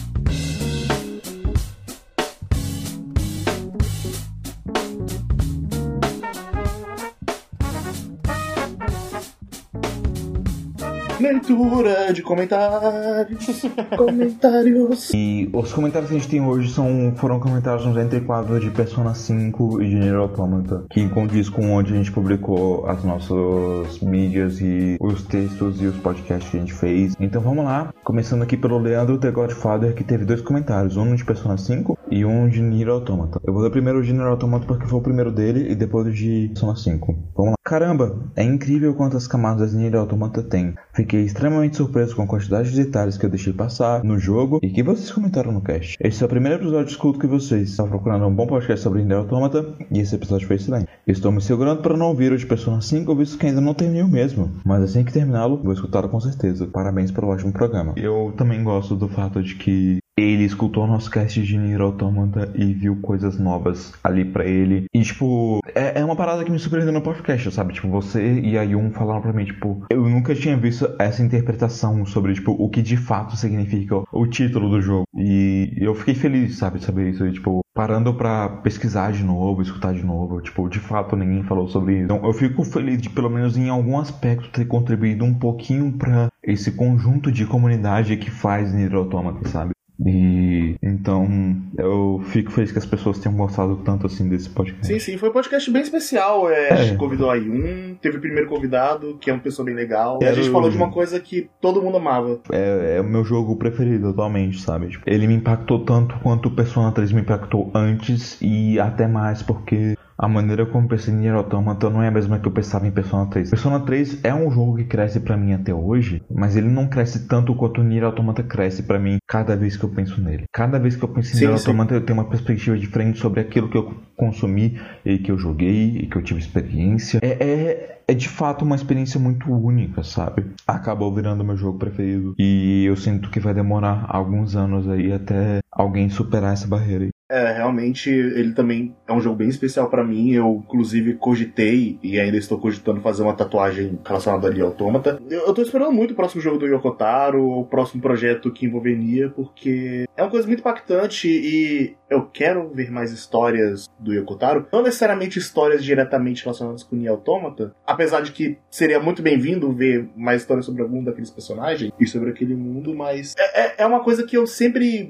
Leitura 11.20 12.12
de 12.14 12.22
comentários. 12.22 13.62
comentários. 13.96 15.10
E 15.12 15.50
os 15.52 15.70
comentários 15.72 16.10
que 16.10 16.16
a 16.16 16.18
gente 16.18 16.30
tem 16.30 16.40
hoje 16.40 16.72
são, 16.72 17.12
foram 17.16 17.38
comentários 17.38 17.84
nos 17.84 17.96
entre 17.98 18.20
quadros 18.20 18.62
de 18.62 18.70
Persona 18.70 19.14
5 19.14 19.82
e 19.82 19.88
de 19.88 19.96
Nier 19.96 20.14
Automata, 20.14 20.84
que 20.90 21.06
condiz 21.10 21.50
com 21.50 21.72
onde 21.72 21.92
a 21.92 21.96
gente 21.96 22.10
publicou 22.10 22.86
as 22.86 23.04
nossas 23.04 24.00
mídias 24.00 24.60
e 24.60 24.96
os 24.98 25.22
textos 25.22 25.82
e 25.82 25.86
os 25.86 25.96
podcasts 25.96 26.50
que 26.50 26.56
a 26.56 26.60
gente 26.60 26.72
fez. 26.72 27.14
Então 27.20 27.42
vamos 27.42 27.64
lá, 27.64 27.92
começando 28.02 28.42
aqui 28.42 28.56
pelo 28.56 28.78
Leandro 28.78 29.18
The 29.18 29.30
Godfather, 29.30 29.94
que 29.94 30.04
teve 30.04 30.24
dois 30.24 30.40
comentários, 30.40 30.96
um 30.96 31.14
de 31.14 31.24
Persona 31.24 31.58
5 31.58 31.98
e 32.10 32.24
um 32.24 32.48
de 32.48 32.62
Nier 32.62 32.88
Automata. 32.88 33.40
Eu 33.44 33.52
vou 33.52 33.62
ler 33.62 33.70
primeiro 33.70 33.98
o 33.98 34.02
de 34.02 34.12
Nier 34.12 34.26
Automata 34.26 34.64
porque 34.64 34.86
foi 34.86 34.98
o 34.98 35.02
primeiro 35.02 35.30
dele 35.30 35.70
e 35.70 35.74
depois 35.74 36.06
o 36.06 36.12
de 36.12 36.48
Persona 36.48 36.76
5. 36.76 37.14
Vamos 37.36 37.50
lá. 37.50 37.56
Caramba, 37.62 38.18
é 38.34 38.42
incrível 38.42 38.94
quantas 38.94 39.28
camadas 39.28 39.74
Nier 39.74 39.94
Automata 39.96 40.42
tem. 40.42 40.74
Fiquei 40.94 41.09
extremamente 41.16 41.76
surpreso 41.76 42.14
com 42.16 42.22
a 42.22 42.26
quantidade 42.26 42.70
de 42.70 42.84
detalhes 42.84 43.16
que 43.16 43.26
eu 43.26 43.30
deixei 43.30 43.52
passar 43.52 44.04
no 44.04 44.18
jogo 44.18 44.58
e 44.62 44.68
que 44.70 44.82
vocês 44.82 45.10
comentaram 45.10 45.52
no 45.52 45.60
cast. 45.60 45.96
Esse 46.00 46.22
é 46.22 46.26
o 46.26 46.28
primeiro 46.28 46.62
episódio 46.62 46.90
escuto 46.90 47.18
que 47.18 47.26
vocês. 47.26 47.70
Estava 47.70 47.88
procurando 47.88 48.26
um 48.26 48.34
bom 48.34 48.46
podcast 48.46 48.82
sobre 48.82 49.02
Nier 49.02 49.18
Automata 49.18 49.74
e 49.90 50.00
esse 50.00 50.14
episódio 50.14 50.46
foi 50.46 50.56
excelente. 50.56 50.88
Estou 51.06 51.32
me 51.32 51.40
segurando 51.40 51.82
para 51.82 51.96
não 51.96 52.06
ouvir 52.06 52.32
o 52.32 52.38
de 52.38 52.46
Persona 52.46 52.80
5, 52.80 53.14
visto 53.14 53.38
que 53.38 53.46
ainda 53.46 53.60
não 53.60 53.74
terminei 53.74 54.02
o 54.02 54.08
mesmo. 54.08 54.50
Mas 54.64 54.82
assim 54.82 55.04
que 55.04 55.12
terminá-lo, 55.12 55.60
vou 55.62 55.72
escutá-lo 55.72 56.08
com 56.08 56.20
certeza. 56.20 56.66
Parabéns 56.66 57.10
pelo 57.10 57.28
ótimo 57.28 57.52
programa. 57.52 57.94
Eu 57.96 58.32
também 58.36 58.62
gosto 58.62 58.96
do 58.96 59.08
fato 59.08 59.42
de 59.42 59.54
que 59.54 59.99
ele 60.20 60.44
escutou 60.44 60.86
nosso 60.86 61.10
cast 61.10 61.42
de 61.42 61.58
Nier 61.58 61.80
Automata 61.80 62.52
e 62.54 62.72
viu 62.72 62.96
coisas 62.96 63.38
novas 63.38 63.92
ali 64.02 64.24
pra 64.24 64.44
ele. 64.44 64.86
E, 64.92 65.02
tipo, 65.02 65.60
é, 65.74 66.00
é 66.00 66.04
uma 66.04 66.16
parada 66.16 66.44
que 66.44 66.50
me 66.50 66.58
surpreendeu 66.58 66.92
no 66.92 67.02
podcast, 67.02 67.50
sabe? 67.50 67.74
Tipo, 67.74 67.88
você 67.88 68.40
e 68.40 68.58
a 68.58 68.62
Yun 68.62 68.90
falaram 68.90 69.20
pra 69.20 69.32
mim, 69.32 69.44
tipo, 69.44 69.84
eu 69.90 70.08
nunca 70.08 70.34
tinha 70.34 70.56
visto 70.56 70.88
essa 70.98 71.22
interpretação 71.22 72.04
sobre, 72.04 72.34
tipo, 72.34 72.52
o 72.52 72.68
que 72.68 72.82
de 72.82 72.96
fato 72.96 73.36
significa 73.36 74.02
o, 74.12 74.26
título 74.26 74.70
do 74.70 74.80
jogo. 74.80 75.04
E 75.16 75.72
eu 75.78 75.94
fiquei 75.94 76.14
feliz, 76.14 76.58
sabe, 76.58 76.78
de 76.78 76.84
saber 76.84 77.10
isso. 77.10 77.26
E, 77.26 77.32
tipo, 77.32 77.60
parando 77.74 78.12
pra 78.14 78.48
pesquisar 78.48 79.12
de 79.12 79.24
novo, 79.24 79.62
escutar 79.62 79.94
de 79.94 80.04
novo, 80.04 80.40
tipo, 80.40 80.68
de 80.68 80.78
fato 80.78 81.16
ninguém 81.16 81.42
falou 81.44 81.68
sobre 81.68 81.94
isso. 81.94 82.04
Então, 82.04 82.24
eu 82.24 82.32
fico 82.32 82.64
feliz 82.64 83.00
de, 83.00 83.10
pelo 83.10 83.30
menos 83.30 83.56
em 83.56 83.68
algum 83.68 83.98
aspecto, 83.98 84.50
ter 84.50 84.66
contribuído 84.66 85.24
um 85.24 85.34
pouquinho 85.34 85.92
pra 85.92 86.28
esse 86.42 86.72
conjunto 86.72 87.30
de 87.30 87.46
comunidade 87.46 88.16
que 88.16 88.30
faz 88.30 88.72
Nier 88.72 88.94
Automata, 88.94 89.48
sabe? 89.48 89.72
E 90.06 90.76
então 90.82 91.28
eu 91.76 92.20
fico 92.26 92.50
feliz 92.50 92.72
que 92.72 92.78
as 92.78 92.86
pessoas 92.86 93.18
tenham 93.18 93.36
gostado 93.36 93.76
tanto 93.84 94.06
assim 94.06 94.28
desse 94.28 94.48
podcast. 94.48 94.86
Sim, 94.86 94.98
sim, 94.98 95.18
foi 95.18 95.28
um 95.28 95.32
podcast 95.32 95.70
bem 95.70 95.82
especial. 95.82 96.48
É, 96.48 96.60
É. 96.60 96.72
A 96.72 96.76
gente 96.76 96.98
convidou 96.98 97.30
aí 97.30 97.48
um, 97.48 97.94
teve 97.94 98.18
o 98.18 98.20
primeiro 98.20 98.48
convidado, 98.48 99.16
que 99.20 99.30
é 99.30 99.32
uma 99.32 99.42
pessoa 99.42 99.64
bem 99.64 99.74
legal. 99.74 100.18
E 100.22 100.26
a 100.26 100.32
gente 100.32 100.50
falou 100.50 100.70
de 100.70 100.76
uma 100.76 100.90
coisa 100.90 101.18
que 101.18 101.48
todo 101.60 101.82
mundo 101.82 101.96
amava. 101.96 102.40
É, 102.52 102.96
é 102.96 103.00
o 103.00 103.04
meu 103.04 103.24
jogo 103.24 103.56
preferido 103.56 104.08
atualmente, 104.08 104.60
sabe? 104.60 104.88
Tipo, 104.88 105.04
ele 105.06 105.26
me 105.26 105.34
impactou 105.34 105.84
tanto 105.84 106.18
quanto 106.20 106.46
o 106.46 106.50
Persona 106.50 106.92
3 106.92 107.12
me 107.12 107.20
impactou 107.22 107.70
antes 107.74 108.38
e 108.40 108.78
até 108.78 109.06
mais 109.06 109.42
porque 109.42 109.96
a 110.20 110.28
maneira 110.28 110.66
como 110.66 110.86
pensei 110.86 111.14
em 111.14 111.16
Nier 111.16 111.34
Automata 111.34 111.88
não 111.88 112.02
é 112.02 112.08
a 112.08 112.10
mesma 112.10 112.38
que 112.38 112.46
eu 112.46 112.52
pensava 112.52 112.86
em 112.86 112.90
Persona 112.90 113.26
3. 113.30 113.48
Persona 113.48 113.80
3 113.80 114.22
é 114.22 114.34
um 114.34 114.50
jogo 114.50 114.76
que 114.76 114.84
cresce 114.84 115.18
pra 115.18 115.34
mim 115.36 115.54
até 115.54 115.72
hoje, 115.72 116.22
mas 116.30 116.56
ele 116.56 116.68
não 116.68 116.86
cresce 116.86 117.26
tanto 117.26 117.54
quanto 117.54 117.82
Nier 117.82 118.04
Automata 118.04 118.42
cresce 118.42 118.82
pra 118.82 118.98
mim 118.98 119.16
cada 119.26 119.56
vez 119.56 119.78
que 119.78 119.84
eu 119.84 119.88
penso 119.88 120.20
nele. 120.20 120.44
Cada 120.52 120.78
vez 120.78 120.94
que 120.94 121.02
eu 121.02 121.08
penso 121.08 121.30
em 121.30 121.38
Sim, 121.38 121.46
Nier 121.46 121.58
sim. 121.58 121.68
Automata 121.68 121.94
eu 121.94 122.04
tenho 122.04 122.18
uma 122.18 122.28
perspectiva 122.28 122.76
diferente 122.76 123.18
sobre 123.18 123.40
aquilo 123.40 123.70
que 123.70 123.78
eu 123.78 123.94
consumi 124.14 124.78
e 125.06 125.18
que 125.18 125.32
eu 125.32 125.38
joguei 125.38 125.96
e 125.96 126.06
que 126.06 126.16
eu 126.16 126.22
tive 126.22 126.38
experiência. 126.38 127.18
É, 127.22 127.28
é, 127.42 128.00
é 128.06 128.14
de 128.14 128.28
fato 128.28 128.64
uma 128.64 128.76
experiência 128.76 129.18
muito 129.18 129.50
única, 129.50 130.02
sabe? 130.02 130.44
Acabou 130.66 131.14
virando 131.14 131.42
meu 131.42 131.56
jogo 131.56 131.78
preferido 131.78 132.34
e 132.38 132.84
eu 132.84 132.96
sinto 132.96 133.30
que 133.30 133.40
vai 133.40 133.54
demorar 133.54 134.04
alguns 134.08 134.54
anos 134.54 134.86
aí 134.88 135.12
até 135.12 135.60
alguém 135.72 136.08
superar 136.10 136.52
essa 136.52 136.66
barreira. 136.66 137.04
aí. 137.04 137.10
É, 137.32 137.52
realmente 137.52 138.10
ele 138.10 138.52
também 138.54 138.92
é 139.06 139.12
um 139.12 139.20
jogo 139.20 139.36
bem 139.36 139.48
especial 139.48 139.88
pra 139.88 140.02
mim. 140.04 140.32
Eu, 140.32 140.62
inclusive, 140.66 141.14
cogitei 141.14 141.96
e 142.02 142.18
ainda 142.18 142.36
estou 142.36 142.58
cogitando 142.58 143.00
fazer 143.00 143.22
uma 143.22 143.34
tatuagem 143.34 144.00
relacionada 144.04 144.48
ali 144.48 144.60
ao 144.60 144.66
Autômata. 144.66 145.20
Eu, 145.30 145.46
eu 145.46 145.54
tô 145.54 145.62
esperando 145.62 145.92
muito 145.92 146.10
o 146.10 146.16
próximo 146.16 146.40
jogo 146.42 146.58
do 146.58 146.66
Yokotaro, 146.66 147.40
o 147.48 147.64
próximo 147.64 148.02
projeto 148.02 148.50
que 148.52 148.66
envolver 148.66 148.96
Nia, 148.96 149.30
porque 149.30 150.06
é 150.16 150.22
uma 150.22 150.30
coisa 150.30 150.44
muito 150.48 150.58
impactante 150.58 151.28
e 151.28 151.94
eu 152.10 152.26
quero 152.26 152.68
ver 152.74 152.90
mais 152.90 153.12
histórias 153.12 153.86
do 154.00 154.12
Yokotaro. 154.12 154.66
Não 154.72 154.82
necessariamente 154.82 155.38
histórias 155.38 155.84
diretamente 155.84 156.42
relacionadas 156.42 156.82
com 156.82 156.96
Nia 156.96 157.12
Automata, 157.12 157.72
apesar 157.86 158.22
de 158.22 158.32
que 158.32 158.58
seria 158.68 158.98
muito 158.98 159.22
bem-vindo 159.22 159.72
ver 159.72 160.08
mais 160.16 160.40
histórias 160.42 160.66
sobre 160.66 160.82
algum 160.82 161.04
daqueles 161.04 161.30
personagens 161.30 161.92
e 162.00 162.06
sobre 162.08 162.30
aquele 162.30 162.56
mundo, 162.56 162.92
mas 162.92 163.34
é, 163.38 163.60
é- 163.66 163.74
é 163.78 163.86
uma 163.86 164.02
coisa 164.02 164.24
que 164.26 164.36
eu 164.36 164.48
sempre 164.48 165.04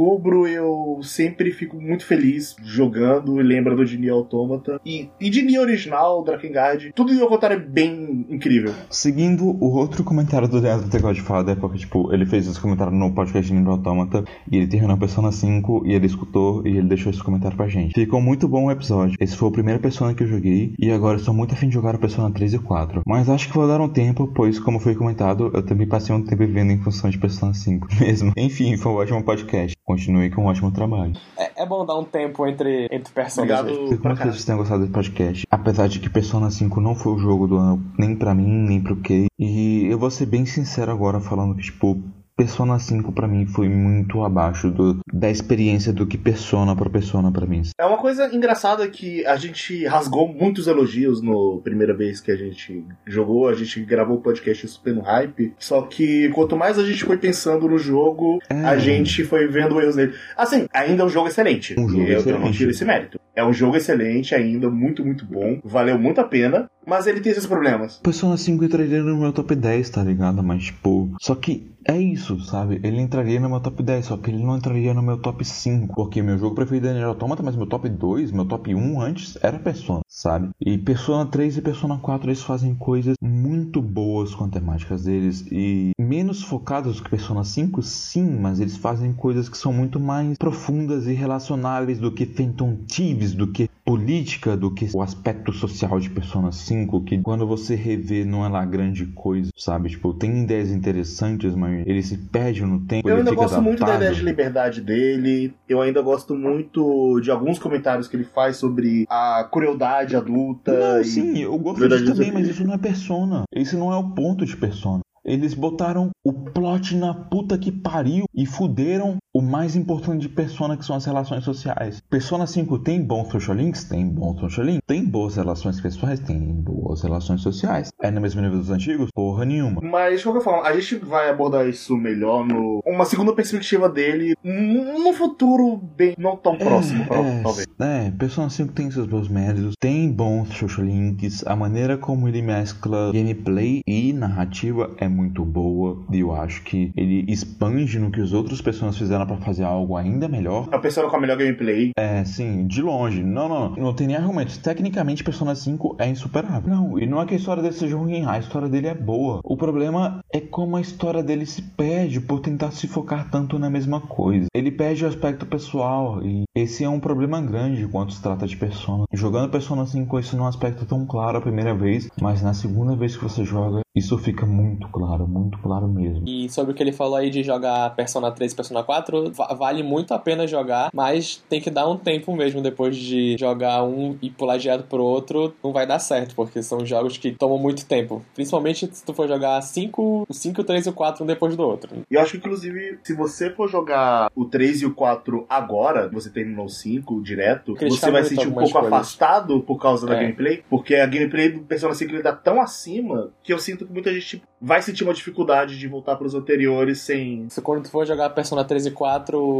redescubro, 0.00 0.46
eu 0.46 1.00
sempre 1.02 1.52
fico 1.52 1.80
muito 1.80 2.04
feliz 2.06 2.56
jogando 2.62 3.40
e 3.40 3.42
lembrando 3.42 3.84
de 3.84 3.98
Nier 3.98 4.14
Automata. 4.14 4.80
E, 4.84 5.08
e 5.20 5.28
de 5.28 5.42
Nier 5.42 5.60
original, 5.60 6.24
Drakengard, 6.24 6.92
tudo 6.94 7.12
em 7.12 7.18
Yokotaro 7.18 7.54
é 7.54 7.58
bem 7.58 8.26
incrível. 8.30 8.72
Seguindo 8.88 9.44
o 9.44 9.76
outro 9.76 10.02
comentário 10.02 10.48
do 10.48 10.58
Leandro 10.58 10.88
The 10.88 10.98
Godfather, 10.98 11.56
porque, 11.56 11.78
tipo, 11.78 12.12
ele 12.12 12.24
fez 12.24 12.46
esse 12.46 12.60
comentário 12.60 12.92
no 12.92 13.12
podcast 13.12 13.46
de 13.46 13.58
Nier 13.58 13.68
Automata, 13.68 14.24
e 14.50 14.56
ele 14.56 14.66
terminou 14.66 14.96
Persona 14.96 15.30
5, 15.30 15.82
e 15.86 15.92
ele 15.92 16.06
escutou, 16.06 16.66
e 16.66 16.70
ele 16.70 16.88
deixou 16.88 17.10
esse 17.10 17.22
comentário 17.22 17.56
pra 17.56 17.68
gente. 17.68 17.94
Ficou 17.94 18.20
muito 18.20 18.48
bom 18.48 18.66
o 18.66 18.70
episódio. 18.70 19.16
Esse 19.20 19.36
foi 19.36 19.48
a 19.48 19.52
primeira 19.52 19.80
Persona 19.80 20.14
que 20.14 20.22
eu 20.22 20.28
joguei, 20.28 20.74
e 20.78 20.90
agora 20.90 21.18
estou 21.18 21.34
muito 21.34 21.54
afim 21.54 21.68
de 21.68 21.74
jogar 21.74 21.94
o 21.94 21.98
Persona 21.98 22.30
3 22.30 22.54
e 22.54 22.58
4. 22.58 23.02
Mas 23.06 23.28
acho 23.28 23.48
que 23.48 23.54
vou 23.54 23.68
dar 23.68 23.80
um 23.80 23.88
tempo, 23.88 24.30
pois, 24.34 24.58
como 24.58 24.78
foi 24.78 24.94
comentado, 24.94 25.50
eu 25.52 25.62
também 25.62 25.86
passei 25.86 26.14
um 26.14 26.22
tempo 26.22 26.44
vivendo 26.46 26.70
em 26.70 26.78
função 26.78 27.10
de 27.10 27.18
Persona 27.18 27.52
5 27.52 27.88
mesmo. 28.00 28.32
Enfim, 28.36 28.76
foi 28.76 28.92
um 28.92 28.96
ótimo 28.96 29.22
podcast. 29.22 29.76
Continue 29.90 30.30
com 30.30 30.42
um 30.42 30.46
ótimo 30.46 30.70
trabalho. 30.70 31.14
É, 31.36 31.62
é 31.62 31.66
bom 31.66 31.84
dar 31.84 31.98
um 31.98 32.04
tempo 32.04 32.46
entre, 32.46 32.86
entre 32.92 33.12
personagens. 33.12 33.76
Obrigado 33.76 34.00
caralho. 34.02 34.18
que 34.18 34.28
vocês 34.28 34.44
tenham 34.44 34.58
gostado 34.58 34.82
desse 34.82 34.92
podcast. 34.92 35.46
Apesar 35.50 35.88
de 35.88 35.98
que 35.98 36.08
Persona 36.08 36.48
5 36.48 36.80
não 36.80 36.94
foi 36.94 37.14
o 37.14 37.18
jogo 37.18 37.48
do 37.48 37.56
ano, 37.56 37.82
nem 37.98 38.14
pra 38.14 38.32
mim, 38.32 38.46
nem 38.46 38.80
pro 38.80 38.94
Kay. 38.94 39.26
E 39.36 39.86
eu 39.90 39.98
vou 39.98 40.08
ser 40.08 40.26
bem 40.26 40.46
sincero 40.46 40.92
agora, 40.92 41.18
falando 41.18 41.56
que, 41.56 41.62
tipo, 41.62 42.00
Persona 42.40 42.78
5 42.78 43.12
pra 43.12 43.28
mim 43.28 43.44
foi 43.44 43.68
muito 43.68 44.24
abaixo 44.24 44.70
do, 44.70 44.98
da 45.12 45.28
experiência 45.30 45.92
do 45.92 46.06
que 46.06 46.16
Persona 46.16 46.74
pra 46.74 46.88
Persona 46.88 47.30
pra 47.30 47.44
mim. 47.46 47.60
É 47.78 47.84
uma 47.84 47.98
coisa 47.98 48.34
engraçada 48.34 48.88
que 48.88 49.26
a 49.26 49.36
gente 49.36 49.84
rasgou 49.84 50.26
muitos 50.26 50.66
elogios 50.66 51.20
no 51.20 51.60
primeira 51.62 51.92
vez 51.94 52.18
que 52.18 52.30
a 52.32 52.36
gente 52.36 52.82
jogou, 53.06 53.46
a 53.46 53.54
gente 53.54 53.78
gravou 53.84 54.16
o 54.16 54.20
podcast 54.22 54.66
super 54.68 54.94
no 54.94 55.02
hype. 55.02 55.52
Só 55.58 55.82
que 55.82 56.30
quanto 56.30 56.56
mais 56.56 56.78
a 56.78 56.82
gente 56.82 57.04
foi 57.04 57.18
pensando 57.18 57.68
no 57.68 57.76
jogo, 57.76 58.38
É. 58.48 58.54
a 58.64 58.78
gente 58.78 59.22
foi 59.22 59.46
vendo 59.46 59.78
erros 59.78 59.96
dele. 59.96 60.14
Assim, 60.34 60.66
ainda 60.72 61.02
é 61.02 61.06
um 61.06 61.10
jogo 61.10 61.28
excelente. 61.28 61.78
Um 61.78 61.86
jogo 61.90 62.04
eu, 62.04 62.06
eu 62.06 62.14
não 62.14 62.20
excelente. 62.20 62.56
tiro 62.56 62.70
esse 62.70 62.84
mérito. 62.86 63.20
É 63.36 63.44
um 63.44 63.52
jogo 63.52 63.76
excelente 63.76 64.34
ainda, 64.34 64.70
muito, 64.70 65.04
muito 65.04 65.26
bom. 65.26 65.60
Valeu 65.62 65.98
muito 65.98 66.20
a 66.20 66.24
pena, 66.24 66.70
mas 66.90 67.06
ele 67.06 67.20
tem 67.20 67.30
esses 67.30 67.46
problemas. 67.46 67.98
Persona 67.98 68.36
5 68.36 68.64
entraria 68.64 69.00
no 69.00 69.16
meu 69.16 69.32
top 69.32 69.54
10, 69.54 69.90
tá 69.90 70.02
ligado? 70.02 70.42
Mas, 70.42 70.64
tipo, 70.64 71.08
só 71.20 71.36
que 71.36 71.70
é 71.84 71.96
isso, 71.96 72.40
sabe? 72.40 72.80
Ele 72.82 73.00
entraria 73.00 73.38
no 73.38 73.48
meu 73.48 73.60
top 73.60 73.80
10, 73.80 74.06
só 74.06 74.16
que 74.16 74.28
ele 74.28 74.42
não 74.42 74.56
entraria 74.56 74.92
no 74.92 75.00
meu 75.00 75.16
top 75.16 75.44
5. 75.44 75.94
Porque 75.94 76.20
meu 76.20 76.36
jogo 76.36 76.56
preferido 76.56 76.88
é 76.88 76.92
Nier 76.92 77.06
Automata, 77.06 77.44
mas 77.44 77.54
meu 77.54 77.66
top 77.66 77.88
2, 77.88 78.32
meu 78.32 78.44
top 78.44 78.74
1 78.74 79.00
antes 79.00 79.38
era 79.40 79.56
Persona. 79.56 80.00
Sabe? 80.20 80.50
E 80.60 80.76
Persona 80.76 81.24
3 81.24 81.56
e 81.56 81.62
Persona 81.62 81.96
4 81.96 82.28
eles 82.28 82.42
fazem 82.42 82.74
coisas 82.74 83.16
muito 83.22 83.80
boas 83.80 84.34
com 84.34 84.44
as 84.44 84.50
temáticas 84.50 85.04
deles 85.04 85.46
e 85.50 85.92
menos 85.98 86.42
focadas 86.42 86.96
do 86.96 87.02
que 87.02 87.10
Persona 87.10 87.42
5, 87.42 87.82
sim, 87.82 88.38
mas 88.38 88.60
eles 88.60 88.76
fazem 88.76 89.14
coisas 89.14 89.48
que 89.48 89.56
são 89.56 89.72
muito 89.72 89.98
mais 89.98 90.36
profundas 90.36 91.06
e 91.06 91.14
relacionáveis 91.14 91.98
do 91.98 92.12
que 92.12 92.26
Phantom 92.26 92.76
Thieves, 92.86 93.32
do 93.32 93.46
que 93.46 93.70
política, 93.84 94.56
do 94.56 94.72
que 94.72 94.88
o 94.94 95.02
aspecto 95.02 95.52
social 95.52 95.98
de 95.98 96.10
Persona 96.10 96.52
5, 96.52 97.00
que 97.02 97.20
quando 97.22 97.46
você 97.46 97.74
revê 97.74 98.24
não 98.24 98.44
é 98.44 98.48
lá 98.48 98.64
grande 98.64 99.06
coisa, 99.06 99.50
sabe? 99.56 99.88
Tipo, 99.88 100.12
tem 100.14 100.42
ideias 100.42 100.70
interessantes, 100.70 101.54
mas 101.54 101.84
ele 101.86 102.02
se 102.02 102.16
perde 102.16 102.64
no 102.64 102.80
tempo, 102.80 103.08
Eu 103.08 103.16
ainda 103.16 103.34
gosto 103.34 103.60
muito 103.60 103.84
da 103.84 103.96
ideia 103.96 104.12
de 104.12 104.22
liberdade 104.22 104.80
dele. 104.80 105.54
Eu 105.68 105.80
ainda 105.80 106.02
gosto 106.02 106.34
muito 106.34 107.20
de 107.20 107.30
alguns 107.30 107.58
comentários 107.58 108.06
que 108.06 108.16
ele 108.16 108.24
faz 108.24 108.58
sobre 108.58 109.06
a 109.08 109.48
crueldade 109.50 110.09
adulta. 110.16 110.72
Não, 110.72 111.00
e- 111.00 111.04
sim, 111.04 111.38
eu 111.38 111.58
gosto 111.58 111.88
disso 111.88 112.04
também, 112.04 112.32
mas 112.32 112.48
isso 112.48 112.64
não 112.64 112.74
é 112.74 112.78
persona. 112.78 113.42
Esse 113.54 113.76
não 113.76 113.92
é 113.92 113.96
o 113.96 114.10
ponto 114.10 114.44
de 114.44 114.56
persona. 114.56 115.00
Eles 115.24 115.52
botaram 115.52 116.10
o 116.24 116.32
plot 116.32 116.96
na 116.96 117.12
puta 117.12 117.58
que 117.58 117.70
pariu 117.70 118.24
e 118.34 118.46
fuderam 118.46 119.16
o 119.32 119.40
mais 119.40 119.76
importante 119.76 120.22
de 120.22 120.28
Persona, 120.28 120.76
que 120.76 120.84
são 120.84 120.96
as 120.96 121.04
relações 121.04 121.44
sociais. 121.44 122.00
Persona 122.10 122.46
5 122.46 122.78
tem 122.80 123.00
bons 123.02 123.28
social 123.30 123.56
links? 123.56 123.84
Tem 123.84 124.06
bons 124.08 124.40
social 124.40 124.66
links. 124.66 124.82
Tem 124.86 125.04
boas 125.04 125.36
relações 125.36 125.80
pessoais? 125.80 126.18
Tem 126.18 126.36
boas 126.38 127.02
relações 127.02 127.40
sociais. 127.40 127.90
É 128.02 128.10
no 128.10 128.20
mesmo 128.20 128.40
nível 128.40 128.58
dos 128.58 128.70
antigos? 128.70 129.10
Porra 129.14 129.44
nenhuma. 129.44 129.80
Mas, 129.82 130.18
de 130.18 130.24
qualquer 130.24 130.42
forma, 130.42 130.62
a 130.66 130.72
gente 130.78 130.96
vai 130.96 131.30
abordar 131.30 131.68
isso 131.68 131.96
melhor 131.96 132.44
no. 132.44 132.80
Uma 132.84 133.04
segunda 133.04 133.32
perspectiva 133.32 133.88
dele 133.88 134.34
num 134.42 135.12
futuro 135.12 135.76
bem. 135.96 136.14
não 136.18 136.36
tão 136.36 136.56
próximo, 136.56 137.04
pro- 137.06 137.16
é, 137.22 137.42
talvez. 137.42 137.66
É, 137.80 138.10
Persona 138.10 138.50
5 138.50 138.72
tem 138.72 138.90
seus 138.90 139.06
bons 139.06 139.28
méritos, 139.28 139.74
tem 139.78 140.10
bons 140.10 140.48
social 140.56 140.84
links, 140.86 141.46
a 141.46 141.54
maneira 141.54 141.96
como 141.96 142.28
ele 142.28 142.42
mescla 142.42 143.12
gameplay 143.12 143.80
e 143.86 144.12
narrativa 144.12 144.90
é 144.98 145.08
muito 145.08 145.44
boa, 145.44 146.02
e 146.10 146.20
eu 146.20 146.32
acho 146.34 146.62
que 146.64 146.90
ele 146.96 147.24
expande 147.28 147.98
no 147.98 148.10
que 148.10 148.20
os 148.20 148.32
outros 148.32 148.60
pessoas 148.60 148.96
fizeram 148.98 149.19
pra 149.26 149.36
fazer 149.36 149.64
algo 149.64 149.96
ainda 149.96 150.28
melhor. 150.28 150.68
A 150.72 150.78
pessoa 150.78 151.08
com 151.08 151.16
a 151.16 151.20
melhor 151.20 151.36
gameplay. 151.36 151.90
É, 151.96 152.24
sim, 152.24 152.66
de 152.66 152.82
longe. 152.82 153.22
Não, 153.22 153.48
não, 153.48 153.70
não 153.70 153.94
tem 153.94 154.06
nem 154.06 154.16
argumentos. 154.16 154.58
Tecnicamente, 154.58 155.24
Persona 155.24 155.54
5 155.54 155.96
é 155.98 156.08
insuperável. 156.08 156.70
Não, 156.70 156.98
e 156.98 157.06
não 157.06 157.20
é 157.20 157.26
que 157.26 157.34
a 157.34 157.36
história 157.36 157.62
dele 157.62 157.74
seja 157.74 157.96
ruim, 157.96 158.24
a 158.26 158.38
história 158.38 158.68
dele 158.68 158.88
é 158.88 158.94
boa. 158.94 159.40
O 159.44 159.56
problema 159.56 160.20
é 160.32 160.40
como 160.40 160.76
a 160.76 160.80
história 160.80 161.22
dele 161.22 161.46
se 161.46 161.62
perde 161.62 162.20
por 162.20 162.40
tentar 162.40 162.70
se 162.70 162.86
focar 162.86 163.30
tanto 163.30 163.58
na 163.58 163.70
mesma 163.70 164.00
coisa. 164.00 164.46
Ele 164.54 164.70
perde 164.70 165.04
o 165.04 165.08
aspecto 165.08 165.46
pessoal, 165.46 166.22
e 166.22 166.44
esse 166.54 166.84
é 166.84 166.88
um 166.88 167.00
problema 167.00 167.40
grande 167.40 167.86
quando 167.88 168.12
se 168.12 168.22
trata 168.22 168.46
de 168.46 168.56
Persona. 168.56 169.04
Jogando 169.12 169.50
Persona 169.50 169.86
5 169.86 170.18
isso 170.18 170.36
não 170.36 170.44
é 170.44 170.46
um 170.46 170.50
aspecto 170.50 170.84
tão 170.84 171.06
claro 171.06 171.38
a 171.38 171.40
primeira 171.40 171.74
vez, 171.74 172.08
mas 172.20 172.42
na 172.42 172.54
segunda 172.54 172.94
vez 172.94 173.16
que 173.16 173.22
você 173.22 173.44
joga, 173.44 173.80
isso 173.94 174.16
fica 174.18 174.46
muito 174.46 174.88
claro, 174.88 175.26
muito 175.26 175.58
claro 175.58 175.88
mesmo. 175.88 176.28
E 176.28 176.48
sobre 176.48 176.72
o 176.72 176.74
que 176.74 176.82
ele 176.82 176.92
falou 176.92 177.16
aí 177.16 177.30
de 177.30 177.42
jogar 177.42 177.94
Persona 177.96 178.30
3 178.30 178.52
e 178.52 178.56
Persona 178.56 178.82
4, 178.84 179.09
va- 179.32 179.54
vale 179.54 179.82
muito 179.82 180.12
a 180.14 180.18
pena 180.18 180.46
jogar, 180.46 180.90
mas 180.94 181.42
tem 181.48 181.60
que 181.60 181.70
dar 181.70 181.88
um 181.88 181.96
tempo 181.96 182.34
mesmo 182.34 182.60
depois 182.62 182.96
de 182.96 183.36
jogar 183.38 183.82
um 183.84 184.16
e 184.22 184.30
pular 184.30 184.56
direto 184.58 184.84
pro 184.84 185.02
outro, 185.04 185.54
não 185.62 185.72
vai 185.72 185.86
dar 185.86 185.98
certo, 185.98 186.34
porque 186.34 186.62
são 186.62 186.84
jogos 186.84 187.16
que 187.16 187.32
tomam 187.32 187.58
muito 187.58 187.84
tempo. 187.86 188.22
Principalmente 188.34 188.88
se 188.92 189.04
tu 189.04 189.12
for 189.12 189.26
jogar 189.28 189.60
5, 189.62 190.26
o 190.28 190.32
5, 190.34 190.60
o 190.60 190.64
3 190.64 190.86
e 190.86 190.88
o 190.88 190.92
4 190.92 191.24
um 191.24 191.26
depois 191.26 191.56
do 191.56 191.62
outro. 191.62 191.90
E 192.10 192.14
eu 192.14 192.20
acho 192.20 192.32
que, 192.32 192.38
inclusive, 192.38 192.98
se 193.02 193.14
você 193.14 193.50
for 193.50 193.68
jogar 193.68 194.30
o 194.34 194.44
3 194.44 194.82
e 194.82 194.86
o 194.86 194.94
4 194.94 195.46
agora, 195.48 196.08
você 196.08 196.30
terminou 196.30 196.66
o 196.66 196.68
5 196.68 197.22
direto, 197.22 197.74
você 197.74 198.10
vai 198.10 198.22
sentir 198.24 198.48
um 198.48 198.52
pouco 198.52 198.70
coisas. 198.72 198.92
afastado 198.92 199.60
por 199.60 199.78
causa 199.80 200.06
da 200.06 200.14
É. 200.16 200.20
gameplay, 200.22 200.62
porque 200.68 200.94
a 200.94 201.06
gameplay 201.06 201.50
do 201.50 201.60
Persona 201.60 201.94
5 201.94 202.12
ele 202.12 202.22
tá 202.22 202.32
tão 202.32 202.60
acima 202.60 203.30
que 203.42 203.52
eu 203.52 203.58
sinto 203.58 203.86
que 203.86 203.92
muita 203.92 204.12
gente 204.12 204.42
vai 204.60 204.82
sentir 204.82 205.04
uma 205.04 205.14
dificuldade 205.14 205.78
de 205.78 205.88
voltar 205.88 206.16
pros 206.16 206.34
anteriores 206.34 207.00
sem. 207.00 207.46
Se 207.48 207.60
quando 207.62 207.84
tu 207.84 207.90
for 207.90 208.06
jogar 208.06 208.30
Persona 208.30 208.64
3 208.64 208.86
e 208.86 208.90
4, 208.90 208.99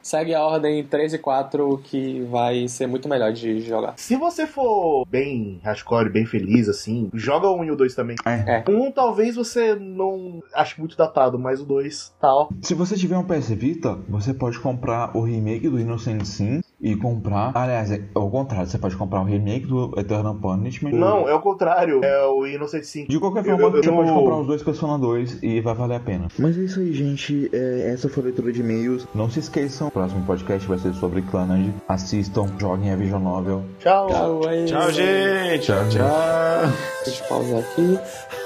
segue 0.02 0.34
a 0.34 0.44
ordem 0.44 0.84
3 0.84 1.14
e 1.14 1.18
4 1.18 1.78
que 1.84 2.20
vai 2.22 2.68
ser 2.68 2.86
muito 2.86 3.08
melhor 3.08 3.32
de 3.32 3.60
jogar. 3.60 3.94
Se 3.96 4.16
você 4.16 4.46
for 4.46 5.06
bem 5.08 5.60
hardcore, 5.62 6.10
bem 6.10 6.26
feliz, 6.26 6.68
assim, 6.68 7.10
joga 7.14 7.48
o 7.48 7.60
1 7.60 7.64
e 7.64 7.70
o 7.70 7.76
2 7.76 7.94
também. 7.94 8.16
É. 8.26 8.62
Um 8.68 8.90
talvez 8.90 9.36
você 9.36 9.74
não 9.74 10.42
ache 10.54 10.78
muito 10.78 10.96
datado, 10.96 11.38
mas 11.38 11.60
o 11.60 11.64
2 11.64 12.12
tal. 12.20 12.50
Se 12.62 12.74
você 12.74 12.96
tiver 12.96 13.16
um 13.16 13.24
PS 13.24 13.50
Vita, 13.50 13.98
você 14.08 14.34
pode 14.34 14.58
comprar 14.58 15.16
o 15.16 15.22
remake 15.22 15.68
do 15.68 15.80
Innocent 15.80 16.24
Sim 16.24 16.60
e 16.80 16.96
comprar. 16.96 17.52
Aliás, 17.54 17.90
é 17.90 18.00
ao 18.14 18.30
contrário, 18.30 18.66
você 18.66 18.78
pode 18.78 18.96
comprar 18.96 19.20
o 19.20 19.24
remake 19.24 19.66
do 19.66 19.92
Eternal 19.98 20.34
Punishment. 20.34 20.92
Não, 20.92 21.28
é 21.28 21.34
o 21.34 21.40
contrário. 21.40 22.02
É 22.04 22.26
o 22.26 22.46
Innocent 22.46 22.84
5. 22.84 23.10
De 23.10 23.18
qualquer 23.18 23.44
Eu- 23.46 23.58
forma, 23.58 23.76
eu- 23.76 23.82
você 23.82 23.88
eu- 23.90 23.94
pode 23.96 24.10
comprar 24.10 24.36
os 24.40 24.46
dois 24.46 24.62
Persona 24.62 24.98
2 24.98 25.38
e 25.42 25.60
vai 25.60 25.74
valer 25.74 25.96
a 25.96 26.00
pena. 26.00 26.28
Mas 26.38 26.56
é 26.58 26.62
isso 26.62 26.80
aí, 26.80 26.92
gente. 26.92 27.50
É, 27.52 27.90
essa 27.92 28.08
foi 28.08 28.22
a 28.22 28.26
leitura 28.26 28.52
de 28.52 28.60
e-mails. 28.60 29.06
Não 29.14 29.28
se 29.28 29.40
esqueçam, 29.40 29.88
o 29.88 29.90
próximo 29.90 30.24
podcast 30.24 30.66
vai 30.68 30.78
ser 30.78 30.92
sobre 30.94 31.22
Clannad. 31.22 31.70
Assistam, 31.88 32.46
joguem 32.58 32.90
a 32.92 32.96
Vision 32.96 33.22
Novel. 33.22 33.62
Tchau. 33.78 34.06
Tchau, 34.08 34.48
aí. 34.48 34.64
Tchau, 34.66 34.90
gente. 34.90 35.66
Tchau, 35.66 35.84
gente. 35.84 35.96
Tchau. 35.96 36.72
Deixa 37.04 37.24
eu 37.24 37.28
pausar 37.28 37.58
aqui. 37.60 38.39